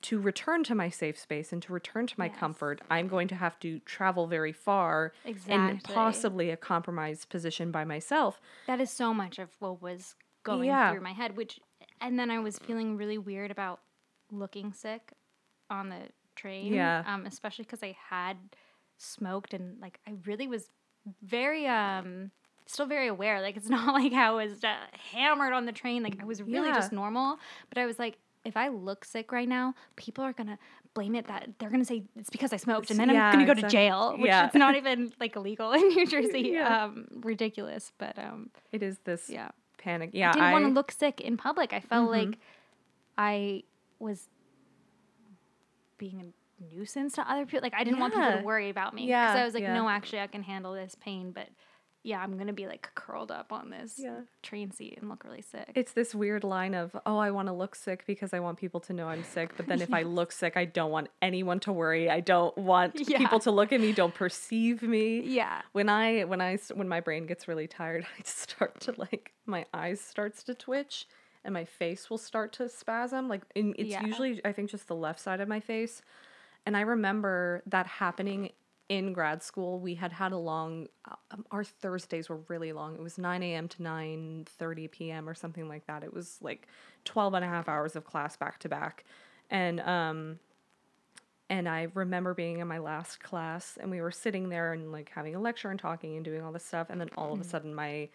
to 0.04 0.20
return 0.20 0.64
to 0.66 0.76
my 0.76 0.89
safe 0.89 1.18
space 1.18 1.52
and 1.54 1.62
to 1.64 1.74
return 1.74 2.08
to 2.08 2.16
my 2.18 2.28
Yes. 2.28 2.38
comfort, 2.39 2.82
I'm 2.89 3.08
going 3.08 3.28
to 3.30 3.36
have 3.36 3.60
to 3.60 3.80
travel 3.80 4.28
very 4.28 4.52
far 4.52 5.14
Exactly. 5.26 5.93
possibly 5.93 6.50
a 6.52 6.58
compromised 6.58 7.30
position 7.30 7.72
by 7.72 7.84
myself. 7.86 8.39
That 8.68 8.80
is 8.82 8.89
so 8.89 9.14
much 9.14 9.39
of 9.39 9.50
what 9.60 9.82
was 9.82 10.16
going 10.43 10.70
Yeah. 10.70 10.91
through 10.91 11.02
my 11.02 11.14
head, 11.14 11.36
which, 11.38 11.60
and 12.02 12.18
then 12.20 12.30
I 12.30 12.39
was 12.39 12.58
feeling 12.60 12.98
really 12.98 13.18
weird 13.18 13.52
about 13.52 13.80
looking 14.32 14.74
sick 14.74 15.14
on 15.70 15.89
the 15.89 16.10
train. 16.36 16.74
Yeah. 16.74 17.04
Um, 17.06 17.26
especially 17.26 17.64
because 17.64 17.82
I 17.84 17.96
had 18.10 18.38
smoked 18.98 19.54
and 19.54 19.80
like 19.82 20.00
I 20.08 20.14
really 20.26 20.48
was 20.48 20.70
very 21.22 21.68
um 21.68 22.32
still 22.66 22.86
very 22.88 23.08
aware. 23.08 23.41
Like 23.41 23.58
it's 23.58 23.70
not 23.78 23.93
like 23.93 24.14
I 24.14 24.32
was 24.32 24.64
uh, 24.64 24.76
hammered 25.12 25.54
on 25.54 25.66
the 25.66 25.72
train. 25.72 26.04
Like 26.04 26.18
I 26.22 26.26
was 26.26 26.41
really 26.41 26.70
Yeah. 26.70 26.76
just 26.76 26.91
normal. 26.91 27.38
But 27.70 27.78
I 27.78 27.86
was 27.86 28.00
like, 28.00 28.18
if 28.46 28.56
I 28.56 28.68
look 28.70 29.04
sick 29.06 29.32
right 29.32 29.48
now, 29.50 29.74
people 29.96 30.24
are 30.24 30.34
gonna 30.34 30.58
blame 30.93 31.16
it 31.16 31.28
that 31.28 31.50
they're 31.60 31.70
gonna 31.70 31.84
say 31.86 32.04
it's 32.16 32.30
because 32.30 32.54
I 32.54 32.58
smoked, 32.58 32.89
and 32.91 33.00
then 33.00 33.10
Yeah, 33.10 33.26
I'm 33.28 33.34
gonna 33.34 33.46
go 33.46 33.60
to 33.62 33.68
jail, 33.68 34.14
which 34.18 34.28
Yeah. 34.28 34.48
is 34.48 34.54
not 34.54 34.76
even 34.76 35.12
like 35.20 35.36
illegal 35.36 35.72
in 35.74 35.88
New 35.89 36.06
Jersey. 36.06 36.41
Yeah. 36.54 36.86
Um, 36.86 37.08
ridiculous, 37.12 37.91
but 37.98 38.18
um, 38.20 38.50
It 38.72 38.82
is 38.84 39.00
this 39.04 39.30
yeah. 39.30 39.50
panic. 39.78 40.12
Yeah, 40.14 40.30
I 40.30 40.34
didn't 40.34 40.52
want 40.52 40.66
to 40.66 40.72
look 40.72 40.91
sick 40.91 41.20
in 41.22 41.38
public. 41.38 41.74
I 41.74 41.80
felt 41.80 42.08
Mhm. 42.10 42.12
like 42.30 42.39
I 43.18 43.64
was 44.00 44.30
being 45.98 46.22
a 46.22 46.74
nuisance 46.76 47.14
to 47.14 47.30
other 47.30 47.46
people. 47.46 47.62
Like 47.62 47.74
I 47.74 47.84
didn't 47.84 48.00
want 48.00 48.14
people 48.14 48.38
to 48.38 48.43
worry 48.43 48.70
about 48.70 48.93
me. 48.93 49.08
Yeah, 49.08 49.28
Because 49.28 49.41
I 49.41 49.46
was 49.46 49.54
like, 49.54 49.64
yeah. 49.64 49.74
no, 49.74 49.88
actually, 49.89 50.20
I 50.20 50.28
can 50.28 50.43
handle 50.43 50.74
this 50.74 50.96
pain. 50.96 51.32
But 51.32 51.48
yeah, 52.06 52.20
I'm 52.22 52.38
gonna 52.38 52.53
be 52.53 52.68
like 52.68 52.88
curled 52.93 53.32
up 53.32 53.51
on 53.51 53.72
this 53.72 53.95
Yeah. 53.97 54.22
train 54.43 54.72
seat 54.72 54.99
and 54.99 55.10
look 55.10 55.24
really 55.24 55.41
sick. 55.41 55.72
It's 55.74 55.91
this 55.93 56.14
weird 56.14 56.43
line 56.43 56.76
of, 56.76 56.95
oh, 57.06 57.18
I 57.18 57.32
want 57.32 57.47
to 57.47 57.53
look 57.53 57.74
sick 57.76 58.03
because 58.06 58.32
I 58.34 58.39
want 58.39 58.60
people 58.60 58.80
to 58.82 58.93
know 58.93 59.08
I'm 59.10 59.24
sick. 59.24 59.58
But 59.58 59.66
then 59.66 59.82
if 59.82 59.91
I 59.93 60.03
look 60.20 60.32
sick, 60.32 60.56
I 60.56 60.66
don't 60.66 60.91
want 60.91 61.08
anyone 61.22 61.60
to 61.62 61.72
worry. 61.74 62.10
I 62.10 62.20
don't 62.20 62.56
want 62.58 62.93
Yeah. 63.10 63.18
people 63.18 63.39
to 63.39 63.51
look 63.51 63.74
at 63.74 63.82
me, 63.82 63.91
don't 63.91 64.14
perceive 64.14 64.82
me. 64.84 65.22
yeah. 65.22 65.64
When 65.72 65.89
I 65.89 66.26
when 66.26 66.41
I 66.41 66.58
when 66.76 66.88
my 66.88 66.99
brain 66.99 67.26
gets 67.26 67.47
really 67.47 67.68
tired, 67.68 68.06
I 68.20 68.22
start 68.24 68.80
to 68.82 68.93
like 68.97 69.34
my 69.47 69.66
eyes 69.74 69.99
starts 69.99 70.43
to 70.43 70.53
twitch 70.53 71.08
and 71.43 71.53
my 71.53 71.66
face 71.66 72.10
will 72.10 72.18
start 72.20 72.53
to 72.53 72.70
spasm. 72.70 73.28
Like 73.28 73.41
in, 73.56 73.74
it's 73.80 73.89
Yeah. 73.89 74.03
usually 74.06 74.41
I 74.45 74.51
think 74.51 74.70
just 74.70 74.88
the 74.88 74.95
left 74.95 75.20
side 75.20 75.41
of 75.41 75.47
my 75.47 75.60
face. 75.60 76.01
And 76.68 76.76
I 76.78 76.82
remember 76.82 77.62
that 77.68 77.86
happening 77.88 78.51
in 78.90 79.14
grad 79.14 79.42
school. 79.42 79.80
We 79.80 79.96
had 79.96 80.12
had 80.12 80.32
a 80.32 80.38
long 80.38 80.88
um, 81.32 81.46
our 81.52 81.64
Thursdays 81.64 82.30
were 82.30 82.40
really 82.48 82.72
long. 82.72 82.96
It 82.96 83.02
was 83.02 83.18
9 83.18 83.42
a.m. 83.44 83.68
to 83.70 83.82
9:30 83.82 84.92
p.m. 84.92 85.30
or 85.30 85.34
something 85.34 85.68
like 85.68 85.88
that. 85.88 86.04
It 86.04 86.14
was 86.14 86.38
like 86.42 86.68
12 87.06 87.34
and 87.34 87.46
a 87.46 87.48
half 87.48 87.68
hours 87.68 87.96
of 87.96 88.06
class 88.06 88.38
back 88.38 88.60
to 88.60 88.70
back. 88.70 89.06
And 89.50 89.80
um 89.82 90.40
and 91.50 91.70
I 91.70 91.88
remember 91.94 92.34
being 92.34 92.60
in 92.60 92.68
my 92.68 92.80
last 92.80 93.22
class 93.22 93.78
and 93.80 93.92
we 93.92 94.02
were 94.02 94.12
sitting 94.12 94.50
there 94.50 94.74
and 94.74 94.92
like 94.92 95.12
having 95.14 95.36
a 95.36 95.40
lecture 95.40 95.70
and 95.70 95.80
talking 95.80 96.16
and 96.16 96.26
doing 96.26 96.42
all 96.42 96.52
this 96.52 96.66
stuff 96.66 96.88
and 96.90 97.00
then 97.00 97.10
all 97.18 97.34
of 97.34 97.40
a 97.40 97.44
sudden 97.44 97.74
my 97.74 98.10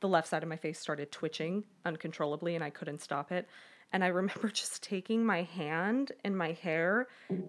the 0.00 0.08
left 0.08 0.28
side 0.28 0.42
of 0.42 0.48
my 0.48 0.56
face 0.56 0.78
started 0.78 1.10
twitching 1.10 1.64
uncontrollably 1.84 2.54
and 2.54 2.62
I 2.62 2.70
couldn't 2.70 3.00
stop 3.00 3.32
it. 3.32 3.48
And 3.92 4.04
I 4.04 4.08
remember 4.08 4.48
just 4.52 4.82
taking 4.82 5.24
my 5.24 5.42
hand 5.42 6.12
and 6.24 6.36
my 6.36 6.52
hair 6.52 7.08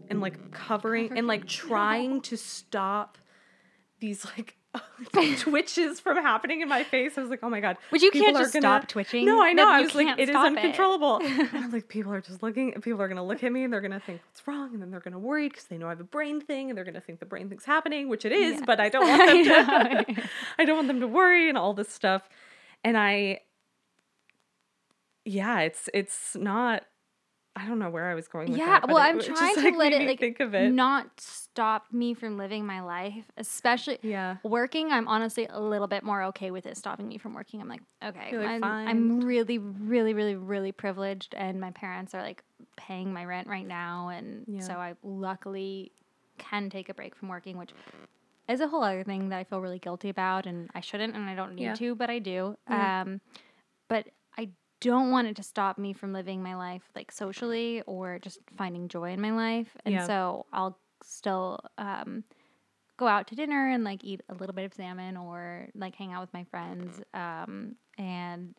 and 0.10 0.22
like 0.22 0.52
covering 0.52 1.18
and 1.18 1.28
like 1.28 1.48
trying 1.48 2.22
to 2.22 2.38
stop 2.38 3.18
these 4.00 4.26
like 4.26 4.56
twitches 5.40 6.00
from 6.00 6.18
happening 6.18 6.62
in 6.62 6.70
my 6.70 6.84
face. 6.84 7.18
I 7.18 7.22
was 7.22 7.30
like, 7.30 7.40
oh 7.42 7.50
my 7.50 7.60
god. 7.60 7.78
But 7.90 8.02
you 8.02 8.12
can't 8.12 8.38
just 8.38 8.54
gonna- 8.54 8.62
stop 8.62 8.88
twitching. 8.88 9.26
No, 9.26 9.42
I 9.42 9.54
know. 9.54 9.68
I 9.68 9.82
was 9.82 9.96
like, 9.96 10.20
it 10.20 10.30
is 10.30 10.30
it. 10.30 10.36
uncontrollable. 10.36 11.18
and 11.24 11.50
I'm 11.54 11.72
like, 11.72 11.88
people 11.88 12.14
are 12.14 12.22
just 12.22 12.44
looking. 12.44 12.74
and 12.76 12.84
People 12.84 13.02
are 13.02 13.08
gonna 13.08 13.26
look 13.26 13.44
at 13.44 13.52
me 13.52 13.64
and 13.64 13.74
they're 13.74 13.82
gonna 13.82 14.00
think 14.00 14.22
what's 14.30 14.48
wrong, 14.48 14.74
and 14.74 14.82
then 14.82 14.92
they're 14.92 15.00
gonna 15.00 15.18
worry 15.20 15.50
because 15.50 15.66
they 15.66 15.78
know 15.78 15.88
I 15.88 15.90
have 15.90 16.00
a 16.00 16.04
brain 16.04 16.42
thing, 16.42 16.70
and 16.70 16.78
they're 16.78 16.86
gonna 16.86 17.02
think 17.02 17.20
the 17.20 17.26
brain 17.26 17.50
thing's 17.50 17.66
happening, 17.66 18.08
which 18.10 18.24
it 18.26 18.32
is. 18.32 18.56
Yes. 18.58 18.64
But 18.66 18.80
I 18.80 18.90
don't 18.90 19.08
want 19.08 20.06
them 20.06 20.16
to. 20.16 20.24
I 20.60 20.66
don't 20.66 20.76
want 20.76 20.88
them 20.88 21.00
to 21.00 21.08
worry 21.08 21.50
and 21.50 21.58
all 21.58 21.74
this 21.74 21.90
stuff. 21.90 22.30
And 22.84 22.96
I, 22.98 23.40
yeah, 25.28 25.60
it's 25.62 25.90
it's 25.94 26.36
not. 26.36 26.84
I 27.56 27.66
don't 27.66 27.80
know 27.80 27.90
where 27.90 28.06
I 28.12 28.14
was 28.14 28.28
going 28.28 28.50
with 28.52 28.60
Yeah, 28.60 28.82
that. 28.82 28.88
well, 28.88 28.98
I'm 28.98 29.18
it 29.18 29.22
just, 29.26 29.36
trying 29.36 29.56
to 29.56 29.62
like, 29.62 29.76
let 29.76 29.94
it 29.94 30.08
like 30.08 30.20
think 30.20 30.40
of 30.40 30.54
it. 30.54 30.72
not 30.72 31.10
stop 31.20 31.86
me 31.92 32.14
from 32.14 32.38
living 32.38 32.68
my 32.68 32.82
life, 32.82 33.26
especially 33.36 33.98
yeah, 34.04 34.38
working. 34.44 34.92
I'm 34.92 35.08
honestly 35.08 35.48
a 35.50 35.60
little 35.60 35.88
bit 35.88 36.04
more 36.04 36.22
okay 36.26 36.52
with 36.52 36.68
it 36.68 36.78
stopping 36.78 37.08
me 37.08 37.18
from 37.18 37.34
working. 37.34 37.60
I'm 37.60 37.68
like, 37.68 37.82
okay, 38.04 38.38
like, 38.38 38.48
I'm, 38.48 38.62
"Fine." 38.62 38.88
I'm 38.88 39.22
really, 39.22 39.58
really, 39.58 40.14
really, 40.14 40.36
really 40.36 40.72
privileged, 40.72 41.34
and 41.36 41.60
my 41.60 41.72
parents 41.72 42.14
are 42.14 42.22
like 42.22 42.44
paying 42.76 43.12
my 43.12 43.26
rent 43.26 43.48
right 43.48 43.66
now, 43.68 44.10
and 44.10 44.46
Yeah. 44.48 44.60
so 44.62 44.74
I 44.76 44.94
luckily 45.02 45.92
can 46.38 46.70
take 46.70 46.90
a 46.90 46.94
break 46.94 47.16
from 47.16 47.28
working, 47.30 47.58
which 47.58 47.72
is 48.48 48.62
a 48.62 48.68
whole 48.68 48.84
other 48.84 49.04
thing 49.04 49.30
that 49.30 49.40
I 49.40 49.44
feel 49.46 49.62
really 49.62 49.80
guilty 49.80 50.10
about, 50.10 50.46
and 50.46 50.70
I 50.76 50.82
shouldn't, 50.82 51.16
and 51.16 51.28
I 51.28 51.34
don't 51.34 51.56
need 51.56 51.64
Yeah. 51.64 51.74
to, 51.74 51.96
but 51.96 52.12
I 52.12 52.20
do. 52.20 52.56
Yeah. 52.70 53.02
Um, 53.02 53.20
but 53.90 54.06
don't 54.80 55.12
want 55.12 55.28
it 55.28 55.36
to 55.38 55.44
stop 55.44 55.78
me 55.78 55.94
from 55.94 56.14
living 56.14 56.42
my 56.44 56.56
life 56.56 56.84
like 56.96 57.12
socially 57.12 57.82
or 57.88 58.20
just 58.20 58.40
finding 58.58 58.88
joy 58.88 59.12
in 59.12 59.22
my 59.22 59.32
life. 59.32 59.76
And 59.86 59.94
Yeah. 59.96 60.06
so 60.08 60.46
I'll 60.54 60.78
still 61.04 61.60
um, 61.78 62.24
go 62.98 63.08
out 63.08 63.28
to 63.28 63.36
dinner 63.36 63.70
and 63.70 63.84
like 63.84 64.04
eat 64.04 64.22
a 64.30 64.34
little 64.34 64.54
bit 64.56 64.66
of 64.66 64.74
salmon 64.74 65.18
or 65.18 65.70
like 65.76 65.96
hang 65.96 66.14
out 66.14 66.22
with 66.22 66.34
my 66.34 66.44
friends. 66.46 67.02
Um, 67.14 67.76
and 67.98 68.56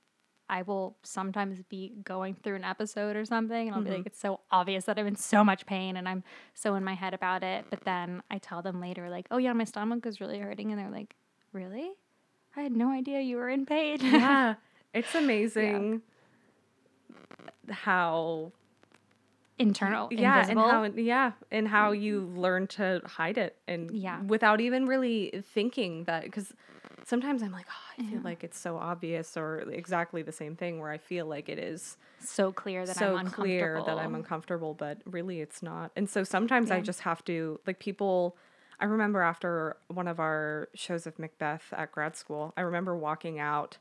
I 0.50 0.62
will 0.62 0.96
sometimes 1.02 1.62
be 1.68 1.92
going 2.04 2.34
through 2.34 2.56
an 2.56 2.64
episode 2.64 3.16
or 3.16 3.24
something 3.24 3.68
and 3.68 3.76
I'll 3.76 3.82
be 3.82 3.90
Mhm. 3.90 3.96
like, 3.98 4.06
it's 4.06 4.18
so 4.18 4.40
obvious 4.50 4.84
that 4.86 4.98
I'm 4.98 5.06
in 5.06 5.14
so 5.16 5.44
much 5.44 5.66
pain 5.66 5.96
and 5.96 6.08
I'm 6.08 6.24
so 6.54 6.74
in 6.74 6.82
my 6.84 6.94
head 6.94 7.12
about 7.14 7.42
it. 7.42 7.66
But 7.70 7.84
then 7.84 8.22
I 8.30 8.38
tell 8.38 8.62
them 8.62 8.80
later, 8.80 9.10
like, 9.10 9.26
oh 9.30 9.36
yeah, 9.38 9.52
my 9.52 9.64
stomach 9.64 10.06
is 10.06 10.20
really 10.20 10.38
hurting. 10.38 10.70
And 10.72 10.80
they're 10.80 10.90
like, 10.90 11.16
really? 11.52 11.90
I 12.56 12.62
had 12.62 12.72
no 12.74 12.90
idea 12.90 13.20
you 13.20 13.36
were 13.36 13.48
in 13.50 13.66
pain. 13.66 13.98
yeah, 14.00 14.54
it's 14.94 15.14
amazing 15.14 16.02
how 17.70 18.52
Internal, 19.58 20.08
yeah 20.12 20.40
invisible. 20.42 20.62
and 20.62 20.70
how 20.94 21.00
yeah 21.00 21.32
and 21.50 21.66
how 21.68 21.92
mm-hmm. 21.92 22.02
you 22.02 22.20
learn 22.36 22.66
to 22.68 23.00
hide 23.04 23.38
it 23.38 23.56
and 23.66 23.90
Yeah. 23.90 24.22
without 24.22 24.60
even 24.60 24.86
really 24.86 25.42
thinking 25.52 26.04
that 26.04 26.22
because 26.24 26.54
sometimes 27.04 27.42
i'm 27.42 27.50
like 27.50 27.66
oh 27.68 27.92
i 27.98 28.02
feel 28.06 28.18
Yeah. 28.18 28.24
like 28.24 28.44
it's 28.44 28.58
so 28.58 28.76
obvious 28.76 29.36
or 29.36 29.58
exactly 29.72 30.22
the 30.22 30.30
same 30.32 30.54
thing 30.54 30.78
where 30.78 30.90
i 30.92 30.98
feel 30.98 31.26
like 31.26 31.48
it 31.48 31.58
is 31.58 31.96
so 32.20 32.52
clear 32.52 32.86
that 32.86 32.96
so 32.96 33.16
I'm 33.16 33.30
clear 33.30 33.82
that 33.84 33.98
i'm 33.98 34.14
uncomfortable. 34.14 34.70
uncomfortable 34.70 34.74
but 34.74 34.98
really 35.12 35.40
it's 35.40 35.60
not 35.60 35.90
and 35.96 36.08
so 36.08 36.22
sometimes 36.22 36.70
i 36.70 36.80
just 36.80 37.00
have 37.00 37.24
to 37.24 37.58
like 37.66 37.80
people 37.80 38.36
i 38.78 38.84
remember 38.84 39.22
after 39.22 39.76
one 39.88 40.06
of 40.06 40.20
our 40.20 40.68
shows 40.74 41.04
of 41.06 41.18
macbeth 41.18 41.72
at 41.72 41.90
grad 41.90 42.14
school 42.16 42.52
i 42.56 42.60
remember 42.60 42.96
walking 42.96 43.40
out 43.40 43.78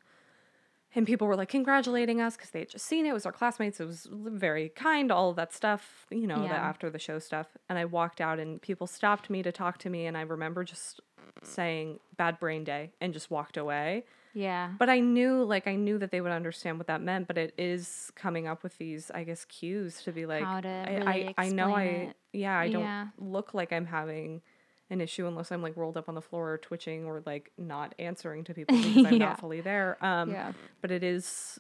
and 0.95 1.05
people 1.05 1.27
were 1.27 1.35
like 1.35 1.49
congratulating 1.49 2.21
us 2.21 2.35
because 2.35 2.49
they 2.51 2.59
had 2.59 2.69
just 2.69 2.85
seen 2.85 3.05
it. 3.05 3.09
It 3.09 3.13
was 3.13 3.25
our 3.25 3.31
classmates. 3.31 3.79
It 3.79 3.85
was 3.85 4.07
very 4.11 4.69
kind, 4.69 5.11
all 5.11 5.29
of 5.29 5.35
that 5.35 5.53
stuff, 5.53 6.05
you 6.09 6.25
know, 6.27 6.41
the 6.47 6.53
after 6.55 6.89
the 6.89 6.99
show 6.99 7.19
stuff. 7.19 7.47
And 7.69 7.77
I 7.77 7.85
walked 7.85 8.21
out 8.21 8.39
and 8.39 8.61
people 8.61 8.87
stopped 8.87 9.29
me 9.29 9.43
to 9.43 9.51
talk 9.51 9.77
to 9.79 9.89
me. 9.89 10.05
And 10.05 10.17
I 10.17 10.21
remember 10.21 10.63
just 10.63 11.01
saying 11.43 11.99
bad 12.15 12.39
brain 12.39 12.63
day 12.63 12.91
and 13.01 13.13
just 13.13 13.29
walked 13.29 13.57
away. 13.57 14.05
Yeah. 14.33 14.71
But 14.77 14.89
I 14.89 14.99
knew, 14.99 15.43
like, 15.43 15.67
I 15.67 15.75
knew 15.75 15.97
that 15.97 16.11
they 16.11 16.21
would 16.21 16.31
understand 16.31 16.77
what 16.77 16.87
that 16.87 17.01
meant. 17.01 17.27
But 17.27 17.37
it 17.37 17.53
is 17.57 18.11
coming 18.15 18.47
up 18.47 18.63
with 18.63 18.77
these, 18.77 19.09
I 19.13 19.23
guess, 19.23 19.45
cues 19.45 20.01
to 20.03 20.11
be 20.11 20.25
like, 20.25 20.43
How 20.43 20.61
to 20.61 20.67
I, 20.67 20.93
really 20.97 21.33
I, 21.37 21.45
I 21.45 21.49
know 21.49 21.73
I, 21.73 21.81
explain 21.83 22.09
it. 22.09 22.15
yeah, 22.33 22.57
I 22.57 22.69
don't 22.69 22.81
Yeah. 22.83 23.07
look 23.17 23.53
like 23.53 23.73
I'm 23.73 23.85
having 23.87 24.41
an 24.89 25.01
issue 25.01 25.27
unless 25.27 25.51
I'm 25.51 25.61
like 25.61 25.75
rolled 25.75 25.97
up 25.97 26.07
on 26.07 26.15
the 26.15 26.21
floor 26.21 26.53
or 26.53 26.57
twitching 26.57 27.05
or 27.05 27.21
like 27.25 27.51
not 27.57 27.93
answering 27.99 28.43
to 28.45 28.53
people 28.53 28.75
because 28.77 29.05
I'm 29.05 29.13
Yeah. 29.19 29.25
not 29.29 29.39
fully 29.39 29.61
there. 29.61 29.97
Um, 30.03 30.31
yeah. 30.31 30.53
but 30.81 30.91
it 30.91 31.03
is 31.03 31.59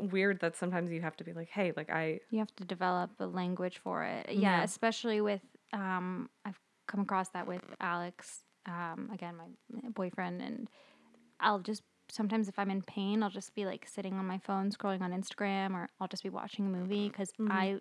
weird 0.00 0.40
that 0.40 0.56
sometimes 0.56 0.90
you 0.90 1.00
have 1.00 1.16
to 1.18 1.24
be 1.24 1.32
like, 1.32 1.48
hey, 1.48 1.72
like 1.76 1.90
I, 1.90 2.20
You 2.30 2.40
have 2.40 2.54
to 2.56 2.64
develop 2.64 3.10
a 3.20 3.26
language 3.26 3.78
for 3.82 4.02
it. 4.04 4.26
Yeah, 4.30 4.58
Yeah. 4.58 4.62
especially 4.64 5.20
with 5.20 5.42
um 5.72 6.28
I've 6.44 6.58
come 6.88 7.00
across 7.00 7.28
that 7.30 7.46
with 7.46 7.62
Alex, 7.80 8.42
um, 8.66 9.10
again, 9.14 9.36
my 9.36 9.88
boyfriend, 9.90 10.42
and 10.42 10.68
I'll 11.40 11.60
just 11.60 11.82
sometimes 12.10 12.48
if 12.48 12.58
I'm 12.58 12.70
in 12.70 12.82
pain, 12.82 13.22
I'll 13.22 13.30
just 13.30 13.54
be 13.54 13.64
like 13.64 13.86
sitting 13.88 14.14
on 14.14 14.26
my 14.26 14.38
phone 14.38 14.70
scrolling 14.70 15.00
on 15.00 15.12
Instagram 15.12 15.74
or 15.74 15.88
I'll 16.00 16.08
just 16.08 16.22
be 16.24 16.28
watching 16.28 16.66
a 16.66 16.68
movie 16.68 17.08
because 17.08 17.30
Mhm. 17.40 17.50
I 17.50 17.80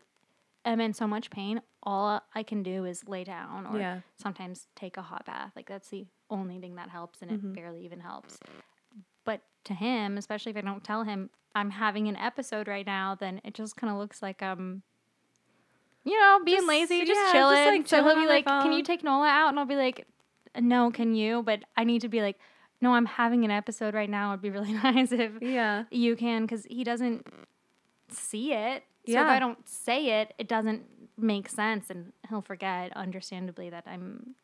am 0.65 0.79
in 0.79 0.93
so 0.93 1.07
much 1.07 1.29
pain. 1.29 1.61
All 1.83 2.21
I 2.35 2.43
can 2.43 2.61
do 2.63 2.85
is 2.85 3.07
lay 3.07 3.23
down 3.23 3.65
or 3.65 3.77
yeah, 3.79 4.01
sometimes 4.17 4.67
take 4.75 4.97
a 4.97 5.01
hot 5.01 5.25
bath. 5.25 5.51
Like 5.55 5.67
that's 5.67 5.89
the 5.89 6.05
only 6.29 6.59
thing 6.59 6.75
that 6.75 6.89
helps, 6.89 7.21
and 7.21 7.31
Mhm. 7.31 7.35
it 7.51 7.53
barely 7.55 7.83
even 7.85 7.99
helps. 7.99 8.37
But 9.25 9.41
to 9.65 9.73
him, 9.73 10.17
especially 10.17 10.51
if 10.51 10.57
I 10.57 10.61
don't 10.61 10.83
tell 10.83 11.03
him 11.03 11.29
I'm 11.55 11.71
having 11.71 12.07
an 12.07 12.15
episode 12.15 12.67
right 12.67 12.85
now, 12.85 13.15
then 13.15 13.41
it 13.43 13.53
just 13.53 13.75
kind 13.75 13.91
of 13.91 13.97
looks 13.99 14.21
like 14.21 14.41
I'm, 14.41 14.83
you 16.03 16.17
know, 16.19 16.39
being 16.45 16.57
Just- 16.59 16.67
lazy, 16.67 16.95
yeah, 16.97 17.03
just 17.05 17.19
just, 17.21 17.31
chilling. 17.33 17.65
like, 17.65 17.87
so 17.87 17.97
chilling 17.97 18.15
he'll 18.17 18.25
be 18.25 18.29
like, 18.29 18.45
"Can 18.45 18.71
you 18.71 18.83
take 18.83 19.03
Nola 19.03 19.27
out?" 19.27 19.49
And 19.49 19.59
I'll 19.59 19.65
be 19.65 19.75
like, 19.75 20.07
"No, 20.59 20.91
can 20.91 21.13
you?" 21.13 21.43
But 21.43 21.63
I 21.75 21.83
need 21.83 22.01
to 22.01 22.09
be 22.09 22.21
like, 22.21 22.39
"No, 22.79 22.93
I'm 22.93 23.05
having 23.05 23.43
an 23.45 23.51
episode 23.51 23.93
right 23.93 24.09
now. 24.09 24.31
It'd 24.31 24.41
be 24.41 24.49
really 24.49 24.73
nice 24.83 25.11
if 25.11 25.41
yeah, 25.41 25.83
you 25.91 26.15
can," 26.15 26.43
because 26.43 26.65
he 26.65 26.83
doesn't 26.83 27.25
see 28.09 28.53
it. 28.53 28.83
So 29.07 29.13
if 29.21 29.27
I 29.27 29.39
don't 29.39 29.67
say 29.67 30.21
it, 30.21 30.33
it 30.37 30.47
doesn't 30.47 30.83
make 31.17 31.49
sense 31.49 31.89
and 31.89 32.13
he'll 32.29 32.41
forget 32.41 32.95
understandably 32.95 33.69
that 33.69 33.83
I'm 33.87 34.35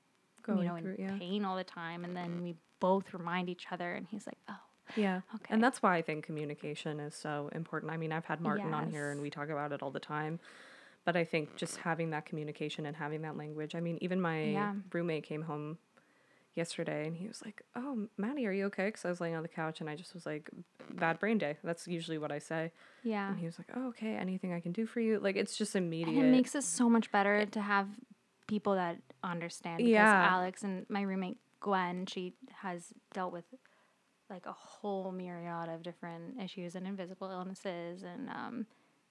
Going 0.44 0.60
you 0.60 0.66
know 0.66 0.78
through, 0.80 0.96
in 0.96 1.04
yeah. 1.10 1.18
pain 1.18 1.44
all 1.46 1.56
the 1.58 1.64
time 1.64 2.04
and 2.06 2.16
then 2.16 2.42
we 2.44 2.56
both 2.80 3.14
remind 3.14 3.50
each 3.50 3.66
other 3.72 3.94
and 3.96 4.08
he's 4.10 4.26
like, 4.28 4.38
"Oh, 4.50 4.56
Yeah. 4.96 5.22
Okay. 5.36 5.46
And 5.54 5.62
that's 5.64 5.82
why 5.82 5.96
I 5.98 6.02
think 6.02 6.26
communication 6.26 7.00
is 7.00 7.14
so 7.16 7.50
important. 7.54 7.92
I 7.92 7.98
mean, 7.98 8.12
I've 8.12 8.26
had 8.26 8.40
Martin 8.40 8.74
on 8.74 8.90
here 8.90 9.12
and 9.12 9.22
we 9.22 9.30
talk 9.30 9.50
about 9.50 9.72
it 9.74 9.82
all 9.84 9.92
the 9.92 10.00
time. 10.00 10.40
But 11.06 11.16
I 11.16 11.24
think 11.24 11.56
just 11.56 11.78
having 11.78 12.10
that 12.12 12.26
communication 12.26 12.86
and 12.86 12.96
having 12.96 13.22
that 13.24 13.36
language. 13.38 13.76
I 13.76 13.80
mean, 13.80 13.98
even 14.02 14.20
my 14.22 14.44
Yeah. 14.44 14.74
roommate 14.94 15.24
came 15.24 15.42
home 15.44 15.78
yesterday 16.58 17.06
and 17.08 17.16
he 17.16 17.28
was 17.28 17.42
like, 17.46 17.62
"Oh, 17.76 18.08
Maddie, 18.18 18.46
are 18.48 18.52
you 18.52 18.66
okay?" 18.66 18.92
Cuz 18.92 19.06
I 19.06 19.10
was 19.10 19.22
laying 19.22 19.36
on 19.36 19.44
the 19.44 19.50
couch 19.50 19.80
and 19.82 19.90
I 19.90 19.96
just 19.96 20.14
was 20.14 20.26
like, 20.26 20.50
"Bad 20.90 21.20
brain 21.20 21.38
day." 21.38 21.58
That's 21.64 21.88
usually 21.88 22.18
what 22.18 22.32
I 22.32 22.40
say. 22.40 22.72
yeah." 23.04 23.30
And 23.30 23.40
he 23.40 23.46
was 23.46 23.58
like, 23.60 23.70
"Oh, 23.76 23.88
okay. 23.90 24.16
Anything 24.16 24.54
I 24.54 24.60
can 24.60 24.72
do 24.72 24.86
for 24.86 25.00
you?" 25.00 25.20
Like 25.20 25.36
it's 25.36 25.58
just 25.58 25.76
immediate. 25.76 26.18
And 26.18 26.28
it 26.28 26.32
makes 26.32 26.56
it 26.56 26.64
so 26.64 26.90
much 26.90 27.12
better 27.12 27.46
to 27.46 27.62
have 27.62 27.88
people 28.48 28.76
that 28.76 28.98
understand. 29.24 29.78
Because 29.80 29.92
Yeah. 29.92 30.30
Alex 30.36 30.64
and 30.64 30.86
my 30.90 31.02
roommate 31.02 31.38
Gwen, 31.60 32.06
she 32.06 32.34
has 32.64 32.94
dealt 33.14 33.34
with 33.34 33.46
like 34.30 34.46
a 34.46 34.52
whole 34.54 35.12
myriad 35.12 35.70
of 35.70 35.84
different 35.84 36.42
issues 36.42 36.76
and 36.76 36.86
invisible 36.86 37.30
illnesses, 37.30 38.04
and 38.04 38.30
um, 38.30 38.68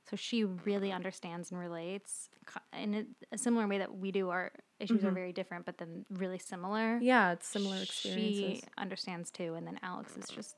so 0.08 0.16
she 0.16 0.44
really 0.44 0.92
understands 0.92 1.50
and 1.50 1.58
relates 1.58 2.28
in 2.72 3.06
a, 3.32 3.38
similar 3.38 3.66
way 3.66 3.78
that 3.78 3.96
we 3.96 4.12
do. 4.12 4.30
Our 4.30 4.52
issues 4.78 5.04
are 5.04 5.10
very 5.10 5.32
different, 5.32 5.66
but 5.66 5.78
then 5.78 6.04
really 6.10 6.38
similar. 6.38 6.96
Mm-hmm. 6.96 7.04
yeah, 7.04 7.32
it's 7.32 7.46
similar 7.46 7.84
She 7.90 8.62
understands 8.78 9.30
too, 9.30 9.54
and 9.54 9.66
then 9.66 9.78
Alex 9.82 10.16
is 10.16 10.28
just 10.28 10.56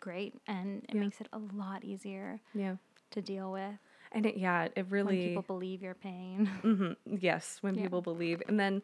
great, 0.00 0.34
and 0.46 0.84
it 0.88 0.94
Yeah. 0.94 1.00
makes 1.00 1.20
it 1.20 1.28
a 1.32 1.38
lot 1.38 1.84
easier 1.84 2.40
yeah. 2.54 2.76
to 3.10 3.22
deal 3.22 3.52
with 3.52 3.78
And 4.10 4.26
it, 4.26 4.36
yeah, 4.36 4.64
it 4.64 4.72
when 4.76 4.90
really 4.90 5.28
people 5.28 5.42
believe 5.42 5.80
your 5.82 5.94
pain. 5.94 6.46
hmm 6.62 6.92
Yes, 7.06 7.58
when 7.60 7.74
Yeah. 7.76 7.82
people 7.82 8.02
believe, 8.02 8.42
and 8.48 8.58
then 8.58 8.82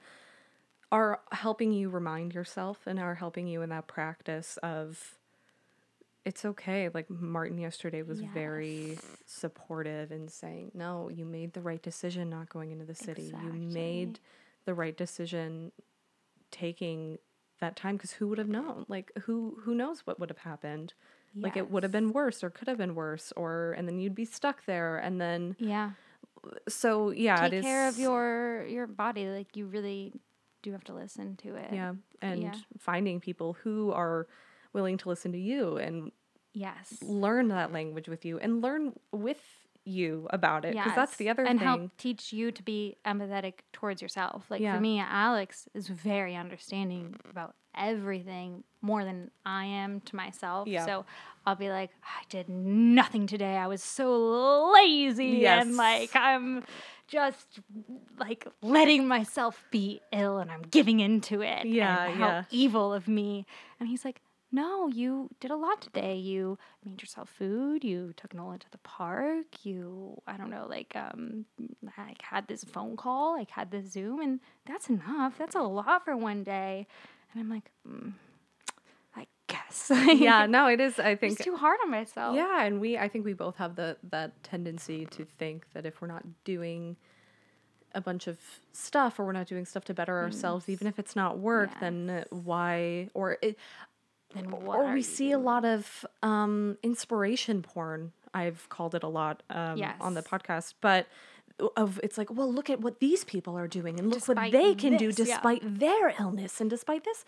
are 0.90 1.20
helping 1.32 1.72
you 1.72 1.90
remind 1.90 2.34
yourself 2.34 2.86
and 2.86 2.98
are 2.98 3.16
helping 3.16 3.46
you 3.46 3.60
in 3.62 3.68
that 3.70 3.86
practice 3.88 4.56
of 4.62 5.17
it's 6.28 6.44
okay. 6.44 6.88
Like 6.92 7.08
Martin 7.10 7.58
yesterday 7.58 8.02
was 8.02 8.20
very 8.20 8.98
supportive 9.24 10.10
and 10.12 10.30
saying, 10.30 10.72
"No, 10.74 11.08
you 11.08 11.24
made 11.24 11.54
the 11.54 11.60
right 11.62 11.82
decision 11.82 12.28
not 12.30 12.48
going 12.50 12.70
into 12.70 12.84
the 12.84 12.94
city. 12.94 13.32
You 13.44 13.52
made 13.52 14.20
the 14.66 14.74
right 14.74 14.96
decision 14.96 15.72
taking 16.50 17.18
that 17.60 17.76
time 17.76 17.96
because 17.96 18.12
who 18.12 18.28
would 18.28 18.38
have 18.38 18.48
known? 18.48 18.84
Like 18.88 19.10
who 19.24 19.58
who 19.62 19.74
knows 19.74 20.06
what 20.06 20.20
would 20.20 20.28
have 20.30 20.38
happened? 20.52 20.92
Like 21.34 21.56
it 21.56 21.70
would 21.70 21.82
have 21.84 21.92
been 21.92 22.12
worse 22.12 22.42
or 22.42 22.50
could 22.50 22.68
have 22.68 22.78
been 22.78 22.94
worse 22.94 23.32
or 23.36 23.72
and 23.78 23.86
then 23.86 23.98
you'd 24.00 24.14
be 24.14 24.24
stuck 24.24 24.64
there 24.66 24.98
and 24.98 25.20
then 25.20 25.54
Yeah. 25.58 25.90
so 26.68 27.10
yeah, 27.10 27.42
Take 27.42 27.52
it 27.52 27.56
is 27.58 27.64
care 27.64 27.88
of 27.88 27.98
your 27.98 28.66
your 28.66 28.86
body. 28.86 29.26
Like 29.28 29.56
you 29.56 29.66
really 29.66 30.12
do 30.62 30.72
have 30.72 30.84
to 30.84 30.92
listen 30.94 31.36
to 31.36 31.54
it. 31.54 31.72
yeah 31.72 31.94
and 32.20 32.42
Yeah. 32.42 32.54
finding 32.78 33.20
people 33.20 33.52
who 33.62 33.92
are 33.92 34.26
willing 34.72 34.98
to 34.98 35.08
listen 35.08 35.30
to 35.32 35.38
you 35.38 35.76
and 35.78 36.10
Yes. 36.58 36.98
learn 37.02 37.48
that 37.48 37.72
language 37.72 38.08
with 38.08 38.24
you 38.24 38.38
and 38.38 38.60
learn 38.62 38.92
with 39.12 39.40
you 39.84 40.26
about 40.30 40.64
it 40.66 40.74
because 40.74 40.94
that's 40.94 41.16
the 41.16 41.30
other 41.30 41.44
and 41.44 41.58
thing 41.58 41.66
help 41.66 41.96
teach 41.96 42.32
you 42.32 42.52
to 42.52 42.62
be 42.62 42.96
empathetic 43.06 43.54
towards 43.72 44.02
yourself. 44.02 44.44
Like 44.50 44.60
Yeah. 44.60 44.74
for 44.74 44.80
me, 44.80 45.00
Alex 45.00 45.66
is 45.72 45.88
very 45.88 46.36
understanding 46.36 47.16
about 47.30 47.54
everything 47.74 48.64
more 48.82 49.04
than 49.04 49.30
I 49.46 49.64
am 49.64 50.00
to 50.02 50.16
myself. 50.16 50.68
Yeah. 50.68 50.84
So 50.84 51.06
I'll 51.46 51.54
be 51.56 51.70
like, 51.70 51.90
I 52.02 52.22
did 52.28 52.48
nothing 52.48 53.26
today. 53.26 53.56
I 53.56 53.66
was 53.66 53.82
so 53.82 54.70
lazy 54.72 55.38
Yes. 55.38 55.64
and 55.64 55.76
like 55.76 56.14
I'm 56.14 56.64
just 57.06 57.60
like 58.18 58.46
letting 58.60 59.08
myself 59.08 59.64
be 59.70 60.00
ill 60.12 60.38
and 60.38 60.50
I'm 60.50 60.62
giving 60.62 61.00
into 61.00 61.40
it. 61.40 61.64
Yeah, 61.66 62.04
and 62.06 62.14
how 62.14 62.26
yeah. 62.28 62.42
evil 62.50 62.92
of 62.92 63.08
me. 63.08 63.46
And 63.80 63.88
he's 63.88 64.04
like, 64.04 64.20
no, 64.50 64.88
you 64.88 65.28
did 65.40 65.50
a 65.50 65.56
lot 65.56 65.80
today. 65.82 66.16
You 66.16 66.58
made 66.84 67.00
yourself 67.02 67.28
food. 67.28 67.84
You 67.84 68.14
took 68.16 68.32
Nolan 68.34 68.58
to 68.60 68.70
the 68.70 68.78
park. 68.78 69.46
You, 69.62 70.20
I 70.26 70.36
don't 70.36 70.50
know, 70.50 70.66
like, 70.68 70.94
um, 70.96 71.44
like 71.98 72.22
had 72.22 72.48
this 72.48 72.64
phone 72.64 72.96
call, 72.96 73.36
like 73.36 73.50
had 73.50 73.70
this 73.70 73.92
Zoom, 73.92 74.20
and 74.20 74.40
that's 74.66 74.88
enough. 74.88 75.36
That's 75.38 75.54
a 75.54 75.60
lot 75.60 76.04
for 76.04 76.16
one 76.16 76.44
day. 76.44 76.86
And 77.32 77.42
I'm 77.42 77.50
like, 77.50 77.70
mm, 77.86 78.12
I 79.14 79.26
guess. 79.48 79.90
yeah 80.14 80.46
no 80.46 80.66
it 80.66 80.80
is 80.80 80.98
i 80.98 81.14
think 81.14 81.34
it's 81.34 81.44
too 81.44 81.56
hard 81.56 81.78
on 81.84 81.90
myself. 81.90 82.34
yeah 82.34 82.64
and 82.64 82.80
we 82.80 82.96
i 82.96 83.06
think 83.08 83.24
we 83.24 83.32
both 83.34 83.56
have 83.56 83.76
the 83.76 83.96
that 84.02 84.42
tendency 84.42 85.04
to 85.06 85.24
think 85.38 85.66
that 85.74 85.84
if 85.84 86.00
we're 86.00 86.08
not 86.08 86.24
doing 86.44 86.96
a 87.94 88.00
bunch 88.00 88.26
of 88.26 88.38
stuff 88.72 89.18
or 89.18 89.24
we're 89.24 89.32
not 89.32 89.46
doing 89.46 89.64
stuff 89.64 89.84
to 89.84 89.94
better 89.94 90.18
ourselves 90.18 90.68
even 90.68 90.86
if 90.86 90.98
it's 90.98 91.14
not 91.16 91.38
work 91.38 91.70
then 91.80 92.10
uh, 92.10 92.24
why 92.30 93.08
or 93.14 93.38
it 93.42 93.58
Then 94.34 94.50
what 94.50 94.78
or 94.78 94.92
we 94.92 95.02
see 95.02 95.32
a 95.32 95.38
lot 95.38 95.64
of 95.64 96.04
um, 96.22 96.76
inspiration 96.82 97.62
porn. 97.62 98.12
I've 98.34 98.68
called 98.68 98.94
it 98.94 99.02
a 99.02 99.08
lot 99.08 99.42
um, 99.48 99.82
on 100.00 100.14
the 100.14 100.22
podcast, 100.22 100.74
but 100.80 101.06
of 101.76 101.98
it's 102.02 102.18
like, 102.18 102.30
well, 102.30 102.52
look 102.52 102.68
at 102.70 102.80
what 102.80 103.00
these 103.00 103.24
people 103.24 103.56
are 103.58 103.66
doing, 103.66 103.98
and 103.98 104.10
look 104.10 104.28
what 104.28 104.52
they 104.52 104.74
can 104.74 104.96
do 104.96 105.12
this, 105.12 105.28
yeah. 105.28 105.34
despite 105.36 105.62
their 105.78 106.14
illness 106.20 106.60
and 106.60 106.68
despite 106.68 107.04
this, 107.04 107.24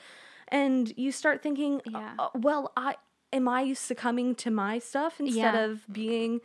and 0.49 0.93
you 0.97 1.11
start 1.11 1.43
thinking, 1.43 1.81
uh, 1.87 1.99
Yeah. 1.99 2.15
uh, 2.19 2.29
well, 2.35 2.71
I 2.77 2.97
am 3.33 3.49
I 3.49 3.73
succumbing 3.73 4.35
to 4.37 4.51
my 4.51 4.79
stuff 4.79 5.21
instead 5.21 5.55
Yeah. 5.55 5.65
of 5.65 5.91
being 5.91 6.41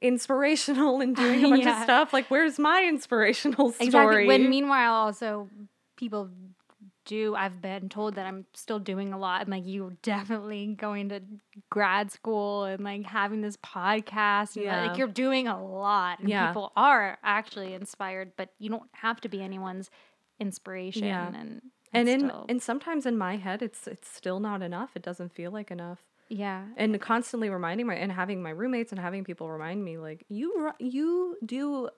inspirational 0.00 1.00
and 1.00 1.16
doing 1.16 1.44
a 1.44 1.48
bunch 1.50 1.66
of 1.66 1.82
stuff? 1.82 2.12
Like, 2.12 2.26
where's 2.30 2.58
my 2.58 2.84
inspirational 2.88 3.72
story? 3.72 3.86
Exactly. 3.86 4.26
When 4.26 4.48
meanwhile, 4.48 4.92
also 4.94 5.48
people 5.96 6.30
do. 7.04 7.34
I've 7.34 7.60
been 7.62 7.88
told 7.88 8.14
that 8.16 8.26
I'm 8.26 8.46
still 8.54 8.78
doing 8.78 9.12
a 9.12 9.18
lot. 9.18 9.42
I'm 9.42 9.50
like, 9.50 9.62
you're 9.66 9.96
definitely 10.02 10.74
going 10.78 11.08
to 11.10 11.20
grad 11.70 12.10
school 12.10 12.64
and 12.64 12.82
like 12.84 13.04
having 13.04 13.40
this 13.40 13.56
podcast. 13.58 14.56
And 14.56 14.64
Yeah. 14.64 14.86
Like 14.86 14.98
you're 14.98 15.08
doing 15.08 15.46
a 15.48 15.62
lot. 15.64 16.20
And 16.20 16.28
Yeah. 16.28 16.48
people 16.48 16.72
are 16.76 17.18
actually 17.22 17.74
inspired, 17.74 18.32
but 18.36 18.50
you 18.58 18.70
don't 18.70 18.88
have 18.92 19.20
to 19.22 19.28
be 19.28 19.42
anyone's 19.42 19.90
inspiration. 20.40 21.04
Yeah. 21.04 21.28
And 21.34 21.62
and 21.92 22.08
in 22.08 22.20
still- 22.28 22.46
and 22.48 22.62
sometimes 22.62 23.06
in 23.06 23.16
my 23.16 23.36
head, 23.36 23.62
it's 23.62 23.86
it's 23.86 24.08
still 24.08 24.40
not 24.40 24.62
enough. 24.62 24.96
It 24.96 25.02
doesn't 25.02 25.32
feel 25.32 25.50
like 25.50 25.70
enough. 25.70 26.00
yeah. 26.28 26.64
and 26.76 26.98
constantly 27.00 27.50
reminding 27.50 27.86
my 27.86 27.94
and 27.94 28.10
having 28.10 28.42
my 28.42 28.50
roommates 28.50 28.90
and 28.92 28.98
having 28.98 29.24
people 29.24 29.48
remind 29.50 29.84
me 29.84 29.98
like 29.98 30.24
you 30.28 30.70
you 30.80 31.36
do 31.44 31.90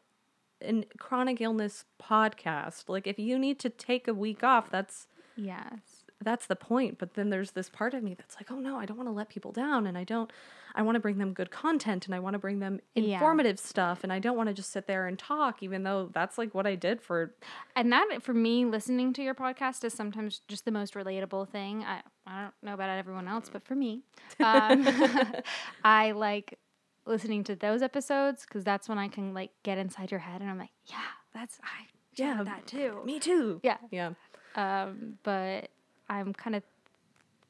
an 0.67 0.85
chronic 0.99 1.41
illness 1.41 1.85
podcast 2.03 2.89
like 2.89 3.07
if 3.07 3.19
you 3.19 3.39
need 3.39 3.59
to 3.59 3.71
take 3.71 4.07
a 4.09 4.15
week 4.15 4.43
off 4.45 4.71
that's 4.71 5.07
Yes. 5.39 6.05
that's 6.25 6.47
the 6.47 6.57
point 6.57 6.99
but 6.99 7.13
then 7.15 7.29
there's 7.29 7.51
this 7.51 7.69
part 7.69 7.93
of 7.93 8.03
me 8.03 8.15
that's 8.15 8.37
like 8.37 8.51
oh 8.51 8.59
no 8.59 8.79
i 8.79 8.87
don't 8.87 8.97
want 8.97 9.07
to 9.09 9.13
let 9.13 9.29
people 9.29 9.53
down 9.53 9.87
and 9.87 9.99
i 9.99 10.05
don't 10.05 10.33
i 10.75 10.81
want 10.81 10.97
to 10.97 11.01
bring 11.01 11.19
them 11.19 11.35
good 11.35 11.51
content 11.51 12.07
and 12.07 12.15
i 12.15 12.19
want 12.19 12.33
to 12.33 12.39
bring 12.39 12.59
them 12.59 12.81
Yeah. 12.95 13.03
informative 13.19 13.59
stuff 13.59 14.03
and 14.03 14.11
i 14.11 14.19
don't 14.19 14.35
want 14.37 14.49
to 14.49 14.55
just 14.55 14.73
sit 14.73 14.87
there 14.87 15.07
and 15.07 15.19
talk 15.19 15.63
even 15.63 15.83
though 15.83 16.09
that's 16.15 16.39
like 16.39 16.55
what 16.55 16.67
i 16.67 16.75
did 16.75 17.03
for 17.03 17.35
And 17.77 17.93
that, 17.93 18.23
for 18.23 18.33
me, 18.33 18.65
listening 18.65 19.13
to 19.13 19.23
your 19.23 19.35
podcast 19.35 19.85
is 19.85 19.93
sometimes 19.93 20.41
just 20.49 20.65
the 20.65 20.71
most 20.71 20.95
relatable 20.95 21.47
thing. 21.51 21.85
I, 21.85 22.01
I 22.27 22.43
don't 22.45 22.55
know 22.63 22.73
about 22.73 22.89
everyone 22.89 23.29
else, 23.29 23.51
but 23.53 23.63
for 23.67 23.75
me, 23.75 24.01
um, 24.41 24.89
I 25.85 26.13
like 26.13 26.59
listening 27.07 27.45
to 27.45 27.55
those 27.57 27.83
episodes 27.83 28.45
because 28.47 28.65
that's 28.65 28.89
when 28.89 28.99
I 28.99 29.09
can 29.09 29.33
like 29.35 29.51
get 29.63 29.79
inside 29.79 30.11
your 30.11 30.21
head 30.21 30.41
and 30.41 30.51
I'm 30.51 30.59
like, 30.59 30.71
yeah, 30.87 30.97
that's 31.33 31.59
I 31.63 31.87
Yeah, 32.15 32.39
yeah 32.39 32.45
that 32.45 32.67
too. 32.67 33.01
me 33.05 33.19
too 33.21 33.61
Yeah. 33.63 33.79
yeah 33.91 34.11
Um, 34.55 35.19
but 35.23 35.71
I'm 36.09 36.33
kind 36.33 36.57
of 36.57 36.63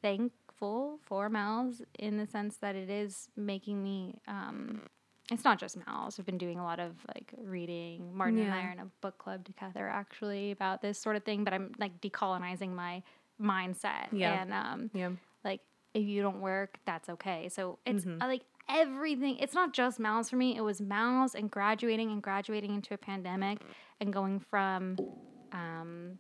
thankful 0.03 0.99
for 1.05 1.29
MALS 1.29 1.83
in 1.99 2.17
the 2.19 2.27
sense 2.27 2.57
that 2.59 2.75
it 2.77 2.91
is 2.91 3.29
making 3.37 3.83
me. 3.83 4.19
Um, 4.29 4.83
it's 5.31 5.45
not 5.45 5.59
just 5.59 5.77
MALS. 5.87 6.19
I've 6.21 6.27
been 6.27 6.39
doing 6.39 6.59
a 6.59 6.63
lot 6.65 6.79
of 6.79 6.93
like 7.15 7.33
reading. 7.37 8.17
Martin 8.17 8.39
and 8.39 8.55
I 8.55 8.63
are 8.65 8.71
in 8.73 8.79
a 8.79 8.87
book 9.01 9.19
club 9.19 9.45
together 9.45 9.89
actually 9.89 10.53
about 10.53 10.83
this 10.83 10.99
sort 10.99 11.17
of 11.17 11.25
thing. 11.25 11.43
But 11.45 11.53
I'm 11.53 11.73
like 11.79 12.01
decolonizing 12.01 12.73
my 12.75 13.03
mindset. 13.41 14.07
Yeah. 14.13 14.41
And 14.43 14.53
um, 14.53 14.91
yeah 14.95 15.11
like 15.45 15.61
if 15.95 16.07
you 16.07 16.23
don't 16.23 16.41
work, 16.41 16.79
that's 16.85 17.09
okay. 17.09 17.49
So 17.49 17.79
it's 17.87 18.05
Mm-hmm. 18.05 18.23
uh, 18.23 18.27
like 18.29 18.43
everything. 18.69 19.37
It's 19.39 19.55
not 19.55 19.73
just 19.73 19.99
MALS 19.99 20.31
for 20.31 20.37
me. 20.37 20.57
It 20.57 20.61
was 20.63 20.81
MALS 20.81 21.35
and 21.35 21.51
graduating 21.51 22.11
and 22.11 22.23
graduating 22.23 22.75
into 22.75 22.95
a 22.95 22.99
pandemic 22.99 23.59
and 24.01 24.13
going 24.13 24.41
from, 24.41 24.97
um, 25.53 26.19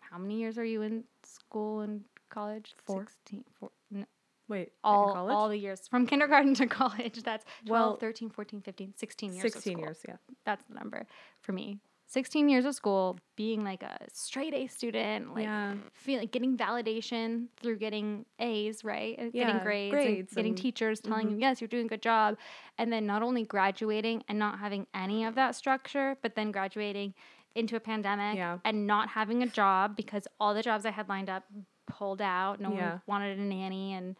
how 0.00 0.18
many 0.18 0.38
years 0.38 0.58
are 0.58 0.64
you 0.64 0.82
in 0.82 1.04
school 1.24 1.80
and 1.80 2.02
college? 2.30 2.74
Four. 2.86 3.02
16, 3.06 3.44
four, 3.58 3.70
n- 3.94 4.06
wait 4.48 4.72
all, 4.82 5.14
all 5.30 5.48
the 5.48 5.56
years 5.58 5.86
from 5.88 6.06
kindergarten 6.06 6.54
to 6.54 6.66
college. 6.80 7.22
That's 7.22 7.44
12, 7.66 7.70
Well, 7.90 7.96
13, 7.96 8.30
14, 8.30 8.60
15, 8.62 8.94
16 8.96 9.32
years. 9.34 9.44
of 9.44 9.52
16 9.52 9.72
school. 9.72 9.84
years 9.84 9.98
yeah 10.08 10.16
That's 10.46 10.64
the 10.64 10.74
number 10.74 11.06
for 11.42 11.52
me. 11.52 11.78
16 12.10 12.48
years 12.48 12.64
of 12.64 12.74
school, 12.74 13.18
being 13.36 13.62
like 13.64 13.82
a 13.82 13.98
straight 14.12 14.54
A 14.54 14.66
student, 14.66 15.34
like 15.34 15.44
yeah. 15.44 15.74
feel 15.92 16.18
like 16.18 16.32
getting 16.32 16.56
validation 16.56 17.48
through 17.60 17.76
getting 17.76 18.24
A's, 18.38 18.82
right? 18.82 19.14
And 19.18 19.30
Yeah, 19.34 19.46
getting 19.46 19.62
grades, 19.62 19.92
grades 19.92 20.32
and 20.32 20.36
getting 20.36 20.52
and- 20.52 20.58
teachers 20.58 21.00
telling 21.00 21.26
mhm. 21.28 21.30
you, 21.32 21.36
yes, 21.38 21.60
you're 21.60 21.68
doing 21.68 21.84
a 21.84 21.88
good 21.88 22.00
job. 22.02 22.38
And 22.78 22.90
then 22.90 23.04
not 23.06 23.22
only 23.22 23.44
graduating 23.44 24.24
and 24.26 24.38
not 24.38 24.58
having 24.58 24.86
any 24.94 25.24
of 25.24 25.34
that 25.34 25.54
structure, 25.54 26.16
but 26.22 26.34
then 26.34 26.50
graduating 26.50 27.12
into 27.54 27.76
a 27.76 27.80
pandemic 27.80 28.36
Yeah. 28.36 28.58
and 28.64 28.86
not 28.86 29.10
having 29.10 29.42
a 29.42 29.46
job 29.46 29.94
because 29.94 30.26
all 30.40 30.54
the 30.54 30.62
jobs 30.62 30.86
I 30.86 30.90
had 30.90 31.08
lined 31.10 31.28
up 31.28 31.44
pulled 31.86 32.22
out. 32.22 32.58
No 32.58 32.72
Yeah. 32.72 32.90
one 33.04 33.20
wanted 33.20 33.38
a 33.38 33.42
nanny 33.42 33.92
and 33.92 34.16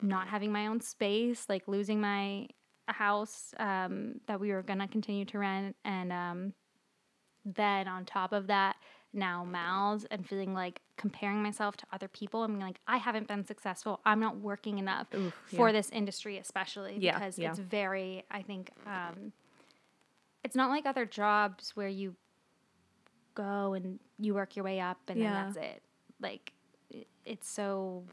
not 0.00 0.28
having 0.28 0.52
my 0.52 0.68
own 0.68 0.80
space, 0.80 1.48
like 1.48 1.66
losing 1.66 2.00
my 2.00 2.48
house 2.88 3.52
um, 3.58 4.20
that 4.26 4.38
we 4.38 4.52
were 4.52 4.62
going 4.62 4.78
to 4.80 4.86
continue 4.88 5.24
to 5.24 5.38
rent. 5.38 5.74
And 5.84 6.12
um, 6.12 6.54
then 7.44 7.88
on 7.88 8.04
top 8.04 8.32
of 8.32 8.46
that, 8.46 8.76
now 9.12 9.44
MALS 9.44 10.06
and 10.10 10.26
feeling 10.26 10.54
like 10.54 10.80
comparing 10.96 11.42
myself 11.42 11.76
to 11.78 11.86
other 11.92 12.08
people. 12.08 12.44
I'm 12.44 12.58
like, 12.58 12.78
I 12.86 12.96
haven't 12.96 13.28
been 13.28 13.44
successful. 13.44 14.00
I'm 14.06 14.20
not 14.20 14.38
working 14.38 14.78
enough 14.78 15.08
Oof, 15.14 15.34
for 15.44 15.68
yeah. 15.68 15.72
this 15.72 15.90
industry, 15.90 16.38
especially 16.38 16.96
Yeah, 16.98 17.18
because 17.18 17.38
yeah. 17.38 17.50
it's 17.50 17.58
very, 17.58 18.24
I 18.30 18.42
think, 18.42 18.70
um, 18.86 19.32
it's 20.44 20.56
not 20.56 20.70
like 20.70 20.86
other 20.86 21.04
jobs 21.04 21.72
where 21.76 21.88
you 21.88 22.16
go 23.34 23.74
and 23.74 23.98
you 24.18 24.34
work 24.34 24.56
your 24.56 24.64
way 24.64 24.80
up 24.80 24.98
and 25.08 25.20
then 25.20 25.32
that's 25.32 25.56
it. 25.56 25.82
Like, 26.20 26.52
it- 26.90 27.08
it's 27.24 27.48
so 27.48 28.04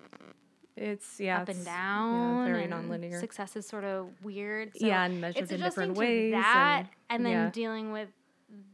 It's 0.75 1.19
yeah, 1.19 1.41
up 1.41 1.49
and 1.49 1.65
down. 1.65 2.45
very 2.45 2.63
and 2.65 2.73
nonlinear. 2.73 3.19
Success 3.19 3.55
is 3.55 3.65
sort 3.67 3.83
of 3.83 4.09
weird. 4.23 4.71
So 4.77 4.85
yeah, 4.87 5.03
and 5.05 5.19
measured 5.21 5.51
in 5.51 5.59
different 5.59 5.95
ways. 5.97 6.33
that, 6.33 6.85
and, 7.09 7.25
and, 7.25 7.25
then 7.25 7.51
dealing 7.51 7.91
with 7.91 8.09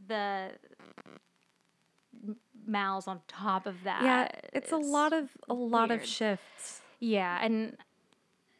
the 0.08 0.52
MALS 2.66 3.08
on 3.08 3.20
top 3.28 3.66
of 3.68 3.76
that. 3.84 4.02
yeah, 4.04 4.28
it's 4.54 4.72
a 4.72 4.78
lot 4.78 5.14
of 5.14 5.30
a 5.50 5.54
lot 5.54 5.92
of 5.92 6.06
shifts. 6.06 6.82
Yeah, 7.00 7.38
and 7.42 7.78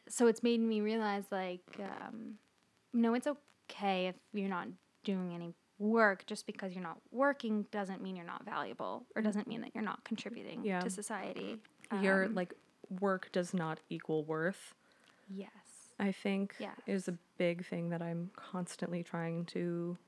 so 0.08 0.26
it's 0.26 0.42
made 0.42 0.60
me 0.60 0.80
realize 0.80 1.24
like, 1.30 1.62
um, 1.80 2.34
no, 2.92 3.14
it's 3.14 3.26
okay 3.26 4.06
if 4.08 4.14
you're 4.32 4.48
not 4.48 4.68
doing 5.04 5.32
any 5.34 5.54
work. 5.78 6.24
Just 6.26 6.46
because 6.46 6.72
you're 6.74 6.82
not 6.84 6.98
working 7.10 7.66
doesn't 7.72 8.00
mean 8.02 8.14
you're 8.14 8.24
not 8.26 8.44
valuable, 8.44 9.06
or 9.16 9.22
doesn't 9.22 9.48
mean 9.48 9.60
that 9.62 9.74
you're 9.74 9.84
not 9.84 10.04
contributing 10.04 10.64
Yeah. 10.64 10.80
to 10.80 10.90
society. 10.90 11.58
Your 12.00 12.24
Um, 12.26 12.34
like 12.34 12.54
work 13.00 13.30
does 13.32 13.52
not 13.52 13.80
equal 13.90 14.24
worth. 14.24 14.74
yes, 15.28 15.90
I 15.98 16.12
think 16.12 16.54
Yes. 16.60 16.78
is 16.86 17.08
a 17.08 17.18
big 17.38 17.64
thing 17.66 17.88
that 17.90 18.00
I'm 18.02 18.30
constantly 18.36 19.02
trying 19.02 19.44
to 19.46 19.98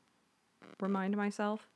remind 0.81 1.17
myself, 1.17 1.67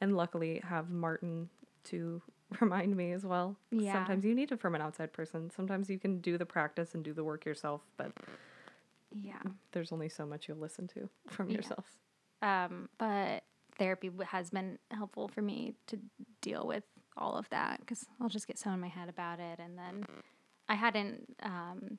and 0.00 0.16
luckily 0.16 0.60
have 0.64 0.90
Martin 0.90 1.48
to 1.84 2.20
remind 2.60 2.96
me 2.96 3.12
as 3.12 3.24
well. 3.24 3.56
Yeah. 3.70 3.92
Sometimes 3.92 4.24
you 4.24 4.34
need 4.34 4.52
it 4.52 4.60
from 4.60 4.74
an 4.74 4.80
outside 4.82 5.12
person. 5.12 5.50
Sometimes 5.50 5.88
you 5.90 5.98
can 5.98 6.20
do 6.20 6.36
the 6.38 6.46
practice 6.46 6.94
and 6.94 7.02
do 7.04 7.12
the 7.12 7.24
work 7.24 7.44
yourself, 7.44 7.80
but 7.96 8.12
yeah. 9.14 9.42
there's 9.72 9.92
only 9.92 10.08
so 10.08 10.26
much 10.26 10.48
you'll 10.48 10.58
listen 10.58 10.86
to 10.88 11.08
from 11.28 11.48
Yes. 11.48 11.56
yourself. 11.56 11.84
Um, 12.42 12.88
but 12.98 13.44
therapy 13.78 14.10
has 14.26 14.50
been 14.50 14.78
helpful 14.90 15.28
for 15.28 15.42
me 15.42 15.74
to 15.86 15.98
deal 16.40 16.66
with 16.66 16.84
all 17.16 17.36
of 17.36 17.48
that 17.50 17.80
because 17.80 18.06
I'll 18.20 18.28
just 18.28 18.46
get 18.46 18.58
so 18.58 18.70
in 18.70 18.80
my 18.80 18.88
head 18.88 19.08
about 19.08 19.38
it, 19.38 19.58
and 19.60 19.78
then 19.78 20.04
I 20.68 20.74
hadn't 20.74 21.36
um, 21.42 21.98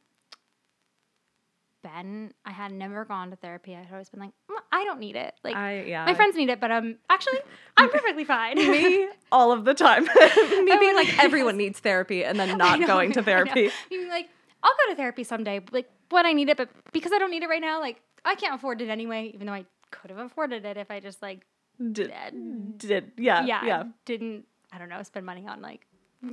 been, 1.84 2.34
I 2.46 2.52
had 2.52 2.72
never 2.72 3.06
gone 3.06 3.30
to 3.30 3.36
therapy. 3.36 3.76
I 3.76 3.84
had 3.84 3.92
always 3.92 4.10
been 4.10 4.22
like, 4.22 4.32
"Mm, 4.50 4.58
I 4.72 4.84
don't 4.86 5.00
need 5.00 5.16
it. 5.16 5.36
Like 5.44 5.56
I 5.56 5.84
yeah. 5.84 6.06
my 6.06 6.16
friends 6.16 6.36
need 6.36 6.50
it, 6.50 6.60
but 6.60 6.72
um, 6.72 6.96
actually, 7.10 7.40
I'm 7.78 7.90
perfectly 7.90 8.24
fine. 8.24 8.56
me 8.56 9.08
all 9.32 9.52
of 9.52 9.66
the 9.66 9.74
time. 9.76 10.04
me 10.66 10.78
being 10.80 10.96
like 10.96 11.24
everyone 11.24 11.58
needs 11.58 11.80
therapy 11.80 12.24
and 12.26 12.40
then 12.40 12.58
not 12.58 12.80
know, 12.80 12.88
going 12.88 13.12
to 13.12 13.22
therapy. 13.22 13.70
Being 13.90 14.10
like, 14.10 14.30
I'll 14.64 14.74
go 14.86 14.92
to 14.92 14.96
therapy 14.96 15.24
someday, 15.24 15.62
like 15.72 15.90
when 16.10 16.26
I 16.26 16.34
need 16.34 16.50
it, 16.50 16.58
but 16.58 16.70
because 16.92 17.12
I 17.12 17.20
don't 17.20 17.32
need 17.32 17.44
it 17.44 17.50
right 17.50 17.62
now, 17.62 17.80
like 17.80 18.02
I 18.26 18.36
can't 18.36 18.56
afford 18.56 18.82
it 18.82 18.90
anyway. 18.90 19.32
Even 19.34 19.48
though 19.48 19.54
I 19.54 19.66
could 19.92 20.10
have 20.10 20.20
afforded 20.20 20.66
it 20.66 20.78
if 20.78 20.90
I 20.90 21.00
just 21.00 21.22
like 21.22 21.46
Did, 21.78 22.12
Did- 22.12 22.78
did 22.78 23.12
yeah 23.18 23.46
yeah, 23.46 23.66
yeah 23.66 23.84
didn't 24.06 24.46
I 24.72 24.80
don't 24.80 24.90
know 24.90 25.04
spend 25.04 25.26
money 25.26 25.46
on 25.48 25.62
like 25.62 25.86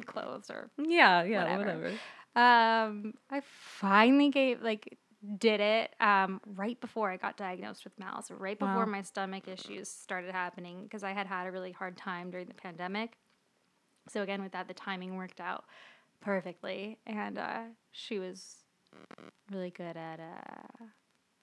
clothes 0.07 0.51
or 0.51 0.71
yeah 0.79 1.23
yeah 1.25 1.43
Whatever. 1.59 1.65
whatever. 1.65 1.89
um 2.37 3.15
I 3.31 3.43
finally 3.45 4.31
gave 4.31 4.63
like 4.63 4.97
did 5.39 5.61
it 5.61 5.95
um 6.01 6.41
right 6.47 6.81
before 6.81 7.11
I 7.11 7.17
got 7.17 7.37
diagnosed 7.37 7.85
with 7.85 7.99
MALS 7.99 8.31
right 8.31 8.59
before 8.59 8.87
Wow. 8.87 8.87
my 8.87 9.03
stomach 9.03 9.49
issues 9.49 9.89
started 9.91 10.33
happening 10.33 10.85
because 10.85 11.03
I 11.03 11.13
had 11.13 11.27
had 11.27 11.47
a 11.47 11.53
really 11.53 11.73
hard 11.73 11.97
time 11.97 12.31
during 12.31 12.47
the 12.47 12.55
pandemic 12.55 13.19
so 14.09 14.23
again 14.23 14.43
with 14.43 14.53
that 14.53 14.67
the 14.69 14.75
timing 14.75 15.17
worked 15.17 15.41
out 15.41 15.65
perfectly 16.21 16.99
and 17.07 17.39
uh 17.39 17.63
she 17.93 18.19
was 18.19 18.65
really 19.51 19.71
good 19.71 19.97
at 19.97 20.21
uh 20.21 20.85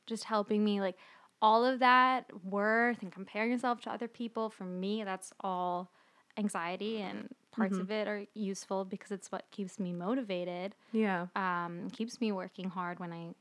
just 0.08 0.24
helping 0.26 0.64
me 0.64 0.82
like 0.82 0.98
all 1.42 1.66
of 1.66 1.80
that 1.80 2.26
worth 2.44 3.02
and 3.04 3.12
comparing 3.12 3.52
yourself 3.52 3.82
to 3.82 3.92
other 3.92 4.08
people 4.08 4.50
for 4.50 4.64
me 4.64 5.04
that's 5.04 5.34
all 5.42 5.92
anxiety 6.38 7.02
and 7.02 7.30
parts 7.52 7.78
Mhm. 7.78 7.82
of 7.82 7.92
it 7.92 8.08
are 8.08 8.26
useful 8.34 8.86
because 8.86 9.12
it's 9.12 9.32
what 9.32 9.46
keeps 9.52 9.80
me 9.80 9.94
motivated 9.94 10.76
Yeah 10.92 11.28
um, 11.36 11.90
keeps 11.92 12.20
me 12.20 12.32
working 12.32 12.70
hard 12.70 13.00
when 13.00 13.14
I 13.14 13.34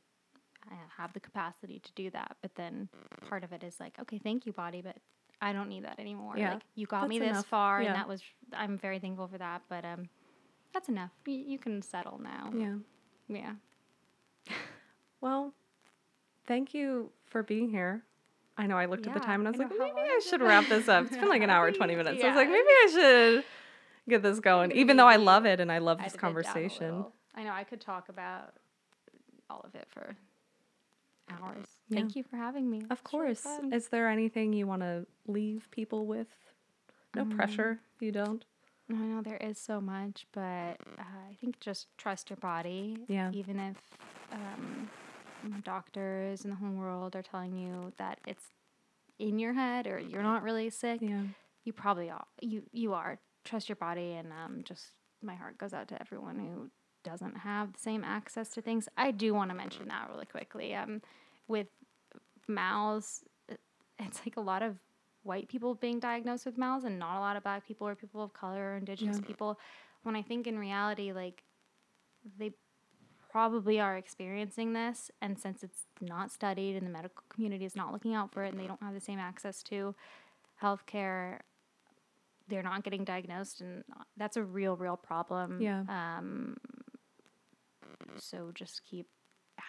have 0.96 1.12
the 1.12 1.20
capacity 1.20 1.78
to 1.80 1.90
do 1.94 2.10
that 2.10 2.36
but 2.42 2.54
then 2.54 2.88
part 3.28 3.44
of 3.44 3.52
it 3.52 3.62
is 3.62 3.78
like 3.80 3.98
okay 4.00 4.18
thank 4.18 4.46
you 4.46 4.52
body 4.52 4.80
but 4.82 4.96
i 5.40 5.52
don't 5.52 5.68
need 5.68 5.84
that 5.84 5.98
anymore 5.98 6.34
Yeah, 6.36 6.54
like 6.54 6.62
you 6.74 6.86
got 6.86 7.08
me 7.08 7.18
this 7.18 7.28
enough. 7.30 7.46
far 7.46 7.82
Yeah. 7.82 7.88
and 7.88 7.96
that 7.96 8.08
was 8.08 8.22
i'm 8.52 8.76
very 8.78 8.98
thankful 8.98 9.28
for 9.28 9.38
that 9.38 9.62
but 9.68 9.84
um 9.84 10.08
that's 10.72 10.88
enough 10.88 11.10
you, 11.26 11.34
you 11.34 11.58
can 11.58 11.82
settle 11.82 12.18
now 12.22 12.50
yeah. 12.56 12.76
yeah 13.28 13.52
Well, 15.20 15.54
thank 16.46 16.74
you 16.74 17.10
for 17.24 17.42
being 17.42 17.70
here. 17.70 18.02
I 18.58 18.66
know 18.66 18.76
I 18.76 18.86
looked 18.86 19.06
at 19.06 19.14
the 19.14 19.20
time 19.20 19.40
and 19.40 19.48
I 19.48 19.50
was 19.50 19.60
I 19.60 19.64
like, 19.64 19.72
know, 19.72 19.78
maybe 19.86 19.98
I 20.08 20.20
should 20.28 20.40
wrap 20.42 20.68
this 20.68 20.88
up. 20.88 21.06
It's 21.06 21.16
been 21.16 21.28
like 21.28 21.42
an 21.42 21.50
hour, 21.50 21.70
20 21.72 21.96
minutes. 21.96 22.20
So 22.20 22.26
I 22.26 22.30
was 22.30 22.36
like, 22.36 22.48
maybe 22.48 22.68
I 22.68 22.88
should 22.92 23.44
get 24.08 24.22
this 24.22 24.40
going, 24.40 24.72
even 24.72 24.96
though 24.98 25.06
I 25.08 25.16
love 25.16 25.46
it 25.46 25.58
and 25.58 25.72
I 25.72 25.78
love 25.78 25.98
this 25.98 26.12
down 26.12 26.18
a 26.18 26.20
conversation. 26.20 27.06
I 27.34 27.44
know 27.44 27.52
I 27.52 27.64
could 27.64 27.80
talk 27.80 28.08
about 28.08 28.52
all 29.50 29.60
of 29.64 29.74
it 29.74 29.88
for 29.90 30.16
hours. 31.30 31.66
Yeah. 31.88 31.98
Thank 32.00 32.16
you 32.16 32.22
for 32.22 32.36
having 32.36 32.68
me. 32.70 32.82
Of 32.90 33.02
course. 33.04 33.44
Is 33.72 33.88
there 33.88 34.08
anything 34.08 34.52
you 34.52 34.66
want 34.66 34.82
to 34.82 35.06
leave 35.26 35.68
people 35.70 36.06
with? 36.06 36.28
No 37.14 37.22
Um, 37.22 37.30
pressure. 37.30 37.80
You 38.00 38.12
don't. 38.12 38.44
I 38.90 38.94
know 38.94 39.20
there 39.22 39.36
is 39.38 39.58
so 39.58 39.80
much, 39.80 40.26
but 40.32 40.76
uh, 40.98 41.02
I 41.30 41.34
think 41.40 41.58
just 41.60 41.88
trust 41.98 42.30
your 42.30 42.36
body. 42.36 42.98
Yeah. 43.08 43.30
Even 43.32 43.58
if 43.58 43.76
um, 44.32 44.88
doctors 45.64 46.44
in 46.44 46.50
the 46.50 46.56
whole 46.56 46.70
world 46.70 47.16
are 47.16 47.22
telling 47.22 47.56
you 47.56 47.92
that 47.98 48.20
it's 48.26 48.44
in 49.18 49.38
your 49.38 49.54
head 49.54 49.86
or 49.86 49.98
you're 49.98 50.22
not 50.22 50.42
really 50.42 50.70
sick, 50.70 51.00
Yeah. 51.00 51.22
you 51.64 51.72
probably 51.72 52.10
are. 52.10 52.26
You 52.40 52.62
you 52.72 52.92
are. 52.94 53.18
Trust 53.44 53.68
your 53.68 53.76
body, 53.76 54.12
and 54.12 54.32
um, 54.32 54.62
just 54.64 54.86
my 55.22 55.34
heart 55.34 55.56
goes 55.58 55.72
out 55.72 55.88
to 55.88 56.00
everyone 56.00 56.38
who 56.38 56.70
doesn't 57.06 57.36
have 57.38 57.72
the 57.72 57.78
same 57.78 58.02
access 58.04 58.48
to 58.50 58.60
things. 58.60 58.88
I 58.96 59.10
do 59.12 59.32
want 59.32 59.50
to 59.50 59.56
mention 59.56 59.88
that 59.88 60.08
really 60.12 60.26
quickly. 60.26 60.74
Um, 60.74 61.00
with 61.48 61.68
MALS, 62.48 63.24
it's 63.98 64.20
like 64.26 64.36
a 64.36 64.40
lot 64.40 64.62
of 64.62 64.76
white 65.22 65.48
people 65.48 65.74
being 65.74 65.98
diagnosed 66.00 66.44
with 66.46 66.58
MALS, 66.58 66.84
and 66.84 66.98
not 66.98 67.16
a 67.16 67.20
lot 67.20 67.36
of 67.36 67.42
black 67.42 67.66
people 67.66 67.86
or 67.88 67.94
people 67.94 68.22
of 68.22 68.32
color 68.32 68.72
or 68.72 68.76
indigenous 68.76 69.18
Yeah. 69.20 69.26
people. 69.26 69.58
When 70.02 70.14
I 70.16 70.22
think 70.22 70.46
in 70.46 70.58
reality, 70.58 71.12
like 71.12 71.42
they 72.38 72.52
probably 73.30 73.78
are 73.80 73.96
experiencing 73.96 74.72
this, 74.72 75.10
and 75.20 75.38
since 75.38 75.62
it's 75.62 75.86
not 76.00 76.30
studied 76.30 76.76
and 76.76 76.86
the 76.86 76.90
medical 76.90 77.22
community 77.28 77.64
is 77.64 77.76
not 77.76 77.92
looking 77.92 78.14
out 78.14 78.32
for 78.32 78.42
it, 78.44 78.52
and 78.52 78.60
they 78.60 78.66
don't 78.66 78.82
have 78.82 78.94
the 78.94 79.00
same 79.00 79.18
access 79.18 79.62
to 79.64 79.94
healthcare, 80.62 81.40
they're 82.48 82.62
not 82.62 82.84
getting 82.84 83.04
diagnosed, 83.04 83.60
and 83.60 83.82
that's 84.16 84.36
a 84.36 84.42
real, 84.44 84.76
real 84.76 84.96
problem. 84.96 85.60
Yeah. 85.60 85.82
Um. 85.88 86.56
So 88.18 88.50
just 88.54 88.82
keep 88.84 89.06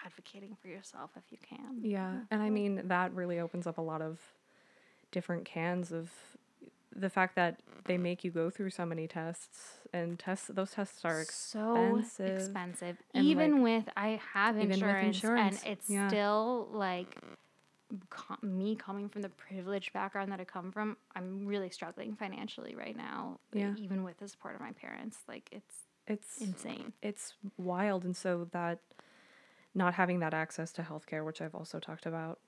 advocating 0.06 0.56
for 0.62 0.68
yourself 0.68 1.12
if 1.16 1.24
you 1.32 1.38
can. 1.48 1.80
Yeah. 1.82 2.20
And 2.32 2.42
I 2.42 2.50
mean, 2.50 2.88
that 2.88 3.14
really 3.14 3.40
opens 3.40 3.68
up 3.68 3.78
a 3.78 3.82
lot 3.82 4.02
of 4.02 4.20
different 5.12 5.46
cans 5.46 5.92
of 5.92 6.12
the 6.96 7.10
fact 7.10 7.36
that 7.36 7.60
they 7.86 7.98
make 7.98 8.24
you 8.24 8.32
go 8.32 8.50
through 8.50 8.72
so 8.72 8.86
many 8.86 9.08
tests 9.08 9.78
and 9.94 10.18
tests 10.18 10.50
those 10.54 10.72
tests 10.72 11.06
are 11.06 11.24
so 11.30 11.98
expensive. 11.98 12.38
expensive. 12.38 12.98
and, 13.14 13.26
Even 13.26 13.62
with 13.62 13.88
I 13.96 14.20
have 14.34 14.56
even 14.58 14.70
with 14.70 14.78
insurance, 14.80 15.16
insurance, 15.18 15.64
and 15.64 15.72
it's 15.74 15.90
yeah. 15.90 16.08
still 16.08 16.68
like 16.72 17.18
co- 18.10 18.36
me 18.42 18.76
coming 18.76 19.10
from 19.10 19.22
the 19.22 19.30
privileged 19.30 19.94
background 19.94 20.32
that 20.32 20.40
I 20.40 20.44
come 20.44 20.72
from. 20.72 20.98
I'm 21.16 21.46
really 21.46 21.70
struggling 21.70 22.16
financially 22.16 22.76
right 22.76 22.98
now. 22.98 23.40
Yeah. 23.54 23.74
even 23.78 24.04
with 24.04 24.18
the 24.18 24.28
support 24.28 24.56
of 24.56 24.62
my 24.62 24.72
parents, 24.72 25.20
like 25.28 25.48
it's 25.52 25.76
it's 26.08 26.42
insane. 26.42 26.94
it's 27.02 27.34
wild 27.58 28.04
and 28.06 28.16
so 28.16 28.48
that 28.52 28.80
not 29.76 29.94
having 29.94 30.20
that 30.20 30.34
access 30.34 30.72
to 30.74 30.82
healthcare 30.82 31.24
which 31.26 31.42
I've 31.42 31.56
also 31.56 31.80
talked 31.80 32.06
about 32.06 32.40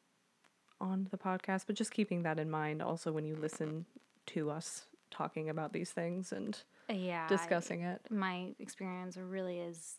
on 0.81 1.07
the 1.11 1.17
podcast 1.17 1.65
but 1.67 1.75
just 1.75 1.91
keeping 1.91 2.23
that 2.23 2.39
in 2.39 2.49
mind 2.49 2.81
also 2.81 3.11
when 3.11 3.25
you 3.25 3.35
listen 3.35 3.85
to 4.27 4.49
us 4.49 4.85
talking 5.11 5.49
about 5.49 5.73
these 5.73 5.91
things 5.91 6.31
and 6.31 6.57
Yeah. 6.87 7.25
I- 7.25 7.27
discussing 7.27 7.81
it. 7.81 8.01
my 8.09 8.53
experience 8.59 9.17
really 9.17 9.59
is 9.59 9.97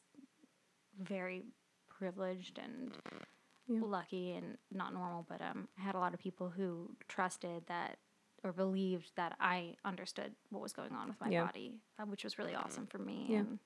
very 0.98 1.42
privileged 1.88 2.58
and 2.58 2.92
Yeah. 3.66 3.80
lucky 3.82 4.32
and 4.32 4.56
not 4.72 4.92
normal 4.94 5.24
but 5.28 5.40
um 5.42 5.68
i 5.78 5.82
had 5.82 5.94
a 5.94 5.98
lot 5.98 6.14
of 6.14 6.20
people 6.20 6.48
who 6.50 6.90
trusted 7.08 7.66
that 7.66 7.98
or 8.44 8.52
believed 8.52 9.10
that 9.16 9.36
i 9.40 9.74
understood 9.84 10.32
what 10.50 10.62
was 10.62 10.72
going 10.72 10.92
on 10.92 11.08
with 11.08 11.20
my 11.20 11.28
Yeah. 11.28 11.44
body 11.44 11.74
uh, 11.98 12.04
which 12.06 12.24
was 12.24 12.38
really 12.38 12.54
awesome 12.54 12.86
for 12.86 12.98
me 12.98 13.26
Yeah. 13.28 13.38
and 13.38 13.58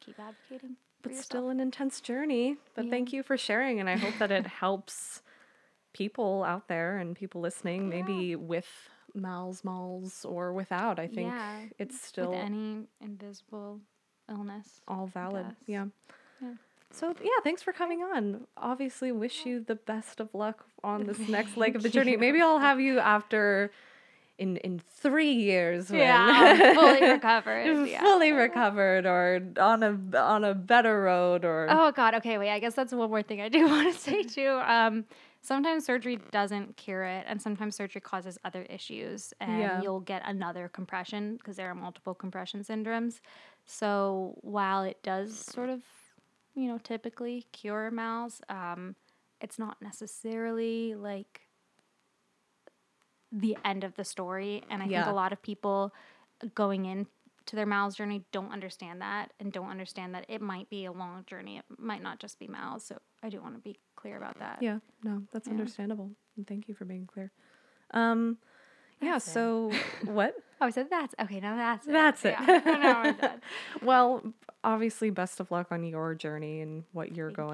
keep 0.00 0.18
advocating 0.18 0.76
But 1.02 1.12
yourself. 1.12 1.24
still 1.24 1.48
an 1.50 1.60
intense 1.60 2.00
journey. 2.00 2.56
But 2.74 2.90
thank 2.90 3.12
you 3.12 3.22
for 3.22 3.36
sharing 3.36 3.80
and 3.80 3.88
I 3.88 3.96
hope 3.96 4.14
that 4.18 4.30
it 4.30 4.46
helps 4.62 5.22
people 5.92 6.44
out 6.44 6.68
there 6.68 6.98
and 6.98 7.16
people 7.16 7.40
listening, 7.40 7.88
maybe 7.88 8.36
with 8.36 8.68
MALS 9.14 9.64
MALS 9.64 10.24
or 10.24 10.52
without. 10.52 10.98
I 10.98 11.06
think 11.06 11.28
Yeah, 11.32 11.60
it's 11.78 11.98
still 12.00 12.30
with 12.32 12.40
any 12.40 12.86
invisible 13.00 13.80
illness 14.28 14.80
all 14.86 15.06
valid. 15.06 15.46
Yeah. 15.66 15.86
Yeah. 16.42 16.54
So 16.90 17.14
yeah, 17.22 17.30
thanks 17.42 17.62
for 17.62 17.72
coming 17.72 18.02
on. 18.02 18.46
Obviously, 18.56 19.10
wish 19.12 19.46
you 19.46 19.60
the 19.60 19.74
best 19.76 20.20
of 20.20 20.34
luck 20.34 20.64
on 20.84 21.06
this 21.06 21.18
next 21.20 21.56
leg 21.56 21.74
of 21.76 21.82
the 21.82 21.88
journey. 21.96 22.16
Maybe 22.16 22.40
I'll 22.42 22.58
have 22.58 22.80
you 22.80 22.98
after 22.98 23.70
in 24.38 24.56
in 24.58 24.78
three 24.78 25.32
years. 25.32 25.90
Yeah 25.90 26.74
fully 26.74 27.02
recovered 27.12 27.88
yeah. 27.88 28.00
fully 28.00 28.32
recovered, 28.32 29.06
or 29.06 29.40
on 29.58 29.82
a 29.82 30.18
on 30.18 30.44
a 30.44 30.54
better 30.54 31.02
road, 31.02 31.44
or 31.44 31.66
Oh 31.70 31.92
God. 31.92 32.14
Okay. 32.16 32.38
Wait. 32.38 32.50
I 32.50 32.58
guess 32.58 32.74
that's 32.74 32.92
one 32.92 33.10
more 33.10 33.22
thing 33.22 33.40
I 33.40 33.48
do 33.48 33.66
want 33.68 33.92
to 33.94 33.98
say 33.98 34.22
too. 34.36 34.60
Um, 34.64 35.04
sometimes 35.42 35.84
surgery 35.86 36.18
doesn't 36.30 36.76
cure 36.76 37.04
it, 37.04 37.24
and 37.28 37.40
sometimes 37.40 37.76
surgery 37.76 38.00
causes 38.00 38.38
other 38.44 38.62
issues, 38.62 39.32
and 39.40 39.58
Yeah. 39.60 39.82
you'll 39.82 40.00
get 40.00 40.22
another 40.26 40.68
compression 40.68 41.36
because 41.36 41.56
there 41.56 41.70
are 41.70 41.74
multiple 41.74 42.14
compression 42.14 42.62
syndromes. 42.62 43.20
So 43.64 44.34
while 44.42 44.82
it 44.82 45.02
does 45.02 45.38
sort 45.38 45.70
of, 45.70 45.82
you 46.54 46.68
know, 46.68 46.78
typically 46.78 47.46
cure 47.52 47.90
MALS, 47.90 48.40
um, 48.48 48.96
it's 49.40 49.58
not 49.58 49.80
necessarily 49.82 50.94
like 50.94 51.45
the 53.32 53.56
end 53.64 53.84
of 53.84 53.94
the 53.96 54.04
story. 54.04 54.62
And 54.70 54.82
I 54.82 54.86
think 54.86 55.06
a 55.06 55.12
lot 55.12 55.32
of 55.32 55.42
people 55.42 55.92
going 56.54 56.86
in 56.86 57.06
to 57.46 57.54
their 57.56 57.66
MALS 57.66 57.94
journey 57.94 58.24
don't 58.32 58.52
understand 58.52 59.00
that 59.00 59.32
and 59.38 59.52
don't 59.52 59.70
understand 59.70 60.14
that 60.14 60.24
it 60.28 60.40
might 60.40 60.68
be 60.68 60.84
a 60.84 60.92
long 60.92 61.24
journey. 61.26 61.58
It 61.58 61.64
might 61.78 62.02
not 62.02 62.18
just 62.18 62.38
be 62.38 62.48
MALS. 62.48 62.84
So 62.84 62.98
I 63.22 63.28
do 63.28 63.40
want 63.40 63.54
to 63.54 63.60
be 63.60 63.76
clear 63.94 64.16
about 64.16 64.38
that. 64.40 64.58
yeah, 64.60 64.78
no, 65.04 65.22
that's 65.32 65.46
Yeah. 65.46 65.54
understandable. 65.54 66.10
And 66.36 66.46
thank 66.46 66.68
you 66.68 66.74
for 66.74 66.84
being 66.84 67.06
clear. 67.06 67.30
Um, 67.92 68.38
yeah. 69.00 69.12
That's 69.12 69.28
it. 69.28 69.30
So 69.32 69.70
what? 70.04 70.34
Oh, 70.60 70.66
I 70.66 70.70
said 70.70 70.88
that's 70.90 71.14
okay. 71.20 71.38
Now 71.40 71.54
that's 71.56 71.86
it. 71.86 71.92
That's 71.92 72.24
it. 72.24 72.34
Yeah. 72.40 73.32
Well, 73.82 74.22
obviously, 74.64 75.10
best 75.10 75.38
of 75.38 75.50
luck 75.50 75.68
on 75.70 75.84
your 75.84 76.14
journey 76.14 76.60
and 76.62 76.84
what 76.92 77.14
you're 77.14 77.30
Thank 77.30 77.38
you. 77.38 77.44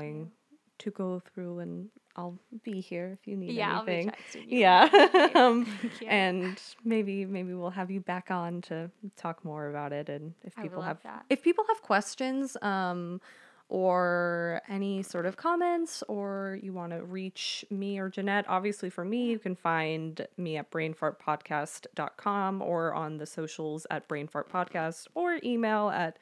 To 0.82 0.90
go 0.90 1.20
through, 1.20 1.60
and 1.60 1.88
I'll 2.16 2.38
be 2.62 2.80
here 2.80 3.16
if 3.20 3.26
you 3.26 3.36
need 3.36 3.52
Yeah, 3.52 3.82
anything. 3.86 4.12
you. 4.34 4.59
Yeah, 4.59 4.88
um, 5.34 5.66
and 6.06 6.60
maybe 6.84 7.24
maybe 7.26 7.54
we'll 7.54 7.70
have 7.70 7.90
you 7.90 8.00
back 8.00 8.30
on 8.30 8.60
to 8.62 8.90
talk 9.16 9.44
more 9.44 9.68
about 9.68 9.92
it, 9.92 10.09
and 10.09 10.34
if 10.44 10.54
people 10.56 10.82
have 10.82 11.02
that. 11.02 11.24
if 11.30 11.42
people 11.42 11.64
have 11.68 11.82
questions, 11.82 12.56
um, 12.62 13.20
or 13.68 14.60
any 14.68 15.02
sort 15.02 15.24
of 15.24 15.38
comments, 15.38 16.02
or 16.06 16.59
you 16.62 16.74
want 16.74 16.92
to 16.92 17.02
reach 17.02 17.64
me 17.70 17.98
or 17.98 18.10
Jeanette, 18.10 18.44
obviously 18.46 18.90
for 18.90 19.02
me, 19.04 19.30
you 19.30 19.38
can 19.38 19.54
find 19.56 20.26
me 20.36 20.59
at 20.59 20.70
brainfartpodcast.com 20.70 22.60
or 22.60 22.92
on 22.92 23.16
the 23.16 23.24
socials 23.24 23.86
at 23.90 24.06
brainfartpodcast 24.09 25.06
or 25.14 25.38
email 25.42 25.88
at 25.88 26.18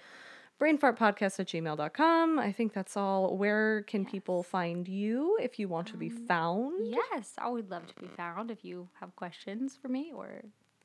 brainfartpodcast 0.60 1.40
at 1.40 1.46
gmail.com. 1.46 2.38
I 2.38 2.52
think 2.52 2.72
that's 2.72 2.96
all. 2.96 3.36
Where 3.36 3.82
can 3.82 4.04
people 4.04 4.42
find 4.42 4.86
you 4.86 5.38
if 5.40 5.58
you 5.58 5.68
want 5.68 5.88
to 5.88 5.96
be 5.96 6.10
found? 6.10 6.86
Yes, 6.86 7.32
I 7.38 7.48
would 7.48 7.70
love 7.70 7.86
to 7.86 7.94
be 7.94 8.08
found 8.08 8.50
if 8.50 8.64
you 8.64 8.88
have 9.00 9.16
questions 9.16 9.78
for 9.80 9.88
me 9.88 10.12
or 10.14 10.42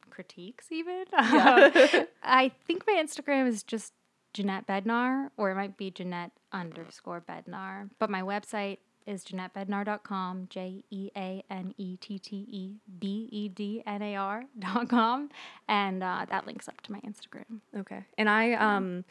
critiques, 0.10 0.72
even. 0.72 1.06
Yeah. 1.14 1.72
Um, 1.94 2.06
I 2.24 2.52
think 2.68 2.86
my 2.88 2.94
Instagram 2.94 3.48
is 3.48 3.64
just 3.64 3.94
Jeanette 4.34 4.68
Bednar, 4.68 5.30
or 5.38 5.52
it 5.52 5.56
might 5.56 5.78
be 5.78 5.92
Jeanette 5.92 6.32
underscore 6.52 7.22
Bednar. 7.22 7.90
But 8.00 8.10
my 8.10 8.22
website 8.22 8.78
is 9.06 9.24
JeanetteBednar.com, 9.24 10.48
J 10.50 10.84
E 10.90 11.10
A 11.16 11.44
N 11.50 11.74
E 11.78 11.98
T 11.98 12.18
T 12.20 12.36
E 12.50 12.76
B 13.00 13.30
E 13.32 13.50
D 13.50 13.84
N 13.86 14.02
A 14.02 14.16
R.com. 14.16 15.30
And 15.68 16.04
uh, 16.04 16.26
that 16.30 16.48
links 16.48 16.68
up 16.68 16.82
to 16.82 16.92
my 16.92 17.00
Instagram. 17.02 17.60
Okay. 17.78 18.04
And 18.18 18.30
I 18.30 18.54
um 18.54 19.06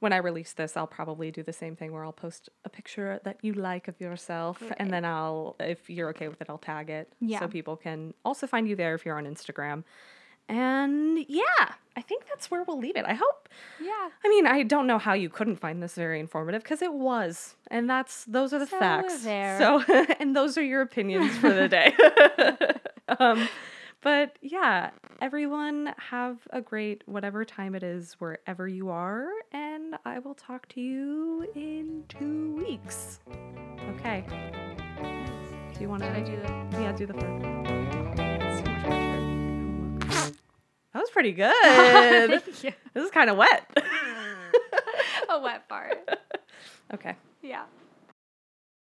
when 0.00 0.12
I 0.12 0.16
release 0.16 0.52
this, 0.54 0.76
I'll 0.76 0.86
probably 0.86 1.30
do 1.30 1.42
the 1.42 1.52
same 1.52 1.76
thing 1.76 1.92
where 1.92 2.04
I'll 2.04 2.12
post 2.12 2.48
a 2.64 2.68
picture 2.68 3.20
that 3.24 3.38
you 3.42 3.52
like 3.52 3.86
of 3.88 4.00
yourself 4.00 4.58
Great. 4.58 4.72
and 4.78 4.90
then 4.92 5.04
I'll 5.04 5.56
if 5.60 5.88
you're 5.88 6.08
okay 6.10 6.28
with 6.28 6.40
it, 6.40 6.48
I'll 6.50 6.58
tag 6.58 6.90
it 6.90 7.12
Yeah. 7.20 7.38
so 7.40 7.48
people 7.48 7.76
can 7.76 8.14
also 8.24 8.46
find 8.46 8.66
you 8.68 8.76
there 8.76 8.94
if 8.94 9.04
you're 9.06 9.16
on 9.18 9.24
Instagram. 9.26 9.84
And 10.48 11.18
yeah, 11.28 11.44
I 11.96 12.00
think 12.02 12.24
that's 12.28 12.50
where 12.50 12.64
we'll 12.64 12.78
leave 12.78 12.96
it. 12.96 13.04
I 13.06 13.14
hope 13.14 13.48
Yeah. 13.80 14.08
I 14.24 14.28
mean, 14.28 14.46
I 14.46 14.64
don't 14.64 14.86
know 14.88 14.98
how 14.98 15.12
you 15.12 15.28
couldn't 15.28 15.56
find 15.56 15.80
this 15.82 15.94
very 15.94 16.18
informative 16.18 16.62
because 16.64 16.82
it 16.82 16.92
was. 16.92 17.54
And 17.70 17.88
that's 17.88 18.24
those 18.24 18.52
are 18.52 18.58
the 18.58 18.66
So 18.66 18.78
facts. 18.78 19.22
there. 19.22 19.58
So 19.58 19.82
and 20.18 20.34
those 20.34 20.58
are 20.58 20.64
your 20.64 20.82
opinions 20.82 21.36
for 21.38 21.52
the 21.52 21.68
day. 21.68 21.94
um 23.20 23.48
but 24.02 24.38
yeah, 24.42 24.90
everyone 25.20 25.92
have 25.98 26.38
a 26.50 26.60
great 26.60 27.02
whatever 27.06 27.44
time 27.44 27.74
it 27.74 27.82
is 27.82 28.14
wherever 28.18 28.66
you 28.68 28.88
are 28.90 29.28
and 29.52 29.96
I 30.04 30.18
will 30.20 30.34
talk 30.34 30.68
to 30.70 30.80
you 30.80 31.46
in 31.54 32.04
2 32.08 32.54
weeks. 32.56 33.20
Okay. 33.96 34.24
Do 35.74 35.80
you 35.80 35.88
want 35.88 36.02
to 36.02 36.24
do 36.24 36.36
the 36.36 36.80
Yeah, 36.80 36.92
do 36.92 37.06
the 37.06 37.14
part. 37.14 37.30
it's 38.18 38.62
too 38.62 38.70
much 38.70 38.84
pressure. 38.84 40.32
That 40.92 41.00
was 41.00 41.10
pretty 41.10 41.32
good. 41.32 42.42
You. 42.62 42.72
this 42.94 43.04
is 43.04 43.10
kind 43.10 43.30
of 43.30 43.36
wet. 43.36 43.64
A 45.30 45.40
wet 45.40 45.68
part. 45.68 46.08
okay. 46.94 47.14
Yeah. 47.42 47.64